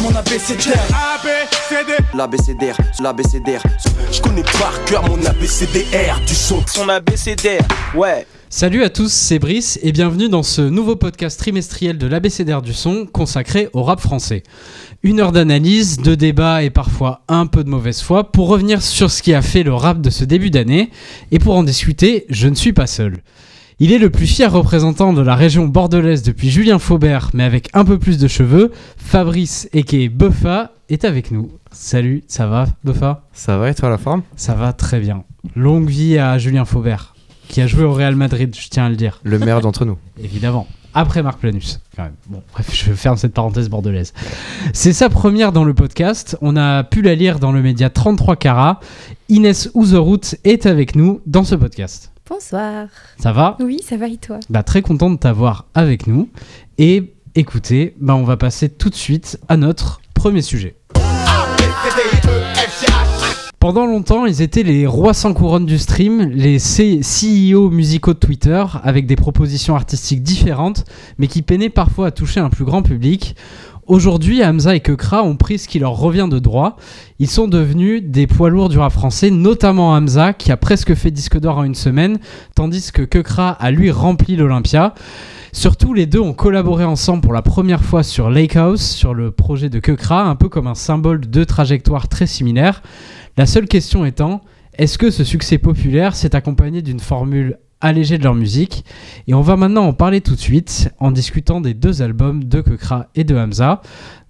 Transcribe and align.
mon 0.00 0.14
abécédaire. 0.14 0.82
L'abécédaire, 2.14 2.76
l'abécédaire. 3.02 3.62
Je 4.10 4.20
connais 4.20 4.42
par 4.42 4.82
cœur 4.84 5.06
mon 5.08 5.24
abécédaire 5.26 6.20
du 6.26 6.34
son. 6.34 6.62
Son 6.66 6.88
abécédaire, 6.88 7.66
ouais. 7.94 8.26
Salut 8.48 8.82
à 8.84 8.90
tous, 8.90 9.10
c'est 9.12 9.38
Brice 9.38 9.78
et 9.82 9.92
bienvenue 9.92 10.28
dans 10.28 10.42
ce 10.42 10.62
nouveau 10.62 10.96
podcast 10.96 11.38
trimestriel 11.38 11.98
de 11.98 12.06
l'abécédaire 12.06 12.62
du 12.62 12.72
son 12.74 13.06
consacré 13.06 13.68
au 13.72 13.82
rap 13.82 14.00
français. 14.00 14.42
Une 15.02 15.20
heure 15.20 15.32
d'analyse, 15.32 15.98
de 15.98 16.14
débat 16.14 16.62
et 16.62 16.70
parfois 16.70 17.22
un 17.28 17.46
peu 17.46 17.64
de 17.64 17.70
mauvaise 17.70 18.02
foi 18.02 18.30
pour 18.30 18.48
revenir 18.48 18.82
sur 18.82 19.10
ce 19.10 19.22
qui 19.22 19.34
a 19.34 19.42
fait 19.42 19.62
le 19.62 19.74
rap 19.74 20.00
de 20.00 20.10
ce 20.10 20.24
début 20.24 20.50
d'année 20.50 20.90
et 21.30 21.38
pour 21.38 21.56
en 21.56 21.62
discuter, 21.62 22.26
je 22.28 22.48
ne 22.48 22.54
suis 22.54 22.72
pas 22.72 22.86
seul. 22.86 23.18
Il 23.84 23.90
est 23.90 23.98
le 23.98 24.10
plus 24.10 24.28
fier 24.28 24.52
représentant 24.52 25.12
de 25.12 25.22
la 25.22 25.34
région 25.34 25.66
bordelaise 25.66 26.22
depuis 26.22 26.50
Julien 26.50 26.78
Faubert, 26.78 27.30
mais 27.34 27.42
avec 27.42 27.68
un 27.74 27.84
peu 27.84 27.98
plus 27.98 28.16
de 28.16 28.28
cheveux. 28.28 28.70
Fabrice, 28.96 29.68
et 29.72 30.08
Buffa, 30.08 30.70
est 30.88 31.04
avec 31.04 31.32
nous. 31.32 31.50
Salut, 31.72 32.22
ça 32.28 32.46
va, 32.46 32.66
Buffa 32.84 33.24
Ça 33.32 33.58
va 33.58 33.70
et 33.70 33.74
toi 33.74 33.90
la 33.90 33.98
forme? 33.98 34.22
Ça 34.36 34.54
va 34.54 34.72
très 34.72 35.00
bien. 35.00 35.24
Longue 35.56 35.88
vie 35.88 36.16
à 36.16 36.38
Julien 36.38 36.64
Faubert, 36.64 37.16
qui 37.48 37.60
a 37.60 37.66
joué 37.66 37.82
au 37.82 37.92
Real 37.92 38.14
Madrid, 38.14 38.54
je 38.56 38.68
tiens 38.68 38.86
à 38.86 38.88
le 38.88 38.94
dire. 38.94 39.18
Le 39.24 39.40
meilleur 39.40 39.60
d'entre 39.60 39.84
nous. 39.84 39.98
Évidemment. 40.22 40.68
Après 40.94 41.24
Marc 41.24 41.40
Planus, 41.40 41.80
quand 41.96 42.04
même. 42.04 42.14
Bon, 42.28 42.40
bref, 42.52 42.70
je 42.72 42.92
ferme 42.92 43.16
cette 43.16 43.34
parenthèse 43.34 43.68
bordelaise. 43.68 44.12
C'est 44.72 44.92
sa 44.92 45.08
première 45.08 45.50
dans 45.50 45.64
le 45.64 45.74
podcast. 45.74 46.38
On 46.40 46.56
a 46.56 46.84
pu 46.84 47.02
la 47.02 47.16
lire 47.16 47.40
dans 47.40 47.50
le 47.50 47.60
média 47.60 47.90
33 47.90 48.36
Cara. 48.36 48.78
Inès 49.28 49.70
Ouzerout 49.74 50.36
est 50.44 50.66
avec 50.66 50.94
nous 50.94 51.20
dans 51.26 51.42
ce 51.42 51.56
podcast. 51.56 52.11
Bonsoir. 52.28 52.86
Ça 53.18 53.32
va? 53.32 53.56
Oui, 53.60 53.80
ça 53.82 53.96
va 53.96 54.06
et 54.06 54.16
toi? 54.16 54.38
Bah, 54.48 54.62
Très 54.62 54.80
content 54.82 55.10
de 55.10 55.16
t'avoir 55.16 55.66
avec 55.74 56.06
nous. 56.06 56.28
Et 56.78 57.14
écoutez, 57.34 57.94
bah, 58.00 58.14
on 58.14 58.22
va 58.24 58.36
passer 58.36 58.68
tout 58.68 58.90
de 58.90 58.94
suite 58.94 59.38
à 59.48 59.56
notre 59.56 60.00
premier 60.14 60.42
sujet. 60.42 60.76
Pendant 63.58 63.86
longtemps, 63.86 64.26
ils 64.26 64.42
étaient 64.42 64.64
les 64.64 64.86
rois 64.88 65.14
sans 65.14 65.34
couronne 65.34 65.66
du 65.66 65.78
stream, 65.78 66.30
les 66.30 66.58
CEO 66.58 67.70
musicaux 67.70 68.12
de 68.12 68.18
Twitter, 68.18 68.64
avec 68.82 69.06
des 69.06 69.14
propositions 69.14 69.76
artistiques 69.76 70.22
différentes, 70.22 70.84
mais 71.18 71.28
qui 71.28 71.42
peinaient 71.42 71.70
parfois 71.70 72.08
à 72.08 72.10
toucher 72.10 72.40
un 72.40 72.50
plus 72.50 72.64
grand 72.64 72.82
public. 72.82 73.36
Aujourd'hui, 73.88 74.44
Hamza 74.44 74.76
et 74.76 74.80
Kekra 74.80 75.24
ont 75.24 75.34
pris 75.34 75.58
ce 75.58 75.66
qui 75.66 75.80
leur 75.80 75.96
revient 75.96 76.28
de 76.30 76.38
droit. 76.38 76.76
Ils 77.18 77.28
sont 77.28 77.48
devenus 77.48 78.00
des 78.00 78.28
poids 78.28 78.48
lourds 78.48 78.68
du 78.68 78.78
rap 78.78 78.92
français, 78.92 79.28
notamment 79.30 79.92
Hamza, 79.92 80.32
qui 80.34 80.52
a 80.52 80.56
presque 80.56 80.94
fait 80.94 81.10
disque 81.10 81.40
d'or 81.40 81.58
en 81.58 81.64
une 81.64 81.74
semaine, 81.74 82.20
tandis 82.54 82.92
que 82.92 83.02
Kekra 83.02 83.50
a 83.50 83.70
lui 83.72 83.90
rempli 83.90 84.36
l'Olympia. 84.36 84.94
Surtout, 85.50 85.94
les 85.94 86.06
deux 86.06 86.20
ont 86.20 86.32
collaboré 86.32 86.84
ensemble 86.84 87.22
pour 87.22 87.32
la 87.32 87.42
première 87.42 87.82
fois 87.82 88.04
sur 88.04 88.30
Lake 88.30 88.54
House, 88.54 88.82
sur 88.82 89.14
le 89.14 89.32
projet 89.32 89.68
de 89.68 89.80
Kekra, 89.80 90.22
un 90.28 90.36
peu 90.36 90.48
comme 90.48 90.68
un 90.68 90.76
symbole 90.76 91.20
de 91.20 91.26
deux 91.26 91.44
trajectoires 91.44 92.06
très 92.06 92.28
similaires. 92.28 92.82
La 93.36 93.46
seule 93.46 93.66
question 93.66 94.04
étant, 94.04 94.42
est-ce 94.78 94.96
que 94.96 95.10
ce 95.10 95.24
succès 95.24 95.58
populaire 95.58 96.14
s'est 96.14 96.36
accompagné 96.36 96.82
d'une 96.82 97.00
formule 97.00 97.58
allégée 97.82 98.16
de 98.16 98.22
leur 98.24 98.34
musique 98.34 98.84
Et 99.26 99.34
on 99.34 99.42
va 99.42 99.56
maintenant 99.56 99.84
en 99.84 99.92
parler 99.92 100.22
tout 100.22 100.34
de 100.34 100.40
suite 100.40 100.88
en 100.98 101.10
discutant 101.10 101.60
des 101.60 101.74
deux 101.74 102.00
albums 102.00 102.44
de 102.44 102.62
Kekra 102.62 103.08
et 103.14 103.24
de 103.24 103.36
Hamza. 103.36 103.82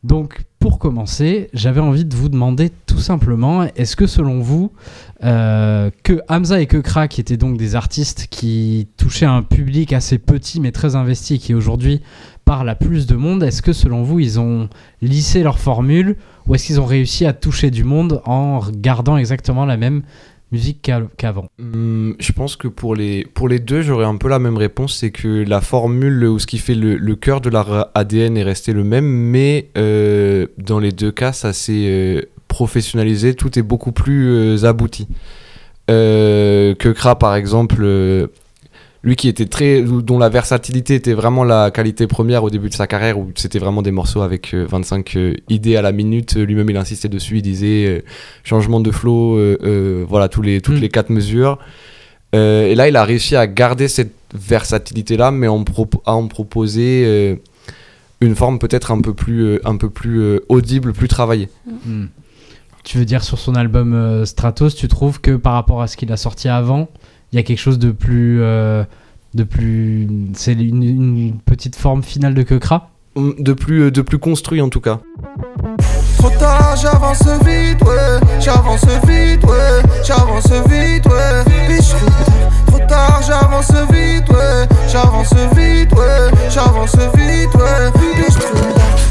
Donc 0.02 0.42
pour 0.58 0.78
commencer, 0.78 1.48
j'avais 1.52 1.80
envie 1.80 2.04
de 2.04 2.14
vous 2.16 2.28
demander 2.28 2.70
tout 2.86 2.98
simplement, 2.98 3.64
est-ce 3.76 3.94
que 3.94 4.06
selon 4.06 4.40
vous, 4.40 4.72
euh, 5.22 5.90
que 6.02 6.20
Hamza 6.28 6.60
et 6.60 6.66
Kekra, 6.66 7.08
qui 7.08 7.20
étaient 7.20 7.36
donc 7.36 7.56
des 7.56 7.76
artistes 7.76 8.26
qui 8.30 8.88
touchaient 8.96 9.26
un 9.26 9.42
public 9.42 9.92
assez 9.92 10.18
petit 10.18 10.60
mais 10.60 10.72
très 10.72 10.96
investi, 10.96 11.38
qui 11.38 11.54
aujourd'hui 11.54 12.00
parle 12.44 12.68
à 12.68 12.74
plus 12.74 13.06
de 13.06 13.14
monde, 13.14 13.42
est-ce 13.42 13.62
que 13.62 13.72
selon 13.72 14.02
vous, 14.02 14.18
ils 14.18 14.40
ont 14.40 14.68
lissé 15.02 15.42
leur 15.42 15.58
formule 15.58 16.16
ou 16.46 16.54
est-ce 16.54 16.66
qu'ils 16.66 16.80
ont 16.80 16.86
réussi 16.86 17.26
à 17.26 17.32
toucher 17.32 17.70
du 17.70 17.84
monde 17.84 18.22
en 18.24 18.60
gardant 18.72 19.16
exactement 19.16 19.66
la 19.66 19.76
même 19.76 20.02
musique 20.52 20.88
qu'avant 21.16 21.46
hum, 21.58 22.14
Je 22.20 22.32
pense 22.32 22.56
que 22.56 22.68
pour 22.68 22.94
les, 22.94 23.24
pour 23.24 23.48
les 23.48 23.58
deux, 23.58 23.82
j'aurais 23.82 24.04
un 24.04 24.16
peu 24.16 24.28
la 24.28 24.38
même 24.38 24.56
réponse. 24.56 24.96
C'est 24.98 25.10
que 25.10 25.44
la 25.44 25.60
formule 25.60 26.24
ou 26.24 26.38
ce 26.38 26.46
qui 26.46 26.58
fait 26.58 26.74
le, 26.74 27.16
cœur 27.16 27.40
de 27.40 27.50
leur 27.50 27.90
ADN 27.94 28.36
est 28.36 28.42
resté 28.42 28.72
le 28.72 28.84
même, 28.84 29.06
mais 29.06 29.70
euh, 29.76 30.46
dans 30.58 30.78
les 30.78 30.92
deux 30.92 31.10
cas, 31.10 31.32
ça 31.32 31.52
s'est 31.52 31.86
euh, 31.86 32.22
professionnalisé. 32.48 33.34
Tout 33.34 33.58
est 33.58 33.62
beaucoup 33.62 33.92
plus 33.92 34.28
euh, 34.28 34.64
abouti. 34.64 35.08
que 35.88 36.92
Kra, 36.92 37.18
par 37.18 37.34
exemple, 37.34 37.84
lui 39.02 39.16
qui 39.16 39.28
était 39.28 39.46
très 39.46 39.82
dont 39.82 40.18
la 40.18 40.28
versatilité 40.28 40.94
était 40.94 41.12
vraiment 41.12 41.42
la 41.44 41.70
qualité 41.70 42.06
première 42.06 42.44
au 42.44 42.50
début 42.50 42.68
de 42.68 42.74
sa 42.74 42.86
carrière 42.86 43.18
où 43.18 43.30
c'était 43.34 43.58
vraiment 43.58 43.82
des 43.82 43.90
morceaux 43.90 44.22
avec 44.22 44.54
25 44.54 45.16
euh, 45.16 45.20
euh, 45.20 45.34
idées 45.48 45.76
à 45.76 45.82
la 45.82 45.92
minute 45.92 46.36
lui-même 46.36 46.70
il 46.70 46.76
insistait 46.76 47.08
dessus 47.08 47.38
il 47.38 47.42
disait 47.42 47.86
euh, 47.86 48.04
changement 48.44 48.80
de 48.80 48.90
flow 48.90 49.38
voilà 50.06 50.28
tous 50.28 50.42
les 50.42 50.60
toutes 50.60 50.76
mm. 50.76 50.80
les 50.80 50.88
quatre 50.88 51.10
mesures 51.10 51.58
et 52.32 52.74
là 52.74 52.88
il 52.88 52.96
a 52.96 53.04
réussi 53.04 53.36
à 53.36 53.46
garder 53.46 53.88
cette 53.88 54.14
versatilité 54.34 55.16
là 55.16 55.30
mais 55.30 55.48
en 55.48 55.64
à 56.06 56.12
en 56.14 56.28
proposer 56.28 57.38
une 58.20 58.36
forme 58.36 58.58
peut-être 58.58 58.92
un 58.92 59.00
peu 59.00 59.14
plus 59.14 59.58
un 59.64 59.76
peu 59.76 59.90
plus 59.90 60.40
audible 60.48 60.92
plus 60.92 61.08
travaillée 61.08 61.48
mm. 61.66 62.04
tu 62.84 62.98
veux 62.98 63.04
dire 63.04 63.24
sur 63.24 63.38
son 63.40 63.56
album 63.56 64.24
Stratos 64.24 64.76
tu 64.76 64.86
trouves 64.86 65.20
que 65.20 65.32
par 65.32 65.54
rapport 65.54 65.82
à 65.82 65.88
ce 65.88 65.96
qu'il 65.96 66.12
a 66.12 66.16
sorti 66.16 66.48
avant 66.48 66.88
il 67.32 67.36
y 67.36 67.38
a 67.38 67.42
quelque 67.42 67.58
chose 67.58 67.78
de 67.78 67.90
plus. 67.90 68.42
Euh, 68.42 68.84
de 69.34 69.44
plus 69.44 70.06
c'est 70.34 70.52
une, 70.52 71.38
petite 71.46 71.74
forme 71.74 72.02
finale 72.02 72.34
de 72.34 72.42
Kekra 72.42 72.90
hum, 73.14 73.34
de 73.38 73.54
plus, 73.54 73.84
euh, 73.84 73.90
de 73.90 74.02
plus 74.02 74.18
construit 74.18 74.60
en 74.60 74.68
tout 74.68 74.82
cas. 74.82 75.00
Trop 76.18 76.28
tard, 76.38 76.76
j'avance 76.80 77.22
vite, 77.44 77.82
ouais. 77.82 78.20
J'avance 78.40 78.84
vite, 79.08 79.42
ouais. 79.44 79.82
J'avance 80.04 80.52
vite, 80.68 81.06
ouais. 81.06 81.78
trop 82.66 82.78
tard, 82.86 83.22
j'avance 83.26 83.72
vite, 83.90 84.28
ouais. 84.28 84.68
J'avance 84.90 85.34
vite, 85.56 85.92
ouais. 85.94 86.30
J'avance 86.50 86.96
vite, 87.16 87.54
ouais. 87.54 87.90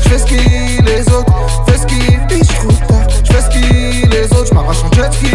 Je 0.04 0.10
fais 0.10 0.20
ce 0.20 0.26
qui 0.26 0.82
les 0.84 1.10
autres, 1.12 1.34
fais 1.66 1.78
ce 1.78 1.86
qui, 1.88 2.00
tard. 2.30 2.70
Je 3.24 3.34
fais 3.34 3.42
ce 3.42 3.50
qui 3.50 4.08
les 4.08 4.26
autres, 4.34 4.48
je 4.50 4.54
m'arrache 4.54 4.84
en 4.84 4.92
jet 4.94 5.12
ski. 5.12 5.28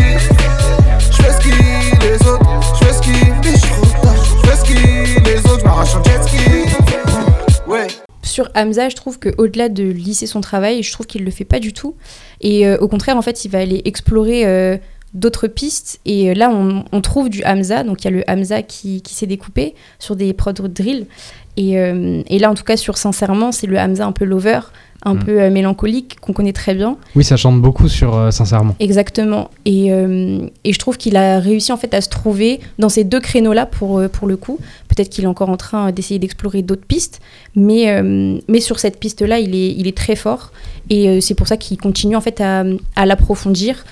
Sur 8.37 8.51
Hamza, 8.55 8.91
je 8.91 8.97
trouve 8.97 9.19
qu'au-delà 9.19 9.71
de 9.71 9.85
lisser 9.85 10.27
son 10.27 10.43
travail, 10.43 10.83
je 10.83 10.93
trouve 10.93 11.07
qu'il 11.07 11.25
le 11.25 11.31
fait 11.31 11.47
pas 11.47 11.59
du 11.59 11.73
tout. 11.73 11.97
Et 12.43 12.67
euh, 12.67 12.77
au 12.79 12.87
contraire, 12.87 13.17
en 13.17 13.23
fait, 13.23 13.47
il 13.47 13.51
va 13.51 13.61
aller 13.61 13.81
explorer 13.87 14.45
euh, 14.45 14.77
d'autres 15.15 15.47
pistes. 15.47 16.01
Et 16.05 16.31
euh, 16.31 16.35
là, 16.35 16.51
on, 16.51 17.01
trouve 17.01 17.31
du 17.31 17.43
Hamza. 17.45 17.83
Donc, 17.83 18.03
il 18.03 18.05
y 18.05 18.09
a 18.09 18.11
le 18.11 18.25
Hamza 18.29 18.63
qui, 18.63 19.03
s'est 19.07 19.27
découpé 19.27 19.75
sur 19.99 20.17
des 20.17 20.35
prods 20.35 20.53
drill. 20.53 21.07
Et, 21.57 21.73
et, 21.73 22.39
là, 22.39 22.51
en 22.51 22.55
tout 22.55 22.65
cas, 22.65 22.77
sur 22.77 22.99
Sincèrement, 22.99 23.51
c'est 23.51 23.67
le 23.67 23.79
Hamza 23.79 24.07
un 24.07 24.13
peu 24.13 24.25
lover 24.25 24.61
un 25.07 25.15
mm. 25.15 25.25
peu 25.25 25.41
euh, 25.41 25.51
mélancolique 25.51 26.19
qu'on 26.21 26.33
connaît 26.33 26.53
très 26.53 26.75
bien. 26.75 26.97
Oui, 27.15 27.25
ça 27.25 27.37
chante 27.37 27.61
beaucoup 27.61 27.89
sur 27.89 28.15
euh, 28.17 28.31
Sincèrement. 28.31 28.75
Exactement. 28.81 29.51
Et, 29.65 29.93
euh, 29.93 30.49
et, 30.65 30.73
je 30.73 30.79
trouve 30.79 30.97
qu'il 30.97 31.17
a 31.17 31.39
réussi 31.39 31.73
en 31.73 31.77
fait 31.77 31.95
à 31.95 32.01
se 32.01 32.09
trouver 32.09 32.61
dans 32.79 32.89
ces 32.89 33.05
deux 33.05 33.21
créneaux-là 33.21 33.67
pour, 33.67 34.03
pour 34.11 34.27
le 34.27 34.37
coup. 34.37 34.59
Peut-être 34.89 35.09
qu'il 35.09 35.25
est 35.25 35.29
encore 35.29 35.49
en 35.49 35.57
train 35.57 35.93
d'essayer 35.93 36.19
d'explorer 36.19 36.63
d'autres 36.63 36.87
pistes, 36.87 37.21
mais, 37.55 38.03
mais 38.49 38.61
sur 38.61 38.79
cette 38.79 38.99
piste-là, 38.99 39.39
il 39.39 39.55
est, 39.55 39.73
il 39.73 39.87
est 39.87 39.97
très 39.97 40.17
fort. 40.17 40.53
Et 40.91 41.21
c'est 41.21 41.35
pour 41.35 41.47
ça 41.47 41.57
qu'il 41.57 41.77
continue 41.79 42.17
en 42.17 42.21
fait 42.21 42.41
à, 42.41 42.65
à 42.95 43.07
l'approfondir. 43.07 43.85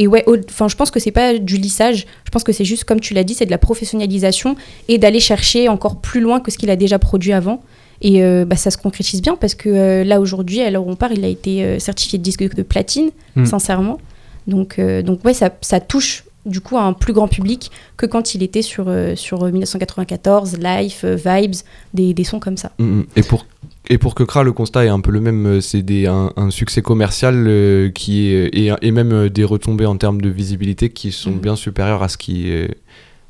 Et 0.00 0.06
ouais, 0.06 0.24
enfin, 0.48 0.66
je 0.66 0.76
pense 0.76 0.90
que 0.90 0.98
c'est 0.98 1.10
pas 1.10 1.36
du 1.36 1.58
lissage. 1.58 2.06
Je 2.24 2.30
pense 2.30 2.42
que 2.42 2.52
c'est 2.52 2.64
juste, 2.64 2.84
comme 2.84 3.00
tu 3.00 3.12
l'as 3.12 3.22
dit, 3.22 3.34
c'est 3.34 3.44
de 3.44 3.50
la 3.50 3.58
professionnalisation 3.58 4.56
et 4.88 4.96
d'aller 4.96 5.20
chercher 5.20 5.68
encore 5.68 6.00
plus 6.00 6.22
loin 6.22 6.40
que 6.40 6.50
ce 6.50 6.56
qu'il 6.56 6.70
a 6.70 6.76
déjà 6.76 6.98
produit 6.98 7.34
avant. 7.34 7.60
Et 8.00 8.24
euh, 8.24 8.46
bah, 8.46 8.56
ça 8.56 8.70
se 8.70 8.78
concrétise 8.78 9.20
bien 9.20 9.36
parce 9.36 9.54
que 9.54 9.68
euh, 9.68 10.02
là, 10.02 10.18
aujourd'hui, 10.18 10.62
à 10.62 10.70
l'heure 10.70 10.86
où 10.86 10.90
on 10.90 10.96
part, 10.96 11.12
il 11.12 11.22
a 11.22 11.28
été 11.28 11.62
euh, 11.62 11.78
certifié 11.78 12.18
de 12.18 12.22
disque 12.22 12.54
de 12.54 12.62
platine, 12.62 13.10
mm. 13.36 13.44
sincèrement. 13.44 13.98
Donc, 14.46 14.80
donc 14.80 15.22
ouais, 15.22 15.34
ça, 15.34 15.50
ça, 15.60 15.80
touche 15.80 16.24
du 16.46 16.62
coup 16.62 16.78
à 16.78 16.82
un 16.82 16.94
plus 16.94 17.12
grand 17.12 17.28
public 17.28 17.70
que 17.98 18.06
quand 18.06 18.34
il 18.34 18.42
était 18.42 18.62
sur, 18.62 18.90
sur 19.16 19.44
1994, 19.44 20.56
Life, 20.58 21.04
Vibes, 21.04 21.56
des, 21.92 22.14
des, 22.14 22.24
sons 22.24 22.40
comme 22.40 22.56
ça. 22.56 22.72
Mm, 22.78 22.84
mm. 22.84 23.06
Et 23.16 23.22
pour 23.22 23.44
et 23.90 23.98
pour 23.98 24.14
que 24.14 24.22
Kra, 24.22 24.42
le 24.42 24.52
constat 24.52 24.86
est 24.86 24.88
un 24.88 25.00
peu 25.00 25.10
le 25.10 25.20
même, 25.20 25.60
c'est 25.60 25.84
un, 26.06 26.32
un, 26.36 26.50
succès 26.50 26.80
commercial 26.80 27.90
qui 27.94 28.28
est, 28.28 28.46
et, 28.56 28.72
et, 28.80 28.90
même 28.90 29.28
des 29.28 29.44
retombées 29.44 29.86
en 29.86 29.96
termes 29.96 30.20
de 30.20 30.30
visibilité 30.30 30.88
qui 30.88 31.12
sont 31.12 31.32
bien 31.32 31.56
supérieures 31.56 32.02
à 32.02 32.08
ce 32.08 32.16
qui. 32.16 32.50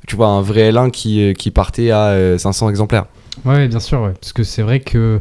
tu 0.07 0.15
vois, 0.15 0.27
un 0.27 0.41
vrai 0.41 0.71
L1 0.71 0.91
qui, 0.91 1.33
qui 1.33 1.51
partait 1.51 1.91
à 1.91 2.37
500 2.37 2.69
exemplaires. 2.69 3.05
Oui, 3.45 3.67
bien 3.67 3.79
sûr, 3.79 4.01
ouais. 4.01 4.13
parce 4.19 4.33
que 4.33 4.43
c'est 4.43 4.61
vrai 4.61 4.79
que 4.79 5.19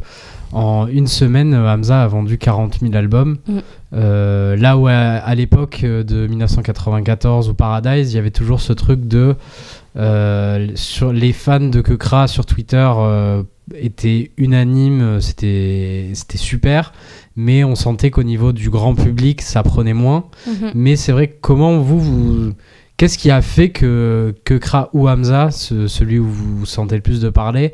en 0.52 0.88
une 0.88 1.06
semaine, 1.06 1.54
Hamza 1.54 2.02
a 2.02 2.06
vendu 2.08 2.36
40 2.36 2.80
000 2.80 2.94
albums. 2.94 3.38
Mm. 3.46 3.58
Euh, 3.92 4.56
là 4.56 4.76
où 4.76 4.88
à, 4.88 5.34
l'époque 5.34 5.82
de 5.82 6.26
1994 6.26 7.48
ou 7.48 7.54
Paradise, 7.54 8.12
il 8.12 8.16
y 8.16 8.18
avait 8.18 8.30
toujours 8.30 8.60
ce 8.60 8.72
truc 8.72 9.06
de 9.06 9.36
Euh, 9.36 9.79
sur 9.96 11.12
les 11.12 11.32
fans 11.32 11.60
de 11.60 11.80
Kekra 11.80 12.28
sur 12.28 12.46
Twitter 12.46 12.90
euh, 12.96 13.42
étaient 13.74 14.30
unanimes, 14.36 15.20
c'était 15.20 16.10
c'était 16.14 16.38
super, 16.38 16.92
mais 17.36 17.64
on 17.64 17.74
sentait 17.74 18.10
qu'au 18.10 18.22
niveau 18.22 18.52
du 18.52 18.70
grand 18.70 18.94
public, 18.94 19.42
ça 19.42 19.62
prenait 19.62 19.94
moins. 19.94 20.24
Mhm. 20.46 20.70
Mais 20.74 20.96
c'est 20.96 21.12
vrai 21.12 21.28
que 21.28 21.36
comment 21.40 21.78
vous, 21.78 22.00
vous 22.00 22.52
qu'est-ce 22.96 23.18
qui 23.18 23.30
a 23.30 23.42
fait 23.42 23.70
que 23.70 24.34
Kekra 24.44 24.90
ou 24.92 25.08
Hamza, 25.08 25.50
ce- 25.50 25.86
celui 25.86 26.18
où 26.18 26.26
vous 26.28 26.66
sentez 26.66 26.96
le 26.96 27.02
plus 27.02 27.20
de 27.20 27.30
parler, 27.30 27.72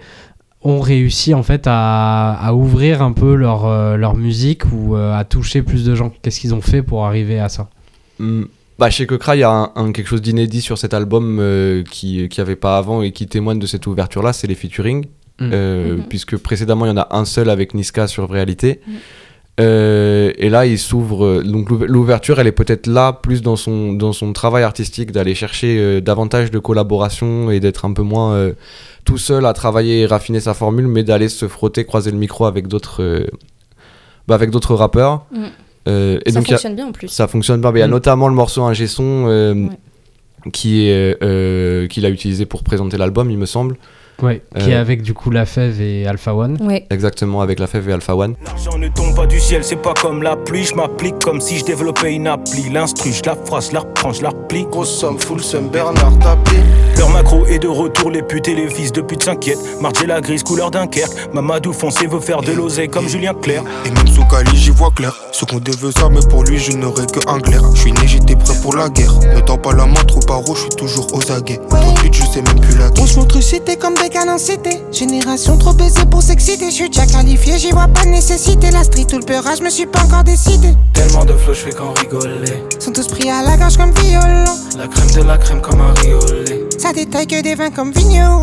ont 0.62 0.80
réussi 0.80 1.32
en 1.34 1.42
fait 1.42 1.64
à, 1.66 2.32
à 2.32 2.52
ouvrir 2.52 3.00
un 3.02 3.12
peu 3.12 3.34
leur, 3.34 3.66
euh, 3.66 3.96
leur 3.96 4.14
musique 4.16 4.64
ou 4.72 4.96
euh, 4.96 5.16
à 5.16 5.24
toucher 5.24 5.62
plus 5.62 5.84
de 5.84 5.94
gens? 5.94 6.12
Qu'est-ce 6.22 6.40
qu'ils 6.40 6.54
ont 6.54 6.60
fait 6.60 6.82
pour 6.82 7.06
arriver 7.06 7.38
à 7.38 7.48
ça? 7.48 7.68
Hmm. 8.18 8.44
Bah, 8.78 8.90
chez 8.90 9.06
Kekra, 9.06 9.36
il 9.36 9.40
y 9.40 9.42
a 9.42 9.50
un, 9.50 9.70
un- 9.74 9.92
quelque 9.92 10.06
chose 10.08 10.20
d'inédit 10.22 10.60
sur 10.60 10.76
cet 10.76 10.92
album 10.92 11.38
euh, 11.40 11.82
qui 11.90 12.28
qui 12.28 12.40
avait 12.42 12.56
pas 12.56 12.76
avant 12.76 13.00
et 13.02 13.10
qui 13.12 13.26
témoigne 13.26 13.58
de 13.58 13.66
cette 13.66 13.86
ouverture-là, 13.86 14.32
c'est 14.34 14.46
les 14.46 14.54
featuring. 14.54 15.06
Mm. 15.40 15.50
Euh, 15.52 15.96
Mhm. 15.96 16.02
Puisque 16.08 16.36
précédemment, 16.36 16.84
il 16.86 16.88
y 16.88 16.92
en 16.92 16.96
a 16.98 17.08
un 17.10 17.24
seul 17.24 17.48
avec 17.50 17.72
Niska 17.74 18.06
sur 18.06 18.28
Réalité. 18.30 18.80
Mhm. 18.86 18.94
Euh, 19.58 20.32
et 20.36 20.50
là, 20.50 20.66
il 20.66 20.78
s'ouvre. 20.78 21.42
Donc, 21.42 21.70
l'ouver- 21.70 21.86
l'ouverture, 21.88 22.38
elle 22.38 22.46
est 22.46 22.52
peut-être 22.52 22.86
là, 22.86 23.14
plus 23.14 23.40
dans 23.40 23.56
son, 23.56 23.94
dans 23.94 24.12
son 24.12 24.34
travail 24.34 24.62
artistique, 24.64 25.12
d'aller 25.12 25.34
chercher 25.34 25.78
euh, 25.78 26.00
davantage 26.02 26.50
de 26.50 26.58
collaboration 26.58 27.50
et 27.50 27.58
d'être 27.60 27.86
un 27.86 27.94
peu 27.94 28.02
moins 28.02 28.34
euh, 28.34 28.52
tout 29.06 29.16
seul 29.16 29.46
à 29.46 29.54
travailler 29.54 30.00
et 30.02 30.06
raffiner 30.06 30.40
sa 30.40 30.52
formule, 30.52 30.86
mais 30.86 31.02
d'aller 31.04 31.30
se 31.30 31.48
frotter, 31.48 31.84
croiser 31.86 32.10
le 32.10 32.18
micro 32.18 32.44
avec 32.44 32.68
d'autres 32.68 33.02
euh, 33.02 33.26
bah, 34.28 34.34
avec 34.34 34.50
d'autres 34.50 34.74
rappeurs. 34.74 35.24
Mhm. 35.32 35.48
Euh, 35.86 36.18
et 36.26 36.30
ça 36.32 36.38
donc, 36.40 36.48
y 36.48 36.52
a- 36.52 36.56
fonctionne 36.56 36.74
bien 36.76 36.86
en 36.88 36.92
plus. 36.92 37.08
ça 37.08 37.28
fonctionne 37.28 37.60
pas. 37.60 37.72
mais 37.72 37.78
Il 37.78 37.82
y 37.82 37.84
a 37.84 37.88
Mm. 37.88 37.90
notamment 37.90 38.28
le 38.28 38.34
morceau 38.34 38.62
Ingé 38.64 38.86
son 38.86 39.26
euh, 39.28 39.54
Ouais. 39.54 40.50
qui 40.52 40.88
est 40.88 41.16
euh, 41.22 41.86
qu'il 41.88 42.04
a 42.06 42.08
utilisé 42.10 42.46
pour 42.46 42.62
présenter 42.62 42.96
l'album, 42.96 43.30
il 43.30 43.38
me 43.38 43.46
semble. 43.46 43.76
Ouais, 44.22 44.40
qui 44.58 44.70
est 44.70 44.74
Euh. 44.74 44.80
avec 44.80 45.02
du 45.02 45.12
coup 45.12 45.30
La 45.30 45.44
Fève 45.44 45.78
et 45.82 46.06
Alpha 46.06 46.34
One. 46.34 46.56
Ouais. 46.62 46.86
Exactement 46.88 47.42
avec 47.42 47.58
la 47.60 47.66
Fève 47.66 47.86
et 47.90 47.92
Alpha 47.92 48.16
One. 48.16 48.34
L'argent 48.46 48.78
ne 48.78 48.88
tombe 48.88 49.14
pas 49.14 49.26
du 49.26 49.38
ciel, 49.38 49.62
c'est 49.62 49.76
pas 49.76 49.92
comme 49.92 50.22
la 50.22 50.36
pluie. 50.36 50.64
Je 50.64 50.74
m'applique 50.74 51.18
comme 51.18 51.38
si 51.38 51.58
je 51.58 51.64
développais 51.66 52.14
une 52.14 52.26
appli. 52.26 52.70
L'instru, 52.72 53.12
je 53.12 53.22
la 53.26 53.36
phrase, 53.36 53.68
je 53.68 53.74
la 53.74 53.80
reprends, 53.80 54.14
je 54.14 54.22
la 54.22 54.30
replie. 54.30 54.64
Grosse 54.70 54.88
somme, 55.00 55.18
full 55.18 55.40
somme, 55.42 55.68
Bernard 55.68 56.18
tapis. 56.18 56.56
Leur 56.98 57.10
macro 57.10 57.46
est 57.46 57.58
de 57.58 57.68
retour, 57.68 58.10
les 58.10 58.22
putes 58.22 58.48
et 58.48 58.54
les 58.54 58.68
fils 58.70 58.90
de 58.92 59.00
pute 59.00 59.22
s'inquiètent. 59.22 59.58
Marger 59.80 60.06
la 60.06 60.20
grise, 60.20 60.42
couleur 60.42 60.70
Dunkerque. 60.70 61.12
Mamadou 61.32 61.72
foncé 61.72 62.06
veut 62.06 62.20
faire 62.20 62.40
de 62.40 62.52
l'oseille 62.52 62.88
comme 62.88 63.08
Julien 63.08 63.34
Clerc. 63.34 63.64
Et 63.84 63.90
même 63.90 64.08
sous 64.08 64.24
Cali, 64.24 64.56
j'y 64.56 64.70
vois 64.70 64.90
clair. 64.90 65.14
Ce 65.32 65.44
qu'on 65.44 65.58
devait 65.58 65.92
ça, 65.92 66.08
mais 66.10 66.20
pour 66.30 66.44
lui, 66.44 66.58
je 66.58 66.72
n'aurais 66.72 67.06
que 67.06 67.20
un 67.28 67.38
glaire. 67.38 67.62
Je 67.74 67.80
suis 67.80 67.92
né, 67.92 68.00
j'étais 68.06 68.36
prêt 68.36 68.54
pour 68.62 68.74
la 68.76 68.88
guerre. 68.88 69.12
Ne 69.34 69.40
tends 69.40 69.58
pas 69.58 69.72
la 69.72 69.86
main 69.86 70.02
trop 70.06 70.20
paro, 70.20 70.54
je 70.54 70.60
suis 70.60 70.70
toujours 70.70 71.12
aux 71.14 71.32
aguets. 71.32 71.60
Trop 71.68 71.78
de 71.78 72.12
je 72.12 72.22
sais 72.22 72.42
même 72.42 72.60
plus 72.60 72.78
la 72.78 72.88
guerre. 72.88 73.04
On 73.04 73.06
se 73.06 73.16
montre 73.18 73.42
cité 73.42 73.76
comme 73.76 73.94
des 73.94 74.08
canons 74.08 74.38
cités. 74.38 74.78
Génération 74.90 75.58
trop 75.58 75.74
baisée 75.74 76.06
pour 76.10 76.22
s'exciter. 76.22 76.66
Je 76.70 76.74
suis 76.74 76.88
déjà 76.88 77.06
qualifié, 77.06 77.58
j'y 77.58 77.72
vois 77.72 77.88
pas 77.88 78.04
de 78.04 78.10
nécessité. 78.10 78.70
La 78.70 78.84
street 78.84 79.06
ou 79.12 79.18
le 79.18 79.24
peurage, 79.24 79.58
je 79.58 79.64
me 79.64 79.70
suis 79.70 79.86
pas 79.86 80.00
encore 80.00 80.24
décidé. 80.24 80.68
Tellement 80.94 81.24
de 81.24 81.34
flow, 81.34 81.52
je 81.52 81.60
fais 81.60 81.72
qu'en 81.72 81.92
rigoler. 81.92 82.62
Sont 82.78 82.92
tous 82.92 83.06
pris 83.08 83.30
à 83.30 83.42
la 83.42 83.56
gorge 83.56 83.76
comme 83.76 83.92
violon. 83.92 84.44
La 84.78 84.86
crème 84.86 85.10
de 85.10 85.22
la 85.22 85.36
crème 85.38 85.60
comme 85.60 85.80
un 85.80 85.92
riolet. 86.00 86.66
Ça 86.86 86.92
détaille 86.92 87.26
que 87.26 87.42
des 87.42 87.54
vins 87.56 87.70
comme 87.70 87.90
vigneron. 87.90 88.40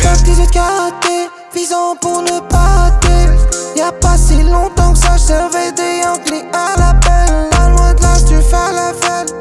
Top 0.00 0.24
18 0.24 0.50
karaté, 0.50 1.28
visant 1.54 1.94
pour 2.00 2.22
ne 2.22 2.40
pas 2.48 2.56
rater. 2.56 3.30
Y'a 3.76 3.92
pas 3.92 4.16
si 4.16 4.34
longtemps 4.42 4.92
que 4.92 4.98
ça, 4.98 5.16
je 5.16 5.22
servais 5.22 5.72
des 5.76 6.00
Yankees 6.02 6.46
à 6.54 6.78
l'appel. 6.78 7.50
La 7.52 7.68
loin 7.68 7.92
de 7.94 8.00
là, 8.00 8.14
tu 8.26 8.34
fais 8.36 8.72
la 8.72 8.92
fête. 8.94 9.34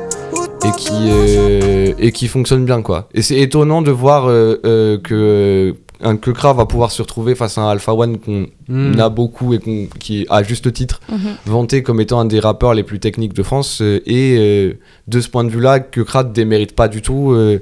et 0.66 0.72
qui 0.78 0.92
euh, 1.12 1.94
et 1.98 2.12
qui 2.12 2.28
fonctionne 2.28 2.66
bien 2.66 2.82
quoi. 2.82 3.08
Et 3.14 3.22
c'est 3.22 3.40
étonnant 3.40 3.82
de 3.82 3.92
voir 3.92 4.28
euh, 4.30 4.60
euh, 4.66 4.98
que 4.98 5.76
un 6.04 6.18
Kekra 6.18 6.52
va 6.54 6.66
pouvoir 6.66 6.92
se 6.92 7.02
retrouver 7.02 7.36
face 7.36 7.58
à 7.58 7.62
un 7.62 7.70
Alpha 7.70 7.94
One 7.94 8.18
qu'on 8.18 8.48
Mm. 8.68 9.00
a 9.02 9.10
beaucoup 9.10 9.54
et 9.54 9.60
qu'on 9.60 9.88
qui 10.00 10.22
est 10.22 10.26
à 10.30 10.44
juste 10.44 10.72
titre 10.74 11.00
Mhm. 11.10 11.36
vanté 11.46 11.84
comme 11.84 12.00
étant 12.00 12.20
un 12.22 12.26
des 12.26 12.40
rappeurs 12.40 12.74
les 12.74 12.84
plus 12.84 13.00
techniques 13.00 13.34
de 13.34 13.44
France 13.44 13.82
euh, 13.82 14.02
et 14.06 14.38
euh, 14.40 14.80
de 15.08 15.20
ce 15.20 15.28
point 15.30 15.44
de 15.44 15.50
vue-là 15.50 15.80
Kekra 15.82 16.24
ne 16.24 16.30
démérite 16.32 16.74
pas 16.76 16.88
du 16.88 17.02
tout 17.02 17.32
euh, 17.32 17.62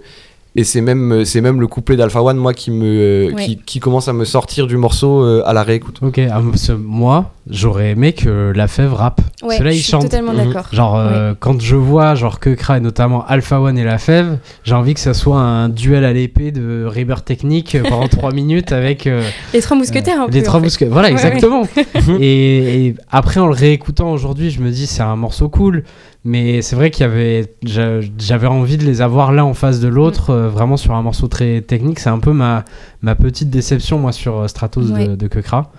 et 0.55 0.63
c'est 0.63 0.81
même 0.81 1.23
c'est 1.25 1.41
même 1.41 1.61
le 1.61 1.67
couplet 1.67 1.95
d'Alpha 1.95 2.21
One 2.21 2.37
moi 2.37 2.53
qui 2.53 2.71
me 2.71 2.85
euh, 2.85 3.31
Ouais. 3.33 3.45
qui, 3.45 3.57
qui 3.57 3.79
commence 3.79 4.07
à 4.07 4.13
me 4.13 4.25
sortir 4.25 4.65
du 4.67 4.77
morceau 4.77 5.23
euh, 5.23 5.43
à 5.45 5.53
la 5.53 5.63
réécoute. 5.63 5.99
Ok, 6.01 6.19
ah, 6.19 6.39
que 6.41 6.71
moi, 6.73 7.31
j'aurais 7.49 7.91
aimé 7.91 8.13
que 8.13 8.51
La 8.55 8.67
Fève 8.67 8.93
rappe. 8.93 9.21
Ouais, 9.43 9.57
Ceux-là, 9.57 9.71
je 9.71 9.75
ils 9.77 9.79
suis 9.81 9.91
chantent. 9.91 10.03
totalement 10.03 10.33
Mhm. 10.33 10.45
d'accord. 10.45 10.65
Genre, 10.71 10.95
euh, 10.97 11.33
quand 11.39 11.61
je 11.61 11.75
vois 11.75 12.15
genre 12.15 12.39
Kekra 12.39 12.77
et 12.77 12.81
notamment 12.81 13.25
Alpha 13.25 13.61
One 13.61 13.77
et 13.77 13.83
La 13.83 13.97
Fève, 13.97 14.37
j'ai 14.63 14.73
envie 14.75 14.93
que 14.93 14.99
ça 14.99 15.13
soit 15.13 15.39
un 15.39 15.69
duel 15.69 16.03
à 16.03 16.13
l'épée 16.13 16.51
de 16.51 16.85
River 16.85 17.15
Technique 17.23 17.77
pendant 17.87 18.07
3 18.07 18.31
minutes 18.33 18.71
avec 18.71 19.05
euh, 19.07 19.21
Les 19.53 19.61
trois 19.61 19.77
mousquetaires, 19.77 20.25
peu. 20.25 20.31
les 20.33 20.43
trois 20.43 20.55
en 20.55 20.59
fait. 20.59 20.65
mousquetaires. 20.65 20.91
Voilà, 20.93 21.07
Ouais, 21.09 21.13
exactement. 21.13 21.63
et, 22.19 22.87
et 22.87 22.95
après, 23.11 23.39
en 23.39 23.47
le 23.47 23.53
réécoutant 23.53 24.11
aujourd'hui, 24.11 24.49
je 24.51 24.61
me 24.61 24.69
dis 24.71 24.87
c'est 24.87 25.03
un 25.03 25.15
morceau 25.15 25.49
cool. 25.49 25.83
Mais 26.25 26.61
c'est 26.61 26.75
vrai 26.75 26.91
qu'il 26.91 27.03
y 27.03 27.09
avait, 27.09 27.53
j'a- 27.63 28.01
j'avais 28.17 28.47
envie 28.47 28.77
de 28.77 28.83
les 28.85 29.01
avoir 29.01 29.31
l'un 29.31 29.45
en 29.45 29.53
face 29.53 29.79
de 29.79 29.87
l'autre, 29.87 30.31
Mm. 30.33 30.35
euh, 30.35 30.49
vraiment 30.49 30.75
sur 30.77 30.93
un 30.93 31.01
morceau 31.01 31.27
très 31.27 31.61
technique. 31.61 31.99
C'est 31.99 32.09
un 32.09 32.19
peu 32.19 32.33
ma, 32.33 32.65
ma 33.01 33.15
petite 33.15 33.49
déception 33.49 33.99
moi 33.99 34.11
sur 34.11 34.39
euh, 34.39 34.47
Stratos 34.47 34.91
Ouais. 34.91 35.07
de, 35.07 35.15
de 35.15 35.27
Kekra. 35.27 35.71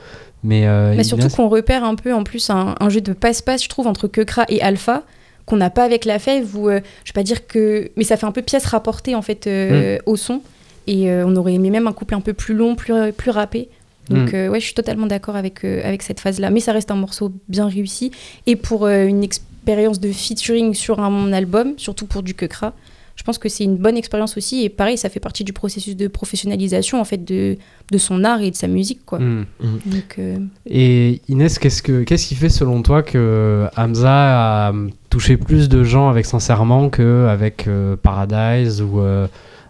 Mais, 0.43 0.67
euh, 0.67 0.95
Mais 0.97 1.05
surtout 1.05 1.29
qu'on 1.29 1.49
repère 1.51 1.85
un 1.85 1.95
peu 1.95 2.15
en 2.15 2.25
plus 2.25 2.49
un, 2.49 2.75
un 2.81 2.89
jeu 2.89 3.03
de 3.03 3.13
passe-passe, 3.13 3.63
je 3.63 3.69
trouve, 3.69 3.87
entre 3.87 4.09
Kekra 4.09 4.47
et 4.49 4.63
Alpha, 4.63 5.03
qu'on 5.45 5.57
n'a 5.57 5.69
pas 5.69 5.85
avec 5.85 6.07
la 6.07 6.19
fève, 6.19 6.57
où 6.57 6.71
euh, 6.71 6.81
je 7.05 7.11
vais 7.13 7.15
pas 7.15 7.23
dire 7.23 7.47
que. 7.47 7.91
Mais 7.99 8.05
ça 8.05 8.17
fait 8.17 8.25
un 8.27 8.33
peu 8.33 8.41
pièce 8.41 8.65
rapportée 8.65 9.15
en 9.15 9.23
fait 9.23 9.47
euh, 9.47 9.97
Mm. 9.97 10.01
au 10.07 10.17
son. 10.17 10.41
Et 10.87 11.13
on 11.13 11.37
aurait 11.37 11.53
aimé 11.55 11.69
même 11.71 11.87
un 11.87 11.93
couplet 11.93 12.17
un 12.17 12.21
peu 12.23 12.33
plus 12.33 12.55
long, 12.55 12.75
plus, 12.75 12.95
plus 13.13 13.31
râpé. 13.31 13.69
Donc 14.09 14.33
Mm. 14.33 14.37
euh, 14.37 14.49
ouais, 14.49 14.59
je 14.59 14.65
suis 14.65 14.75
totalement 14.75 15.07
d'accord 15.07 15.37
avec, 15.37 15.63
avec 15.65 16.03
cette 16.03 16.19
phase-là. 16.19 16.49
Mais 16.49 16.61
ça 16.61 16.73
reste 16.73 16.91
un 16.91 16.97
morceau 16.97 17.31
bien 17.49 17.69
réussi. 17.69 18.11
Et 18.47 18.57
pour 18.57 18.89
une 18.89 19.23
expérience 19.61 20.01
de 20.01 20.11
featuring 20.11 20.75
sur 20.75 21.01
un 21.01 21.33
album, 21.33 21.75
surtout 21.77 22.07
pour 22.07 22.23
du 22.23 22.35
Kekra, 22.35 22.73
je 23.21 23.23
pense 23.23 23.37
que 23.37 23.51
c'est 23.51 23.65
une 23.65 23.77
bonne 23.77 23.99
expérience 23.99 24.39
aussi. 24.39 24.65
Et 24.65 24.71
pareil, 24.71 24.97
ça 24.97 25.11
fait 25.11 25.21
partie 25.21 25.45
du 25.45 25.53
processus 25.53 25.95
de 25.95 26.09
professionnalisation 26.09 26.99
en 26.99 27.05
fait 27.05 27.23
de, 27.23 27.59
de 27.93 27.99
son 27.99 28.25
art 28.25 28.41
et 28.41 28.51
de 28.51 28.57
sa 28.57 28.67
musique. 28.67 29.05
Quoi. 29.05 29.19
Mm. 29.19 29.47
Donc, 29.61 30.15
euh, 30.19 30.39
Et 30.65 31.21
Inès, 31.29 31.59
qu'est-ce, 31.59 31.83
que, 31.83 32.03
qu'est-ce 32.03 32.27
qui 32.27 32.35
fait 32.35 32.49
selon 32.49 32.81
toi 32.81 33.03
que 33.03 33.67
Hamza 33.77 34.69
a 34.69 34.73
touché 35.11 35.37
plus 35.37 35.69
de 35.69 35.85
gens 35.85 36.09
avec 36.09 36.25
Sincèrement 36.25 36.89
qu'avec 36.89 37.69
euh, 37.69 37.95
Paradise 37.95 38.81
ou 38.81 39.01
euh, 39.01 39.27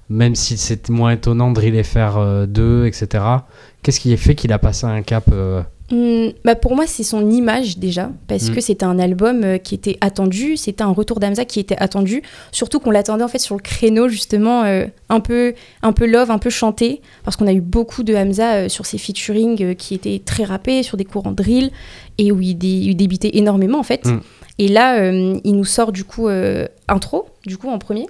même 0.08 0.36
si 0.36 0.56
c'est 0.56 0.88
moins 0.88 1.10
étonnant 1.10 1.50
Drill 1.50 1.82
FR 1.82 2.18
euh, 2.18 2.46
2, 2.46 2.86
etc. 2.86 3.24
Qu'est-ce 3.82 3.98
qui 3.98 4.12
a 4.12 4.16
fait 4.16 4.36
qu'il 4.36 4.52
a 4.52 4.60
passé 4.60 4.86
un 4.86 5.02
cap 5.02 5.24
Hmm, 5.92 6.28
bah 6.44 6.54
pour 6.54 6.76
moi, 6.76 6.86
c'est 6.86 7.02
son 7.02 7.28
image 7.30 7.78
déjà, 7.78 8.12
parce 8.28 8.48
Mm. 8.48 8.54
que 8.54 8.60
c'était 8.60 8.84
un 8.84 8.98
album 9.00 9.42
euh, 9.42 9.58
qui 9.58 9.74
était 9.74 9.98
attendu, 10.00 10.56
c'était 10.56 10.82
un 10.84 10.92
retour 10.92 11.18
d'Amza 11.18 11.44
qui 11.44 11.58
était 11.58 11.76
attendu, 11.78 12.22
surtout 12.52 12.78
qu'on 12.78 12.92
l'attendait 12.92 13.24
en 13.24 13.28
fait 13.28 13.40
sur 13.40 13.56
le 13.56 13.60
créneau 13.60 14.08
justement 14.08 14.62
euh, 14.62 14.86
un 15.08 15.18
peu 15.18 15.52
un 15.82 15.92
peu 15.92 16.06
love, 16.06 16.30
un 16.30 16.38
peu 16.38 16.48
chanté, 16.50 17.00
parce 17.24 17.36
qu'on 17.36 17.48
a 17.48 17.52
eu 17.52 17.60
beaucoup 17.60 18.04
de 18.04 18.14
Hamza 18.14 18.54
euh, 18.54 18.68
sur 18.68 18.86
ses 18.86 18.98
featuring 18.98 19.74
qui 19.74 19.94
étaient 19.94 20.22
très 20.24 20.44
rappés 20.44 20.84
sur 20.84 20.96
des 20.96 21.04
courants 21.04 21.32
drill 21.32 21.72
et 22.18 22.30
où 22.30 22.40
il, 22.40 22.54
dé- 22.54 22.68
il 22.68 22.94
débitait 22.94 23.30
énormément 23.36 23.80
en 23.80 23.82
fait. 23.84 24.06
Mm. 24.06 24.20
Et 24.58 24.68
là, 24.68 25.10
il 25.10 25.56
nous 25.56 25.64
sort 25.64 25.90
du 25.90 26.04
coup 26.04 26.28
intro, 26.86 27.26
du 27.46 27.56
coup 27.56 27.68
en 27.70 27.78
premier, 27.78 28.06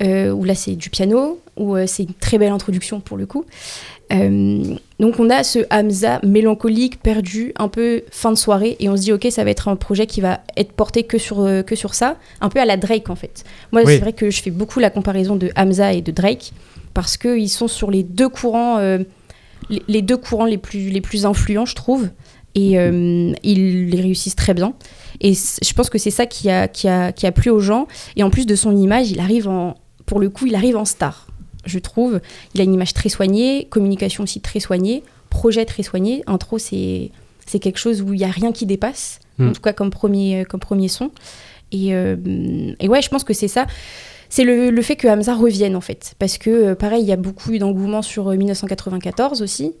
où 0.00 0.44
là 0.44 0.54
c'est 0.54 0.76
du 0.76 0.90
piano, 0.90 1.40
où 1.56 1.74
c'est 1.86 2.04
une 2.04 2.14
très 2.14 2.38
belle 2.38 2.52
introduction 2.52 3.00
pour 3.00 3.16
le 3.16 3.26
coup. 3.26 3.44
Euh, 4.12 4.62
donc 5.00 5.18
on 5.18 5.30
a 5.30 5.42
ce 5.42 5.60
Hamza 5.70 6.20
mélancolique, 6.22 7.00
perdu, 7.02 7.52
un 7.56 7.68
peu 7.68 8.02
fin 8.10 8.30
de 8.30 8.36
soirée, 8.36 8.76
et 8.78 8.88
on 8.88 8.96
se 8.96 9.02
dit 9.02 9.12
ok 9.12 9.26
ça 9.30 9.42
va 9.44 9.50
être 9.50 9.68
un 9.68 9.76
projet 9.76 10.06
qui 10.06 10.20
va 10.20 10.40
être 10.56 10.72
porté 10.72 11.04
que 11.04 11.18
sur, 11.18 11.40
euh, 11.40 11.62
que 11.62 11.74
sur 11.74 11.94
ça, 11.94 12.16
un 12.40 12.48
peu 12.48 12.60
à 12.60 12.64
la 12.64 12.76
Drake 12.76 13.08
en 13.10 13.16
fait. 13.16 13.44
Moi 13.72 13.82
Oui. 13.84 13.94
c'est 13.94 14.00
vrai 14.00 14.12
que 14.12 14.30
je 14.30 14.42
fais 14.42 14.50
beaucoup 14.50 14.80
la 14.80 14.90
comparaison 14.90 15.36
de 15.36 15.50
Hamza 15.56 15.92
et 15.92 16.02
de 16.02 16.12
Drake, 16.12 16.52
parce 16.94 17.16
qu'ils 17.16 17.48
sont 17.48 17.68
sur 17.68 17.90
les 17.90 18.02
deux 18.02 18.28
courants, 18.28 18.78
euh, 18.78 18.98
les, 19.70 19.82
les 19.88 20.02
deux 20.02 20.16
courants 20.18 20.44
les 20.44 20.58
plus, 20.58 20.90
les 20.90 21.00
plus 21.00 21.24
influents 21.24 21.64
je 21.64 21.74
trouve, 21.74 22.10
et 22.54 22.78
euh, 22.78 23.32
ils 23.42 23.88
les 23.88 24.00
réussissent 24.00 24.36
très 24.36 24.52
bien. 24.52 24.74
Et 25.20 25.32
je 25.32 25.72
pense 25.72 25.88
que 25.88 25.96
c'est 25.98 26.10
ça 26.10 26.26
qui 26.26 26.50
a, 26.50 26.68
qui, 26.68 26.86
a, 26.86 27.12
qui 27.12 27.26
a 27.26 27.32
plu 27.32 27.50
aux 27.50 27.60
gens, 27.60 27.86
et 28.16 28.22
en 28.22 28.30
plus 28.30 28.44
de 28.44 28.54
son 28.54 28.76
image, 28.76 29.10
il 29.10 29.20
arrive 29.20 29.48
en, 29.48 29.74
pour 30.04 30.20
le 30.20 30.28
coup 30.28 30.46
il 30.46 30.54
arrive 30.54 30.76
en 30.76 30.84
star, 30.84 31.28
je 31.64 31.78
trouve. 31.78 32.20
Il 32.54 32.60
a 32.60 32.64
une 32.64 32.74
image 32.74 32.94
très 32.94 33.08
soignée, 33.08 33.66
communication 33.70 34.24
aussi 34.24 34.40
très 34.40 34.60
soignée, 34.60 35.02
projet 35.30 35.64
très 35.64 35.82
soigné. 35.82 36.22
Intro, 36.26 36.58
c'est 36.58 37.10
c'est 37.46 37.58
quelque 37.58 37.78
chose 37.78 38.02
où 38.02 38.14
il 38.14 38.18
n'y 38.18 38.24
a 38.24 38.30
rien 38.30 38.52
qui 38.52 38.66
dépasse, 38.66 39.18
en 39.40 39.52
tout 39.52 39.60
cas 39.60 39.72
comme 39.72 39.90
premier, 39.90 40.42
euh, 40.42 40.44
comme 40.44 40.60
premier 40.60 40.88
son. 40.88 41.10
Et, 41.72 41.94
euh, 41.94 42.16
et 42.78 42.88
ouais, 42.88 43.02
je 43.02 43.08
pense 43.08 43.24
que 43.24 43.32
c'est 43.34 43.48
ça. 43.48 43.66
C'est 44.28 44.44
le, 44.44 44.70
le 44.70 44.82
fait 44.82 44.96
que 44.96 45.08
Hamza 45.08 45.34
revienne 45.34 45.76
en 45.76 45.80
fait. 45.80 46.14
Parce 46.18 46.38
que 46.38 46.48
euh, 46.48 46.74
pareil, 46.74 47.02
il 47.02 47.08
y 47.08 47.12
a 47.12 47.16
beaucoup 47.16 47.56
d'engouement 47.58 48.00
sur 48.02 48.28
euh, 48.30 48.36
1994 48.36 49.42
aussi. 49.42 49.72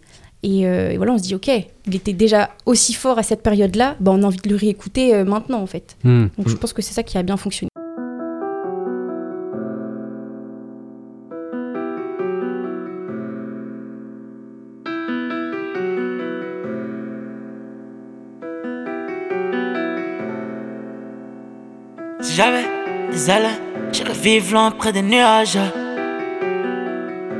Et, 0.42 0.66
euh, 0.66 0.90
et 0.90 0.96
voilà, 0.96 1.12
on 1.12 1.18
se 1.18 1.22
dit, 1.22 1.34
ok, 1.34 1.48
il 1.86 1.94
était 1.94 2.12
déjà 2.12 2.50
aussi 2.66 2.94
fort 2.94 3.18
à 3.18 3.22
cette 3.22 3.42
période-là, 3.42 3.96
bah, 4.00 4.10
on 4.12 4.22
a 4.22 4.26
envie 4.26 4.38
de 4.38 4.48
le 4.48 4.56
réécouter 4.56 5.14
euh, 5.14 5.24
maintenant 5.24 5.62
en 5.62 5.66
fait. 5.66 5.96
hmm. 6.02 6.26
Donc 6.36 6.48
je 6.48 6.56
pense 6.56 6.72
que 6.72 6.82
c'est 6.82 6.94
ça 6.94 7.02
qui 7.02 7.16
a 7.16 7.22
bien 7.22 7.36
fonctionné. 7.36 7.70
Si 22.20 22.34
j'avais 22.34 22.64
des 23.10 23.30
ailes, 23.30 23.48
j'irais 23.92 24.12
vivre 24.12 24.52
loin 24.52 24.70
près 24.70 24.92
des 24.92 25.02
nuages. 25.02 25.58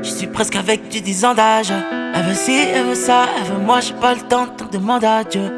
Je 0.01 0.09
suis 0.09 0.27
presque 0.27 0.55
avec 0.55 0.89
du 0.89 1.01
10 1.01 1.25
ans 1.25 1.33
d'âge. 1.33 1.71
Elle 2.13 2.23
veut 2.23 2.33
ci, 2.33 2.51
elle 2.73 2.85
veut 2.85 2.95
ça, 2.95 3.25
elle 3.37 3.53
veut 3.53 3.59
moi, 3.59 3.79
j'ai 3.79 3.93
pas 3.93 4.13
le 4.13 4.21
temps, 4.21 4.47
donc 4.57 4.71
demande 4.71 5.03
à 5.03 5.23
Dieu. 5.23 5.51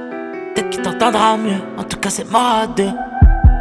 Peut-être 0.53 0.69
qu'il 0.69 0.81
t'entendra 0.81 1.37
mieux, 1.37 1.59
en 1.77 1.83
tout 1.83 1.97
cas 1.97 2.09
c'est 2.09 2.29
moi 2.29 2.61
à 2.61 2.67
deux. 2.67 2.91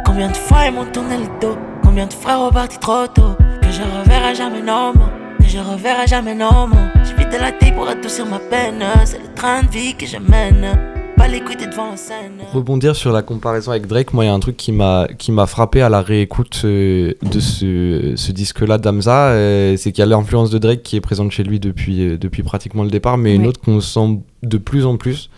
Combien 0.05 0.29
de 0.29 0.37
fois 0.37 0.67
ils 0.67 0.73
m'ont 0.73 0.85
tourné 0.85 1.17
le 1.17 1.39
dos, 1.39 1.57
combien 1.83 2.05
de 2.05 2.13
frères 2.13 2.41
ont 2.41 2.51
parti 2.51 2.77
trop 2.79 3.07
tôt. 3.07 3.35
Que 3.61 3.71
je 3.71 3.81
reverrai 3.81 4.35
jamais 4.35 4.61
mots, 4.61 4.93
que 5.39 5.47
je 5.47 5.57
reverrai 5.59 6.07
jamais 6.07 6.35
mots. 6.35 6.69
J'ai 7.03 7.25
de 7.25 7.37
la 7.37 7.51
tête 7.51 7.75
pour 7.75 7.87
adoucir 7.87 8.25
ma 8.25 8.39
peine, 8.39 8.83
c'est 9.03 9.19
le 9.19 9.33
train 9.33 9.63
de 9.63 9.69
vie 9.69 9.95
que 9.95 10.05
je 10.05 10.17
mène. 10.17 10.94
Pas 11.25 11.31
l'écouter 11.31 11.65
devant 11.65 11.89
la 11.89 11.97
scène. 11.97 12.33
Rebondir 12.53 12.95
sur 12.95 13.11
la 13.11 13.23
comparaison 13.23 13.71
avec 13.71 13.87
Drake, 13.87 14.13
moi 14.13 14.25
il 14.25 14.27
y 14.27 14.29
a 14.29 14.33
un 14.33 14.39
truc 14.39 14.57
qui 14.57 14.71
m'a 14.71 15.07
qui 15.17 15.31
m'a 15.31 15.47
frappé 15.47 15.81
à 15.81 15.89
la 15.89 16.03
réécoute 16.03 16.61
euh, 16.65 17.13
de 17.23 17.39
ce, 17.39 18.13
ce 18.15 18.31
disque-là 18.31 18.77
d'Amza, 18.77 19.29
euh, 19.29 19.75
c'est 19.75 19.91
qu'il 19.91 20.03
y 20.03 20.03
a 20.03 20.05
l'influence 20.05 20.51
de 20.51 20.59
Drake 20.59 20.83
qui 20.83 20.95
est 20.97 21.01
présente 21.01 21.31
chez 21.31 21.41
lui 21.41 21.59
depuis 21.59 22.07
euh, 22.09 22.17
depuis 22.19 22.43
pratiquement 22.43 22.83
le 22.83 22.91
départ, 22.91 23.17
mais 23.17 23.33
une 23.33 23.47
autre 23.47 23.59
qu'on 23.59 23.81
sent 23.81 24.19
de 24.43 24.57
plus 24.59 24.85
en 24.85 24.97
plus, 24.97 25.31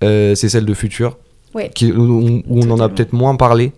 c'est 0.00 0.34
celle 0.34 0.64
de 0.64 0.74
Future, 0.74 1.16
Ouais. 1.54 1.70
qui, 1.72 1.92
où, 1.92 2.42
où 2.48 2.60
on 2.60 2.70
en 2.72 2.80
a 2.80 2.88
peut-être 2.88 3.12
moins 3.12 3.36
parlé. 3.36 3.70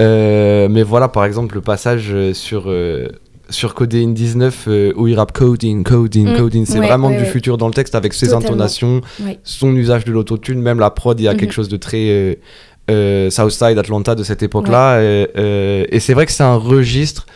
Euh, 0.00 0.68
mais 0.68 0.82
voilà, 0.82 1.06
par 1.06 1.24
exemple, 1.24 1.54
le 1.54 1.60
passage 1.60 2.12
sur, 2.32 2.64
euh, 2.66 3.06
sur 3.50 3.74
Codeine 3.74 4.14
19 4.14 4.64
euh, 4.68 4.92
où 4.96 5.06
il 5.08 5.14
rappe 5.16 5.32
Coding, 5.32 5.82
Coding, 5.84 6.28
Mm. 6.28 6.36
Coding, 6.36 6.66
c'est 6.66 6.78
Ouais, 6.78 6.86
vraiment 6.86 7.08
ouais, 7.08 7.16
du 7.16 7.22
ouais. 7.24 7.28
futur 7.28 7.58
dans 7.58 7.66
le 7.68 7.74
texte 7.74 7.94
avec 7.94 8.12
ses 8.14 8.26
Totalement. 8.28 8.46
intonations, 8.46 9.00
son 9.44 9.74
usage 9.76 10.04
de 10.04 10.12
l'autotune, 10.12 10.60
même 10.62 10.78
la 10.78 10.90
prod, 10.90 11.18
il 11.20 11.24
y 11.24 11.28
a 11.28 11.32
Mhm. 11.32 11.38
quelque 11.38 11.52
chose 11.52 11.68
de 11.68 11.76
très 11.76 12.08
euh, 12.10 12.34
euh, 12.90 13.30
Southside, 13.30 13.78
Atlanta 13.78 14.14
de 14.14 14.22
cette 14.22 14.42
époque-là. 14.42 15.00
Et, 15.02 15.86
et 15.90 16.00
c'est 16.00 16.14
vrai 16.14 16.26
que 16.26 16.32
c'est 16.32 16.42
un 16.44 16.56
registre. 16.56 17.26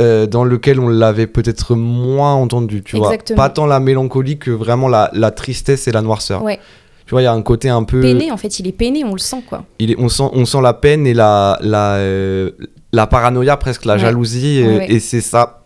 euh, 0.00 0.26
dans 0.26 0.42
lequel 0.42 0.80
on 0.80 0.88
l'avait 0.88 1.28
peut-être 1.28 1.76
moins 1.76 2.34
entendu, 2.34 2.82
tu 2.82 2.96
Exactement. 2.96 3.36
vois. 3.36 3.44
Pas 3.44 3.50
tant 3.54 3.64
la 3.66 3.78
mélancolie 3.78 4.38
que 4.38 4.50
vraiment 4.50 4.88
la, 4.88 5.08
la 5.12 5.30
tristesse 5.30 5.86
et 5.86 5.92
la 5.92 6.02
noirceur. 6.02 6.42
Ouais. 6.42 6.58
Tu 7.06 7.12
vois, 7.12 7.22
il 7.22 7.26
y 7.26 7.28
a 7.28 7.32
un 7.32 7.42
côté 7.42 7.68
un 7.68 7.84
peu. 7.84 8.00
Peiné, 8.00 8.32
en 8.32 8.36
fait, 8.36 8.58
il 8.58 8.66
est 8.66 8.72
peiné, 8.72 9.04
on 9.04 9.12
le 9.12 9.18
sent 9.20 9.44
quoi. 9.48 9.64
Il 9.78 9.92
est, 9.92 9.96
on, 10.00 10.08
sent, 10.08 10.24
on 10.32 10.46
sent 10.46 10.60
la 10.62 10.72
peine 10.74 11.06
et 11.06 11.14
la, 11.14 11.60
la, 11.62 11.92
euh, 11.98 12.50
la 12.94 13.06
paranoïa, 13.06 13.56
presque 13.56 13.84
la 13.84 13.94
Ouais. 13.94 13.98
jalousie. 14.00 14.62
Ouais. 14.64 14.86
Et 14.90 15.00
c'est 15.00 15.20
ça. 15.20 15.62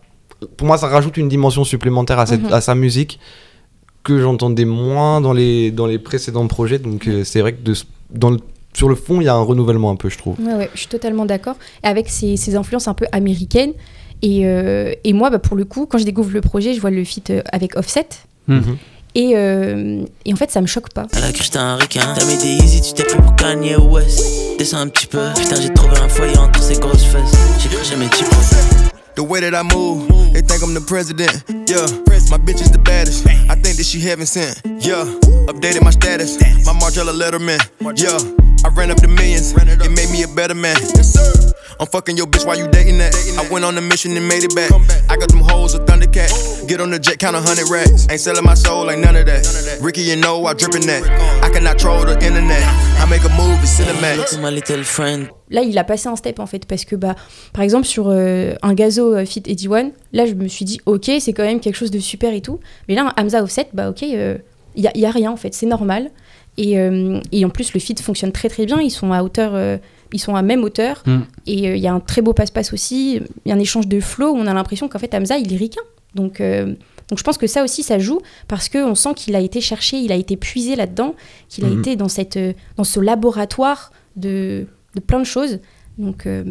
Pour 0.57 0.67
moi, 0.67 0.77
ça 0.77 0.87
rajoute 0.87 1.17
une 1.17 1.29
dimension 1.29 1.63
supplémentaire 1.63 2.19
à, 2.19 2.25
cette, 2.25 2.43
Mhm. 2.43 2.53
à 2.53 2.61
sa 2.61 2.75
musique 2.75 3.19
que 4.03 4.19
j'entendais 4.19 4.65
moins 4.65 5.19
dans 5.21 5.33
les, 5.33 5.71
dans 5.71 5.85
les 5.85 5.99
précédents 5.99 6.47
projets. 6.47 6.79
Donc, 6.79 7.07
euh, 7.07 7.23
c'est 7.23 7.41
vrai 7.41 7.53
que 7.53 7.61
de, 7.61 7.73
ce- 7.73 7.83
dans 8.09 8.29
le- 8.31 8.39
sur 8.73 8.87
le 8.87 8.95
fond, 8.95 9.19
il 9.21 9.25
y 9.25 9.27
a 9.27 9.33
un 9.35 9.41
renouvellement 9.41 9.89
un 9.91 9.95
peu, 9.95 10.09
je 10.09 10.17
trouve. 10.17 10.39
Ouais, 10.39 10.53
ouais, 10.53 10.69
je 10.73 10.79
suis 10.79 10.87
totalement 10.87 11.25
d'accord. 11.25 11.55
Avec 11.83 12.09
ses, 12.09 12.37
ses 12.37 12.55
influences 12.55 12.87
un 12.87 12.93
peu 12.93 13.05
américaines. 13.11 13.73
Et, 14.21 14.45
euh, 14.45 14.93
et 15.03 15.13
moi, 15.13 15.29
bah, 15.29 15.39
pour 15.39 15.55
le 15.57 15.65
coup, 15.65 15.85
quand 15.85 15.97
je 15.97 16.03
découvre 16.05 16.31
le 16.31 16.41
projet, 16.41 16.73
je 16.73 16.81
vois 16.81 16.91
le 16.91 17.03
feat 17.03 17.29
euh, 17.29 17.41
avec 17.51 17.75
Offset. 17.77 18.07
Mhm. 18.47 18.77
Et, 19.15 19.31
euh, 19.35 20.05
et 20.25 20.33
en 20.33 20.35
fait, 20.35 20.51
ça 20.51 20.61
me 20.61 20.67
choque 20.67 20.93
pas. 20.93 21.07
Elle 21.15 21.23
a 21.23 21.27
cru 21.31 21.39
que 21.39 21.43
j'étais 21.43 21.57
un 21.57 21.75
requin. 21.77 22.13
T'as 22.15 22.25
mis 22.25 22.37
des 22.37 22.63
easy, 22.63 22.81
tu 22.81 22.93
t'es 22.93 23.03
pris 23.03 23.17
pour 23.17 23.35
Kanye 23.35 23.75
West. 23.75 24.23
Descends 24.57 24.77
un 24.79 24.87
petit 24.87 25.07
peu. 25.07 25.19
Putain, 25.35 25.59
j'ai 25.61 25.73
trouvé 25.73 25.97
un 25.97 26.09
foyer 26.09 26.37
entre 26.37 26.61
ces 26.61 26.75
grosses 26.75 27.03
fesses. 27.05 27.31
J'ai 27.59 27.69
cru 27.69 27.77
que 27.79 27.85
j'aimais 27.85 28.09
types. 28.09 28.27
The 29.15 29.21
way 29.21 29.41
that 29.41 29.53
I 29.53 29.63
move, 29.75 30.07
they 30.31 30.41
think 30.41 30.61
I'm 30.63 30.73
the 30.73 30.79
president. 30.85 31.43
Yeah, 31.67 31.85
my 32.29 32.37
bitch 32.37 32.61
is 32.61 32.71
the 32.71 32.77
baddest. 32.77 33.25
I 33.49 33.55
think 33.55 33.75
that 33.75 33.83
she 33.83 33.99
heaven 33.99 34.25
sent. 34.25 34.61
Yeah, 34.79 35.03
updated 35.47 35.83
my 35.83 35.91
status. 35.91 36.37
My 36.65 36.71
Margiela 36.73 37.11
Letterman. 37.11 37.59
Yeah, 37.97 38.17
I 38.65 38.69
ran 38.69 38.91
up 38.91 38.99
the 39.01 39.07
millions. 39.07 39.53
It 39.53 39.91
made 39.91 40.09
me 40.11 40.23
a 40.23 40.27
better 40.27 40.53
man. 40.55 40.75
I'm 41.79 41.87
fucking 41.87 42.17
your 42.17 42.27
bitch 42.27 42.45
while 42.45 42.57
you 42.57 42.67
dating 42.67 42.97
that. 42.97 43.15
I 43.39 43.47
went 43.49 43.63
on 43.63 43.77
a 43.77 43.81
mission 43.81 44.15
and 44.17 44.27
made 44.27 44.43
it 44.43 44.53
back. 44.53 44.69
I 45.09 45.15
got 45.15 45.29
them 45.29 45.39
hoes 45.39 45.75
a 45.75 45.79
Thundercat. 45.79 46.67
Get 46.67 46.81
on 46.81 46.91
the 46.91 46.99
jet, 46.99 47.19
count 47.19 47.37
a 47.37 47.41
hundred 47.41 47.69
racks. 47.69 48.05
Ain't 48.09 48.19
selling 48.19 48.43
my 48.43 48.53
soul, 48.53 48.91
ain't 48.91 49.01
none 49.01 49.15
of 49.15 49.25
that. 49.27 49.79
Ricky 49.81 50.11
and 50.11 50.21
know 50.21 50.45
I 50.45 50.53
drippin' 50.55 50.85
that. 50.87 51.03
I 51.41 51.49
cannot 51.49 51.79
troll 51.79 52.03
the 52.05 52.13
internet. 52.19 52.61
I 52.99 53.05
make 53.09 53.23
a 53.23 53.29
move, 53.29 53.57
it's 53.63 53.79
cinematic. 53.79 54.41
My 54.41 54.49
little 54.49 54.83
friend. 54.83 55.29
Là, 55.49 55.61
il 55.61 55.77
a 55.77 55.83
passé 55.85 56.09
un 56.09 56.17
step 56.17 56.39
en 56.39 56.45
fait. 56.45 56.65
Parce 56.65 56.83
que, 56.83 56.97
bah, 56.97 57.15
par 57.53 57.63
exemple, 57.63 57.87
sur 57.87 58.09
euh, 58.09 58.53
un 58.61 58.73
gazo 58.73 59.15
euh, 59.15 59.25
Fit 59.25 59.43
Eddie 59.47 59.69
One, 59.69 59.91
là, 60.11 60.25
je 60.25 60.33
me 60.33 60.47
suis 60.49 60.65
dit, 60.65 60.81
ok, 60.85 61.09
c'est 61.19 61.31
quand 61.33 61.43
même 61.45 61.61
quelque 61.61 61.77
chose 61.77 61.91
de 61.91 61.99
super 61.99 62.33
et 62.33 62.41
tout. 62.41 62.59
Mais 62.89 62.95
là, 62.95 63.13
un 63.15 63.23
Hamza 63.23 63.41
Offset, 63.41 63.69
bah, 63.73 63.89
ok, 63.89 64.01
il 64.01 64.41
y, 64.75 64.87
a, 64.87 64.97
y 64.97 65.05
a 65.05 65.11
rien 65.11 65.31
en 65.31 65.37
fait, 65.37 65.53
c'est 65.53 65.65
normal. 65.65 66.11
Et, 66.61 66.77
euh, 66.79 67.19
et 67.31 67.45
en 67.45 67.49
plus, 67.49 67.73
le 67.73 67.79
feat 67.79 67.99
fonctionne 68.01 68.31
très 68.31 68.49
très 68.49 68.65
bien. 68.65 68.79
Ils 68.81 68.89
sont 68.91 69.11
à 69.13 69.23
hauteur, 69.23 69.51
euh, 69.55 69.77
ils 70.11 70.19
sont 70.19 70.35
à 70.35 70.41
même 70.41 70.63
hauteur. 70.63 71.03
Mm. 71.05 71.19
Et 71.47 71.53
il 71.75 71.77
y 71.77 71.87
a 71.87 71.93
un 71.93 71.99
très 72.01 72.21
beau 72.21 72.33
passe-passe 72.33 72.73
aussi. 72.73 73.21
Il 73.45 73.49
y 73.49 73.51
a 73.51 73.55
un 73.55 73.59
échange 73.59 73.87
de 73.87 73.99
flow 73.99 74.31
où 74.33 74.37
on 74.37 74.45
a 74.47 74.53
l'impression 74.53 74.87
qu'en 74.89 74.99
fait, 74.99 75.13
Hamza, 75.13 75.37
il 75.37 75.53
est 75.53 75.57
ricain. 75.57 75.81
Donc, 76.15 76.41
euh, 76.41 76.73
donc 77.09 77.17
je 77.19 77.23
pense 77.23 77.37
que 77.37 77.47
ça 77.47 77.63
aussi, 77.63 77.81
ça 77.83 77.97
joue 77.97 78.19
parce 78.47 78.67
qu'on 78.69 78.93
sent 78.95 79.13
qu'il 79.15 79.35
a 79.35 79.39
été 79.39 79.61
cherché, 79.61 79.97
il 79.97 80.11
a 80.11 80.15
été 80.15 80.35
puisé 80.37 80.75
là-dedans, 80.75 81.15
qu'il 81.47 81.65
a 81.65 81.69
Mhm. 81.69 81.79
été 81.79 81.95
dans, 81.95 82.09
cette, 82.09 82.37
euh, 82.37 82.53
dans 82.77 82.83
ce 82.83 82.99
laboratoire 82.99 83.91
de, 84.15 84.65
de 84.95 84.99
plein 84.99 85.19
de 85.19 85.25
choses. 85.25 85.59
Donc, 85.97 86.25
euh, 86.25 86.43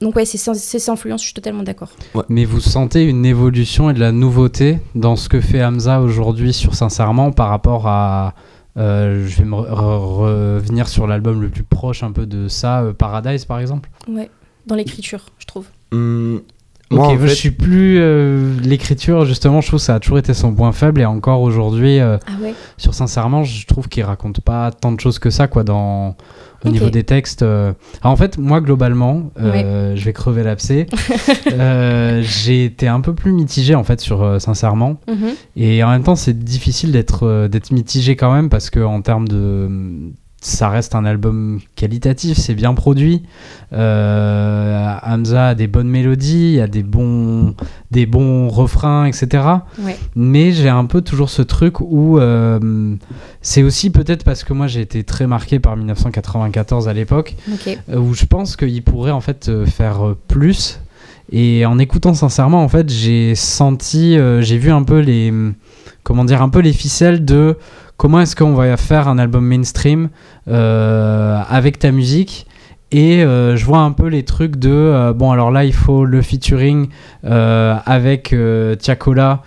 donc 0.00 0.16
ouais, 0.16 0.24
c'est 0.24 0.36
sans- 0.38 0.54
sans 0.58 0.92
influence, 0.92 1.20
je 1.20 1.26
suis 1.26 1.34
totalement 1.34 1.62
d'accord. 1.62 1.90
Mais 2.28 2.44
vous 2.44 2.60
sentez 2.60 3.04
une 3.04 3.24
évolution 3.24 3.88
et 3.90 3.94
de 3.94 4.00
la 4.00 4.10
nouveauté 4.12 4.78
dans 4.94 5.16
ce 5.16 5.28
que 5.28 5.40
fait 5.40 5.64
Hamza 5.64 6.00
aujourd'hui 6.00 6.52
sur 6.52 6.74
Sincèrement 6.74 7.30
par 7.32 7.48
rapport 7.48 7.86
à. 7.86 8.34
Euh, 8.76 9.26
je 9.26 9.36
vais 9.38 9.44
me 9.44 9.54
re- 9.56 9.68
re- 9.70 10.56
revenir 10.58 10.88
sur 10.88 11.06
l'album 11.06 11.40
le 11.42 11.48
plus 11.48 11.62
proche 11.64 12.02
un 12.02 12.12
peu 12.12 12.26
de 12.26 12.48
ça, 12.48 12.82
euh, 12.82 12.92
Paradise 12.92 13.44
par 13.44 13.58
exemple. 13.60 13.88
Ouais, 14.08 14.30
dans 14.66 14.74
l'écriture, 14.74 15.26
je 15.38 15.46
trouve. 15.46 15.66
Ok, 15.92 15.98
moi, 16.98 17.06
en 17.06 17.08
moi, 17.10 17.18
fait, 17.18 17.28
je 17.28 17.34
suis 17.34 17.50
plus. 17.50 17.98
euh, 17.98 18.54
L'écriture, 18.62 19.24
justement, 19.24 19.60
je 19.60 19.66
trouve 19.68 19.80
que 19.80 19.84
ça 19.84 19.96
a 19.96 20.00
toujours 20.00 20.18
été 20.18 20.34
son 20.34 20.54
point 20.54 20.70
faible 20.72 21.00
et 21.00 21.04
encore 21.04 21.40
aujourd'hui, 21.40 21.98
euh, 21.98 22.16
Ah 22.28 22.40
ouais 22.40 22.54
sur 22.76 22.94
Sincèrement, 22.94 23.42
je 23.42 23.66
trouve 23.66 23.88
qu'il 23.88 24.04
raconte 24.04 24.40
pas 24.40 24.70
tant 24.70 24.92
de 24.92 25.00
choses 25.00 25.18
que 25.18 25.30
ça, 25.30 25.48
quoi, 25.48 25.64
dans. 25.64 26.16
Au 26.64 26.68
niveau 26.70 26.90
des 26.90 27.04
textes. 27.04 27.42
euh. 27.42 27.72
Alors, 28.02 28.12
en 28.12 28.16
fait, 28.16 28.38
moi, 28.38 28.60
globalement, 28.60 29.30
euh, 29.40 29.94
je 29.94 30.04
vais 30.04 30.12
crever 30.12 30.42
l'abcès. 30.42 30.86
Euh, 31.52 32.22
j'ai 32.22 32.64
été 32.64 32.88
un 32.88 33.00
peu 33.00 33.14
plus 33.14 33.32
mitigé, 33.32 33.74
en 33.74 33.84
fait, 33.84 34.00
sur 34.00 34.40
Sincèrement. 34.40 34.98
Mhm. 35.08 35.34
Et 35.56 35.82
en 35.84 35.90
même 35.90 36.02
temps, 36.02 36.16
c'est 36.16 36.38
difficile 36.38 36.92
d'être 36.92 37.48
d'être 37.48 37.70
mitigé 37.70 38.16
quand 38.16 38.32
même 38.32 38.48
parce 38.48 38.68
que 38.68 38.80
en 38.80 39.00
termes 39.00 39.28
de 39.28 39.68
ça 40.40 40.68
reste 40.68 40.94
un 40.94 41.04
album 41.04 41.60
qualitatif, 41.74 42.38
c'est 42.38 42.54
bien 42.54 42.74
produit. 42.74 43.22
Euh, 43.72 44.94
Hamza 45.02 45.48
a 45.48 45.54
des 45.54 45.66
bonnes 45.66 45.88
mélodies, 45.88 46.50
il 46.50 46.54
y 46.54 46.60
a 46.60 46.68
des 46.68 46.82
bons 46.82 47.54
des 47.90 48.06
bons 48.06 48.48
refrains, 48.48 49.06
etc. 49.06 49.44
Ouais. 49.80 49.96
Mais 50.14 50.52
j'ai 50.52 50.68
un 50.68 50.84
peu 50.84 51.00
toujours 51.00 51.30
ce 51.30 51.42
truc 51.42 51.80
où 51.80 52.18
euh, 52.18 52.94
c'est 53.40 53.62
aussi 53.62 53.90
peut-être 53.90 54.24
parce 54.24 54.44
que 54.44 54.52
moi 54.52 54.66
j'ai 54.66 54.80
été 54.80 55.04
très 55.04 55.26
marqué 55.26 55.58
par 55.58 55.76
1994 55.76 56.88
à 56.88 56.92
l'époque 56.92 57.34
euh, 57.66 57.98
où 57.98 58.14
je 58.14 58.26
pense 58.26 58.56
qu'il 58.56 58.82
pourrait 58.82 59.10
en 59.10 59.20
fait 59.20 59.50
faire 59.66 60.14
plus. 60.28 60.80
Et 61.32 61.66
en 61.66 61.78
écoutant 61.78 62.14
sincèrement, 62.14 62.62
en 62.62 62.68
fait, 62.68 62.88
j'ai 62.88 63.34
senti, 63.34 64.16
euh, 64.16 64.42
j'ai 64.42 64.58
vu 64.58 64.70
un 64.70 64.82
peu 64.82 65.00
les, 65.00 65.32
comment 66.06 66.24
dire, 66.24 66.40
un 66.40 66.48
peu 66.48 66.60
les 66.60 66.72
ficelles 66.72 67.24
de 67.24 67.56
comment 67.96 68.20
est-ce 68.20 68.36
qu'on 68.36 68.54
va 68.54 68.76
faire 68.76 69.08
un 69.08 69.18
album 69.18 69.44
mainstream 69.44 70.08
euh, 70.46 71.40
avec 71.50 71.80
ta 71.80 71.90
musique. 71.90 72.46
Et 72.92 73.24
euh, 73.24 73.56
je 73.56 73.64
vois 73.64 73.80
un 73.80 73.90
peu 73.90 74.06
les 74.06 74.22
trucs 74.24 74.54
de 74.54 74.70
euh, 74.70 75.12
bon 75.12 75.32
alors 75.32 75.50
là 75.50 75.64
il 75.64 75.72
faut 75.72 76.04
le 76.04 76.22
featuring 76.22 76.86
avec 77.24 78.32
Tiakola 78.78 79.42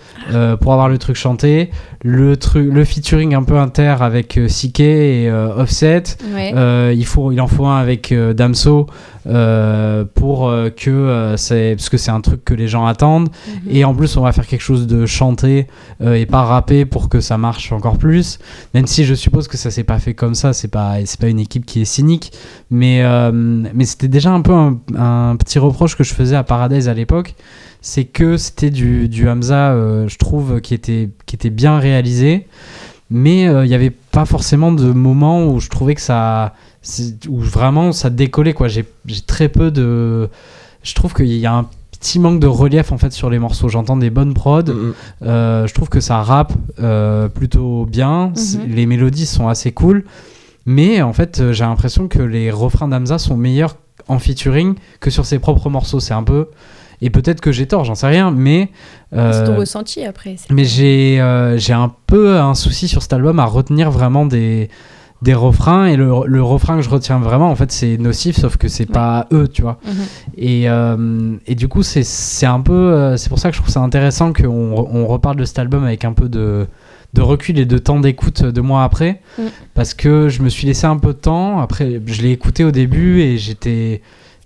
pour 0.60 0.74
avoir 0.74 0.90
le 0.90 0.98
truc 0.98 1.16
chanté, 1.16 1.70
le 2.04 2.36
truc 2.36 2.68
le 2.70 2.84
featuring 2.84 3.34
un 3.36 3.44
peu 3.44 3.58
inter 3.58 3.96
avec 4.02 4.38
Sike 4.50 4.82
et 4.82 5.32
Offset, 5.32 6.04
Ouais. 6.36 6.94
il, 6.94 7.06
faut, 7.06 7.32
il 7.32 7.40
en 7.40 7.48
faut 7.48 7.66
un 7.68 7.78
avec 7.78 8.14
Damso 8.36 8.88
euh, 9.30 10.06
pour 10.06 10.50
euh, 10.50 10.70
que 10.70 10.90
euh, 10.90 11.38
c'est 11.38 11.76
parce 11.78 11.90
que 11.90 11.98
c'est 11.98 12.12
un 12.12 12.22
truc 12.22 12.44
que 12.44 12.54
les 12.54 12.68
gens 12.68 12.86
attendent. 12.86 13.30
Mhm. 13.30 13.72
et 13.72 13.86
en 13.86 13.94
plus 13.94 14.18
on 14.18 14.22
va 14.22 14.32
faire 14.32 14.48
quelque 14.48 14.62
chose 14.62 14.88
de 14.88 15.06
chanté 15.06 15.68
euh, 16.02 16.16
et 16.16 16.26
pas 16.26 16.44
rappé 16.44 16.86
pour 16.86 17.10
que 17.10 17.22
ça 17.22 17.38
marche 17.38 17.72
encore 17.72 17.98
plus. 17.98 18.40
Même 18.74 18.88
si 18.88 19.06
je 19.06 19.14
suppose 19.14 19.48
que 19.48 19.58
ça 19.58 19.72
s'est 19.72 19.84
pas 19.84 20.00
fait 20.00 20.14
comme 20.14 20.36
ça 20.36 20.54
c'est 20.54 20.68
pas 20.68 20.96
c'est 21.06 21.20
pas 21.20 21.28
une 21.28 21.40
équipe 21.40 21.66
qui 21.66 21.82
est 21.82 21.86
cynique. 21.86 22.32
Mais 22.70 23.02
euh, 23.04 23.32
mais 23.34 23.86
c'était 23.86 24.08
déjà 24.08 24.32
un 24.32 24.42
peu 24.42 24.54
un, 24.54 24.80
un 24.98 25.36
petit 25.36 25.60
reproche 25.60 25.96
que 25.96 26.04
je 26.04 26.14
faisais 26.14 26.36
à 26.36 26.44
Paradise 26.44 26.88
à 26.90 26.94
l'époque. 26.94 27.36
C'est 27.82 28.04
que 28.04 28.36
c'était 28.36 28.72
du, 28.72 29.08
du 29.08 29.30
Hamza 29.30 29.72
euh, 29.72 30.08
je 30.08 30.18
trouve 30.18 30.60
qui 30.62 30.74
était 30.74 31.10
qui 31.26 31.36
était 31.36 31.50
bien 31.50 31.80
réalisé. 31.80 32.48
Mais 33.12 33.48
euh, 33.48 33.66
il 33.66 33.70
n'y 33.70 33.76
avait 33.76 33.90
pas 33.90 34.26
forcément 34.26 34.72
de 34.72 34.92
moment 34.92 35.48
où 35.48 35.60
je 35.60 35.70
trouvais 35.70 35.96
que 35.96 36.02
ça 36.02 36.54
où 37.28 37.40
vraiment 37.40 37.92
ça 37.92 38.10
décollait 38.10 38.54
quoi 38.54 38.68
j'ai 38.68 38.86
très 39.28 39.50
peu 39.50 39.70
de 39.72 40.30
je 40.84 40.94
trouve 40.96 41.14
qu'il 41.14 41.28
y 41.28 41.46
a 41.46 41.54
un 41.54 41.66
petit 41.92 42.20
manque 42.20 42.40
de 42.40 42.48
relief 42.48 42.92
en 42.94 42.98
fait 42.98 43.12
sur 43.12 43.30
les 43.30 43.38
morceaux 43.40 43.68
j'entends 43.68 43.98
des 43.98 44.10
bonnes 44.10 44.34
prods 44.34 44.70
hum, 44.70 44.94
euh, 45.24 45.68
je 45.68 45.74
trouve 45.74 45.90
que 45.90 46.00
ça 46.00 46.22
rappe 46.22 46.54
euh, 46.80 47.28
plutôt 47.28 47.86
bien 47.86 48.32
Mhm. 48.36 48.74
les 48.74 48.86
mélodies 48.86 49.26
sont 49.26 49.48
assez 49.50 49.72
cool 49.74 50.06
mais 50.66 51.02
en 51.02 51.12
fait 51.14 51.40
euh, 51.42 51.52
j'ai 51.52 51.66
l'impression 51.66 52.08
que 52.08 52.22
les 52.22 52.50
refrains 52.52 52.88
d'Amza 52.88 53.18
sont 53.18 53.36
meilleurs 53.36 53.76
en 54.08 54.18
featuring 54.20 54.76
que 55.02 55.10
sur 55.12 55.26
ses 55.26 55.38
propres 55.38 55.70
morceaux. 55.70 56.00
C'est 56.00 56.16
un 56.16 56.24
peu. 56.24 56.48
Et 57.02 57.10
peut-être 57.12 57.42
que 57.42 57.52
j'ai 57.52 57.68
tort, 57.68 57.86
j'en 57.86 57.94
sais 57.96 58.08
rien, 58.08 58.32
mais. 58.32 58.70
euh, 59.14 59.32
C'est 59.32 59.44
ton 59.52 59.58
ressenti 59.58 60.04
après. 60.04 60.36
mais 60.50 60.64
j'ai 60.66 61.22
euh, 61.22 61.58
j'ai 61.58 61.74
un 61.74 61.92
peu 62.08 62.38
un 62.40 62.56
souci 62.56 62.88
sur 62.88 63.04
cet 63.04 63.14
album 63.14 63.40
à 63.40 63.46
retenir 63.46 63.92
vraiment 63.92 64.26
des, 64.26 64.70
des 65.22 65.34
refrains. 65.34 65.86
Et 65.88 65.96
le, 65.96 66.10
le 66.26 66.44
refrain 66.44 66.78
que 66.78 66.82
je 66.82 66.90
retiens 66.90 67.20
vraiment, 67.20 67.50
en 67.50 67.56
fait, 67.56 67.72
c'est 67.72 67.98
Nocif, 67.98 68.38
sauf 68.38 68.58
que 68.58 68.68
c'est 68.68 68.86
pas 68.86 69.28
eux, 69.32 69.48
tu 69.48 69.62
vois. 69.62 69.80
Mhm. 69.86 69.94
Et, 70.38 70.70
euh, 70.70 71.36
et 71.48 71.56
du 71.56 71.68
coup, 71.68 71.84
c'est 71.84 72.46
un 72.46 72.62
peu. 72.62 72.74
euh, 72.74 73.18
c'est 73.18 73.30
pour 73.30 73.40
ça 73.40 73.50
que 73.50 73.56
je 73.56 73.62
trouve 73.62 73.74
ça 73.74 73.82
intéressant 73.82 74.34
qu'on 74.34 74.74
on 74.92 75.08
reparle 75.08 75.38
de 75.38 75.46
cet 75.46 75.60
album 75.60 75.84
avec 75.84 76.06
un 76.06 76.14
peu 76.14 76.30
de, 76.30 76.68
de 77.14 77.22
recul 77.22 77.60
et 77.60 77.66
de 77.66 77.78
temps 77.78 78.00
d'écoute 78.00 78.44
deux 78.44 78.62
mois 78.62 78.84
après. 78.84 79.22
Mm. 79.38 79.44
Parce 79.74 79.94
que 79.94 80.30
je 80.30 80.42
me 80.42 80.50
suis 80.50 80.68
laissé 80.68 80.86
un 80.86 80.98
peu 80.98 81.10
de 81.14 81.20
temps. 81.20 81.60
Après, 81.60 82.02
je 82.06 82.22
l'ai 82.22 82.32
écouté 82.32 82.64
au 82.64 82.72
début 82.72 83.22
et 83.22 83.38
j'étais 83.38 84.02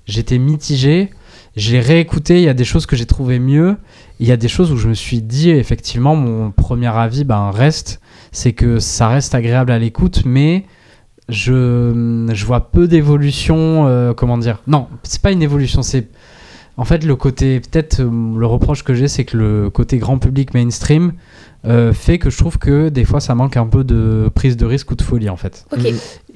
j'étais 0.06 0.38
mitigé. 0.38 1.12
Je 1.56 1.72
l'ai 1.72 1.82
réécouté. 1.82 2.38
Il 2.38 2.44
y 2.46 2.50
a 2.50 2.56
des 2.56 2.64
choses 2.66 2.86
que 2.88 2.96
j'ai 2.96 3.06
trouvé 3.06 3.38
mieux. 3.38 3.78
Il 4.20 4.28
y 4.28 4.32
a 4.32 4.38
des 4.38 4.48
choses 4.48 4.72
où 4.72 4.78
je 4.78 4.88
me 4.88 4.94
suis 4.96 5.22
dit, 5.22 5.52
effectivement, 5.52 6.16
mon 6.16 6.50
premier 6.52 6.88
avis 6.88 7.26
ben, 7.26 7.52
reste. 7.52 8.00
C'est 8.34 8.52
que 8.52 8.80
ça 8.80 9.08
reste 9.08 9.34
agréable 9.36 9.72
à 9.72 9.80
l'écoute, 9.80 10.24
mais 10.26 10.66
je, 11.30 12.28
je 12.34 12.46
vois 12.46 12.72
peu 12.72 12.88
d'évolution. 12.90 13.88
euh, 13.88 14.14
comment 14.14 14.38
dire 14.38 14.62
Non, 14.68 14.88
c'est 15.04 15.22
pas 15.22 15.32
une 15.32 15.42
évolution, 15.42 15.82
c'est. 15.82 16.10
En 16.76 16.86
fait, 16.86 17.06
le 17.06 17.16
côté. 17.16 17.60
Peut-être 17.60 18.00
euh, 18.02 18.10
le 18.38 18.46
reproche 18.46 18.84
que 18.84 18.94
j'ai, 18.94 19.08
c'est 19.08 19.24
que 19.24 19.38
le 19.38 19.70
côté 19.70 20.00
grand 20.00 20.18
public 20.18 20.54
mainstream 20.54 21.14
euh, 21.66 21.94
fait 21.94 22.18
que 22.20 22.30
je 22.30 22.38
trouve 22.38 22.58
que 22.58 22.90
des 22.90 23.06
fois 23.06 23.22
ça 23.22 23.36
manque 23.36 23.56
un 23.56 23.66
peu 23.68 23.86
de 23.86 24.30
prise 24.36 24.58
de 24.58 24.66
risque 24.66 24.92
ou 24.92 24.96
de 24.96 25.02
folie 25.02 25.30
en 25.30 25.38
fait. 25.38 25.66
Ok. 25.72 25.86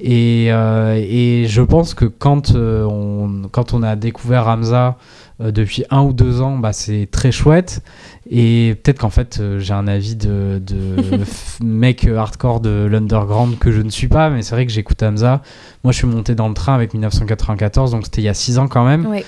Et, 0.00 0.46
euh, 0.50 0.94
et 0.96 1.44
je 1.48 1.60
pense 1.60 1.92
que 1.92 2.06
quand, 2.06 2.54
euh, 2.54 2.84
on, 2.84 3.42
quand 3.50 3.74
on 3.74 3.82
a 3.82 3.94
découvert 3.94 4.46
Hamza 4.48 4.96
euh, 5.40 5.50
depuis 5.52 5.84
un 5.90 6.02
ou 6.02 6.12
deux 6.12 6.40
ans, 6.40 6.58
bah, 6.58 6.72
c'est 6.72 7.08
très 7.10 7.32
chouette. 7.32 7.82
Et 8.30 8.76
peut-être 8.82 8.98
qu'en 8.98 9.10
fait, 9.10 9.38
euh, 9.40 9.58
j'ai 9.58 9.72
un 9.72 9.86
avis 9.86 10.16
de, 10.16 10.60
mec 11.62 12.06
hardcore 12.06 12.60
de 12.60 12.86
l'underground 12.90 13.58
que 13.58 13.72
je 13.72 13.80
ne 13.80 13.90
suis 13.90 14.08
pas, 14.08 14.30
mais 14.30 14.42
c'est 14.42 14.54
vrai 14.54 14.66
que 14.66 14.72
j'écoute 14.72 15.02
Hamza. 15.02 15.42
Moi, 15.84 15.92
je 15.92 15.98
suis 15.98 16.06
monté 16.06 16.34
dans 16.34 16.48
le 16.48 16.54
train 16.54 16.74
avec 16.74 16.92
1994, 16.92 17.92
donc 17.92 18.04
c'était 18.04 18.20
il 18.20 18.24
y 18.24 18.28
a 18.28 18.34
six 18.34 18.58
ans 18.58 18.68
quand 18.68 18.84
même. 18.84 19.06
Ouais. 19.06 19.24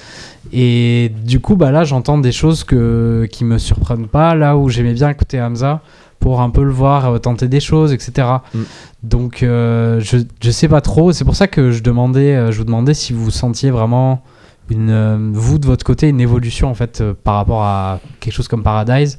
Et 0.53 1.13
du 1.25 1.41
coup, 1.41 1.57
bah 1.57 1.71
là, 1.71 1.85
j'entends 1.85 2.19
des 2.19 2.33
choses 2.33 2.65
que, 2.65 3.29
qui 3.31 3.45
me 3.45 3.59
surprennent 3.59 4.09
pas, 4.09 4.35
là 4.35 4.57
où 4.57 4.69
j'aimais 4.69 4.95
bien 4.95 5.11
écouter 5.11 5.41
Hamza 5.41 5.83
pour 6.21 6.43
un 6.43 6.51
peu 6.51 6.63
le 6.63 6.71
voir 6.71 7.07
euh, 7.07 7.19
tenter 7.19 7.49
des 7.49 7.61
choses, 7.61 7.93
etc. 7.93 8.29
Mm. 8.55 8.59
Donc, 9.03 9.43
euh, 9.43 10.01
je, 10.01 10.19
je 10.41 10.51
sais 10.51 10.69
pas 10.69 10.83
trop. 10.83 11.13
C'est 11.13 11.25
pour 11.25 11.35
ça 11.35 11.49
que 11.49 11.73
je 11.73 11.83
demandais, 11.83 12.37
euh, 12.37 12.53
je 12.53 12.59
vous 12.59 12.65
demandais 12.65 12.95
si 12.95 13.13
vous 13.13 13.31
sentiez 13.31 13.71
vraiment 13.71 14.23
une, 14.71 14.91
euh, 14.91 15.31
vous 15.33 15.59
de 15.59 15.67
votre 15.67 15.85
côté, 15.85 16.09
une 16.09 16.21
évolution 16.21 16.69
en 16.69 16.75
fait 16.75 17.01
euh, 17.01 17.13
par 17.13 17.35
rapport 17.35 17.63
à 17.63 18.01
quelque 18.21 18.33
chose 18.33 18.49
comme 18.49 18.63
Paradise, 18.63 19.19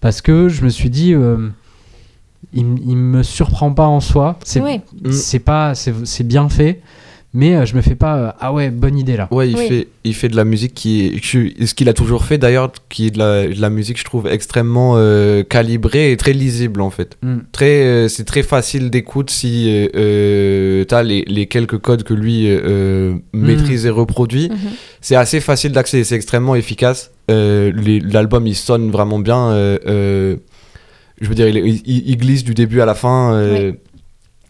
parce 0.00 0.22
que 0.22 0.48
je 0.48 0.62
me 0.64 0.68
suis 0.68 0.90
dit, 0.90 1.14
euh, 1.14 1.48
il, 2.52 2.64
me 2.64 3.22
surprend 3.22 3.72
pas 3.72 3.86
en 3.86 4.00
soi. 4.00 4.38
C'est 4.44 4.60
Ouais. 4.60 4.80
C'est 5.10 5.40
pas, 5.40 5.74
c'est 5.74 5.94
c'est 6.04 6.24
bien 6.24 6.48
fait, 6.48 6.80
mais 7.34 7.54
euh, 7.56 7.66
je 7.66 7.74
me 7.74 7.82
fais 7.82 7.94
pas, 7.96 8.16
euh, 8.16 8.32
ah 8.40 8.52
ouais, 8.52 8.70
bonne 8.70 8.96
idée 8.96 9.16
là. 9.16 9.28
Ouais, 9.30 9.50
il, 9.50 9.56
Oui. 9.56 9.68
fait, 9.68 9.88
il 10.04 10.14
fait 10.14 10.28
de 10.28 10.36
la 10.36 10.44
musique 10.44 10.72
qui 10.72 11.20
Ce 11.22 11.74
qu'il 11.74 11.88
a 11.88 11.92
toujours 11.92 12.24
fait 12.24 12.38
d'ailleurs, 12.38 12.72
qui 12.88 13.08
est 13.08 13.10
de 13.10 13.18
la, 13.18 13.46
de 13.48 13.60
la 13.60 13.68
musique, 13.70 13.98
je 13.98 14.04
trouve, 14.04 14.26
extrêmement 14.28 14.94
euh, 14.96 15.42
calibrée 15.42 16.12
et 16.12 16.16
très 16.16 16.32
lisible 16.32 16.80
en 16.80 16.90
fait. 16.90 17.18
Mm. 17.22 17.38
Très, 17.52 17.82
euh, 17.84 18.08
c'est 18.08 18.24
très 18.24 18.42
facile 18.42 18.88
d'écoute 18.88 19.30
si 19.30 19.66
euh, 19.68 19.88
euh, 19.96 20.84
t'as 20.84 21.02
les, 21.02 21.24
les 21.26 21.46
quelques 21.46 21.78
codes 21.78 22.04
que 22.04 22.14
lui 22.14 22.44
euh, 22.48 23.14
maîtrise 23.32 23.84
et 23.86 23.90
reproduit. 23.90 24.48
Mhm. 24.50 24.56
C'est 25.00 25.16
assez 25.16 25.40
facile 25.40 25.72
d'accès, 25.72 26.04
c'est 26.04 26.14
extrêmement 26.14 26.54
efficace. 26.54 27.10
Euh, 27.30 27.72
L'album 28.10 28.46
il 28.46 28.54
sonne 28.54 28.90
vraiment 28.90 29.18
bien. 29.18 29.50
euh, 29.50 29.78
euh, 29.86 30.36
je 31.20 31.28
veux 31.28 31.34
dire, 31.34 31.48
il, 31.48 31.56
il- 31.86 32.08
il 32.10 32.16
glisse 32.16 32.44
du 32.44 32.54
début 32.54 32.80
à 32.80 32.86
la 32.86 32.94
fin. 32.94 33.32
euh, 33.34 33.72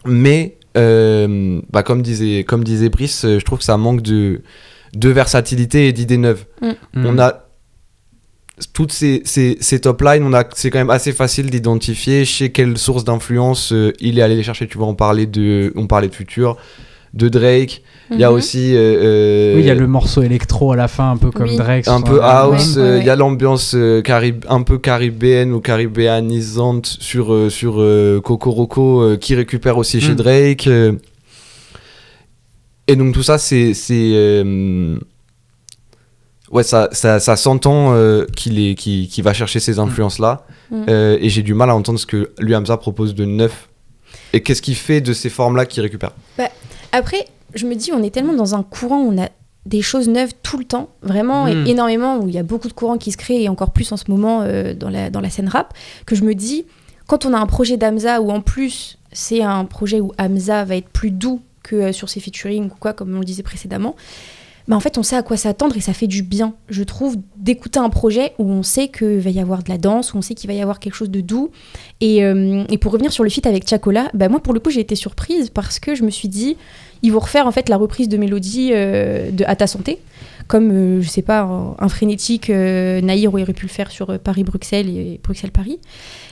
Mais, 0.05 0.55
euh, 0.77 1.61
bah, 1.71 1.83
comme, 1.83 2.01
disait, 2.01 2.43
comme 2.43 2.63
disait 2.63 2.89
Brice, 2.89 3.25
euh, 3.25 3.39
je 3.39 3.45
trouve 3.45 3.59
que 3.59 3.65
ça 3.65 3.77
manque 3.77 4.01
de, 4.01 4.41
de 4.93 5.09
versatilité 5.09 5.87
et 5.87 5.93
d'idées 5.93 6.17
neuves. 6.17 6.45
Mm. 6.61 6.73
On 6.95 7.19
a 7.19 7.45
toutes 8.73 8.91
ces, 8.91 9.21
ces, 9.25 9.57
ces 9.59 9.81
top 9.81 10.01
lines, 10.01 10.23
on 10.23 10.33
a, 10.33 10.43
c'est 10.53 10.69
quand 10.69 10.79
même 10.79 10.89
assez 10.89 11.11
facile 11.11 11.49
d'identifier 11.49 12.23
chez 12.23 12.51
quelle 12.51 12.77
source 12.77 13.03
d'influence 13.03 13.73
euh, 13.73 13.91
il 13.99 14.17
est 14.17 14.21
allé 14.21 14.35
les 14.35 14.43
chercher. 14.43 14.67
Tu 14.67 14.77
vois, 14.77 14.87
on 14.87 14.95
parlait 14.95 15.25
de, 15.25 15.73
on 15.75 15.87
parlait 15.87 16.07
de 16.07 16.15
Future, 16.15 16.57
de 17.15 17.29
Drake. 17.29 17.81
Il 18.11 18.19
y 18.19 18.23
a 18.23 18.29
Mhm. 18.29 18.35
aussi. 18.35 18.75
euh, 18.75 18.77
euh, 18.77 19.55
Oui, 19.55 19.61
il 19.61 19.65
y 19.65 19.71
a 19.71 19.75
le 19.75 19.87
morceau 19.87 20.21
électro 20.21 20.71
à 20.73 20.75
la 20.75 20.87
fin, 20.87 21.11
un 21.11 21.17
peu 21.17 21.31
comme 21.31 21.49
Oui. 21.49 21.55
Drake. 21.57 21.87
un 21.87 22.01
peu 22.01 22.21
house, 22.21 22.75
Ouais, 22.75 22.81
euh, 22.81 22.95
il 22.97 22.99
ouais, 22.99 23.05
y 23.05 23.09
a 23.09 23.15
l'ambiance 23.15 23.73
euh, 23.75 24.01
carib- 24.01 24.45
un 24.47 24.61
peu 24.61 24.77
caribéenne 24.77 25.51
ou 25.53 25.59
caribéanisante 25.61 26.85
sur, 26.99 27.33
euh, 27.33 27.49
sur 27.49 27.81
euh, 27.81 28.21
Cocoroco 28.23 29.01
euh, 29.01 29.17
qui 29.17 29.33
récupère 29.33 29.77
aussi 29.77 30.01
chez 30.01 30.11
Mm. 30.11 30.15
Drake. 30.15 30.67
euh. 30.67 30.91
Et 32.87 32.95
donc 32.95 33.13
tout 33.13 33.23
ça, 33.23 33.37
c'est. 33.37 33.73
c'est, 33.73 34.11
euh, 34.13 34.97
Ouais, 36.51 36.61
ça, 36.63 36.89
ça, 36.91 37.19
ça 37.19 37.35
s'entend 37.35 37.95
euh, 37.95 38.25
qu'il 38.35 38.59
est, 38.59 38.75
qu'il, 38.75 39.07
qu'il 39.07 39.23
va 39.23 39.33
chercher 39.33 39.59
ces 39.59 39.79
influences-là. 39.79 40.45
Mm. 40.69 40.83
Euh, 40.89 41.17
et 41.19 41.29
j'ai 41.29 41.41
du 41.41 41.55
mal 41.55 41.71
à 41.71 41.75
entendre 41.75 41.97
ce 41.99 42.05
que 42.05 42.29
lui, 42.39 42.53
Hamza, 42.55 42.77
propose 42.77 43.15
de 43.15 43.25
neuf. 43.25 43.67
Et 44.31 44.41
qu'est-ce 44.41 44.61
qu'il 44.61 44.75
fait 44.75 45.01
de 45.01 45.11
ces 45.13 45.29
formes-là 45.29 45.65
qu'il 45.65 45.81
récupère? 45.81 46.11
Après, 46.91 47.25
je 47.53 47.65
me 47.65 47.75
dis, 47.75 47.91
on 47.91 48.03
est 48.03 48.09
tellement 48.09 48.33
dans 48.33 48.55
un 48.55 48.63
courant 48.63 49.01
où 49.01 49.11
on 49.13 49.21
a 49.21 49.29
des 49.65 49.81
choses 49.81 50.07
neuves 50.07 50.33
tout 50.43 50.57
le 50.57 50.65
temps, 50.65 50.89
vraiment 51.01 51.45
Mm. 51.45 51.65
et 51.65 51.71
énormément, 51.71 52.19
où 52.19 52.27
il 52.27 52.35
y 52.35 52.37
a 52.37 52.43
beaucoup 52.43 52.67
de 52.67 52.73
courants 52.73 52.97
qui 52.97 53.11
se 53.11 53.17
créent, 53.17 53.41
et 53.43 53.49
encore 53.49 53.71
plus 53.71 53.91
en 53.91 53.97
ce 53.97 54.05
moment 54.09 54.41
euh, 54.43 54.73
dans, 54.73 54.89
la, 54.89 55.09
dans 55.09 55.21
la 55.21 55.29
scène 55.29 55.47
rap, 55.49 55.73
que 56.05 56.15
je 56.15 56.23
me 56.23 56.35
dis, 56.35 56.65
quand 57.07 57.25
on 57.25 57.33
a 57.33 57.37
un 57.37 57.47
projet 57.47 57.77
d'Amza 57.77 58.21
où 58.21 58.29
en 58.31 58.41
plus 58.41 58.97
c'est 59.11 59.41
un 59.41 59.65
projet 59.65 60.01
où 60.01 60.11
Hamza 60.19 60.65
va 60.65 60.75
être 60.75 60.89
plus 60.89 61.09
doux 61.11 61.41
que 61.63 61.75
euh, 61.75 61.91
sur 61.93 62.09
ses 62.09 62.19
featuring 62.19 62.65
ou 62.65 62.75
quoi, 62.79 62.93
comme 62.93 63.15
on 63.15 63.19
le 63.19 63.25
disait 63.25 63.43
précédemment, 63.43 63.95
en 64.73 64.79
fait 64.79 64.97
on 64.97 65.03
sait 65.03 65.15
à 65.15 65.21
quoi 65.21 65.37
s'attendre 65.37 65.77
et 65.77 65.81
ça 65.81 65.93
fait 65.93 66.07
du 66.07 66.23
bien, 66.23 66.55
je 66.69 66.83
trouve, 66.83 67.17
d'écouter 67.37 67.79
un 67.79 67.89
projet 67.89 68.33
où 68.39 68.49
on 68.49 68.63
sait 68.63 68.87
qu'il 68.87 69.19
va 69.19 69.29
y 69.29 69.39
avoir 69.39 69.61
de 69.61 69.69
la 69.69 69.77
danse, 69.77 70.13
où 70.13 70.17
on 70.17 70.21
sait 70.21 70.33
qu'il 70.33 70.47
va 70.47 70.55
y 70.55 70.61
avoir 70.61 70.79
quelque 70.79 70.95
chose 70.95 71.11
de 71.11 71.21
doux. 71.21 71.51
Et, 72.01 72.23
euh, 72.23 72.63
pour 72.81 72.91
revenir 72.91 73.11
sur 73.11 73.23
le 73.23 73.29
feat 73.29 73.45
avec 73.45 73.67
Chacola, 73.67 74.09
bah 74.13 74.29
moi 74.29 74.39
pour 74.39 74.53
le 74.53 74.59
coup 74.59 74.71
j'ai 74.71 74.81
été 74.81 74.95
surprise 74.95 75.49
parce 75.49 75.79
que 75.79 75.93
je 75.93 76.03
me 76.03 76.09
suis 76.09 76.27
dit, 76.27 76.57
ils 77.05 77.11
vont 77.11 77.19
refaire 77.19 77.45
en 77.45 77.51
fait 77.51 77.69
la 77.69 77.77
reprise 77.77 78.09
de 78.09 78.17
mélodie 78.17 78.71
euh, 78.73 79.29
de 79.29 79.43
À 79.45 79.55
ta 79.55 79.67
santé, 79.67 79.99
comme 80.47 80.71
euh, 80.71 81.01
je 81.01 81.07
sais 81.07 81.21
pas 81.21 81.41
un, 81.41 81.89
frénétique 81.89 82.49
euh, 82.49 82.99
Naïr 83.01 83.33
aurait 83.33 83.53
pu 83.53 83.65
le 83.65 83.71
faire 83.71 83.91
sur 83.91 84.17
Paris-Bruxelles 84.19 84.89
et 84.89 85.19
Bruxelles-Paris. 85.23 85.79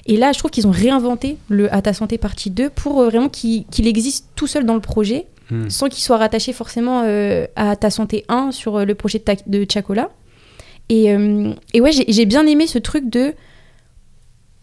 Et 0.08 0.18
là, 0.18 0.32
je 0.32 0.40
trouve 0.40 0.50
qu'ils 0.50 0.68
ont 0.68 0.72
réinventé 0.72 1.38
le 1.48 1.74
À 1.74 1.84
ta 1.84 1.94
santé 1.94 2.18
partie 2.18 2.50
2 2.50 2.72
pour 2.72 3.04
vraiment 3.04 3.30
qu'il 3.30 3.88
existe 3.88 4.30
tout 4.36 4.48
seul 4.48 4.66
dans 4.66 4.74
le 4.74 4.80
projet, 4.80 5.28
Mm. 5.52 5.70
sans 5.70 5.90
qu'il 5.90 6.02
soit 6.02 6.18
rattaché 6.18 6.54
forcément 6.54 7.04
euh, 7.06 7.46
à 7.56 7.76
ta 7.76 7.90
santé 7.90 8.24
1 8.30 8.52
sur 8.52 8.78
euh, 8.78 8.86
le 8.86 8.96
projet 8.96 9.20
de, 9.20 9.24
Ta- 9.24 9.36
de 9.46 9.66
Chacola. 9.72 10.10
Et, 10.90 11.12
euh, 11.14 11.54
et 11.74 11.82
ouais, 11.82 11.92
j'ai 11.92 12.26
bien 12.26 12.46
aimé 12.48 12.66
ce 12.68 12.78
truc 12.80 13.10
de. 13.10 13.34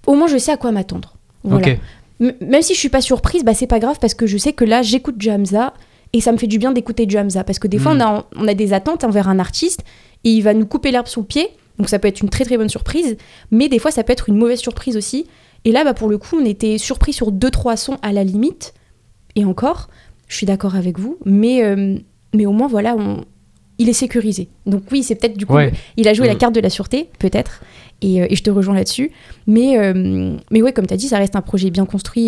Au 0.07 0.15
moins, 0.15 0.27
je 0.27 0.39
sais 0.39 0.53
à 0.53 0.57
quoi 0.57 0.73
m'attendre. 0.73 1.17
Voilà. 1.45 1.75
Même 2.21 2.63
si 2.63 2.75
je 2.75 2.79
suis 2.79 2.89
pas 2.91 3.01
surprise, 3.01 3.45
bah 3.45 3.55
c'est 3.55 3.67
pas 3.67 3.79
grave 3.79 3.99
parce 4.01 4.13
que 4.15 4.27
je 4.27 4.37
sais 4.37 4.53
que 4.53 4.65
là 4.65 4.83
j'écoute 4.83 5.17
du 5.17 5.31
Hamza 5.31 5.73
et 6.13 6.21
ça 6.21 6.33
me 6.33 6.37
fait 6.37 6.47
du 6.47 6.59
bien 6.59 6.71
d'écouter 6.73 7.07
du 7.07 7.17
Hamza 7.19 7.45
parce 7.45 7.59
que 7.59 7.67
des 7.67 7.79
fois 7.79 7.95
Mm. 7.95 8.01
on 8.01 8.05
a, 8.05 8.27
on 8.37 8.49
a 8.49 8.55
des 8.55 8.73
attentes 8.75 9.05
envers 9.05 9.27
un 9.29 9.39
artiste 9.39 9.81
et 10.25 10.31
il 10.31 10.43
va 10.43 10.53
nous 10.53 10.67
couper 10.67 10.91
l'herbe 10.91 11.07
sous 11.07 11.21
le 11.21 11.27
pied 11.27 11.49
donc 11.79 11.89
ça 11.89 11.99
peut 11.99 12.09
être 12.09 12.21
une 12.21 12.29
très 12.29 12.45
très 12.45 12.59
bonne 12.59 12.69
surprise 12.69 13.17
mais 13.51 13.69
des 13.71 13.79
fois 13.79 13.91
ça 13.91 14.05
peut 14.05 14.13
être 14.13 14.29
une 14.29 14.37
mauvaise 14.37 14.59
surprise 14.61 14.99
aussi 14.99 15.27
et 15.65 15.73
là 15.73 15.83
bah 15.83 15.95
pour 15.95 16.11
le 16.11 16.19
coup 16.19 16.37
on 16.39 16.45
était 16.45 16.77
surpris 16.77 17.15
sur 17.15 17.33
deux 17.33 17.49
trois 17.51 17.79
sons 17.79 17.97
à 18.03 18.13
la 18.13 18.23
limite 18.23 18.75
et 19.35 19.47
encore 19.47 19.89
je 20.31 20.37
suis 20.37 20.47
d'accord 20.47 20.75
avec 20.77 20.99
vous 20.99 21.19
mais 21.27 21.63
euh, 21.65 21.97
mais 22.35 22.47
au 22.47 22.53
moins 22.53 22.69
voilà 22.69 22.95
on- 22.97 23.25
il 23.79 23.89
est 23.89 23.95
sécurisé 23.95 24.49
donc 24.67 24.83
oui 24.93 25.03
c'est 25.03 25.15
peut-être 25.17 25.37
du 25.37 25.45
coup 25.47 25.55
Ouais. 25.55 25.73
il 25.99 26.07
a 26.09 26.15
joué 26.15 26.27
la 26.27 26.35
Mm. 26.35 26.39
carte 26.39 26.55
de 26.55 26.61
la 26.61 26.71
sûreté, 26.71 27.09
peut-être, 27.19 27.63
et, 28.03 28.23
euh, 28.23 28.27
et 28.31 28.37
je 28.37 28.43
te 28.43 28.51
rejoins 28.51 28.75
là-dessus. 28.75 29.11
Mais, 29.47 29.79
euh, 29.79 30.37
mais 30.51 30.63
ouais, 30.63 30.73
comme 30.73 30.87
tu 30.87 30.95
as 30.95 30.97
dit, 30.97 31.09
ça 31.09 31.19
reste 31.19 31.37
un 31.37 31.43
projet 31.43 31.71
bien 31.71 31.85
construit 31.87 32.25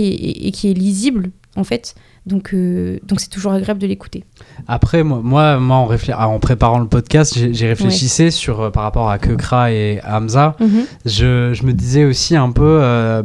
et, 0.47 0.51
qui 0.51 0.71
est 0.71 0.75
lisible, 0.75 1.31
en 1.57 1.65
fait. 1.65 1.95
Donc 2.27 2.53
euh, 2.55 2.99
donc 3.09 3.21
c'est 3.21 3.29
toujours 3.31 3.53
agréable 3.53 3.81
de 3.81 3.87
l'écouter. 3.87 4.25
Après, 4.69 5.03
moi, 5.03 5.21
moi, 5.23 5.59
moi, 5.59 5.77
en, 5.77 5.87
réflé- 5.89 6.15
ah, 6.17 6.29
en 6.29 6.39
préparant 6.39 6.79
le 6.79 6.87
podcast, 6.89 7.37
j'ai 7.53 7.67
réfléchissé 7.69 8.31
sur 8.31 8.61
euh, 8.61 8.71
par 8.71 8.83
rapport 8.85 9.09
à 9.11 9.19
Kekra 9.19 9.73
et 9.73 10.01
Hamza. 10.07 10.57
Je, 11.05 11.53
je 11.55 11.63
me 11.65 11.73
disais 11.73 12.05
aussi 12.05 12.37
un 12.37 12.51
peu, 12.53 12.63
euh, 12.83 13.23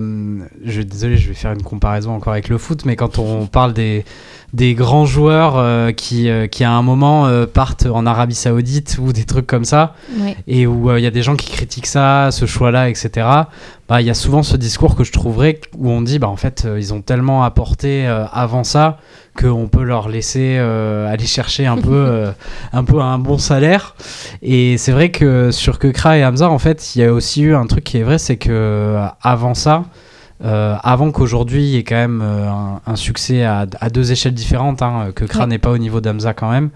je 0.64 0.82
désolé, 0.82 1.18
je 1.18 1.28
vais 1.30 1.34
faire 1.34 1.52
une 1.54 1.64
comparaison 1.64 2.12
encore 2.12 2.34
avec 2.34 2.50
le 2.50 2.58
foot, 2.58 2.86
mais 2.86 2.96
quand 2.96 3.20
on 3.20 3.46
parle 3.46 3.74
des 3.74 4.04
des 4.54 4.76
grands 4.76 5.06
joueurs 5.06 5.58
euh, 5.58 5.92
qui, 5.92 6.30
euh, 6.30 6.48
qui 6.48 6.64
à 6.64 6.72
un 6.72 6.82
moment 6.82 7.28
euh, 7.28 7.46
partent 7.46 7.86
en 7.86 8.06
Arabie 8.06 8.36
Saoudite 8.36 8.98
ou 9.02 9.12
des 9.12 9.26
trucs 9.26 9.46
comme 9.46 9.66
ça, 9.66 9.94
et 10.48 10.66
où 10.66 10.96
il 10.96 11.04
y 11.04 11.08
a 11.08 11.12
des 11.12 11.22
gens 11.22 11.36
qui 11.36 11.52
critiquent 11.52 11.88
ça, 11.88 12.30
ce 12.32 12.46
choix-là, 12.46 12.90
etc. 12.90 13.28
Bah, 13.90 14.02
il 14.02 14.08
y 14.08 14.10
a 14.10 14.14
souvent 14.14 14.44
ce 14.44 14.56
discours 14.56 14.96
que 14.96 15.04
je 15.04 15.12
trouverais 15.12 15.60
où 15.78 15.90
on 15.90 16.02
dit, 16.02 16.20
bah 16.20 16.28
en 16.28 16.36
fait, 16.38 16.68
ils 16.78 16.94
ont 16.94 17.02
tellement 17.02 17.44
apporté 17.44 18.06
avant 18.06 18.64
ça 18.64 18.98
qu'on 19.40 19.68
peut 19.68 19.84
leur 19.84 20.10
laisser 20.10 20.58
aller 20.58 21.26
chercher 21.26 21.68
un 21.68 21.78
peu, 21.78 22.26
un 22.74 22.84
peu 22.84 23.00
un 23.02 23.18
bon 23.18 23.38
salaire. 23.38 23.96
Et 24.42 24.78
c'est 24.78 24.92
vrai 24.92 25.12
que 25.12 25.52
sur 25.52 25.80
Kekra 25.80 26.18
et 26.18 26.26
Hamza, 26.26 26.50
en 26.50 26.60
fait, 26.60 26.96
il 26.96 27.02
y 27.02 27.06
a 27.06 27.14
aussi 27.14 27.44
eu 27.44 27.56
un 27.56 27.66
truc 27.66 27.84
qui 27.84 27.98
est 27.98 28.04
vrai, 28.04 28.18
c'est 28.18 28.38
que 28.38 28.98
avant 29.22 29.54
ça, 29.54 29.84
euh, 30.46 30.76
avant 30.84 31.12
qu'aujourd'hui 31.12 31.64
il 31.64 31.70
y 31.70 31.78
ait 31.78 31.84
quand 31.84 31.96
même 31.96 32.22
euh, 32.24 32.48
un, 32.50 32.82
un 32.86 32.96
succès 32.96 33.44
à, 33.44 33.66
à 33.82 33.90
deux 33.90 34.12
échelles 34.12 34.34
différentes, 34.36 34.82
hein, 34.82 35.08
que 35.16 35.26
Kra 35.26 35.42
Ouais. 35.42 35.48
n'est 35.48 35.58
pas 35.58 35.72
au 35.72 35.78
niveau 35.78 36.00
d'Hamza 36.02 36.34
quand 36.34 36.52
même, 36.52 36.70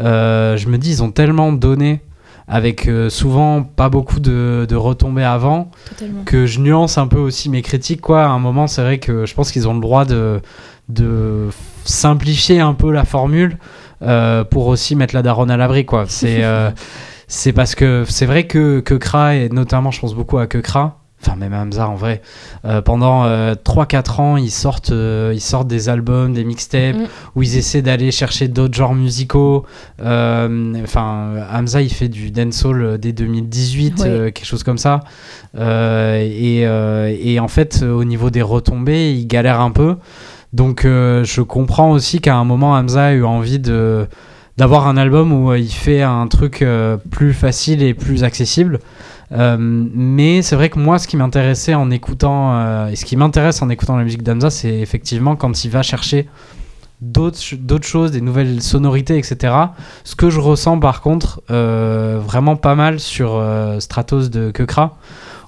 euh, 0.00 0.56
je 0.56 0.68
me 0.68 0.78
dis, 0.78 0.90
ils 0.90 1.02
ont 1.02 1.10
tellement 1.10 1.52
donné 1.52 2.00
avec 2.48 2.90
souvent 3.08 3.62
pas 3.62 3.88
beaucoup 3.88 4.18
de, 4.18 4.66
de 4.68 4.76
retombées 4.76 5.24
avant 5.24 5.70
Totalement. 5.90 6.24
que 6.24 6.44
je 6.46 6.58
nuance 6.60 6.98
un 6.98 7.06
peu 7.06 7.18
aussi 7.18 7.48
mes 7.48 7.62
critiques 7.62 8.00
quoi 8.00 8.24
à 8.24 8.28
un 8.28 8.40
moment 8.40 8.66
c'est 8.66 8.82
vrai 8.82 8.98
que 8.98 9.26
je 9.26 9.34
pense 9.34 9.52
qu'ils 9.52 9.68
ont 9.68 9.74
le 9.74 9.80
droit 9.80 10.04
de 10.04 10.40
de 10.88 11.48
simplifier 11.84 12.60
un 12.60 12.74
peu 12.74 12.90
la 12.90 13.04
formule 13.04 13.58
pour 14.50 14.66
aussi 14.66 14.96
mettre 14.96 15.14
la 15.14 15.22
daronne 15.22 15.50
à 15.52 15.56
l'abri 15.56 15.86
c'est 16.08 16.42
c'est 17.28 17.52
parce 17.52 17.74
que 17.76 18.04
c'est 18.08 18.26
vrai 18.26 18.46
que 18.48 18.80
que 18.80 18.94
Kra 18.94 19.36
et 19.36 19.48
notamment 19.48 19.90
je 19.92 20.00
pense 20.00 20.14
beaucoup 20.14 20.38
à 20.38 20.46
que 20.48 20.58
Kra 20.58 20.98
enfin 21.24 21.36
même 21.36 21.54
Hamza 21.54 21.88
en 21.88 21.94
vrai 21.94 22.20
euh, 22.64 22.82
pendant 22.82 23.24
3-4 23.54 24.20
ans 24.20 24.36
ils 24.36 24.50
sortent 24.50 24.90
euh, 24.92 25.30
ils 25.34 25.40
sortent 25.40 25.68
des 25.68 25.88
albums 25.88 26.32
des 26.32 26.44
mixtapes 26.44 26.96
Mm. 26.96 27.06
où 27.36 27.42
ils 27.42 27.56
essaient 27.56 27.82
d'aller 27.82 28.10
chercher 28.10 28.48
d'autres 28.48 28.74
genres 28.74 28.94
musicaux 28.94 29.64
Euh, 30.00 30.74
enfin 30.82 31.34
Hamza 31.52 31.80
il 31.82 31.92
fait 31.92 32.08
du 32.08 32.30
dancehall 32.30 32.82
euh, 32.82 32.98
dès 32.98 33.12
2018 33.12 34.00
Ouais. 34.00 34.06
euh, 34.08 34.24
quelque 34.30 34.46
chose 34.46 34.62
comme 34.64 34.78
ça 34.78 35.00
euh, 35.56 36.16
et, 36.20 36.66
euh, 36.66 37.14
et 37.20 37.38
en 37.40 37.48
fait, 37.48 37.80
euh, 37.82 37.92
au 37.92 38.04
niveau 38.04 38.30
des 38.30 38.40
retombées, 38.42 39.12
il 39.12 39.26
galère 39.26 39.60
un 39.60 39.70
peu. 39.70 39.96
Donc, 40.54 40.84
euh, 40.84 41.24
je 41.24 41.42
comprends 41.42 41.90
aussi 41.90 42.20
qu'à 42.20 42.36
un 42.36 42.44
moment, 42.44 42.72
Hamza 42.72 43.06
a 43.06 43.12
eu 43.12 43.24
envie 43.24 43.58
de 43.58 44.06
d'avoir 44.58 44.86
un 44.86 44.96
album 44.98 45.32
où 45.32 45.50
euh, 45.50 45.58
il 45.58 45.70
fait 45.72 46.02
un 46.02 46.26
truc 46.28 46.60
euh, 46.62 46.96
plus 47.10 47.32
facile 47.34 47.82
et 47.82 47.94
plus 47.94 48.22
accessible. 48.24 48.80
Euh, 49.32 49.56
mais 49.58 50.42
c'est 50.42 50.56
vrai 50.56 50.68
que 50.68 50.78
moi, 50.78 50.98
ce 50.98 51.08
qui 51.08 51.16
m'intéressait 51.16 51.74
en 51.74 51.90
écoutant 51.90 52.54
euh, 52.54 52.88
et 52.88 52.96
ce 52.96 53.04
qui 53.04 53.16
m'intéresse 53.16 53.62
en 53.62 53.70
écoutant 53.70 53.96
la 53.96 54.04
musique 54.04 54.22
d'Hamza, 54.22 54.50
c'est 54.50 54.78
effectivement 54.80 55.36
quand 55.36 55.64
il 55.64 55.70
va 55.70 55.82
chercher 55.82 56.28
d'autres 57.00 57.38
ch- 57.38 57.58
d'autres 57.60 57.86
choses, 57.86 58.10
des 58.12 58.20
nouvelles 58.20 58.62
sonorités, 58.62 59.16
etc. 59.18 59.54
Ce 60.04 60.14
que 60.14 60.28
je 60.30 60.38
ressens 60.38 60.78
par 60.78 61.00
contre 61.00 61.40
euh, 61.50 62.20
vraiment 62.22 62.56
pas 62.56 62.74
mal 62.74 63.00
sur 63.00 63.42
Stratos 63.78 64.28
de 64.30 64.50
Kekra, 64.50 64.96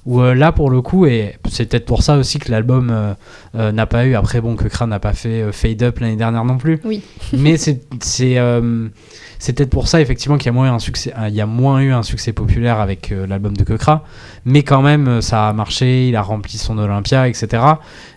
où 0.07 0.21
euh, 0.21 0.35
là 0.35 0.53
pour 0.53 0.71
le 0.71 0.83
coup, 0.83 1.07
et 1.07 1.37
c'est 1.49 1.67
peut-être 1.67 1.87
pour 1.87 2.03
ça 2.03 2.17
aussi 2.17 2.39
que 2.39 2.51
l'album 2.51 2.91
euh, 2.91 3.15
euh, 3.55 3.73
n'a 3.73 3.87
pas 3.87 4.05
eu, 4.07 4.15
après 4.15 4.41
bon, 4.41 4.55
Kekra 4.57 4.87
n'a 4.87 4.99
pas 4.99 5.13
fait 5.13 5.51
Fade 5.53 5.83
Up 5.83 5.99
l'année 6.01 6.17
dernière 6.17 6.45
non 6.45 6.59
plus, 6.59 6.81
Oui. 6.85 7.03
mais 7.33 7.57
c'est 7.57 7.81
c'est 8.03 8.37
c'est 9.39 9.53
peut-être 9.55 9.71
pour 9.71 9.89
ça 9.89 10.01
effectivement 10.01 10.37
qu'il 10.39 10.47
y 10.47 10.49
a 10.49 10.53
moins 10.53 10.67
eu 10.69 10.75
un 10.75 10.79
succès, 10.79 11.13
il 11.29 11.35
y 11.35 11.41
a 11.41 11.47
moins 11.47 11.81
eu 11.81 11.93
un 11.93 12.03
succès 12.03 12.33
populaire 12.33 12.81
avec 12.81 13.13
euh, 13.13 13.27
l'album 13.27 13.57
de 13.57 13.65
Kekra, 13.65 14.05
mais 14.45 14.63
quand 14.63 14.83
même 14.83 15.21
ça 15.21 15.49
a 15.49 15.53
marché, 15.53 16.09
il 16.09 16.17
a 16.17 16.23
rempli 16.23 16.57
son 16.59 16.79
Olympia, 16.79 17.29
etc. 17.29 17.63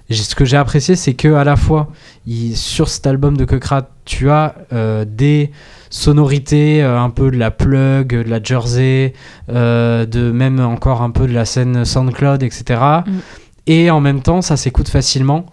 Et 0.10 0.14
ce 0.14 0.36
que 0.36 0.46
j'ai 0.46 0.56
apprécié, 0.58 0.96
c'est 0.96 1.14
que 1.16 1.34
à 1.34 1.44
la 1.44 1.56
fois 1.58 1.90
il- 2.26 2.56
sur 2.56 2.88
cet 2.88 3.08
album 3.08 3.36
de 3.36 3.46
Kekra, 3.46 3.90
tu 4.06 4.30
as 4.30 4.56
euh, 4.74 5.04
des 5.06 5.52
sonorités, 5.90 6.84
euh, 6.84 7.00
un 7.00 7.10
peu 7.10 7.32
de 7.32 7.38
la 7.38 7.52
plug, 7.52 8.10
de 8.24 8.30
la 8.30 8.42
jersey, 8.42 9.14
euh, 9.50 10.06
de 10.06 10.32
même 10.32 10.60
encore 10.60 11.02
un 11.02 11.12
peu 11.12 11.28
de 11.28 11.34
la 11.34 11.46
scène 11.46 11.86
SoundCloud, 11.86 12.44
etc. 12.44 12.80
Mm. 13.06 13.12
Et 13.70 13.92
en 13.92 14.00
même 14.00 14.22
temps, 14.22 14.42
ça 14.42 14.56
s'écoute 14.56 14.88
facilement. 14.88 15.46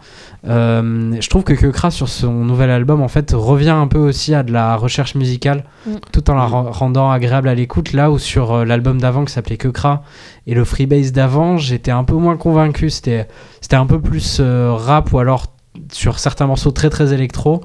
Euh, 0.47 1.16
je 1.18 1.29
trouve 1.29 1.42
que 1.42 1.53
Kekra 1.55 1.90
sur 1.90 2.09
son 2.09 2.33
nouvel 2.33 2.70
album 2.70 3.01
en 3.01 3.09
fait 3.09 3.33
revient 3.35 3.70
un 3.70 3.87
peu 3.88 3.99
aussi 3.99 4.35
à 4.35 4.42
de 4.42 4.53
la 4.53 4.77
recherche 4.77 5.14
musicale 5.14 5.64
Mm. 5.87 5.90
tout 6.12 6.31
en 6.31 6.35
la 6.35 6.44
ren- 6.44 6.70
rendant 6.70 7.11
agréable 7.11 7.49
à 7.49 7.55
l'écoute 7.55 7.92
là 7.94 8.11
où 8.11 8.18
sur 8.18 8.53
euh, 8.53 8.64
l'album 8.66 9.01
d'avant 9.01 9.25
qui 9.25 9.33
s'appelait 9.33 9.57
Kekra 9.57 10.03
et 10.47 10.55
le 10.55 10.64
freebase 10.64 11.12
d'avant 11.12 11.57
j'étais 11.57 11.90
un 11.90 12.05
peu 12.05 12.14
moins 12.14 12.37
convaincu 12.37 12.90
c'était 12.90 13.27
c'était 13.62 13.77
un 13.77 13.87
peu 13.87 13.99
plus 14.01 14.38
euh, 14.40 14.73
rap 14.75 15.12
ou 15.14 15.18
alors 15.18 15.47
sur 15.92 16.18
certains 16.18 16.47
morceaux 16.47 16.70
très 16.73 16.90
très 16.90 17.12
électro 17.14 17.62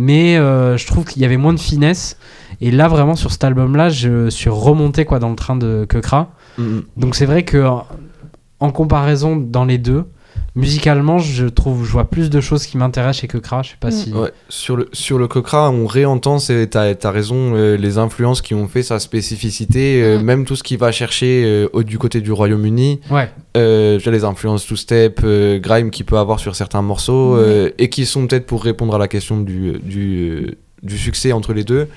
mais 0.00 0.36
euh, 0.38 0.76
je 0.76 0.86
trouve 0.86 1.04
qu'il 1.04 1.20
y 1.22 1.24
avait 1.24 1.36
moins 1.36 1.52
de 1.52 1.58
finesse 1.58 2.16
et 2.60 2.70
là 2.70 2.86
vraiment 2.86 3.16
sur 3.16 3.32
cet 3.32 3.42
album 3.42 3.74
là 3.74 3.88
je 3.88 4.30
suis 4.30 4.48
remonté 4.48 5.04
quoi 5.04 5.18
dans 5.18 5.28
le 5.30 5.34
train 5.36 5.56
de 5.56 5.84
Kekra 5.88 6.30
Mhm. 6.56 6.82
donc 6.96 7.14
c'est 7.16 7.26
vrai 7.26 7.44
que 7.44 7.64
en 8.60 8.70
comparaison 8.70 9.36
dans 9.36 9.64
les 9.64 9.78
deux 9.78 10.04
musicalement 10.54 11.18
je 11.18 11.46
trouve 11.46 11.84
je 11.84 11.90
vois 11.92 12.08
plus 12.10 12.30
de 12.30 12.40
choses 12.40 12.66
qui 12.66 12.76
m'intéressent 12.76 13.20
chez 13.20 13.28
Kekra 13.28 13.62
je 13.62 13.70
sais 13.70 13.76
pas 13.80 13.88
Mm. 13.88 13.92
si 13.92 14.12
Ouais, 14.12 14.32
sur 14.48 14.76
le, 14.76 14.88
sur 14.92 15.18
le 15.18 15.28
Cocra, 15.28 15.70
on 15.70 15.86
réentend, 15.86 16.38
c'est- 16.38 16.66
t'as 16.68 16.94
as 17.02 17.10
raison, 17.10 17.54
euh, 17.54 17.76
les 17.76 17.98
influences 17.98 18.42
qui 18.42 18.54
ont 18.54 18.66
fait 18.68 18.82
sa 18.82 18.98
spécificité, 18.98 20.02
euh, 20.02 20.18
Mm. 20.18 20.22
même 20.22 20.44
tout 20.44 20.56
ce 20.56 20.62
qu'il 20.62 20.78
va 20.78 20.90
chercher 20.92 21.42
euh, 21.44 21.68
au- 21.72 21.82
du 21.82 21.98
côté 21.98 22.20
du 22.20 22.32
Royaume-Uni, 22.32 23.00
ouais 23.10 23.30
euh, 23.56 23.98
les 24.06 24.24
influences 24.24 24.66
two-step, 24.66 25.20
euh, 25.24 25.58
grime 25.58 25.90
qu'il 25.90 26.06
peut 26.06 26.18
avoir 26.18 26.40
sur 26.40 26.54
certains 26.56 26.82
morceaux, 26.82 27.36
euh, 27.36 27.70
et 27.78 27.88
qui 27.88 28.06
sont 28.06 28.26
peut-être 28.26 28.46
pour 28.46 28.64
répondre 28.64 28.94
à 28.94 28.98
la 28.98 29.08
question 29.08 29.40
du, 29.40 29.72
du, 29.82 30.56
du 30.82 30.98
succès 30.98 31.32
entre 31.32 31.52
les 31.52 31.64
deux, 31.64 31.88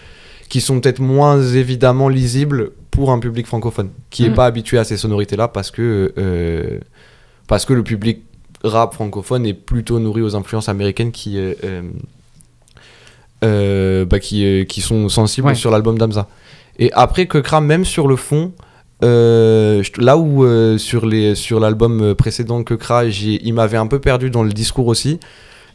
qui 0.49 0.59
sont 0.61 0.79
peut-être 0.81 0.99
moins 0.99 1.41
évidemment 1.41 2.09
lisibles 2.09 2.71
pour 2.91 3.11
un 3.11 3.19
public 3.19 3.47
francophone, 3.47 3.89
qui 4.09 4.23
n'est 4.23 4.29
Mm. 4.31 4.33
pas 4.35 4.45
habitué 4.45 4.77
à 4.77 4.83
ces 4.83 4.97
sonorités-là 4.97 5.47
parce 5.47 5.71
que, 5.71 6.13
euh, 6.17 6.79
parce 7.47 7.65
que 7.65 7.73
le 7.73 7.83
public 7.83 8.23
rap 8.63 8.93
francophone 8.93 9.45
est 9.45 9.53
plutôt 9.53 9.99
nourri 9.99 10.21
aux 10.21 10.35
influences 10.35 10.69
américaines 10.69 11.11
qui, 11.11 11.37
euh, 11.37 11.53
euh, 11.63 11.81
euh, 13.43 14.05
bah, 14.05 14.19
qui, 14.19 14.65
qui 14.67 14.81
sont 14.81 15.09
sensibles 15.09 15.47
Ouais. 15.47 15.55
sur 15.55 15.71
l'album 15.71 15.97
d'Amza. 15.97 16.27
Et 16.79 16.91
après 16.93 17.25
que 17.25 17.37
Kram, 17.37 17.65
même 17.65 17.85
sur 17.85 18.07
le 18.07 18.15
fond, 18.15 18.51
euh, 19.03 19.81
là 19.97 20.17
où 20.17 20.43
euh, 20.45 20.77
sur 20.77 21.05
les 21.05 21.33
sur 21.35 21.59
l'album 21.59 22.13
précédent 22.15 22.63
que 22.63 22.75
Kra, 22.75 23.09
j'ai- 23.09 23.41
il 23.43 23.53
m'avait 23.53 23.77
un 23.77 23.87
peu 23.87 23.99
perdu 23.99 24.29
dans 24.29 24.43
le 24.43 24.51
discours 24.53 24.87
aussi. 24.87 25.19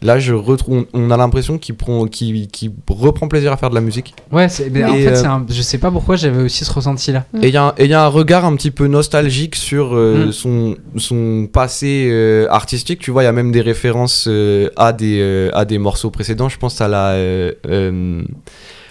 Là, 0.02 0.18
je 0.18 0.34
retrouve, 0.34 0.86
on 0.92 1.10
a 1.10 1.16
l'impression 1.16 1.58
qu'il 1.58 1.74
prend, 1.74 2.06
qu'il, 2.06 2.48
qu'il 2.48 2.70
reprend 2.88 3.28
plaisir 3.28 3.52
à 3.52 3.56
faire 3.56 3.70
de 3.70 3.74
la 3.74 3.80
musique. 3.80 4.14
ouais 4.32 4.46
mais 4.70 4.84
en 4.84 4.94
fait 4.94 5.06
euh, 5.08 5.24
un- 5.24 5.46
je 5.48 5.62
sais 5.62 5.78
pas 5.78 5.90
pourquoi 5.90 6.16
j'avais 6.16 6.42
aussi 6.42 6.64
ce 6.64 6.72
ressenti 6.72 7.12
là 7.12 7.24
Mm. 7.32 7.44
Et 7.44 7.48
il 7.48 7.54
y, 7.54 7.56
a 7.56 7.64
un- 7.68 7.74
et 7.78 7.84
il 7.84 7.90
y 7.90 7.94
a 7.94 8.04
un 8.04 8.08
regard 8.08 8.44
un 8.44 8.54
petit 8.56 8.70
peu 8.70 8.86
nostalgique 8.88 9.56
sur 9.56 9.94
euh, 9.94 10.26
Mm. 10.26 10.32
son, 10.32 10.76
son 10.96 11.48
passé 11.52 12.08
euh, 12.10 12.46
artistique. 12.50 13.00
Tu 13.00 13.10
vois, 13.10 13.22
il 13.22 13.26
y 13.26 13.28
a 13.28 13.32
même 13.32 13.52
des 13.52 13.60
références 13.62 14.26
euh, 14.28 14.68
à, 14.76 14.92
des, 14.92 15.18
euh, 15.20 15.50
à 15.54 15.64
des 15.64 15.78
morceaux 15.78 16.10
précédents. 16.10 16.48
Je 16.48 16.58
pense 16.58 16.80
à 16.80 16.88
la, 16.88 17.10
euh, 17.12 17.52
euh, 17.68 18.22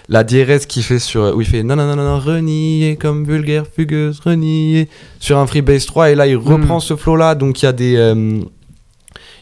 la 0.08 0.22
diérèse 0.24 0.66
qu'il 0.66 0.82
fait 0.82 0.98
sur. 1.00 1.34
où 1.36 1.40
il 1.40 1.46
fait 1.46 1.62
non, 1.62 1.74
non, 1.76 1.86
non, 1.86 1.96
non, 1.96 2.04
non, 2.04 2.18
renier 2.20 2.96
comme 3.00 3.24
vulgaire, 3.24 3.64
fugueuse, 3.74 4.20
renier. 4.20 4.88
Sur 5.20 5.38
un 5.38 5.46
Freebase 5.46 5.86
3. 5.86 6.10
Et 6.10 6.14
là, 6.14 6.26
il 6.26 6.36
reprend 6.36 6.78
ce 6.80 6.94
flow-là. 6.96 7.34
Donc, 7.34 7.62
il 7.62 7.64
y 7.64 7.68
a 7.68 7.72
des. 7.72 7.96
euh, 7.96 8.40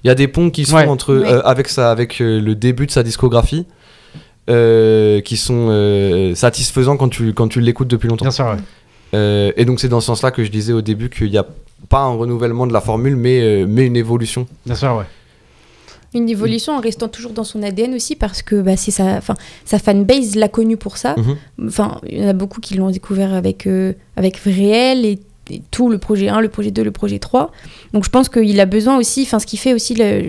il 0.05 0.09
y 0.09 0.11
a 0.11 0.14
des 0.14 0.29
ponts 0.29 0.51
qui 0.51 0.64
sont 0.67 0.77
Ouais. 0.77 0.87
entre, 0.87 1.12
euh, 1.12 1.40
avec, 1.45 1.69
sa, 1.69 1.90
avec 1.90 2.21
euh, 2.21 2.38
le 2.40 2.55
début 2.55 2.87
de 2.87 2.90
sa 2.90 3.03
discographie 3.03 3.67
euh, 4.51 5.21
qui 5.23 5.37
sont 5.37 5.69
euh, 5.71 6.35
satisfaisants 6.35 6.97
quand 6.97 7.09
tu, 7.09 7.33
quand 7.33 7.49
tu 7.49 7.61
l'écoutes 7.61 7.88
depuis 7.88 8.09
longtemps. 8.09 8.25
bien 8.27 8.31
sûr 8.31 8.45
ouais. 8.47 8.57
Euh, 9.14 9.53
et 9.57 9.64
donc 9.64 9.81
c'est 9.81 9.88
dans 9.88 10.01
ce 10.01 10.07
sens-là 10.07 10.31
que 10.33 10.43
je 10.45 10.51
disais 10.51 10.73
au 10.73 10.83
début 10.83 11.09
qu'il 11.09 11.31
n'y 11.31 11.38
a 11.38 11.47
pas 11.88 12.01
un 12.01 12.14
renouvellement 12.17 12.67
de 12.67 12.73
la 12.73 12.81
formule, 12.81 13.17
mais, 13.17 13.40
euh, 13.40 13.67
mais 13.69 13.87
une 13.87 13.97
évolution. 13.97 14.47
bien 14.67 14.75
sûr 14.75 14.97
ouais 14.97 15.05
Une 16.14 16.29
évolution 16.29 16.75
en 16.77 16.81
restant 16.81 17.09
toujours 17.09 17.33
dans 17.33 17.45
son 17.45 17.62
ADN 17.62 17.95
aussi 17.95 18.17
parce 18.17 18.43
que 18.43 18.61
bah, 18.61 18.77
c'est 18.77 18.90
sa, 18.90 19.17
enfin, 19.17 19.35
sa 19.64 19.79
fanbase 19.79 20.35
l'a 20.37 20.49
connu 20.49 20.77
pour 20.77 20.97
ça. 20.97 21.14
Mhm. 21.17 21.37
Enfin, 21.69 22.01
il 22.09 22.21
y 22.21 22.25
en 22.25 22.29
a 22.29 22.33
beaucoup 22.33 22.61
qui 22.61 22.75
l'ont 22.75 22.90
découvert 22.90 23.33
avec, 23.35 23.67
euh, 23.67 23.93
avec 24.17 24.37
Réel 24.38 25.05
et, 25.07 25.11
et 25.12 25.19
tout, 25.70 25.88
le 25.88 25.98
projet 25.98 26.28
1, 26.28 26.40
le 26.40 26.48
projet 26.48 26.70
2, 26.70 26.83
le 26.83 26.90
projet 26.90 27.18
3. 27.18 27.52
Donc 27.92 28.04
je 28.04 28.11
pense 28.11 28.28
qu'il 28.28 28.59
a 28.61 28.66
besoin 28.66 28.96
aussi, 28.96 29.22
enfin 29.22 29.38
ce 29.38 29.46
qui 29.46 29.57
fait 29.57 29.74
aussi 29.74 29.94
le, 29.94 30.28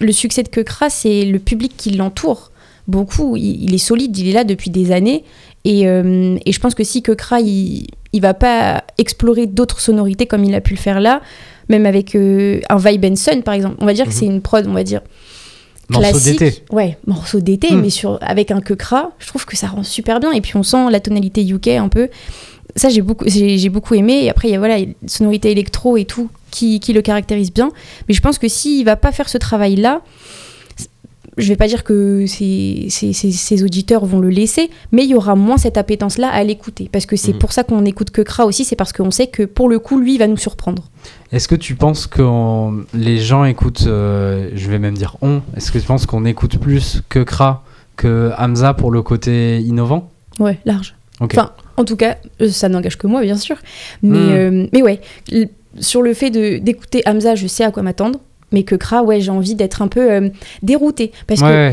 le 0.00 0.12
succès 0.12 0.42
de 0.42 0.48
Kekra, 0.48 0.90
c'est 0.90 1.24
le 1.24 1.38
public 1.38 1.72
qui 1.76 1.90
l'entoure. 1.90 2.50
Beaucoup, 2.88 3.36
il, 3.36 3.64
il 3.64 3.74
est 3.74 3.78
solide, 3.78 4.16
il 4.18 4.28
est 4.28 4.32
là 4.32 4.44
depuis 4.44 4.70
des 4.70 4.92
années. 4.92 5.24
Et, 5.64 5.88
euh, 5.88 6.36
et 6.44 6.52
je 6.52 6.60
pense 6.60 6.74
que 6.74 6.84
si 6.84 7.02
Kekra, 7.02 7.40
il, 7.40 7.86
il 8.12 8.20
va 8.20 8.34
pas 8.34 8.84
explorer 8.98 9.46
d'autres 9.46 9.80
sonorités 9.80 10.26
comme 10.26 10.44
il 10.44 10.54
a 10.54 10.60
pu 10.60 10.74
le 10.74 10.78
faire 10.78 11.00
là, 11.00 11.22
même 11.70 11.86
avec 11.86 12.14
euh, 12.14 12.60
un 12.68 12.76
Vibe 12.76 13.04
and 13.06 13.16
Sun 13.16 13.42
par 13.42 13.54
exemple, 13.54 13.76
on 13.80 13.86
va 13.86 13.94
dire 13.94 14.04
que 14.04 14.10
Mhm. 14.10 14.16
c'est 14.16 14.26
une 14.26 14.40
prod, 14.42 14.66
on 14.66 14.72
va 14.74 14.84
dire 14.84 15.00
morceau 15.88 16.10
classique. 16.10 16.38
d'été 16.40 16.62
Ouais, 16.70 16.98
morceau 17.06 17.40
d'été, 17.40 17.70
Mm. 17.74 17.80
mais 17.80 17.90
sur, 17.90 18.18
avec 18.22 18.50
un 18.50 18.60
Kekra, 18.60 19.12
je 19.18 19.26
trouve 19.28 19.44
que 19.46 19.56
ça 19.56 19.66
rend 19.68 19.82
super 19.82 20.20
bien. 20.20 20.32
Et 20.32 20.40
puis 20.40 20.52
on 20.56 20.62
sent 20.62 20.90
la 20.90 21.00
tonalité 21.00 21.42
UK 21.46 21.68
un 21.68 21.88
peu. 21.88 22.08
Ça, 22.76 22.88
j'ai 22.88 23.02
beaucoup, 23.02 23.24
j'ai, 23.28 23.68
beaucoup 23.68 23.94
aimé. 23.94 24.24
Et 24.24 24.30
après, 24.30 24.48
il 24.48 24.52
y 24.52 24.54
a 24.54 24.58
voilà, 24.58 24.78
sonorité 25.06 25.50
électro 25.50 25.96
et 25.96 26.04
tout 26.04 26.28
qui, 26.50 26.80
qui 26.80 26.92
le 26.92 27.02
caractérise 27.02 27.52
bien. 27.52 27.70
Mais 28.08 28.14
je 28.14 28.20
pense 28.20 28.38
que 28.38 28.48
s'il 28.48 28.84
va 28.84 28.96
pas 28.96 29.12
faire 29.12 29.28
ce 29.28 29.38
travail-là, 29.38 30.00
je 31.36 31.48
vais 31.48 31.56
pas 31.56 31.66
dire 31.66 31.82
que 31.82 32.26
ses, 32.26 32.86
ses- 32.90 33.12
ses- 33.12 33.32
ses 33.32 33.62
auditeurs 33.64 34.04
vont 34.06 34.20
le 34.20 34.28
laisser, 34.28 34.70
mais 34.92 35.02
il 35.04 35.10
y 35.10 35.14
aura 35.16 35.34
moins 35.34 35.56
cette 35.56 35.76
appétence-là 35.76 36.28
à 36.28 36.44
l'écouter. 36.44 36.88
Parce 36.92 37.06
que 37.06 37.16
c'est 37.16 37.32
Mhm. 37.32 37.38
pour 37.40 37.52
ça 37.52 37.64
qu'on 37.64 37.84
écoute 37.84 38.10
Kekra 38.12 38.46
aussi, 38.46 38.64
c'est 38.64 38.76
parce 38.76 38.92
qu'on 38.92 39.10
sait 39.10 39.26
que 39.26 39.42
pour 39.42 39.68
le 39.68 39.80
coup, 39.80 39.98
lui, 39.98 40.14
il 40.14 40.18
va 40.18 40.28
nous 40.28 40.36
surprendre. 40.36 40.84
Est-ce 41.32 41.48
que 41.48 41.56
tu 41.56 41.74
penses 41.74 42.06
que 42.06 42.22
on- 42.22 42.84
les 42.94 43.18
gens 43.18 43.44
écoutent, 43.44 43.84
euh, 43.88 44.50
je 44.54 44.70
vais 44.70 44.78
même 44.78 44.96
dire 44.96 45.16
on, 45.22 45.42
est-ce 45.56 45.72
que 45.72 45.78
tu 45.78 45.86
penses 45.86 46.06
qu'on 46.06 46.24
écoute 46.24 46.58
plus 46.58 47.02
que 47.08 47.20
Kra, 47.24 47.64
que 47.96 48.30
Hamza 48.38 48.72
pour 48.74 48.92
le 48.92 49.02
côté 49.02 49.58
innovant? 49.60 50.10
Ouais, 50.38 50.60
large. 50.64 50.94
Enfin, 51.20 51.50
en 51.76 51.84
tout 51.84 51.96
cas, 51.96 52.16
euh, 52.40 52.48
ça 52.50 52.68
n'engage 52.68 52.96
que 52.98 53.06
moi, 53.06 53.22
bien 53.22 53.36
sûr. 53.36 53.56
Mais, 54.02 54.18
Hmm. 54.18 54.30
euh, 54.32 54.66
mais 54.72 54.82
ouais, 54.82 55.00
sur 55.80 56.02
le 56.02 56.14
fait 56.14 56.30
de- 56.30 56.58
d'écouter 56.58 57.02
Hamza, 57.06 57.34
je 57.34 57.46
sais 57.46 57.64
à 57.64 57.70
quoi 57.70 57.82
m'attendre. 57.82 58.20
Mais 58.52 58.62
que 58.62 58.74
Kra, 58.76 59.02
ouais, 59.02 59.20
j'ai 59.20 59.30
envie 59.32 59.54
d'être 59.56 59.82
un 59.82 59.88
peu 59.88 60.12
euh, 60.12 60.28
déroutée. 60.62 61.10
Parce 61.26 61.40
que 61.40 61.72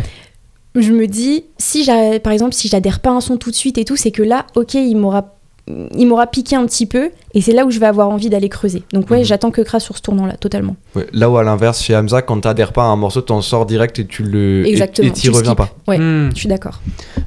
je 0.76 0.92
me 0.94 1.06
dis, 1.06 1.44
si 1.58 1.86
par 2.24 2.34
exemple, 2.34 2.54
si 2.54 2.68
j'adhère 2.70 3.00
pas 3.02 3.10
à 3.12 3.14
un 3.14 3.22
son 3.22 3.38
tout 3.38 3.52
de 3.52 3.56
suite 3.56 3.78
et 3.78 3.86
tout, 3.86 3.96
c'est 3.98 4.12
que 4.12 4.24
là, 4.24 4.48
ok, 4.56 4.74
il 4.74 4.96
m'aura 4.96 5.36
il 5.68 6.08
m'aura 6.08 6.28
piqué 6.28 6.56
un 6.56 6.66
petit 6.66 6.86
peu 6.86 7.12
et 7.34 7.40
c'est 7.42 7.54
là 7.54 7.66
où 7.66 7.72
je 7.72 7.80
vais 7.80 7.86
avoir 7.86 8.10
envie 8.10 8.30
d'aller 8.30 8.50
creuser. 8.50 8.84
Donc 8.94 9.10
ouais, 9.10 9.20
Mhm. 9.20 9.24
j'attends 9.26 9.52
que 9.52 9.62
Kra 9.62 9.80
sur 9.80 9.96
ce 9.96 10.02
tournant-là, 10.02 10.36
totalement. 10.38 10.76
Ouais, 10.96 11.08
là 11.14 11.30
où 11.30 11.38
à 11.38 11.44
l'inverse, 11.44 11.82
chez 11.82 11.96
Hamza, 11.96 12.22
quand 12.22 12.42
t'adhères 12.42 12.74
pas 12.74 12.82
à 12.84 12.88
un 12.88 12.96
morceau, 12.96 13.22
t'en 13.22 13.42
sors 13.42 13.66
direct 13.66 14.00
et 14.00 14.06
tu 14.06 14.24
le. 14.24 14.66
et- 14.66 14.70
Exactement, 14.72 15.08
Et 15.08 15.12
t'y 15.12 15.30
reviens 15.30 15.56
pas. 15.56 15.70
Ouais, 15.88 15.98
Hmm. 16.00 16.30
je 16.34 16.40
suis 16.40 16.50
d'accord. 16.50 16.82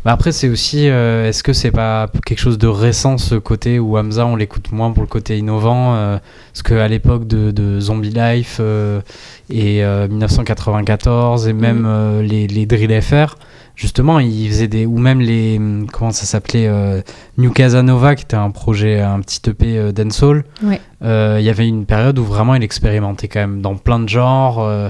Bah 0.04 0.12
après, 0.12 0.32
c'est 0.32 0.48
aussi, 0.48 0.88
euh, 0.88 1.28
est-ce 1.28 1.42
que 1.42 1.52
c'est 1.54 1.70
pas 1.70 2.08
quelque 2.26 2.38
chose 2.40 2.58
de 2.58 2.66
récent 2.66 3.16
ce 3.16 3.36
côté 3.36 3.78
où 3.78 3.96
Hamza 3.96 4.26
on 4.26 4.36
l'écoute 4.36 4.70
moins 4.72 4.90
pour 4.90 5.02
le 5.02 5.08
côté 5.08 5.38
innovant 5.38 5.94
euh, 5.94 6.18
Parce 6.52 6.62
qu'à 6.62 6.88
l'époque 6.88 7.26
de, 7.26 7.50
de 7.52 7.80
Zombie 7.80 8.10
Life 8.10 8.58
euh, 8.60 9.00
et 9.48 9.82
euh, 9.84 10.06
1994 10.08 11.48
et 11.48 11.52
même 11.52 11.84
euh, 11.86 12.22
les, 12.22 12.46
les 12.46 12.66
Drill 12.66 13.00
FR, 13.00 13.36
justement, 13.76 14.18
ils 14.20 14.48
faisaient 14.48 14.68
des. 14.68 14.86
Ou 14.86 14.98
même 14.98 15.20
les. 15.20 15.60
Comment 15.92 16.10
ça 16.12 16.24
s'appelait 16.26 16.66
euh, 16.66 17.00
New 17.38 17.50
Casanova, 17.52 18.14
qui 18.14 18.24
était 18.24 18.36
un 18.36 18.50
projet, 18.50 19.00
un 19.00 19.20
petit 19.20 19.40
EP 19.48 19.78
euh, 19.78 19.92
dancehall. 19.92 20.44
Ouais. 20.62 20.80
Euh, 21.02 21.36
Il 21.40 21.44
y 21.44 21.50
avait 21.50 21.66
une 21.68 21.86
période 21.86 22.18
où 22.18 22.24
vraiment 22.24 22.54
il 22.54 22.62
expérimentait 22.62 23.28
quand 23.28 23.40
même 23.40 23.60
dans 23.62 23.76
plein 23.76 23.98
de 24.00 24.08
genres 24.08 24.60
euh, 24.60 24.88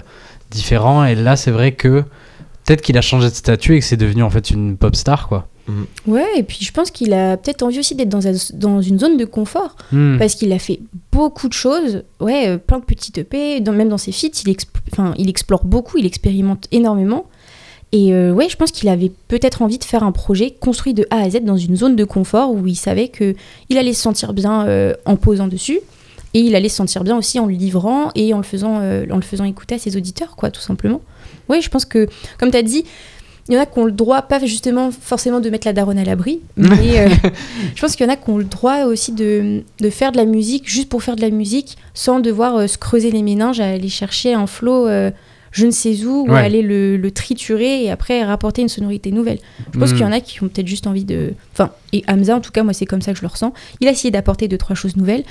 différents. 0.50 1.04
Et 1.04 1.14
là, 1.14 1.36
c'est 1.36 1.50
vrai 1.50 1.72
que. 1.72 2.04
Peut-être 2.66 2.80
qu'il 2.80 2.96
a 2.96 3.02
changé 3.02 3.28
de 3.28 3.34
statut 3.34 3.76
et 3.76 3.80
que 3.80 3.84
c'est 3.84 3.98
devenu 3.98 4.22
en 4.22 4.30
fait 4.30 4.48
une 4.50 4.78
pop 4.78 4.96
star 4.96 5.28
quoi. 5.28 5.48
Ouais, 6.06 6.24
et 6.38 6.42
puis 6.42 6.56
je 6.62 6.72
pense 6.72 6.90
qu'il 6.90 7.12
a 7.12 7.36
peut-être 7.36 7.62
envie 7.62 7.78
aussi 7.78 7.94
d'être 7.94 8.08
dans, 8.08 8.26
un- 8.26 8.32
dans 8.54 8.80
une 8.80 8.98
zone 8.98 9.18
de 9.18 9.26
confort. 9.26 9.76
Hmm. 9.92 10.16
parce 10.16 10.34
qu'il 10.34 10.50
a 10.50 10.58
fait 10.58 10.80
beaucoup 11.12 11.48
de 11.48 11.52
choses, 11.52 12.04
ouais, 12.20 12.56
plein 12.56 12.78
de 12.78 12.84
petites 12.86 13.18
EP, 13.18 13.60
dans- 13.60 13.72
même 13.74 13.90
dans 13.90 13.98
ses 13.98 14.12
feats, 14.12 14.28
il, 14.46 14.50
exp- 14.50 14.68
enfin, 14.92 15.12
il 15.18 15.28
explore 15.28 15.66
beaucoup, 15.66 15.98
il 15.98 16.06
expérimente 16.06 16.66
énormément. 16.72 17.26
Et 17.94 18.12
euh, 18.12 18.32
ouais, 18.32 18.48
je 18.48 18.56
pense 18.56 18.72
qu'il 18.72 18.88
avait 18.88 19.12
peut-être 19.28 19.62
envie 19.62 19.78
de 19.78 19.84
faire 19.84 20.02
un 20.02 20.10
projet 20.10 20.50
construit 20.50 20.94
de 20.94 21.06
A 21.10 21.18
à 21.18 21.30
Z 21.30 21.44
dans 21.44 21.56
une 21.56 21.76
zone 21.76 21.94
de 21.94 22.04
confort 22.04 22.50
où 22.50 22.66
il 22.66 22.74
savait 22.74 23.06
que 23.06 23.36
il 23.68 23.78
allait 23.78 23.92
se 23.92 24.02
sentir 24.02 24.32
bien 24.32 24.66
euh, 24.66 24.94
en 25.06 25.14
posant 25.14 25.46
dessus 25.46 25.78
et 26.34 26.40
il 26.40 26.56
allait 26.56 26.68
se 26.68 26.74
sentir 26.74 27.04
bien 27.04 27.16
aussi 27.16 27.38
en 27.38 27.46
le 27.46 27.54
livrant 27.54 28.10
et 28.16 28.34
en 28.34 28.38
le 28.38 28.42
faisant, 28.42 28.80
euh, 28.82 29.06
en 29.12 29.14
le 29.14 29.22
faisant 29.22 29.44
écouter 29.44 29.76
à 29.76 29.78
ses 29.78 29.96
auditeurs, 29.96 30.34
quoi, 30.34 30.50
tout 30.50 30.60
simplement. 30.60 31.02
Ouais, 31.48 31.60
je 31.60 31.70
pense 31.70 31.84
que, 31.84 32.08
comme 32.36 32.50
tu 32.50 32.56
as 32.56 32.64
dit, 32.64 32.84
il 33.48 33.54
y 33.54 33.56
en 33.56 33.60
a 33.60 33.66
qui 33.66 33.78
ont 33.78 33.84
le 33.84 33.92
droit, 33.92 34.22
pas 34.22 34.44
justement 34.44 34.90
forcément 34.90 35.38
de 35.38 35.48
mettre 35.48 35.68
la 35.68 35.72
daronne 35.72 35.98
à 35.98 36.04
l'abri, 36.04 36.40
mais 36.56 37.08
je 37.76 37.80
pense 37.80 37.94
qu'il 37.94 38.04
y 38.04 38.08
en 38.08 38.12
a 38.12 38.16
qui 38.16 38.28
ont 38.28 38.38
le 38.38 38.44
droit 38.44 38.86
aussi 38.86 39.12
de, 39.12 39.62
de 39.78 39.90
faire 39.90 40.10
de 40.10 40.16
la 40.16 40.24
musique 40.24 40.68
juste 40.68 40.88
pour 40.88 41.04
faire 41.04 41.14
de 41.14 41.20
la 41.20 41.30
musique 41.30 41.76
sans 41.92 42.18
devoir 42.18 42.68
se 42.68 42.76
creuser 42.76 43.12
les 43.12 43.22
méninges 43.22 43.60
à 43.60 43.68
aller 43.68 43.88
chercher 43.88 44.34
un 44.34 44.48
flow 44.48 44.88
euh, 44.88 45.12
je 45.54 45.66
ne 45.66 45.70
sais 45.70 46.04
où 46.04 46.26
ou 46.26 46.30
Ouais. 46.32 46.40
aller 46.40 46.62
le, 46.62 46.96
le 46.96 47.10
triturer 47.12 47.84
et 47.84 47.90
après 47.90 48.24
rapporter 48.24 48.60
une 48.62 48.68
sonorité 48.68 49.12
nouvelle. 49.12 49.38
Je 49.72 49.78
pense 49.78 49.90
Hmm. 49.90 49.92
qu'il 49.92 50.02
y 50.02 50.04
en 50.08 50.12
a 50.12 50.20
qui 50.20 50.42
ont 50.42 50.48
peut-être 50.48 50.66
juste 50.66 50.86
envie 50.88 51.04
de. 51.04 51.32
Enfin, 51.52 51.70
et 51.92 52.02
Hamza, 52.08 52.34
en 52.36 52.40
tout 52.40 52.50
cas, 52.50 52.64
moi, 52.64 52.72
c'est 52.72 52.86
comme 52.86 53.00
ça 53.02 53.12
que 53.12 53.18
je 53.18 53.22
le 53.22 53.28
ressens. 53.28 53.52
Il 53.80 53.86
a 53.86 53.92
essayé 53.92 54.10
d'apporter 54.10 54.48
deux, 54.48 54.58
trois 54.58 54.74
choses 54.74 54.96
nouvelles, 54.96 55.22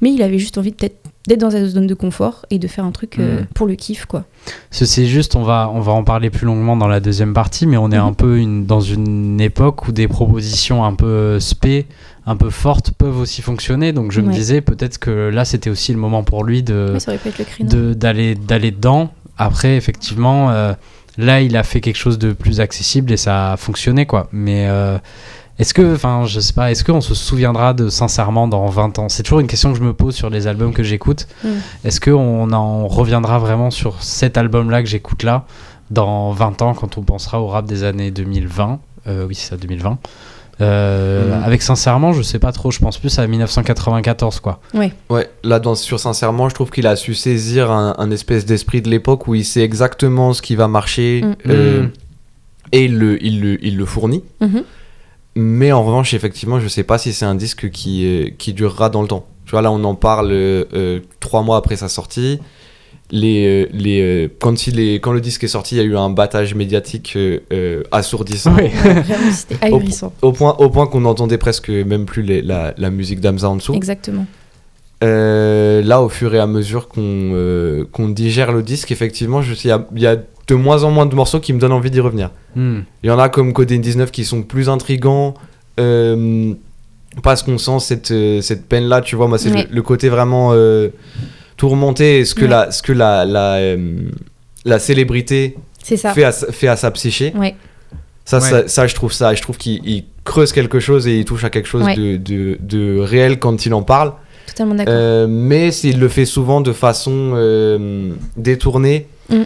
mais 0.00 0.12
il 0.12 0.22
avait 0.22 0.38
juste 0.38 0.56
envie 0.56 0.70
peut-être 0.70 0.96
d'être 1.26 1.40
dans 1.40 1.50
sa 1.50 1.64
zone 1.68 1.86
de 1.86 1.94
confort 1.94 2.46
et 2.50 2.58
de 2.58 2.66
faire 2.68 2.84
un 2.84 2.90
truc 2.92 3.18
euh, 3.18 3.40
Hmm. 3.42 3.46
pour 3.54 3.66
le 3.66 3.74
kiff, 3.74 4.06
quoi. 4.06 4.24
Ce 4.70 4.84
c'est 4.84 5.06
juste, 5.06 5.34
on 5.36 5.42
va, 5.42 5.70
on 5.74 5.80
va 5.80 5.92
en 5.92 6.04
parler 6.04 6.30
plus 6.30 6.46
longuement 6.46 6.76
dans 6.76 6.88
la 6.88 7.00
deuxième 7.00 7.32
partie, 7.34 7.66
mais 7.66 7.76
on 7.76 7.90
est 7.90 7.98
Mhm. 7.98 8.06
un 8.06 8.12
peu 8.12 8.38
une, 8.38 8.66
dans 8.66 8.80
une 8.80 9.40
époque 9.40 9.86
où 9.88 9.92
des 9.92 10.06
propositions 10.08 10.84
un 10.84 10.94
peu 10.94 11.38
spé, 11.40 11.86
un 12.26 12.36
peu 12.36 12.50
fortes 12.50 12.92
peuvent 12.92 13.18
aussi 13.18 13.42
fonctionner. 13.42 13.92
Donc 13.92 14.12
je 14.12 14.20
me 14.20 14.32
disais 14.32 14.60
peut-être 14.60 14.98
que 14.98 15.10
là 15.28 15.44
c'était 15.44 15.70
aussi 15.70 15.92
le 15.92 15.98
moment 15.98 16.22
pour 16.24 16.44
lui 16.44 16.58
Ouais, 16.58 17.18
de- 17.60 17.94
d'aller 17.94 18.34
d'aller 18.36 18.70
dedans. 18.70 19.10
Après 19.38 19.76
effectivement, 19.76 20.50
euh, 20.50 20.72
là 21.18 21.40
il 21.40 21.56
a 21.56 21.62
fait 21.62 21.80
quelque 21.80 21.96
chose 21.96 22.18
de 22.18 22.32
plus 22.32 22.60
accessible 22.60 23.12
et 23.12 23.16
ça 23.16 23.52
a 23.52 23.56
fonctionné 23.56 24.06
quoi. 24.06 24.28
Mais 24.32 24.66
euh, 24.68 24.98
est-ce 25.58 25.74
que, 25.74 25.94
enfin 25.94 26.24
je 26.26 26.40
sais 26.40 26.52
pas, 26.52 26.70
est-ce 26.70 26.84
qu'on 26.84 27.00
se 27.00 27.14
souviendra 27.14 27.74
de 27.74 27.88
sincèrement 27.88 28.48
dans 28.48 28.66
20 28.66 28.98
ans? 28.98 29.08
C'est 29.08 29.22
toujours 29.22 29.40
une 29.40 29.46
question 29.46 29.72
que 29.72 29.78
je 29.78 29.84
me 29.84 29.92
pose 29.94 30.14
sur 30.14 30.30
les 30.30 30.46
albums 30.46 30.72
que 30.72 30.82
j'écoute. 30.82 31.28
Mm. 31.44 31.48
Est-ce 31.84 32.00
qu'on 32.00 32.52
en 32.52 32.88
reviendra 32.88 33.38
vraiment 33.38 33.70
sur 33.70 34.02
cet 34.02 34.36
album-là 34.36 34.82
que 34.82 34.88
j'écoute 34.88 35.22
là 35.22 35.44
dans 35.90 36.30
20 36.32 36.62
ans 36.62 36.74
quand 36.74 36.96
on 36.98 37.02
pensera 37.02 37.40
au 37.40 37.48
rap 37.48 37.66
des 37.66 37.84
années 37.84 38.10
2020 38.10 38.80
Euh, 39.08 39.26
Oui, 39.26 39.34
c'est 39.34 39.50
ça, 39.50 39.56
2020. 39.56 39.98
Euh, 40.60 41.36
Mhm. 41.36 41.42
Avec 41.44 41.62
sincèrement, 41.62 42.12
je 42.12 42.22
sais 42.22 42.38
pas 42.38 42.52
trop, 42.52 42.70
je 42.70 42.78
pense 42.78 42.98
plus 42.98 43.18
à 43.18 43.26
1994 43.26 44.40
quoi. 44.40 44.60
Ouais, 45.10 45.30
là, 45.44 45.58
dans, 45.58 45.74
sur 45.74 45.98
Sincèrement, 45.98 46.48
je 46.48 46.54
trouve 46.54 46.70
qu'il 46.70 46.86
a 46.86 46.94
su 46.96 47.14
saisir 47.14 47.70
un, 47.70 47.94
un 47.98 48.10
espèce 48.10 48.44
d'esprit 48.44 48.82
de 48.82 48.88
l'époque 48.90 49.26
où 49.28 49.34
il 49.34 49.44
sait 49.44 49.62
exactement 49.62 50.32
ce 50.34 50.42
qui 50.42 50.54
va 50.56 50.68
marcher 50.68 51.22
Mm. 51.24 51.34
euh, 51.48 51.82
Mm. 51.82 51.90
et 52.72 52.84
il 52.84 52.98
le, 52.98 53.24
il, 53.24 53.40
le, 53.40 53.64
il 53.64 53.76
le 53.76 53.84
fournit. 53.86 54.22
Mhm. 54.40 54.62
Mais 55.34 55.72
en 55.72 55.82
revanche, 55.82 56.12
effectivement, 56.12 56.60
je 56.60 56.68
sais 56.68 56.82
pas 56.84 56.98
si 56.98 57.12
c'est 57.14 57.24
un 57.24 57.34
disque 57.34 57.70
qui, 57.70 58.04
euh, 58.06 58.28
qui 58.36 58.52
durera 58.52 58.90
dans 58.90 59.00
le 59.02 59.08
temps. 59.08 59.24
Tu 59.46 59.52
vois, 59.52 59.62
là, 59.62 59.72
on 59.72 59.82
en 59.84 59.94
parle 59.94 60.28
euh, 60.32 61.00
trois 61.20 61.42
mois 61.42 61.56
après 61.56 61.76
sa 61.76 61.88
sortie. 61.88 62.38
Les, 63.14 63.46
euh, 63.64 63.68
les, 63.74 64.00
euh, 64.00 64.28
quand, 64.40 64.66
il 64.66 64.80
est, 64.80 64.94
quand 64.94 65.12
le 65.12 65.20
disque 65.20 65.44
est 65.44 65.48
sorti, 65.48 65.74
il 65.74 65.78
y 65.78 65.80
a 65.82 65.84
eu 65.84 65.96
un 65.98 66.08
battage 66.08 66.54
médiatique 66.54 67.12
euh, 67.16 67.82
assourdissant. 67.90 68.54
Oui. 68.56 68.70
C'était 69.32 69.62
ahurissant. 69.66 70.14
au 70.22 70.32
point, 70.32 70.56
au 70.58 70.70
point 70.70 70.86
qu'on 70.86 71.02
n'entendait 71.02 71.36
presque 71.36 71.68
même 71.68 72.06
plus 72.06 72.22
les- 72.22 72.40
la, 72.40 72.72
la 72.78 72.90
musique 72.90 73.20
d'Amza 73.20 73.50
en 73.50 73.56
dessous. 73.56 73.74
Exactement. 73.74 74.24
Euh, 75.04 75.82
là, 75.82 76.00
au 76.00 76.08
fur 76.08 76.34
et 76.34 76.38
à 76.38 76.46
mesure 76.46 76.88
qu'on 76.88 77.00
euh, 77.02 77.84
qu'on 77.92 78.08
digère 78.08 78.52
le 78.52 78.62
disque, 78.62 78.92
effectivement, 78.92 79.42
je- 79.42 79.54
il 79.54 79.66
y 79.66 79.70
a, 79.72 79.86
il 79.94 80.00
y 80.00 80.06
a 80.06 80.16
de 80.16 80.54
moins 80.54 80.84
en 80.84 80.90
moins 80.90 81.06
de 81.06 81.14
morceaux 81.14 81.40
qui 81.40 81.52
me 81.52 81.58
donnent 81.58 81.72
envie 81.72 81.90
d'y 81.90 82.00
revenir. 82.00 82.30
Hmm. 82.56 82.80
Il 83.02 83.08
y 83.08 83.10
en 83.10 83.18
a 83.18 83.28
comme 83.28 83.52
Codeine 83.52 83.80
19 83.80 84.10
qui 84.10 84.24
sont 84.24 84.42
plus 84.42 84.68
intrigants. 84.68 85.34
euh, 85.80 86.52
parce 87.22 87.42
qu'on 87.42 87.58
sent 87.58 87.78
cette, 87.80 88.12
cette 88.42 88.66
peine-là, 88.66 89.02
tu 89.02 89.16
vois. 89.16 89.28
Moi, 89.28 89.36
c'est 89.36 89.50
Ouais. 89.52 89.66
le, 89.68 89.74
le 89.76 89.82
côté 89.82 90.08
vraiment 90.08 90.52
tourmenté. 91.62 92.18
et 92.20 92.24
Ce 92.24 92.34
que, 92.34 92.42
Ouais. 92.42 92.48
la, 92.50 92.70
ce 92.72 92.82
que 92.82 92.92
la, 92.92 93.24
la, 93.24 93.54
euh, 93.54 93.76
la 94.64 94.78
célébrité 94.80 95.56
C'est 95.82 95.96
ça. 95.96 96.12
fait 96.12 96.24
à, 96.24 96.32
sa- 96.32 96.50
fait 96.50 96.66
à 96.68 96.76
sa 96.76 96.90
psyché. 96.90 97.32
Ouais. 97.36 97.54
Ça, 98.24 98.38
Ouais. 98.38 98.50
ça, 98.50 98.68
ça, 98.68 98.86
je 98.88 98.94
trouve 98.96 99.12
ça. 99.12 99.32
Je 99.34 99.42
trouve 99.42 99.56
qu'il 99.58 99.80
il 99.88 100.04
creuse 100.24 100.52
quelque 100.52 100.80
chose 100.80 101.06
et 101.06 101.18
il 101.20 101.24
touche 101.24 101.44
à 101.44 101.50
quelque 101.50 101.68
chose 101.68 101.84
Ouais. 101.84 101.96
de, 101.96 102.16
de, 102.16 102.58
de 102.60 102.98
réel 102.98 103.38
quand 103.38 103.64
il 103.66 103.74
en 103.74 103.82
parle. 103.82 104.12
Totalement 104.46 104.74
d'accord. 104.74 104.92
Euh, 104.96 105.26
mais 105.28 105.72
il 105.84 105.98
le 106.00 106.08
fait 106.08 106.24
souvent 106.26 106.60
de 106.60 106.72
façon 106.72 107.32
euh, 107.36 108.10
détournée. 108.36 109.06
Mm. 109.30 109.42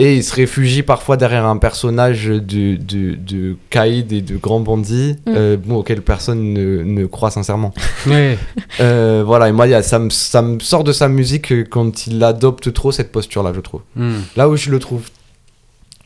Et 0.00 0.14
il 0.16 0.22
se 0.22 0.32
réfugie 0.32 0.84
parfois 0.84 1.16
derrière 1.16 1.44
un 1.44 1.56
personnage 1.56 2.26
de, 2.26 2.38
de, 2.76 3.14
de 3.16 3.56
caïd 3.68 4.12
et 4.12 4.20
de 4.20 4.36
grand 4.36 4.60
bandit, 4.60 5.16
Mm. 5.26 5.30
euh, 5.34 5.56
bon, 5.56 5.76
auquel 5.78 6.02
personne 6.02 6.52
ne, 6.52 6.84
ne 6.84 7.04
croit 7.06 7.32
sincèrement. 7.32 7.74
Ouais. 8.06 8.38
Euh, 8.80 9.24
voilà, 9.26 9.48
et 9.48 9.52
moi, 9.52 9.66
il 9.66 9.70
y 9.70 9.74
a- 9.74 9.82
ça, 9.82 9.98
me, 9.98 10.10
ça 10.10 10.40
me 10.42 10.60
sort 10.60 10.84
de 10.84 10.92
sa 10.92 11.08
musique 11.08 11.50
euh, 11.52 11.64
quand 11.68 12.06
il 12.06 12.22
adopte 12.22 12.72
trop 12.72 12.92
cette 12.92 13.10
posture-là, 13.10 13.52
je 13.54 13.60
trouve. 13.60 13.80
Hmm. 13.96 14.18
Là 14.36 14.48
où 14.48 14.54
je 14.56 14.70
le 14.70 14.78
trouve 14.78 15.02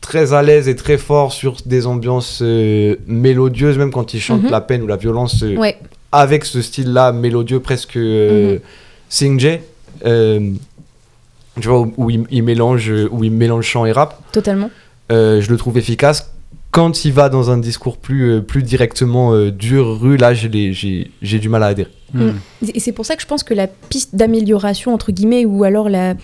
très 0.01 0.33
à 0.33 0.41
l'aise 0.41 0.67
et 0.67 0.75
très 0.75 0.97
fort 0.97 1.31
sur 1.31 1.57
des 1.65 1.85
ambiances 1.85 2.39
euh, 2.41 2.95
mélodieuses, 3.05 3.77
même 3.77 3.91
quand 3.91 4.15
il 4.15 4.19
chante 4.19 4.41
Mhm. 4.43 4.49
la 4.49 4.61
peine 4.61 4.81
ou 4.81 4.87
la 4.87 4.97
violence, 4.97 5.43
euh, 5.43 5.55
Ouais. 5.55 5.77
avec 6.11 6.45
ce 6.45 6.63
style-là 6.63 7.11
mélodieux 7.11 7.59
presque 7.59 7.97
sing-jay, 9.09 9.61
euh, 10.05 10.49
tu 11.59 11.67
vois, 11.67 11.81
où, 11.81 11.93
où 11.97 12.09
il, 12.09 12.25
il 12.31 12.43
mélange, 12.43 12.91
où 13.11 13.23
il 13.23 13.31
mélange 13.31 13.65
chant 13.65 13.85
et 13.85 13.91
rap, 13.91 14.19
Totalement. 14.31 14.69
euh, 15.11 15.41
je 15.41 15.49
le 15.49 15.57
trouve 15.57 15.77
efficace. 15.77 16.29
Quand 16.71 17.05
il 17.05 17.13
va 17.13 17.29
dans 17.29 17.51
un 17.51 17.57
discours 17.57 17.97
plus, 17.97 18.31
euh, 18.31 18.41
plus 18.41 18.63
directement 18.63 19.33
euh, 19.33 19.51
dur, 19.51 19.99
rue, 20.01 20.17
là, 20.17 20.33
j'ai 20.33 20.73
j'ai 21.21 21.39
du 21.39 21.47
mal 21.49 21.61
à 21.61 21.67
adhérer. 21.67 21.91
Hmm. 22.15 22.31
Et 22.73 22.79
c'est 22.79 22.91
pour 22.93 23.05
ça 23.05 23.15
que 23.15 23.21
je 23.21 23.27
pense 23.27 23.43
que 23.43 23.53
la 23.53 23.67
piste 23.67 24.15
d'amélioration, 24.15 24.91
entre 24.93 25.11
guillemets, 25.11 25.45
ou 25.45 25.63
alors 25.63 25.87
la, 25.89 26.15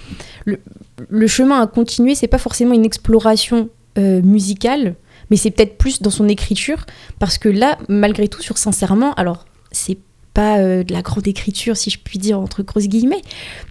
le, 0.46 0.60
le 1.08 1.28
chemin 1.28 1.62
à 1.62 1.68
continuer, 1.68 2.16
c'est 2.16 2.28
pas 2.28 2.40
forcément 2.40 2.74
une 2.74 2.86
exploration 2.86 3.70
euh, 4.00 4.22
musicale, 4.24 4.96
mais 5.30 5.38
c'est 5.38 5.52
peut-être 5.52 5.78
plus 5.78 6.02
dans 6.02 6.10
son 6.10 6.28
écriture. 6.28 6.86
Parce 7.20 7.38
que 7.38 7.50
là, 7.50 7.78
malgré 7.88 8.28
tout, 8.28 8.42
sur 8.42 8.58
Sincèrement, 8.58 9.14
alors 9.16 9.46
c'est 9.72 10.00
pas 10.40 10.58
euh, 10.60 10.84
de 10.84 10.94
la 10.94 11.02
grande 11.02 11.28
écriture, 11.28 11.76
si 11.76 11.90
je 11.90 12.00
puis 12.04 12.18
dire, 12.20 12.40
entre 12.40 12.64
grosses 12.64 12.88
guillemets, 12.88 13.22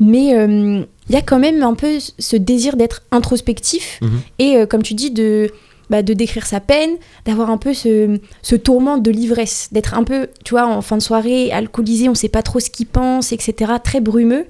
mais 0.01 0.35
euh, 0.37 0.83
il 1.09 1.13
y 1.15 1.17
a 1.17 1.23
quand 1.23 1.39
même 1.39 1.63
un 1.63 1.75
peu 1.75 1.93
ce 2.19 2.37
désir 2.37 2.77
d'être 2.77 3.03
introspectif 3.11 3.99
Mhm. 4.03 4.21
et, 4.39 4.57
euh, 4.57 4.67
comme 4.67 4.83
tu 4.83 4.95
dis, 4.95 5.11
de. 5.11 5.51
bah, 5.91 6.03
de 6.03 6.13
décrire 6.13 6.45
sa 6.45 6.61
peine, 6.61 6.91
d'avoir 7.25 7.49
un 7.49 7.57
peu 7.57 7.73
ce, 7.73 8.19
ce 8.43 8.57
tourment 8.57 8.99
de 8.99 9.11
l'ivresse, 9.11 9.69
d'être 9.73 9.95
un 9.95 10.05
peu, 10.05 10.29
tu 10.45 10.51
vois, 10.53 10.67
en 10.67 10.83
fin 10.83 10.99
de 10.99 11.03
soirée, 11.03 11.51
alcoolisé, 11.51 12.11
on 12.11 12.15
sait 12.15 12.29
pas 12.29 12.43
trop 12.43 12.61
ce 12.61 12.69
qu'il 12.69 12.85
pense, 12.87 13.33
etc., 13.33 13.73
très 13.83 14.01
brumeux. 14.03 14.45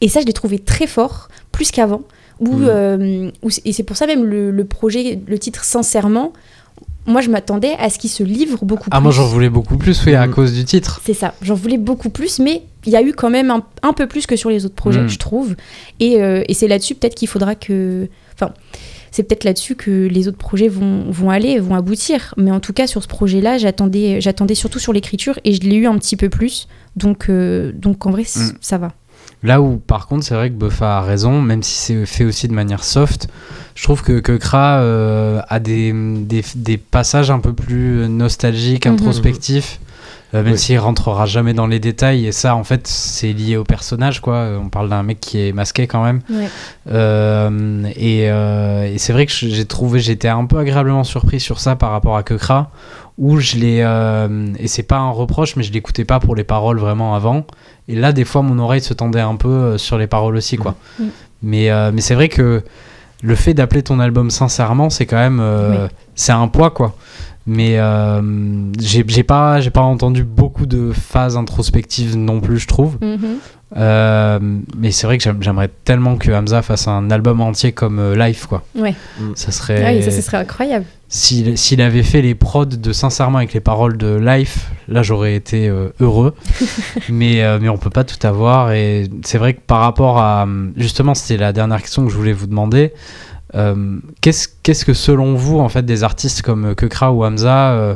Et 0.00 0.08
ça, 0.08 0.20
je 0.20 0.26
l'ai 0.26 0.32
trouvé 0.32 0.60
très 0.60 0.86
fort, 0.86 1.26
plus 1.50 1.72
qu'avant. 1.72 2.02
Où, 2.38 2.60
euh, 2.62 3.30
où 3.42 3.48
c'est- 3.50 3.66
et 3.66 3.72
c'est 3.72 3.82
pour 3.82 3.96
ça 3.96 4.06
même 4.06 4.22
le, 4.22 4.50
le 4.52 4.64
projet, 4.64 5.18
le 5.26 5.38
titre 5.40 5.64
Sincèrement, 5.64 6.32
moi 7.06 7.20
je 7.20 7.30
m'attendais 7.30 7.74
à 7.78 7.88
ce 7.90 7.98
qu'il 7.98 8.10
se 8.10 8.22
livre 8.22 8.64
beaucoup 8.64 8.88
Ah, 8.90 8.96
plus. 8.98 9.02
moi 9.04 9.12
j'en 9.12 9.26
voulais 9.26 9.48
beaucoup 9.50 9.76
plus, 9.76 10.04
oui, 10.06 10.14
à 10.14 10.26
Mm. 10.26 10.30
cause 10.32 10.52
du 10.52 10.64
titre. 10.64 11.00
C'est 11.04 11.14
ça, 11.14 11.34
j'en 11.42 11.54
voulais 11.54 11.78
beaucoup 11.78 12.10
plus, 12.10 12.38
mais 12.38 12.62
il 12.84 12.92
y 12.92 12.96
a 12.96 13.02
eu 13.02 13.12
quand 13.12 13.30
même 13.30 13.50
un, 13.50 13.62
un 13.82 13.92
peu 13.92 14.06
plus 14.06 14.26
que 14.26 14.36
sur 14.36 14.50
les 14.50 14.64
autres 14.64 14.74
projets, 14.74 15.02
Mm. 15.02 15.08
je 15.08 15.18
trouve. 15.18 15.56
Et, 16.00 16.20
euh, 16.22 16.42
et 16.48 16.54
c'est 16.54 16.68
là-dessus 16.68 16.94
peut-être 16.94 17.14
qu'il 17.14 17.28
faudra 17.28 17.54
que... 17.54 18.08
Enfin, 18.34 18.52
c'est 19.10 19.22
peut-être 19.22 19.44
là-dessus 19.44 19.76
que 19.76 20.06
les 20.08 20.28
autres 20.28 20.36
projets 20.36 20.68
vont, 20.68 21.04
vont 21.10 21.30
aller, 21.30 21.58
vont 21.58 21.74
aboutir. 21.74 22.34
Mais 22.36 22.50
en 22.50 22.60
tout 22.60 22.74
cas, 22.74 22.86
sur 22.86 23.02
ce 23.02 23.08
projet-là, 23.08 23.56
j'attendais, 23.56 24.20
j'attendais 24.20 24.54
surtout 24.54 24.78
sur 24.78 24.92
l'écriture 24.92 25.38
et 25.44 25.54
je 25.54 25.60
l'ai 25.62 25.76
eu 25.76 25.86
un 25.86 25.96
petit 25.96 26.16
peu 26.16 26.28
plus. 26.28 26.68
Donc, 26.96 27.30
euh, 27.30 27.72
donc 27.72 28.04
en 28.04 28.10
vrai, 28.10 28.22
Mm. 28.24 28.52
ça 28.60 28.76
va. 28.76 28.92
Là 29.42 29.60
où, 29.60 29.76
par 29.76 30.06
contre, 30.08 30.24
c'est 30.24 30.34
vrai 30.34 30.48
que 30.50 30.54
Buffa 30.54 30.98
a 30.98 31.02
raison, 31.02 31.40
même 31.40 31.62
si 31.62 31.74
c'est 31.76 32.06
fait 32.06 32.24
aussi 32.24 32.48
de 32.48 32.54
manière 32.54 32.82
soft, 32.82 33.28
je 33.74 33.82
trouve 33.84 34.02
que, 34.02 34.18
que 34.20 34.36
Kra 34.36 34.78
euh, 34.80 35.40
a 35.48 35.60
des, 35.60 35.92
des, 35.92 36.42
des 36.56 36.78
passages 36.78 37.30
un 37.30 37.38
peu 37.40 37.52
plus 37.52 38.08
nostalgiques, 38.08 38.86
Mhm. 38.86 38.94
introspectifs, 38.94 39.78
euh, 40.34 40.42
même 40.42 40.54
Oui. 40.54 40.58
s'il 40.58 40.78
rentrera 40.78 41.26
jamais 41.26 41.52
dans 41.54 41.66
les 41.66 41.78
détails. 41.78 42.26
Et 42.26 42.32
ça, 42.32 42.56
en 42.56 42.64
fait, 42.64 42.86
c'est 42.88 43.32
lié 43.32 43.56
au 43.56 43.64
personnage, 43.64 44.20
quoi. 44.20 44.58
On 44.60 44.68
parle 44.70 44.88
d'un 44.88 45.02
mec 45.02 45.20
qui 45.20 45.38
est 45.46 45.52
masqué 45.52 45.86
quand 45.86 46.02
même. 46.02 46.20
Euh, 46.90 47.84
et 47.96 48.30
euh, 48.30 48.84
et 48.92 48.98
c'est 48.98 49.12
vrai 49.12 49.26
que 49.26 49.32
j'ai 49.32 49.64
trouvé, 49.64 50.00
j'étais 50.00 50.28
un 50.28 50.46
peu 50.46 50.58
agréablement 50.58 51.04
surpris 51.04 51.40
sur 51.40 51.60
ça 51.60 51.76
par 51.76 51.90
rapport 51.90 52.16
à 52.16 52.22
Kekra, 52.22 52.70
où 53.18 53.38
je 53.38 53.56
l'ai, 53.56 53.80
euh, 53.82 54.48
et 54.58 54.68
c'est 54.68 54.82
pas 54.82 54.98
un 54.98 55.10
reproche, 55.10 55.56
mais 55.56 55.62
je 55.62 55.72
l'écoutais 55.72 56.04
pas 56.04 56.20
pour 56.20 56.34
les 56.36 56.44
paroles 56.44 56.78
vraiment 56.78 57.14
avant. 57.14 57.44
Et 57.88 57.94
là, 57.94 58.12
des 58.12 58.24
fois, 58.24 58.42
mon 58.42 58.58
oreille 58.58 58.80
se 58.80 58.94
tendait 58.94 59.20
un 59.20 59.36
peu 59.36 59.48
euh, 59.48 59.78
sur 59.78 59.96
les 59.98 60.06
paroles 60.06 60.36
aussi, 60.36 60.56
quoi. 60.56 60.74
Mhm. 60.98 61.08
Mais, 61.42 61.70
euh, 61.70 61.90
mais 61.94 62.00
c'est 62.00 62.14
vrai 62.14 62.28
que 62.28 62.62
le 63.22 63.34
fait 63.34 63.54
d'appeler 63.54 63.82
ton 63.82 64.00
album 64.00 64.30
sincèrement, 64.30 64.90
c'est 64.90 65.06
quand 65.06 65.16
même, 65.16 65.38
euh, 65.40 65.84
Oui. 65.84 65.88
c'est 66.14 66.32
un 66.32 66.48
poids, 66.48 66.70
quoi. 66.70 66.94
Mais 67.48 67.78
euh, 67.78 68.20
j'ai 68.80 69.04
j'ai 69.06 69.22
pas, 69.22 69.60
j'ai 69.60 69.70
pas 69.70 69.82
entendu 69.82 70.24
beaucoup 70.24 70.66
de 70.66 70.90
phases 70.92 71.36
introspectives 71.36 72.16
non 72.16 72.40
plus, 72.40 72.58
je 72.58 72.66
trouve. 72.66 72.98
Mhm. 73.00 73.18
Euh, 73.76 74.38
mais 74.76 74.90
c'est 74.90 75.06
vrai 75.06 75.18
que 75.18 75.24
j'aim- 75.24 75.36
j'aimerais 75.40 75.70
tellement 75.84 76.16
que 76.16 76.30
Hamza 76.32 76.62
fasse 76.62 76.88
un 76.88 77.10
album 77.10 77.40
entier 77.40 77.72
comme 77.72 77.98
euh, 77.98 78.16
Life, 78.16 78.46
quoi. 78.46 78.64
Ouais. 78.76 78.94
Ça 79.34 79.52
serait. 79.52 79.96
Oui, 79.96 80.02
ça, 80.02 80.10
ce 80.10 80.22
serait 80.22 80.38
incroyable. 80.38 80.86
S'il 81.08 81.56
s'il 81.56 81.80
avait 81.80 82.02
fait 82.02 82.20
les 82.20 82.34
prods 82.34 82.64
de 82.64 82.92
Sincèrement 82.92 83.38
avec 83.38 83.52
les 83.52 83.60
paroles 83.60 83.96
de 83.96 84.16
Life, 84.16 84.70
là 84.88 85.02
j'aurais 85.02 85.36
été 85.36 85.68
euh, 85.68 85.90
heureux. 86.00 86.34
mais, 87.08 87.42
euh, 87.42 87.58
mais 87.60 87.68
on 87.68 87.78
peut 87.78 87.90
pas 87.90 88.04
tout 88.04 88.24
avoir. 88.26 88.72
Et 88.72 89.08
c'est 89.24 89.38
vrai 89.38 89.54
que 89.54 89.60
par 89.60 89.80
rapport 89.80 90.18
à. 90.18 90.46
Justement, 90.76 91.14
c'était 91.14 91.36
la 91.40 91.52
dernière 91.52 91.80
question 91.80 92.04
que 92.04 92.10
je 92.10 92.16
voulais 92.16 92.32
vous 92.32 92.46
demander. 92.48 92.92
Euh, 93.54 93.98
Qu'est-ce 94.20 94.48
qu'est-ce 94.62 94.84
que 94.84 94.94
selon 94.94 95.34
vous, 95.34 95.58
en 95.58 95.68
fait, 95.68 95.84
des 95.84 96.02
artistes 96.02 96.42
comme 96.42 96.74
Kekra 96.74 97.12
ou 97.12 97.24
Hamza 97.24 97.70
euh, 97.72 97.94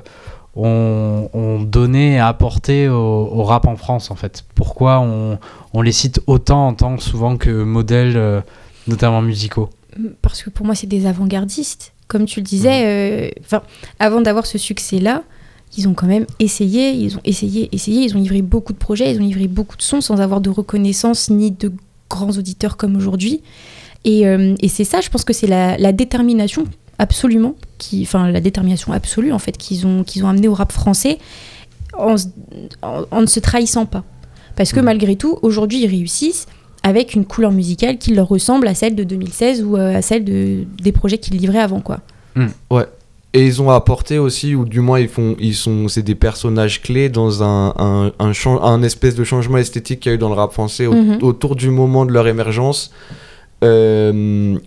ont, 0.55 1.29
ont 1.33 1.61
donné 1.61 2.15
et 2.15 2.19
apporté 2.21 2.89
au, 2.89 2.95
au 2.95 3.43
rap 3.43 3.67
en 3.67 3.77
France, 3.77 4.11
en 4.11 4.15
fait? 4.15 4.45
Pourquoi 4.55 5.01
on, 5.01 5.39
on 5.75 5.83
les 5.83 5.93
cite 5.93 6.21
autant 6.29 6.69
en 6.69 6.75
tant 6.75 6.97
que 6.97 7.03
souvent 7.03 7.37
que 7.37 7.51
modèles, 7.65 8.17
euh, 8.17 8.41
notamment 8.87 9.21
musicaux? 9.23 9.69
Parce 10.23 10.43
que 10.43 10.51
pour 10.51 10.65
moi, 10.65 10.77
c'est 10.77 10.87
des 10.87 11.07
avant-gardistes. 11.07 11.93
Comme 12.11 12.27
tu 12.27 12.41
le 12.41 12.45
disais, 12.45 12.81
euh, 12.85 13.29
enfin, 13.41 13.63
avant 14.01 14.21
d'avoir 14.21 14.45
ce 14.47 14.59
succès-là, 14.59 15.23
ils 15.79 15.87
ont 15.89 15.95
quand 15.95 16.09
même 16.09 16.27
essayé, 16.41 16.91
ils 16.91 17.17
ont 17.17 17.21
essayé, 17.25 17.69
essayé, 17.73 18.03
ils 18.03 18.17
ont 18.17 18.21
livré 18.21 18.43
beaucoup 18.43 18.73
de 18.73 18.79
projets, 18.79 19.13
ils 19.15 19.21
ont 19.21 19.25
livré 19.25 19.47
beaucoup 19.47 19.77
de 19.77 19.83
sons 19.83 20.01
sans 20.01 20.21
avoir 20.21 20.41
de 20.41 20.51
reconnaissance 20.51 21.31
ni 21.31 21.53
de 21.53 21.73
grands 22.09 22.31
auditeurs 22.37 22.77
comme 22.77 22.97
aujourd'hui. 22.97 23.43
Et, 24.05 24.27
euh, 24.27 24.57
et 24.61 24.69
c'est 24.69 24.83
ça, 24.85 25.01
je 25.01 25.09
pense 25.09 25.25
que 25.25 25.33
c'est 25.33 25.47
la, 25.47 25.79
la 25.79 25.93
détermination 25.93 26.65
absolument, 26.99 27.55
qui, 27.79 28.03
enfin 28.03 28.29
la 28.31 28.41
détermination 28.41 28.93
absolue 28.93 29.33
en 29.33 29.39
fait 29.39 29.57
qu'ils 29.57 29.87
ont, 29.87 30.03
qu'ils 30.03 30.25
ont 30.25 30.29
amené 30.29 30.49
au 30.49 30.55
rap 30.55 30.73
français 30.73 31.19
en, 31.97 32.17
en- 32.83 33.05
en 33.11 33.21
ne 33.21 33.27
se 33.27 33.39
trahissant 33.41 33.87
pas. 33.87 34.03
Parce 34.57 34.73
que 34.73 34.81
Mhm. 34.81 34.87
malgré 34.87 35.15
tout, 35.17 35.39
aujourd'hui, 35.43 35.83
ils 35.85 35.87
réussissent 35.87 36.47
avec 36.83 37.15
une 37.15 37.25
couleur 37.27 37.53
musicale 37.53 37.99
qui 37.99 38.15
leur 38.15 38.29
ressemble 38.29 38.67
à 38.69 38.75
celle 38.75 38.95
de 38.95 39.05
2016 39.05 39.63
ou 39.65 39.77
euh, 39.77 39.95
à 39.97 40.03
celle 40.03 40.25
de, 40.25 40.65
des 40.83 40.93
projets 40.93 41.19
qu'ils 41.19 41.37
livraient 41.37 41.59
avant. 41.61 41.81
quoi. 41.81 42.01
Et 43.33 43.47
ils 43.47 43.63
ont 43.63 43.71
apporté 43.71 44.19
aussi, 44.19 44.57
ou 44.57 44.65
du 44.65 44.81
moins 44.81 44.99
ils 44.99 45.07
font, 45.09 45.37
ils 45.39 45.55
sont, 45.55 45.87
c'est 45.87 46.03
des 46.03 46.17
personnages 46.17 46.83
clés 46.83 47.09
dans 47.09 47.45
un, 47.45 47.73
un, 47.79 48.13
un, 48.19 48.33
un 48.63 48.83
espèce 48.83 49.15
de 49.15 49.23
changement 49.23 49.59
esthétique 49.59 50.01
qu'il 50.01 50.11
y 50.11 50.13
a 50.13 50.17
eu 50.17 50.19
dans 50.19 50.31
le 50.31 50.35
rap 50.35 50.53
français 50.53 50.87
au- 50.87 50.95
Mhm. 50.95 51.19
autour 51.23 51.55
du 51.55 51.71
moment 51.71 52.05
de 52.07 52.13
leur 52.13 52.27
émergence, 52.27 52.91
euh, 53.63 54.59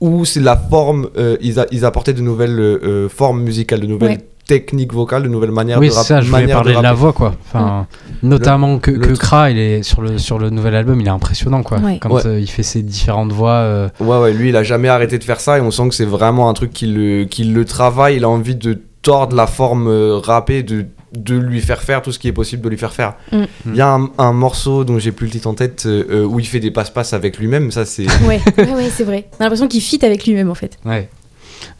où 0.00 0.24
c'est 0.24 0.40
la 0.40 0.56
forme, 0.56 1.08
euh, 1.16 1.36
ils, 1.40 1.60
a- 1.60 1.66
ils 1.70 1.84
apportaient 1.84 2.12
de 2.12 2.22
nouvelles 2.22 2.58
euh, 2.58 3.08
formes 3.08 3.42
musicales, 3.42 3.80
de 3.80 3.86
nouvelles 3.86 4.18
Ouais. 4.18 4.24
Techniques 4.46 4.92
vocales, 4.92 5.22
de 5.22 5.28
nouvelles 5.28 5.50
manières 5.50 5.78
Oui, 5.78 5.86
de 5.88 5.92
c'est 5.92 5.98
rap- 5.98 6.06
ça, 6.06 6.20
je 6.20 6.30
voulais 6.30 6.46
parler 6.48 6.74
de, 6.74 6.80
la 6.80 6.88
rapper. 6.90 7.00
voix, 7.00 7.12
quoi. 7.12 7.34
Enfin, 7.46 7.86
notamment 8.22 8.78
que, 8.78 8.90
le 8.90 8.98
que 8.98 9.12
Kra, 9.14 9.50
il 9.50 9.58
est 9.58 9.82
sur 9.82 10.02
le, 10.02 10.18
sur 10.18 10.38
le 10.38 10.50
nouvel 10.50 10.74
album, 10.74 11.00
il 11.00 11.06
est 11.06 11.10
impressionnant, 11.10 11.62
quoi. 11.62 11.78
Ouais. 11.78 11.98
Quand 12.00 12.10
Ouais. 12.10 12.26
euh, 12.26 12.40
il 12.40 12.48
fait 12.50 12.62
ses 12.62 12.82
différentes 12.82 13.32
voix. 13.32 13.50
euh, 13.52 13.88
Ouais, 14.00 14.18
ouais, 14.18 14.32
lui, 14.32 14.50
il 14.50 14.56
a 14.56 14.62
jamais 14.62 14.88
arrêté 14.88 15.18
de 15.18 15.24
faire 15.24 15.40
ça 15.40 15.58
et 15.58 15.60
on 15.60 15.70
sent 15.70 15.88
que 15.88 15.94
c'est 15.94 16.04
vraiment 16.04 16.48
un 16.48 16.54
truc 16.54 16.72
qui 16.72 16.86
le, 16.86 17.24
qui 17.24 17.44
le 17.44 17.64
travaille. 17.64 18.16
Il 18.16 18.24
a 18.24 18.28
envie 18.28 18.56
de 18.56 18.78
tordre 19.02 19.36
la 19.36 19.46
forme 19.46 19.86
euh, 19.88 20.16
rappée, 20.16 20.62
de, 20.62 20.86
de 21.14 21.36
lui 21.36 21.60
faire 21.60 21.82
faire 21.82 22.00
tout 22.02 22.10
ce 22.10 22.18
qui 22.18 22.26
est 22.28 22.32
possible 22.32 22.62
de 22.62 22.68
lui 22.70 22.78
faire 22.78 22.92
faire. 22.92 23.14
Mm. 23.32 23.42
Il 23.66 23.76
y 23.76 23.80
a 23.82 23.88
un, 23.92 24.08
un 24.18 24.32
morceau 24.32 24.84
dont 24.84 24.98
j'ai 24.98 25.12
plus 25.12 25.26
le 25.26 25.32
titre 25.32 25.46
en 25.48 25.54
tête 25.54 25.84
euh, 25.86 26.24
où 26.24 26.40
il 26.40 26.46
fait 26.46 26.60
des 26.60 26.70
passe-passe 26.70 27.12
avec 27.12 27.38
lui-même. 27.38 27.70
Ça, 27.70 27.84
c'est. 27.84 28.06
Ouais, 28.26 28.40
ouais, 28.58 28.72
ouais, 28.74 28.90
c'est 28.90 29.04
vrai. 29.04 29.26
On 29.34 29.40
a 29.40 29.44
l'impression 29.44 29.68
qu'il 29.68 29.80
fit 29.82 30.04
avec 30.04 30.26
lui-même 30.26 30.50
en 30.50 30.54
fait. 30.54 30.78
Ouais. 30.86 31.08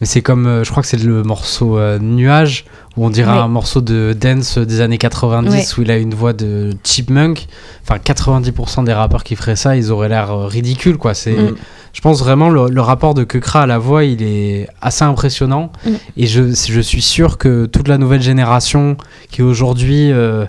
Mais 0.01 0.07
c'est 0.07 0.21
comme, 0.21 0.45
euh, 0.47 0.63
je 0.63 0.71
crois 0.71 0.81
que 0.83 0.87
c'est 0.89 1.01
le 1.01 1.23
morceau 1.23 1.77
euh, 1.77 1.99
Nuage, 1.99 2.65
où 2.97 3.05
on 3.05 3.09
dirait 3.09 3.31
un 3.31 3.47
morceau 3.47 3.81
de 3.81 4.15
dance 4.19 4.57
des 4.57 4.81
années 4.81 4.97
90, 4.97 5.49
Ouais. 5.51 5.65
où 5.77 5.81
il 5.81 5.91
a 5.91 5.97
une 5.97 6.13
voix 6.13 6.33
de 6.33 6.71
chipmunk. 6.83 7.47
Enfin, 7.83 7.97
90% 7.97 8.83
des 8.83 8.93
rappeurs 8.93 9.23
qui 9.23 9.35
feraient 9.35 9.55
ça, 9.55 9.75
ils 9.75 9.91
auraient 9.91 10.09
l'air 10.09 10.31
euh, 10.31 10.45
ridicules, 10.47 10.97
quoi. 10.97 11.13
C'est, 11.13 11.33
Mm. 11.35 11.55
Je 11.93 12.01
pense 12.01 12.19
vraiment 12.19 12.49
le, 12.49 12.67
le 12.69 12.81
rapport 12.81 13.13
de 13.13 13.23
Kekra 13.23 13.61
à 13.61 13.65
la 13.65 13.77
voix, 13.77 14.03
il 14.03 14.21
est 14.21 14.67
assez 14.81 15.05
impressionnant. 15.05 15.71
Mm. 15.85 15.89
Et 16.17 16.27
je, 16.27 16.43
je 16.53 16.81
suis 16.81 17.01
sûr 17.01 17.37
que 17.37 17.67
toute 17.67 17.87
la 17.87 17.97
nouvelle 17.97 18.21
génération 18.21 18.97
qui 19.31 19.41
aujourd'hui 19.41 20.11
euh, 20.11 20.45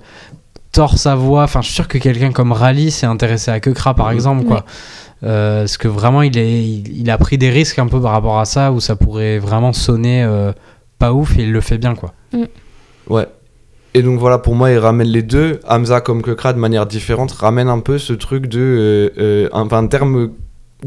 tord 0.72 0.98
sa 0.98 1.14
voix, 1.14 1.44
enfin, 1.44 1.60
je 1.62 1.66
suis 1.66 1.74
sûr 1.74 1.86
que 1.88 1.98
quelqu'un 1.98 2.32
comme 2.32 2.50
Rally 2.52 2.90
s'est 2.90 3.06
intéressé 3.06 3.50
à 3.52 3.60
Kekra, 3.60 3.94
par 3.94 4.08
Mm. 4.10 4.14
exemple, 4.14 4.44
quoi. 4.44 4.64
Euh, 5.24 5.60
parce 5.60 5.78
que 5.78 5.88
vraiment, 5.88 6.22
il, 6.22 6.36
est, 6.38 6.62
il, 6.62 6.98
il 7.00 7.10
a 7.10 7.18
pris 7.18 7.38
des 7.38 7.50
risques 7.50 7.78
un 7.78 7.86
peu 7.86 8.00
par 8.00 8.12
rapport 8.12 8.38
à 8.38 8.44
ça, 8.44 8.72
où 8.72 8.80
ça 8.80 8.96
pourrait 8.96 9.38
vraiment 9.38 9.72
sonner 9.72 10.22
euh, 10.22 10.52
pas 10.98 11.12
ouf, 11.12 11.38
et 11.38 11.42
il 11.42 11.52
le 11.52 11.60
fait 11.60 11.78
bien, 11.78 11.94
quoi? 11.94 12.12
Ouais. 13.08 13.26
Et 13.94 14.02
donc 14.02 14.18
voilà, 14.18 14.36
pour 14.38 14.54
moi, 14.54 14.70
il 14.70 14.78
ramène 14.78 15.08
les 15.08 15.22
deux. 15.22 15.58
Hamza 15.66 16.02
comme 16.02 16.22
Kekra 16.22 16.52
de 16.52 16.58
manière 16.58 16.84
différente 16.86 17.32
ramène 17.32 17.68
un 17.68 17.80
peu 17.80 17.96
ce 17.98 18.12
truc 18.12 18.46
de. 18.46 18.60
euh, 18.60 19.10
euh, 19.18 19.48
un, 19.52 19.62
enfin, 19.62 19.78
un 19.78 19.86
terme 19.86 20.32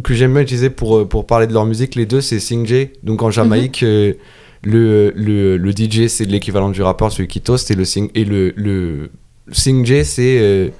que 0.04 0.14
j'aime 0.14 0.34
bien 0.34 0.44
utiliser 0.44 0.70
pour, 0.70 1.00
euh, 1.00 1.06
pour 1.06 1.26
parler 1.26 1.48
de 1.48 1.54
leur 1.54 1.66
musique, 1.66 1.96
les 1.96 2.06
deux, 2.06 2.22
c'est 2.22 2.40
Singé. 2.40 2.94
Donc 3.02 3.24
en 3.24 3.32
Jamaïque, 3.32 3.82
euh, 3.82 4.14
le, 4.62 5.12
le, 5.16 5.58
le 5.58 5.72
DJ, 5.72 6.06
c'est 6.08 6.26
l'équivalent 6.26 6.70
du 6.70 6.84
rappeur, 6.84 7.12
celui 7.12 7.28
qui 7.28 7.42
toast. 7.42 7.72
Et 7.72 7.76
le, 7.76 7.84
sing, 7.86 8.12
et 8.14 8.26
le, 8.26 8.54
le 8.56 9.10
Singé, 9.52 10.04
c'est. 10.04 10.72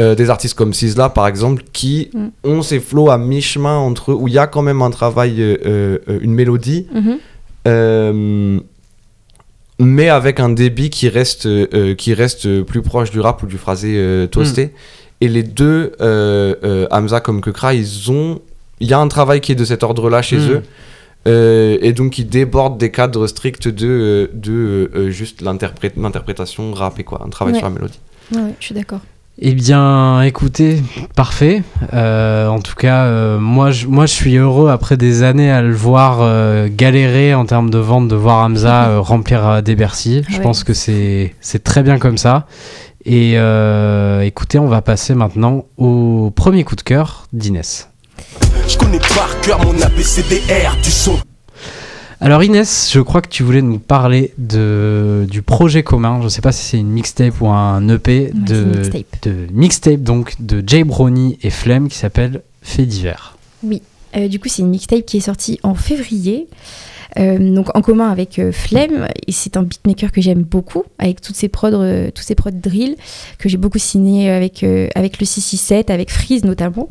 Euh, 0.00 0.14
des 0.16 0.30
artistes 0.30 0.54
comme 0.54 0.72
Sizzla 0.72 1.08
par 1.10 1.26
exemple 1.28 1.62
qui 1.72 2.10
Mm. 2.14 2.28
ont 2.44 2.62
ces 2.62 2.80
flows 2.80 3.10
à 3.10 3.18
mi-chemin 3.18 3.76
entre 3.76 4.10
eux 4.12 4.14
où 4.14 4.26
il 4.28 4.34
y 4.34 4.38
a 4.38 4.46
quand 4.46 4.62
même 4.62 4.82
un 4.82 4.90
travail 4.90 5.40
euh, 5.40 5.56
euh, 6.08 6.18
une 6.22 6.32
mélodie 6.34 6.86
Mhm. 6.92 7.18
euh, 7.68 8.60
mais 9.78 10.08
avec 10.08 10.40
un 10.40 10.50
débit 10.50 10.90
qui 10.90 11.08
reste, 11.08 11.48
qui 11.96 12.12
reste 12.14 12.62
plus 12.62 12.82
proche 12.82 13.10
du 13.10 13.20
rap 13.20 13.42
ou 13.42 13.46
du 13.46 13.56
phrasé 13.56 14.28
toasté. 14.30 14.72
Et 15.22 15.28
les 15.28 15.42
deux, 15.42 15.92
Hamza 16.90 17.20
comme 17.20 17.40
Kekra, 17.40 17.72
ils 17.74 18.10
ont. 18.10 18.40
Il 18.80 18.88
y 18.88 18.92
a 18.94 18.98
un 18.98 19.08
travail 19.08 19.40
qui 19.40 19.52
est 19.52 19.54
de 19.54 19.64
cet 19.64 19.82
ordre-là 19.82 20.20
chez 20.22 20.36
Mm. 20.38 20.50
eux. 20.50 20.62
euh, 21.28 21.76
et 21.82 21.92
donc 21.92 22.12
qui 22.12 22.24
déborde 22.24 22.78
des 22.78 22.90
cadres 22.90 23.26
stricts 23.26 23.68
de, 23.68 24.30
de 24.32 24.90
euh, 24.94 25.10
juste 25.10 25.42
l'interprét- 25.42 25.92
l'interprétation 26.00 26.72
rap 26.72 26.98
et 26.98 27.04
quoi, 27.04 27.22
un 27.24 27.28
travail 27.28 27.52
Ouais. 27.54 27.58
sur 27.60 27.68
la 27.68 27.74
mélodie. 27.74 28.00
Ouais, 28.32 28.38
ouais, 28.40 28.54
je 28.58 28.64
suis 28.66 28.74
d'accord. 28.74 29.00
Eh 29.42 29.54
bien, 29.54 30.20
écoutez, 30.22 30.82
parfait. 31.16 31.62
Euh, 31.94 32.46
en 32.48 32.60
tout 32.60 32.74
cas, 32.74 33.04
euh, 33.04 33.38
moi, 33.38 33.70
je, 33.70 33.86
moi, 33.86 34.04
je 34.04 34.12
suis 34.12 34.36
heureux 34.36 34.68
après 34.68 34.98
des 34.98 35.22
années 35.22 35.50
à 35.50 35.62
le 35.62 35.72
voir 35.72 36.18
euh, 36.20 36.68
galérer 36.70 37.32
en 37.34 37.46
termes 37.46 37.70
de 37.70 37.78
vente, 37.78 38.06
de 38.08 38.16
voir 38.16 38.44
Hamza 38.44 38.84
euh, 38.88 39.00
remplir 39.00 39.48
euh, 39.48 39.60
des 39.62 39.76
Bercy. 39.76 40.22
Je 40.28 40.36
Ouais. 40.36 40.42
pense 40.42 40.62
que 40.62 40.74
c'est 40.74 41.34
c'est 41.40 41.64
très 41.64 41.82
bien 41.82 41.98
comme 41.98 42.18
ça. 42.18 42.46
Et 43.06 43.32
euh, 43.36 44.20
écoutez, 44.20 44.58
on 44.58 44.68
va 44.68 44.82
passer 44.82 45.14
maintenant 45.14 45.64
au 45.78 46.30
premier 46.36 46.62
coup 46.64 46.76
de 46.76 46.82
cœur 46.82 47.24
d'Inès. 47.32 47.88
Je 48.68 48.76
connais 48.76 48.98
par 48.98 49.40
cœur 49.40 49.58
mon 49.64 49.72
ABCDR 49.80 50.76
du 50.82 50.90
son. 50.90 51.18
Alors 52.22 52.42
Inès, 52.42 52.90
je 52.92 53.00
crois 53.00 53.22
que 53.22 53.28
tu 53.28 53.42
voulais 53.42 53.62
nous 53.62 53.78
parler 53.78 54.34
de, 54.36 55.26
du 55.30 55.40
projet 55.40 55.82
commun. 55.82 56.18
Je 56.20 56.24
ne 56.24 56.28
sais 56.28 56.42
pas 56.42 56.52
si 56.52 56.64
c'est 56.64 56.78
une 56.78 56.90
mixtape 56.90 57.40
ou 57.40 57.48
un 57.48 57.88
EP 57.88 58.30
de, 58.34 58.64
mixtape. 58.64 59.22
de 59.22 59.46
mixtape 59.52 60.02
donc 60.02 60.34
de 60.38 60.62
Jay 60.66 60.84
Brownie 60.84 61.38
et 61.42 61.50
Flemme 61.50 61.88
qui 61.88 61.96
s'appelle 61.96 62.42
Fait 62.62 62.84
divers. 62.86 63.38
Oui, 63.62 63.82
Euh, 64.16 64.28
du 64.28 64.40
coup, 64.40 64.48
c'est 64.48 64.62
une 64.62 64.70
mixtape 64.70 65.06
qui 65.06 65.18
est 65.18 65.20
sortie 65.20 65.60
en 65.62 65.74
février. 65.74 66.48
Euh, 67.18 67.38
donc 67.38 67.76
en 67.76 67.82
commun 67.82 68.08
avec 68.08 68.38
euh, 68.38 68.52
Flemme 68.52 69.08
et 69.26 69.32
c'est 69.32 69.56
un 69.56 69.64
beatmaker 69.64 70.12
que 70.12 70.20
j'aime 70.20 70.42
beaucoup 70.42 70.84
avec 71.00 71.20
toutes 71.20 71.34
ces 71.34 71.48
prods 71.48 71.72
euh, 71.74 72.10
tous 72.14 72.22
ces 72.22 72.36
prods 72.36 72.52
drill 72.52 72.94
que 73.36 73.48
j'ai 73.48 73.56
beaucoup 73.56 73.80
signé 73.80 74.30
avec 74.30 74.64
avec 74.94 75.18
le 75.18 75.26
667 75.26 75.90
avec 75.90 76.12
Freeze 76.12 76.44
notamment 76.44 76.88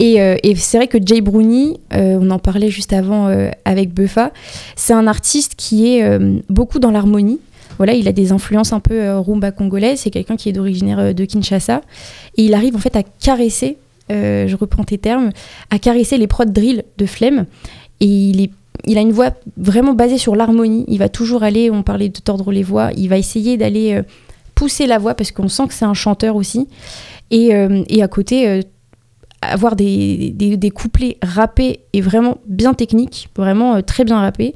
et, 0.00 0.20
euh, 0.20 0.36
et 0.42 0.56
c'est 0.56 0.78
vrai 0.78 0.88
que 0.88 0.98
Jay 1.04 1.20
Brownie 1.20 1.78
euh, 1.92 2.18
on 2.20 2.30
en 2.30 2.40
parlait 2.40 2.70
juste 2.70 2.92
avant 2.92 3.28
euh, 3.28 3.50
avec 3.64 3.94
Buffa 3.94 4.32
c'est 4.74 4.94
un 4.94 5.06
artiste 5.06 5.54
qui 5.56 5.94
est 5.94 6.18
beaucoup 6.48 6.80
dans 6.80 6.90
l'harmonie 6.90 7.38
voilà, 7.80 7.94
il 7.94 8.08
a 8.08 8.12
des 8.12 8.30
influences 8.30 8.74
un 8.74 8.80
peu 8.80 9.16
rumba 9.16 9.52
congolaise. 9.52 10.00
C'est 10.00 10.10
quelqu'un 10.10 10.36
qui 10.36 10.50
est 10.50 10.52
d'originaire 10.52 10.98
euh, 10.98 11.12
de 11.14 11.24
Kinshasa. 11.24 11.80
Et 12.36 12.44
il 12.44 12.52
arrive 12.52 12.76
en 12.76 12.78
fait 12.78 12.94
à 12.94 13.02
caresser, 13.02 13.78
je 14.10 14.54
reprends 14.54 14.84
tes 14.84 14.98
termes, 14.98 15.30
à 15.70 15.78
caresser 15.78 16.18
les 16.18 16.26
prods 16.26 16.44
drill 16.44 16.84
de 16.98 17.06
Flemme. 17.06 17.46
Et 18.00 18.04
il, 18.04 18.42
est, 18.42 18.50
il 18.84 18.98
a 18.98 19.00
une 19.00 19.12
voix 19.12 19.30
vraiment 19.56 19.94
basée 19.94 20.18
sur 20.18 20.36
l'harmonie. 20.36 20.84
Il 20.88 20.98
va 20.98 21.08
toujours 21.08 21.42
aller, 21.42 21.70
on 21.70 21.82
parlait 21.82 22.10
de 22.10 22.18
tordre 22.18 22.52
les 22.52 22.62
voix, 22.62 22.90
il 22.98 23.08
va 23.08 23.16
essayer 23.16 23.56
d'aller 23.56 24.02
pousser 24.54 24.86
la 24.86 24.98
voix 24.98 25.14
parce 25.14 25.32
qu'on 25.32 25.48
sent 25.48 25.66
que 25.68 25.72
c'est 25.72 25.86
un 25.86 25.94
chanteur 25.94 26.36
aussi. 26.36 26.68
Et, 27.30 27.52
et 27.88 28.02
à 28.02 28.08
côté, 28.08 28.60
avoir 29.42 29.76
des, 29.76 30.30
des, 30.30 30.56
des 30.56 30.70
couplets 30.70 31.16
rappés 31.22 31.80
et 31.92 32.00
vraiment 32.00 32.38
bien 32.46 32.74
techniques, 32.74 33.28
vraiment 33.36 33.76
euh, 33.76 33.80
très 33.80 34.04
bien 34.04 34.20
rappés. 34.20 34.54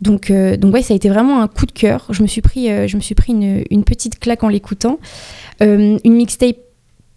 Donc, 0.00 0.30
euh, 0.30 0.56
donc 0.56 0.74
ouais, 0.74 0.82
ça 0.82 0.94
a 0.94 0.96
été 0.96 1.08
vraiment 1.08 1.42
un 1.42 1.48
coup 1.48 1.66
de 1.66 1.72
cœur. 1.72 2.06
Je 2.10 2.22
me 2.22 2.28
suis 2.28 2.40
pris, 2.40 2.70
euh, 2.70 2.86
je 2.86 2.96
me 2.96 3.02
suis 3.02 3.14
pris 3.14 3.32
une, 3.32 3.64
une 3.70 3.84
petite 3.84 4.18
claque 4.18 4.44
en 4.44 4.48
l'écoutant. 4.48 4.98
Euh, 5.62 5.98
une 6.04 6.14
mixtape 6.14 6.56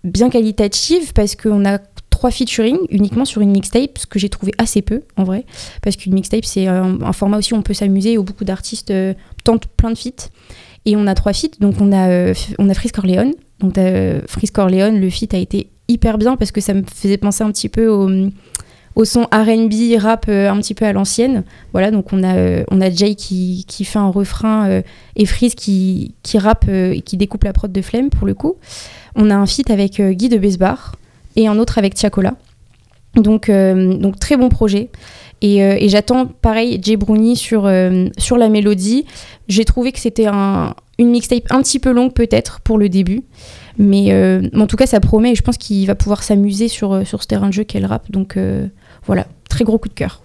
bien 0.03 0.29
qualitative 0.29 1.13
parce 1.13 1.35
qu'on 1.35 1.63
a 1.65 1.77
trois 2.09 2.31
featuring 2.31 2.77
uniquement 2.89 3.25
sur 3.25 3.41
une 3.41 3.51
mixtape, 3.51 3.97
ce 3.97 4.07
que 4.07 4.17
j'ai 4.17 4.29
trouvé 4.29 4.51
assez 4.57 4.81
peu 4.81 5.03
en 5.15 5.23
vrai. 5.23 5.45
Parce 5.81 5.95
qu'une 5.95 6.13
mixtape, 6.13 6.45
c'est 6.45 6.67
un, 6.67 7.13
format 7.13 7.37
aussi 7.37 7.53
où 7.53 7.57
on 7.57 7.61
peut 7.61 7.73
s'amuser, 7.73 8.17
où 8.17 8.23
beaucoup 8.23 8.45
d'artistes 8.45 8.93
tentent 9.43 9.67
plein 9.67 9.91
de 9.91 9.97
feats. 9.97 10.29
Et 10.85 10.95
on 10.95 11.05
a 11.05 11.13
trois 11.13 11.33
feats, 11.33 11.59
donc 11.59 11.75
on 11.79 11.91
a, 11.93 12.33
on 12.57 12.69
a 12.69 12.73
Freeze 12.73 12.91
Corleone. 12.91 13.33
Donc 13.59 13.75
Freeze 14.27 14.51
Corleone, 14.51 14.99
le 14.99 15.09
feat 15.09 15.33
a 15.35 15.37
été 15.37 15.69
hyper 15.91 16.17
bien 16.17 16.37
parce 16.37 16.51
que 16.51 16.61
ça 16.61 16.73
me 16.73 16.83
faisait 16.83 17.17
penser 17.17 17.43
un 17.43 17.51
petit 17.51 17.69
peu 17.69 17.87
au, 17.87 19.05
son 19.05 19.21
RB, 19.23 19.97
rap 19.97 20.25
euh, 20.27 20.49
un 20.49 20.57
petit 20.57 20.73
peu 20.73 20.85
à 20.85 20.93
l'ancienne. 20.93 21.43
Voilà, 21.73 21.91
donc 21.91 22.13
on 22.13 22.23
a, 22.23 22.35
euh, 22.35 22.63
on 22.69 22.81
a 22.81 22.89
Jay 22.89 23.15
qui, 23.15 23.65
qui 23.67 23.85
fait 23.85 23.99
un 23.99 24.09
refrain 24.09 24.67
euh, 24.67 24.81
et 25.15 25.25
Freeze 25.25 25.55
qui, 25.55 26.13
qui 26.23 26.37
rappe 26.37 26.67
et 26.67 27.01
qui 27.01 27.17
découpe 27.17 27.43
la 27.43 27.53
prod 27.53 27.71
de 27.71 27.81
Flemme 27.81 28.09
pour 28.09 28.27
le 28.27 28.33
coup. 28.33 28.55
On 29.15 29.29
a 29.29 29.35
un 29.35 29.45
feat 29.45 29.69
avec 29.69 30.01
Guy 30.01 30.29
de 30.29 30.37
Besbar 30.37 30.95
et 31.35 31.47
un 31.47 31.57
autre 31.57 31.77
avec 31.77 31.95
Tiakola. 31.95 32.35
Donc, 33.15 33.51
donc 33.51 34.19
très 34.19 34.37
bon 34.37 34.47
projet. 34.47 34.89
Et, 35.41 35.89
j'attends 35.89 36.27
pareil 36.27 36.79
Jay 36.81 36.95
Brownie 36.95 37.35
sur, 37.35 37.69
sur 38.17 38.37
la 38.37 38.47
mélodie. 38.47 39.05
J'ai 39.49 39.65
trouvé 39.65 39.91
que 39.91 39.99
c'était 39.99 40.27
un, 40.27 40.75
une 41.01 41.09
mixtape 41.09 41.43
un 41.49 41.61
petit 41.61 41.79
peu 41.79 41.91
longue 41.91 42.13
peut-être 42.13 42.61
pour 42.61 42.77
le 42.77 42.87
début. 42.87 43.23
Mais, 43.77 44.11
euh, 44.11 44.41
mais 44.53 44.61
en 44.61 44.67
tout 44.67 44.77
cas, 44.77 44.85
ça 44.85 44.99
promet 44.99 45.31
et 45.31 45.35
je 45.35 45.41
pense 45.41 45.57
qu'il 45.57 45.85
va 45.87 45.95
pouvoir 45.95 46.23
s'amuser 46.23 46.67
sur, 46.67 46.93
euh, 46.93 47.03
sur 47.05 47.21
ce 47.21 47.27
terrain 47.27 47.47
de 47.47 47.53
jeu 47.53 47.63
qu'est 47.63 47.79
le 47.79 47.87
rap. 47.87 48.11
Donc 48.11 48.37
euh, 48.37 48.67
voilà, 49.05 49.27
très 49.49 49.63
gros 49.63 49.77
coup 49.77 49.89
de 49.89 49.93
cœur. 49.93 50.21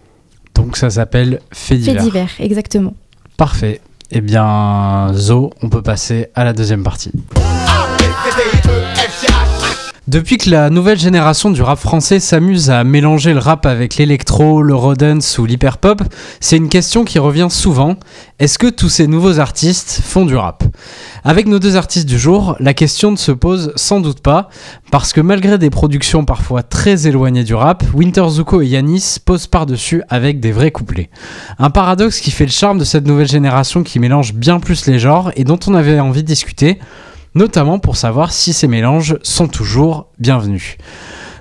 Donc 0.55 0.77
ça 0.77 0.91
s'appelle 0.91 1.41
Fait 1.53 1.75
Fait 1.75 1.81
divers. 1.81 2.03
divers, 2.03 2.31
exactement. 2.39 2.95
Parfait. 3.37 3.81
Eh 4.11 4.21
bien, 4.21 5.11
Zo, 5.15 5.51
on 5.63 5.69
peut 5.69 5.83
passer 5.83 6.29
à 6.35 6.45
la 6.45 6.53
deuxième 6.53 6.83
partie. 6.83 7.11
Depuis 10.09 10.39
que 10.39 10.51
la 10.51 10.71
nouvelle 10.71 11.01
génération 11.01 11.51
du 11.51 11.63
rap 11.63 11.81
français 11.81 12.21
s'amuse 12.21 12.71
à 12.71 12.85
mélanger 12.85 13.33
le 13.33 13.41
rap 13.41 13.67
avec 13.67 13.97
l'électro, 13.97 14.63
le 14.63 14.77
rodance 14.77 15.37
ou 15.39 15.47
l'hyperpop, 15.47 16.01
c'est 16.39 16.57
une 16.57 16.69
question 16.69 17.05
qui 17.05 17.19
revient 17.19 17.49
souvent. 17.51 17.97
Est-ce 18.39 18.57
que 18.57 18.69
tous 18.69 18.89
ces 18.89 19.09
nouveaux 19.09 19.41
artistes 19.41 20.01
font 20.05 20.25
du 20.25 20.37
rap? 20.37 20.63
Avec 21.25 21.49
nos 21.49 21.59
deux 21.59 21.75
artistes 21.75 22.07
du 22.07 22.21
jour, 22.21 22.55
la 22.61 22.73
question 22.73 23.11
ne 23.11 23.17
se 23.17 23.33
pose 23.33 23.73
sans 23.75 24.01
doute 24.01 24.21
pas, 24.21 24.49
parce 24.93 25.13
que 25.13 25.21
malgré 25.21 25.59
des 25.59 25.71
productions 25.71 26.25
parfois 26.25 26.63
très 26.63 27.09
éloignées 27.09 27.43
du 27.43 27.55
rap, 27.55 27.83
Winter 27.93 28.29
Zuko 28.29 28.63
et 28.63 28.67
Yanis 28.69 29.17
posent 29.25 29.49
par-dessus 29.49 30.05
avec 30.09 30.39
des 30.39 30.53
vrais 30.53 30.71
couplets. 30.71 31.11
Un 31.59 31.71
paradoxe 31.71 32.21
qui 32.21 32.31
fait 32.31 32.47
le 32.47 32.53
charme 32.53 32.79
de 32.79 32.85
cette 32.85 33.09
nouvelle 33.09 33.27
génération 33.27 33.83
qui 33.83 33.99
mélange 33.99 34.35
bien 34.35 34.61
plus 34.61 34.87
les 34.87 35.01
genres 35.01 35.33
et 35.35 35.43
dont 35.43 35.59
on 35.67 35.75
avait 35.75 35.99
envie 35.99 36.23
de 36.23 36.29
discuter, 36.29 36.79
notamment 37.37 37.79
pour 37.79 37.97
savoir 37.97 38.33
si 38.33 38.53
ces 38.53 38.67
mélanges 38.67 39.17
sont 39.23 39.47
toujours 39.47 40.07
bienvenus. 40.19 40.79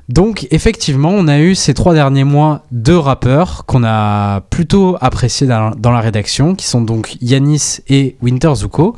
Donc 0.08 0.48
effectivement, 0.52 1.10
on 1.10 1.28
a 1.28 1.40
eu 1.40 1.56
ces 1.56 1.74
trois 1.74 1.96
derniers 1.96 2.26
mois 2.26 2.64
deux 2.72 2.98
rappeurs 2.98 3.66
qu'on 3.66 3.84
a 3.84 4.42
plutôt 4.52 4.98
appréciés 5.02 5.48
dans, 5.48 5.72
dans 5.72 5.92
la 5.92 6.00
rédaction, 6.00 6.54
qui 6.54 6.68
sont 6.68 6.82
donc 6.82 7.18
Yanis 7.22 7.80
et 7.90 8.16
Winter 8.22 8.54
Zuko. 8.54 8.96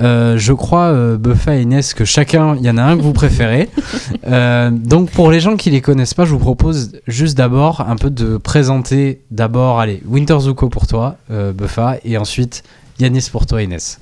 Euh, 0.00 0.36
je 0.36 0.52
crois, 0.52 0.86
euh, 0.86 1.16
Buffa 1.16 1.56
et 1.56 1.62
Inès, 1.62 1.94
que 1.94 2.04
chacun, 2.04 2.56
il 2.56 2.64
y 2.64 2.70
en 2.70 2.76
a 2.76 2.82
un 2.82 2.96
que 2.96 3.02
vous 3.02 3.12
préférez. 3.12 3.68
Euh, 4.26 4.70
donc 4.70 5.10
pour 5.10 5.30
les 5.30 5.40
gens 5.40 5.56
qui 5.56 5.70
les 5.70 5.80
connaissent 5.80 6.12
pas, 6.12 6.24
je 6.24 6.32
vous 6.32 6.38
propose 6.38 6.92
juste 7.06 7.36
d'abord 7.36 7.80
un 7.80 7.96
peu 7.96 8.10
de 8.10 8.36
présenter 8.36 9.22
d'abord, 9.30 9.80
allez, 9.80 10.02
Winter 10.06 10.38
Zuko 10.40 10.68
pour 10.68 10.86
toi, 10.86 11.16
Buffa, 11.30 11.96
et 12.04 12.18
ensuite 12.18 12.62
Yanis 12.98 13.28
pour 13.30 13.46
toi, 13.46 13.62
Inès. 13.62 14.00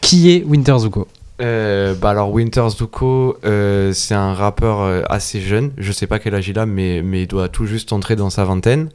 Qui 0.00 0.32
est 0.32 0.44
Winter 0.44 0.78
Zuko? 0.80 1.06
Euh, 1.40 1.94
bah 1.94 2.10
alors 2.10 2.30
Winter 2.30 2.68
Zuko, 2.68 3.36
euh, 3.44 3.92
c'est 3.92 4.14
un 4.14 4.34
rappeur 4.34 4.80
euh, 4.80 5.02
assez 5.08 5.40
jeune. 5.40 5.72
Je 5.78 5.90
sais 5.92 6.06
pas 6.06 6.18
quel 6.18 6.34
âge 6.34 6.48
il 6.48 6.58
a, 6.58 6.66
mais, 6.66 7.02
mais 7.02 7.22
il 7.22 7.26
doit 7.26 7.48
tout 7.48 7.66
juste 7.66 7.92
entrer 7.92 8.16
dans 8.16 8.30
sa 8.30 8.44
vingtaine. 8.44 8.90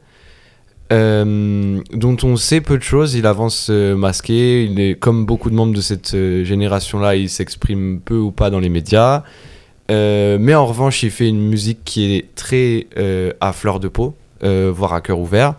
Dont 0.90 2.16
on 2.22 2.36
sait 2.36 2.62
peu 2.62 2.78
de 2.78 2.82
choses. 2.82 3.14
Il 3.14 3.26
avance 3.26 3.68
masqué. 3.68 4.64
Il 4.64 4.80
est 4.80 4.98
comme 4.98 5.26
beaucoup 5.26 5.50
de 5.50 5.54
membres 5.54 5.74
de 5.74 5.82
cette 5.82 6.16
génération-là. 6.16 7.16
Il 7.16 7.28
s'exprime 7.28 8.00
peu 8.00 8.16
ou 8.16 8.30
pas 8.30 8.48
dans 8.48 8.58
les 8.58 8.70
médias. 8.70 9.22
Mais 9.90 10.54
en 10.54 10.64
revanche, 10.64 11.02
il 11.02 11.10
fait 11.10 11.28
une 11.28 11.46
musique 11.46 11.80
qui 11.84 12.14
est 12.14 12.34
très 12.34 12.86
à 13.42 13.52
fleur 13.52 13.80
de 13.80 13.88
peau, 13.88 14.14
voire 14.40 14.94
à 14.94 15.02
cœur 15.02 15.18
ouvert. 15.18 15.56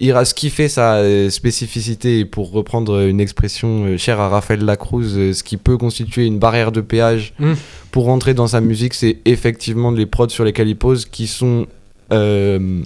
Il 0.00 0.12
a 0.12 0.24
ce 0.24 0.34
fait 0.48 0.68
sa 0.68 0.98
euh, 0.98 1.28
spécificité, 1.28 2.20
et 2.20 2.24
pour 2.24 2.52
reprendre 2.52 3.00
une 3.00 3.20
expression 3.20 3.84
euh, 3.84 3.96
chère 3.96 4.20
à 4.20 4.28
Raphaël 4.28 4.64
Lacruz, 4.64 5.16
euh, 5.16 5.32
ce 5.32 5.42
qui 5.42 5.56
peut 5.56 5.76
constituer 5.76 6.24
une 6.24 6.38
barrière 6.38 6.70
de 6.70 6.80
péage 6.80 7.34
Mm. 7.40 7.54
pour 7.90 8.04
rentrer 8.04 8.32
dans 8.32 8.46
sa 8.46 8.60
musique, 8.60 8.94
c'est 8.94 9.18
effectivement 9.24 9.90
les 9.90 10.06
prods 10.06 10.28
sur 10.28 10.44
lesquels 10.44 10.68
il 10.68 10.76
pose 10.76 11.04
qui 11.04 11.26
sont 11.26 11.66
euh, 12.12 12.80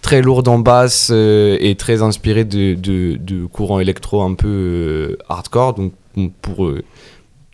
très 0.00 0.22
lourdes 0.22 0.48
en 0.48 0.58
basse 0.58 1.10
euh, 1.12 1.56
et 1.60 1.76
très 1.76 2.02
inspirées 2.02 2.44
de, 2.44 2.74
de, 2.74 3.16
de 3.16 3.46
courants 3.46 3.78
électro 3.78 4.22
un 4.22 4.34
peu 4.34 4.48
euh, 4.48 5.16
hardcore. 5.28 5.74
Donc 5.74 5.92
pour, 6.42 6.68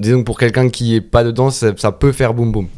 disons 0.01 0.21
que 0.21 0.25
pour 0.25 0.39
quelqu'un 0.39 0.71
qui 0.71 0.95
est 0.95 1.03
pas 1.03 1.23
dedans, 1.23 1.51
ça, 1.51 1.75
ça 1.77 1.93
peut 1.93 2.13
faire 2.13 2.33
boum 2.33 2.51
boum. 2.51 2.69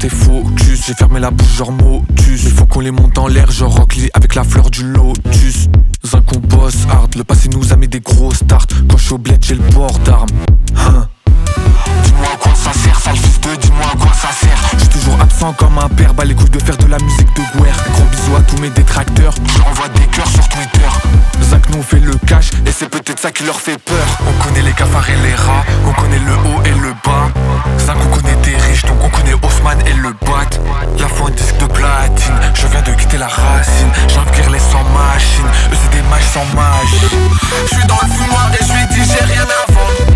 Resté 0.00 0.14
focus 0.14 0.86
J'ai 0.86 0.94
fermé 0.94 1.18
la 1.18 1.32
bouche 1.32 1.56
genre 1.56 1.72
motus. 1.72 2.44
Il 2.44 2.52
faut 2.52 2.66
qu'on 2.66 2.80
les 2.80 2.92
monte 2.92 3.18
en 3.18 3.26
l'air 3.26 3.50
genre 3.50 3.74
Rockly 3.74 4.08
avec 4.14 4.36
la 4.36 4.44
fleur 4.44 4.70
du 4.70 4.84
lotus. 4.84 5.68
Un 6.12 6.20
coup 6.20 6.38
boss 6.38 6.86
hard 6.88 7.16
Le 7.16 7.24
passé 7.24 7.48
nous 7.48 7.72
a 7.72 7.76
mis 7.76 7.88
des 7.88 8.00
gros 8.00 8.32
starts 8.32 8.66
Quand 8.88 8.96
je 8.96 9.02
suis 9.02 9.14
au 9.14 9.18
bled 9.18 9.44
j'ai 9.44 9.54
le 9.54 9.62
port 9.74 9.98
d'armes. 10.00 10.28
Hein? 10.76 11.08
Dis-moi 12.04 12.28
à 12.32 12.36
quoi 12.36 12.52
ça 12.54 12.72
sert, 12.72 12.98
sale 13.00 13.16
fils 13.16 13.40
de 13.40 13.54
dis-moi 13.56 13.86
à 13.92 13.96
quoi 13.96 14.12
ça 14.12 14.28
sert. 14.32 14.58
Je 14.74 14.78
suis 14.80 14.88
toujours 14.88 15.20
absent 15.20 15.52
comme 15.54 15.78
un 15.78 15.88
père, 15.88 16.14
bah 16.14 16.24
les 16.24 16.34
couilles 16.34 16.50
de 16.50 16.58
faire 16.58 16.76
de 16.76 16.86
la 16.86 16.98
musique 16.98 17.34
de 17.34 17.42
guerre. 17.58 17.76
Gros 17.92 18.04
bisous 18.04 18.36
à 18.36 18.42
tous 18.42 18.60
mes 18.60 18.70
détracteurs, 18.70 19.34
je 19.46 19.62
renvoie 19.62 19.88
des 19.88 20.06
cœurs 20.06 20.28
sur 20.28 20.48
Twitter. 20.48 20.88
Zach 21.42 21.68
nous 21.70 21.82
fait 21.82 22.00
le 22.00 22.14
cash 22.26 22.50
et 22.66 22.72
c'est 22.72 22.88
peut-être 22.88 23.18
ça 23.18 23.30
qui 23.30 23.44
leur 23.44 23.60
fait 23.60 23.78
peur. 23.78 24.06
On 24.28 24.44
connaît 24.44 24.62
les 24.62 24.72
cafards 24.72 25.08
et 25.08 25.16
les 25.16 25.34
rats, 25.34 25.64
on 25.86 25.92
connaît 25.92 26.18
le 26.18 26.32
haut 26.32 26.62
et 26.64 26.80
le 26.80 26.92
bas. 27.04 27.28
Zach 27.86 27.96
on 28.04 28.16
connaît 28.16 28.36
des 28.44 28.56
riches 28.56 28.82
donc 28.82 28.98
on 29.02 29.08
connaît 29.08 29.34
Haussmann 29.34 29.78
et 29.86 29.94
le 29.94 30.10
bat. 30.10 30.28
La 30.98 31.08
fois 31.08 31.28
un 31.28 31.32
disque 31.32 31.56
de 31.58 31.66
platine, 31.66 32.38
je 32.54 32.66
viens 32.66 32.82
de 32.82 32.92
quitter 32.92 33.18
la 33.18 33.28
racine. 33.28 33.90
J'envire 34.08 34.50
les 34.50 34.58
sans 34.58 34.84
machine, 34.92 35.46
eux 35.72 35.76
c'est 35.82 35.96
des 35.96 36.02
mages 36.08 36.28
sans 36.32 36.44
magie 36.54 37.08
Je 37.66 37.74
suis 37.74 37.86
dans 37.86 37.98
le 38.02 38.08
fumoir 38.12 38.50
et 38.52 38.64
je 38.64 38.72
lui 38.72 38.86
dis 38.88 39.10
j'ai 39.10 39.24
rien 39.24 39.42
à 39.42 39.72
vendre 39.72 40.07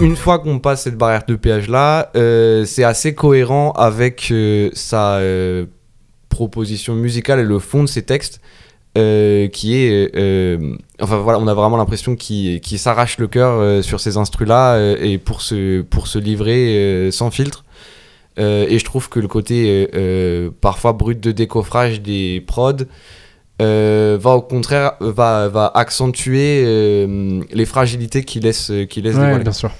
une 0.00 0.16
fois 0.16 0.38
qu'on 0.38 0.58
passe 0.58 0.82
cette 0.82 0.96
barrière 0.96 1.24
de 1.26 1.34
péage 1.34 1.68
là, 1.68 2.10
euh, 2.16 2.64
c'est 2.64 2.84
assez 2.84 3.14
cohérent 3.14 3.72
avec 3.72 4.28
euh, 4.30 4.70
sa 4.74 5.16
euh, 5.16 5.66
proposition 6.28 6.94
musicale 6.94 7.40
et 7.40 7.44
le 7.44 7.58
fond 7.58 7.82
de 7.82 7.88
ses 7.88 8.02
textes. 8.02 8.40
qui 8.94 9.74
est. 9.74 10.10
enfin 11.00 11.16
voilà, 11.18 11.38
on 11.38 11.48
a 11.48 11.54
vraiment 11.54 11.76
l'impression 11.76 12.16
qu'il 12.16 12.78
s'arrache 12.78 13.18
le 13.18 13.26
cœur 13.26 13.82
sur 13.82 13.98
ces 13.98 14.16
instrus-là 14.16 14.78
et 15.00 15.18
pour 15.18 15.40
se, 15.40 15.82
pour 15.82 16.06
se 16.06 16.18
livrer 16.18 17.08
sans 17.10 17.30
filtre. 17.30 17.64
Et 18.36 18.78
je 18.78 18.84
trouve 18.84 19.08
que 19.08 19.20
le 19.20 19.28
côté 19.28 19.88
parfois 20.60 20.92
brut 20.92 21.18
de 21.18 21.32
décoffrage 21.32 22.02
des 22.02 22.44
prods 22.46 22.84
euh, 23.62 24.18
va 24.20 24.32
au 24.32 24.42
contraire 24.42 24.92
va, 25.00 25.48
va 25.48 25.70
accentuer 25.74 26.62
euh, 26.66 27.40
les 27.52 27.64
fragilités 27.66 28.24
qu'il 28.24 28.42
laisse, 28.42 28.72
qu'il 28.90 29.04
laisse 29.04 29.16
Ouais, 29.16 29.38
bien 29.38 29.52
sûr. 29.52 29.70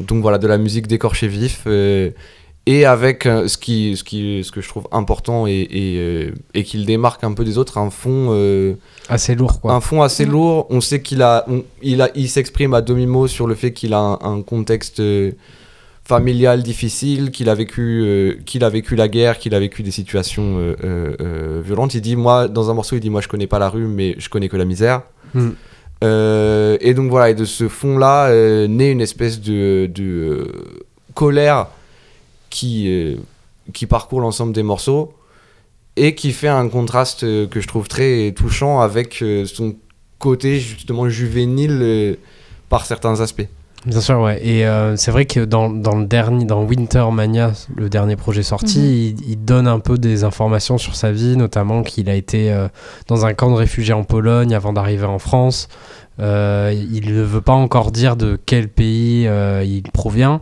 Donc 0.00 0.22
voilà, 0.22 0.38
de 0.38 0.46
la 0.46 0.58
musique 0.58 0.86
d'écorché 0.86 1.28
vif. 1.28 1.62
euh, 1.66 2.10
et 2.66 2.86
avec 2.86 3.26
euh, 3.26 3.46
ce, 3.46 3.58
qui, 3.58 3.94
ce, 3.94 4.02
qui, 4.02 4.42
ce 4.42 4.50
que 4.50 4.62
je 4.62 4.68
trouve 4.70 4.88
important 4.90 5.46
et, 5.46 5.52
et, 5.70 5.96
euh, 5.98 6.30
et 6.54 6.64
qui 6.64 6.78
le 6.78 6.84
démarque 6.86 7.22
un 7.22 7.32
peu 7.34 7.44
des 7.44 7.58
autres, 7.58 7.76
un 7.76 7.90
fond, 7.90 8.28
euh, 8.30 8.72
Assez 9.10 9.34
lourd, 9.34 9.60
quoi. 9.60 9.74
un 9.74 9.80
fond 9.82 10.00
assez 10.00 10.24
lourd. 10.24 10.66
On 10.70 10.80
sait 10.80 11.02
qu'il 11.02 11.20
a, 11.20 11.44
on- 11.46 11.62
il 11.82 12.00
a, 12.00 12.08
il 12.14 12.26
s'exprime 12.28 12.72
à 12.72 12.80
demi-mot 12.80 13.28
sur 13.28 13.46
le 13.46 13.54
fait 13.54 13.72
qu'il 13.74 13.92
a 13.92 13.98
un, 13.98 14.18
un 14.22 14.40
contexte 14.40 15.00
euh, 15.00 15.32
familial 16.06 16.62
difficile, 16.62 17.30
qu'il 17.30 17.48
a 17.48 17.54
vécu, 17.54 18.02
euh, 18.04 18.34
qu'il 18.44 18.62
a 18.64 18.68
vécu 18.68 18.94
la 18.94 19.08
guerre, 19.08 19.38
qu'il 19.38 19.54
a 19.54 19.60
vécu 19.60 19.82
des 19.82 19.90
situations 19.90 20.58
euh, 20.58 20.76
euh, 20.84 21.62
violentes. 21.64 21.94
Il 21.94 22.02
dit, 22.02 22.16
moi, 22.16 22.46
dans 22.46 22.70
un 22.70 22.74
morceau, 22.74 22.96
il 22.96 23.00
dit, 23.00 23.10
moi, 23.10 23.20
je 23.20 23.28
connais 23.28 23.46
pas 23.46 23.58
la 23.58 23.68
rue, 23.68 23.86
mais 23.86 24.14
je 24.18 24.28
connais 24.28 24.48
que 24.48 24.56
la 24.56 24.66
misère. 24.66 25.02
Mm. 25.32 25.50
Euh, 26.02 26.76
et 26.80 26.92
donc 26.92 27.08
voilà, 27.08 27.30
et 27.30 27.34
de 27.34 27.46
ce 27.46 27.68
fond-là 27.68 28.30
naît 28.66 28.92
une 28.92 29.00
espèce 29.00 29.40
de, 29.40 29.86
de 29.86 30.46
colère 31.14 31.68
qui, 32.50 33.16
qui 33.72 33.86
parcourt 33.86 34.20
l'ensemble 34.20 34.52
des 34.52 34.62
morceaux 34.62 35.14
et 35.96 36.14
qui 36.14 36.32
fait 36.32 36.48
un 36.48 36.68
contraste 36.68 37.20
que 37.48 37.60
je 37.60 37.66
trouve 37.66 37.88
très 37.88 38.32
touchant 38.32 38.80
avec 38.80 39.24
son 39.46 39.76
côté 40.18 40.58
justement 40.58 41.08
juvénile 41.08 42.18
par 42.68 42.84
certains 42.84 43.20
aspects. 43.20 43.48
Bien 43.86 44.00
sûr, 44.00 44.18
ouais. 44.20 44.40
Et 44.42 44.66
euh, 44.66 44.96
c'est 44.96 45.10
vrai 45.10 45.26
que 45.26 45.40
dans, 45.44 45.68
dans 45.68 45.96
le 45.96 46.06
dernier, 46.06 46.46
dans 46.46 46.62
Winter 46.64 47.04
Mania, 47.12 47.52
le 47.76 47.90
dernier 47.90 48.16
projet 48.16 48.42
sorti, 48.42 48.78
Mhm. 48.78 48.84
il, 48.86 49.30
il 49.32 49.44
donne 49.44 49.68
un 49.68 49.78
peu 49.78 49.98
des 49.98 50.24
informations 50.24 50.78
sur 50.78 50.96
sa 50.96 51.12
vie, 51.12 51.36
notamment 51.36 51.82
qu'il 51.82 52.08
a 52.08 52.14
été 52.14 52.50
euh, 52.50 52.68
dans 53.08 53.26
un 53.26 53.34
camp 53.34 53.50
de 53.50 53.56
réfugiés 53.56 53.92
en 53.92 54.04
Pologne 54.04 54.54
avant 54.54 54.72
d'arriver 54.72 55.04
en 55.04 55.18
France. 55.18 55.68
Euh, 56.20 56.72
il 56.92 57.12
ne 57.14 57.22
veut 57.22 57.40
pas 57.42 57.52
encore 57.52 57.90
dire 57.90 58.16
de 58.16 58.38
quel 58.46 58.68
pays 58.68 59.28
il 59.64 59.82
provient. 59.92 60.40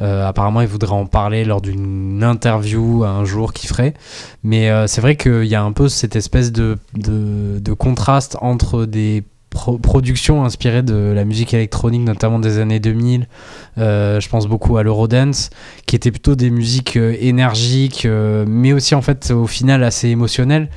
Apparemment, 0.00 0.60
il 0.62 0.66
voudrait 0.66 0.90
en 0.96 1.06
parler 1.06 1.44
lors 1.44 1.60
d'une 1.60 2.24
interview 2.24 3.04
un 3.04 3.24
jour 3.24 3.52
qu'il 3.52 3.68
ferait. 3.68 3.94
Mais 4.42 4.68
c'est 4.88 5.00
vrai 5.00 5.14
qu'il 5.14 5.44
y 5.44 5.54
a 5.54 5.62
un 5.62 5.70
peu 5.70 5.88
cette 5.88 6.16
espèce 6.16 6.50
de, 6.50 6.76
de, 6.94 7.60
de 7.60 7.72
contraste 7.72 8.36
entre 8.40 8.84
des 8.84 9.22
pro- 9.52 9.78
productions 9.78 10.44
inspirées 10.44 10.82
de 10.82 11.12
la 11.14 11.24
musique 11.24 11.54
électronique, 11.54 12.02
notamment 12.02 12.38
des 12.40 12.58
années 12.58 12.80
2000. 12.80 13.26
Euh, 13.78 14.18
je 14.20 14.28
pense 14.28 14.48
beaucoup 14.48 14.76
à 14.78 14.82
l'Eurodance, 14.82 15.50
qui 15.86 15.94
étaient 15.94 16.10
plutôt 16.10 16.34
des 16.34 16.50
musiques 16.50 16.96
euh, 16.96 17.14
énergiques, 17.20 18.04
euh, 18.04 18.44
mais 18.48 18.72
aussi 18.72 18.94
en 18.94 19.02
fait 19.02 19.30
au 19.30 19.46
final 19.46 19.84
assez 19.84 20.08
émotionnelles. 20.08 20.68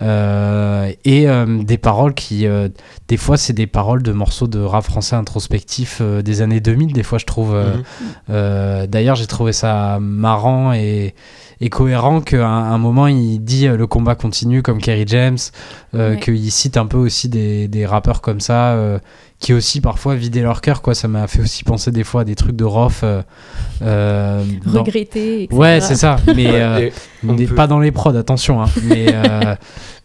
Euh, 0.00 0.90
et 1.04 1.28
euh, 1.28 1.62
des 1.62 1.76
paroles 1.78 2.14
qui, 2.14 2.46
euh, 2.46 2.68
des 3.08 3.16
fois, 3.18 3.36
c'est 3.36 3.52
des 3.52 3.66
paroles 3.66 4.02
de 4.02 4.12
morceaux 4.12 4.46
de 4.46 4.58
rap 4.60 4.84
français 4.84 5.16
introspectif 5.16 5.98
euh, 6.00 6.22
des 6.22 6.40
années 6.40 6.60
2000. 6.60 6.92
Des 6.92 7.02
fois, 7.02 7.18
je 7.18 7.26
trouve. 7.26 7.54
euh, 7.54 7.74
Mhm. 7.76 7.82
euh, 8.30 8.86
D'ailleurs, 8.86 9.16
j'ai 9.16 9.26
trouvé 9.26 9.52
ça 9.52 9.98
marrant 10.00 10.72
et, 10.72 11.14
et 11.60 11.68
cohérent 11.68 12.20
qu'à 12.20 12.46
un, 12.46 12.72
un 12.72 12.78
moment, 12.78 13.06
il 13.06 13.38
dit 13.40 13.66
euh, 13.66 13.76
le 13.76 13.86
combat 13.86 14.14
continue 14.14 14.62
comme 14.62 14.78
Kerry 14.78 15.04
James, 15.06 15.38
euh, 15.94 16.14
Ouais. 16.14 16.20
qu'il 16.20 16.50
cite 16.50 16.76
un 16.76 16.86
peu 16.86 16.96
aussi 16.98 17.28
des, 17.28 17.68
des 17.68 17.84
rappeurs 17.86 18.20
comme 18.22 18.40
ça. 18.40 18.72
euh, 18.72 18.98
qui 19.42 19.52
aussi 19.52 19.80
parfois 19.80 20.14
vidaient 20.14 20.40
leur 20.42 20.60
cœur 20.60 20.80
quoi 20.82 20.94
ça 20.94 21.08
m'a 21.08 21.26
fait 21.26 21.40
aussi 21.42 21.64
penser 21.64 21.90
des 21.90 22.04
fois 22.04 22.20
à 22.20 22.24
des 22.24 22.36
trucs 22.36 22.54
de 22.56 22.64
Rof 22.64 23.00
euh, 23.02 23.22
euh, 23.82 24.42
dans- 24.66 24.84
Regretter, 24.84 25.42
etc. 25.44 25.56
ouais 25.60 25.80
c'est 25.80 25.96
ça 25.96 26.16
mais, 26.34 26.46
euh, 26.48 26.90
mais 27.24 27.46
peut- 27.46 27.54
pas 27.54 27.66
dans 27.66 27.80
les 27.80 27.90
prods 27.90 28.16
attention 28.16 28.62
hein. 28.62 28.66
mais 28.84 29.06
euh, 29.12 29.54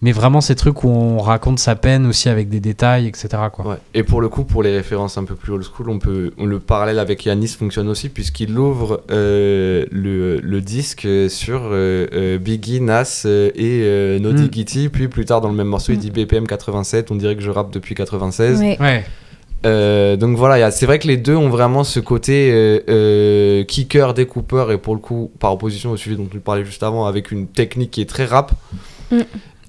mais 0.01 0.11
vraiment 0.11 0.41
ces 0.41 0.55
trucs 0.55 0.83
où 0.83 0.89
on 0.89 1.19
raconte 1.19 1.59
sa 1.59 1.75
peine 1.75 2.05
aussi 2.07 2.29
avec 2.29 2.49
des 2.49 2.59
détails 2.59 3.05
etc 3.07 3.27
quoi 3.53 3.67
Ouais. 3.67 3.75
Et 3.93 4.03
pour 4.03 4.21
le 4.21 4.29
coup, 4.29 4.43
pour 4.43 4.63
les 4.63 4.71
références 4.75 5.17
un 5.17 5.23
peu 5.25 5.35
plus 5.35 5.51
old 5.53 5.63
school, 5.63 5.89
on 5.89 5.99
peut, 5.99 6.31
on- 6.37 6.45
le 6.45 6.59
parallèle 6.59 6.99
avec 6.99 7.25
Yanis 7.25 7.49
fonctionne 7.49 7.89
aussi 7.89 8.09
puisqu'il 8.09 8.57
ouvre 8.57 9.01
euh, 9.11 9.85
le, 9.91 10.39
le 10.39 10.61
disque 10.61 11.07
sur 11.29 11.61
euh, 11.65 12.07
euh, 12.13 12.37
Biggie, 12.37 12.79
Nas 12.79 13.23
et 13.25 13.81
euh, 13.83 14.19
Naughty 14.19 14.43
Mm. 14.43 14.53
Gitty. 14.53 14.89
Puis 14.89 15.07
plus 15.07 15.25
tard 15.25 15.41
dans 15.41 15.49
le 15.49 15.55
même 15.55 15.67
morceau, 15.67 15.91
il 15.91 15.97
Mm. 15.97 16.01
dit 16.01 16.11
BPM 16.11 16.47
87. 16.47 17.11
On 17.11 17.15
dirait 17.15 17.35
que 17.35 17.41
je 17.41 17.49
rappe 17.51 17.71
depuis 17.73 17.93
96. 17.95 18.59
Ouais. 18.59 18.77
ouais 18.79 19.03
Euh, 19.65 20.15
donc 20.17 20.37
voilà, 20.37 20.69
c'est 20.71 20.85
vrai 20.85 20.99
que 20.99 21.07
les 21.07 21.17
deux 21.17 21.35
ont 21.35 21.49
vraiment 21.49 21.83
ce 21.83 21.99
côté 21.99 22.51
euh, 22.51 22.79
euh, 22.89 23.63
kicker, 23.63 24.13
découpeur 24.13 24.71
et 24.71 24.77
pour 24.77 24.93
le 24.93 25.01
coup, 25.01 25.31
par 25.39 25.51
opposition 25.53 25.91
au 25.91 25.97
sujet 25.97 26.15
dont 26.15 26.27
tu 26.31 26.39
parlais 26.39 26.63
juste 26.63 26.83
avant, 26.83 27.05
avec 27.05 27.31
une 27.31 27.47
technique 27.47 27.91
qui 27.91 28.01
est 28.01 28.09
très 28.09 28.25
rap. 28.25 28.51
Mm. 29.11 29.17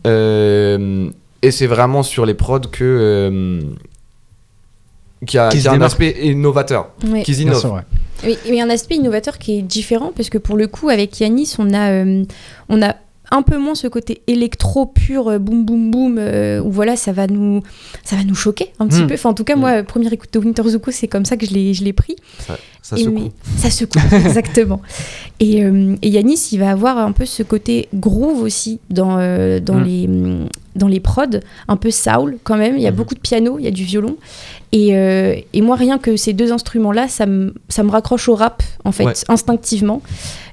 Euh, 0.06 1.10
et 1.42 1.50
c'est 1.50 1.66
vraiment 1.66 2.02
sur 2.02 2.26
les 2.26 2.34
prods 2.34 2.60
que 2.60 2.84
euh, 2.84 3.60
qu'il 5.26 5.36
y 5.38 5.40
a, 5.40 5.48
Qui 5.48 5.56
qu'il 5.56 5.60
y 5.60 5.62
se 5.64 5.68
a 5.68 5.72
un 5.72 5.80
aspect 5.80 6.16
innovateur, 6.22 6.90
Ouais. 7.08 7.22
qu'ils 7.22 7.40
innovent. 7.40 7.60
sûr 7.60 7.72
ouais. 7.72 7.82
Oui, 8.24 8.36
il 8.46 8.54
y 8.54 8.60
a 8.60 8.64
un 8.64 8.70
aspect 8.70 8.96
innovateur 8.96 9.38
qui 9.38 9.58
est 9.58 9.62
différent 9.62 10.12
parce 10.14 10.28
que 10.28 10.38
pour 10.38 10.56
le 10.56 10.66
coup, 10.66 10.88
avec 10.88 11.18
Yanis, 11.20 11.54
on 11.58 11.72
a, 11.72 11.90
euh, 11.92 12.24
on 12.68 12.82
a 12.82 12.94
un 13.30 13.42
peu 13.42 13.58
moins 13.58 13.74
ce 13.74 13.86
côté 13.88 14.22
électro 14.26 14.86
pur, 14.86 15.28
euh, 15.28 15.38
boum 15.38 15.64
boum 15.64 15.90
boum, 15.90 16.16
euh, 16.18 16.60
où 16.60 16.70
voilà, 16.70 16.96
ça 16.96 17.12
va 17.12 17.26
nous, 17.26 17.62
ça 18.04 18.16
va 18.16 18.24
nous 18.24 18.34
choquer 18.34 18.72
un 18.78 18.86
petit 18.86 19.02
Mm. 19.02 19.06
peu. 19.06 19.14
Enfin, 19.14 19.30
en 19.30 19.34
tout 19.34 19.44
cas, 19.44 19.56
moi, 19.56 19.82
première 19.82 20.12
écoute 20.12 20.30
de 20.32 20.38
Winter 20.38 20.62
Zuko, 20.66 20.90
c'est 20.90 21.08
comme 21.08 21.24
ça 21.24 21.36
que 21.36 21.44
je 21.46 21.52
l'ai, 21.52 21.74
je 21.74 21.84
l'ai 21.84 21.92
pris. 21.92 22.16
Ça, 22.46 22.56
ça 22.82 22.96
Et 22.96 23.04
secoue. 23.04 23.14
mais- 23.14 23.30
ça 23.58 23.70
secoue, 23.70 23.98
exactement. 24.12 24.80
Et, 25.40 25.62
euh, 25.64 25.94
et 26.02 26.08
Yanis, 26.08 26.48
il 26.52 26.58
va 26.58 26.70
avoir 26.70 26.98
un 26.98 27.12
peu 27.12 27.26
ce 27.26 27.42
côté 27.42 27.88
groove 27.94 28.42
aussi 28.42 28.80
dans, 28.90 29.18
euh, 29.18 29.60
dans, 29.60 29.74
Mm. 29.80 29.84
les, 29.84 30.08
dans 30.76 30.88
les 30.88 31.00
prods, 31.00 31.40
un 31.68 31.76
peu 31.76 31.90
soul 31.90 32.38
quand 32.44 32.56
même. 32.56 32.76
Il 32.76 32.82
y 32.82 32.86
a 32.86 32.92
beaucoup 32.92 33.14
de 33.14 33.20
piano, 33.20 33.58
il 33.58 33.64
y 33.64 33.68
a 33.68 33.70
du 33.72 33.84
violon. 33.84 34.16
Et, 34.72 34.96
euh, 34.96 35.34
et 35.52 35.60
moi, 35.62 35.76
rien 35.76 35.98
que 35.98 36.16
ces 36.16 36.32
deux 36.32 36.52
instruments-là, 36.52 37.08
ça 37.08 37.26
me 37.26 37.54
ça 37.68 37.82
me 37.82 37.90
raccroche 37.90 38.28
au 38.28 38.34
rap, 38.34 38.62
en 38.84 38.92
fait, 38.92 39.04
Ouais. 39.04 39.12
instinctivement. 39.28 40.02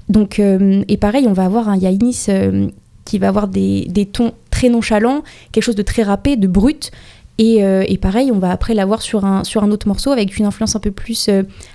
Donc, 0.09 0.39
euh, 0.39 0.83
et 0.87 0.97
pareil, 0.97 1.25
on 1.27 1.33
va 1.33 1.45
avoir 1.45 1.69
un 1.69 1.77
Yanis 1.77 2.25
euh, 2.29 2.67
qui 3.05 3.17
va 3.17 3.27
avoir 3.27 3.47
des, 3.47 3.85
des 3.89 4.05
tons 4.05 4.33
très 4.51 4.69
nonchalants, 4.69 5.23
quelque 5.51 5.63
chose 5.63 5.75
de 5.75 5.81
très 5.81 6.03
rappé, 6.03 6.35
de 6.35 6.47
brut. 6.47 6.91
Et, 7.37 7.63
euh, 7.63 7.83
et 7.87 7.97
pareil, 7.97 8.31
on 8.31 8.39
va 8.39 8.51
après 8.51 8.73
l'avoir 8.73 9.01
sur 9.01 9.25
un, 9.25 9.43
sur 9.43 9.63
un 9.63 9.71
autre 9.71 9.87
morceau 9.87 10.11
avec 10.11 10.37
une 10.37 10.45
influence 10.45 10.75
un 10.75 10.79
peu 10.79 10.91
plus 10.91 11.29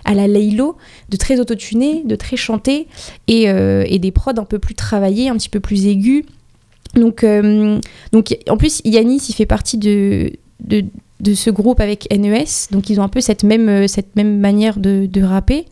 à 0.05 0.15
la 0.15 0.27
Laylo, 0.27 0.77
de 1.11 1.17
très 1.17 1.39
autotuné, 1.39 2.03
de 2.05 2.17
très 2.17 2.37
chanté, 2.37 2.87
et, 3.29 3.43
et 3.45 3.99
des 3.99 4.11
prods 4.11 4.39
un 4.39 4.45
peu 4.45 4.59
plus 4.59 4.75
travaillés, 4.75 5.29
un 5.29 5.37
petit 5.37 5.51
peu 5.51 5.61
plus 5.61 5.85
aigus. 5.85 6.25
Donc, 6.95 7.27
donc 8.13 8.39
en 8.49 8.57
plus, 8.57 8.81
Yanis, 8.87 9.27
il 9.29 9.35
fait 9.35 9.45
partie 9.45 9.77
de, 9.77 10.33
de, 10.65 10.83
de 11.21 11.35
ce 11.35 11.51
groupe 11.51 11.81
avec 11.81 12.09
NES, 12.11 12.47
donc 12.71 12.89
ils 12.89 12.99
ont 12.99 13.03
un 13.03 13.09
peu 13.09 13.21
cette 13.21 13.45
même, 13.45 13.87
cette 13.87 14.17
même 14.17 14.41
manière 14.41 14.79
de, 14.79 15.05
de 15.05 15.23
rapper. 15.23 15.67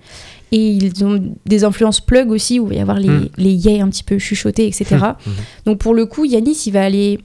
Et 0.51 0.71
ils 0.71 1.05
ont 1.05 1.35
des 1.47 1.65
influences 1.65 2.01
plug 2.01 2.31
aussi, 2.31 2.59
où 2.59 2.67
il 2.67 2.71
va 2.71 2.75
y 2.77 2.81
avoir 2.81 2.99
les, 2.99 3.09
Mm. 3.09 3.29
les 3.37 3.53
yay 3.53 3.81
un 3.81 3.89
petit 3.89 4.03
peu 4.05 4.19
chuchotés, 4.19 4.67
etc. 4.67 4.97
Mhm. 4.97 5.33
Donc 5.67 5.79
pour 5.79 5.95
le 5.95 6.07
coup, 6.07 6.25
Yanis, 6.25 6.63
il 6.67 6.73
va 6.73 6.85
aller 6.85 7.19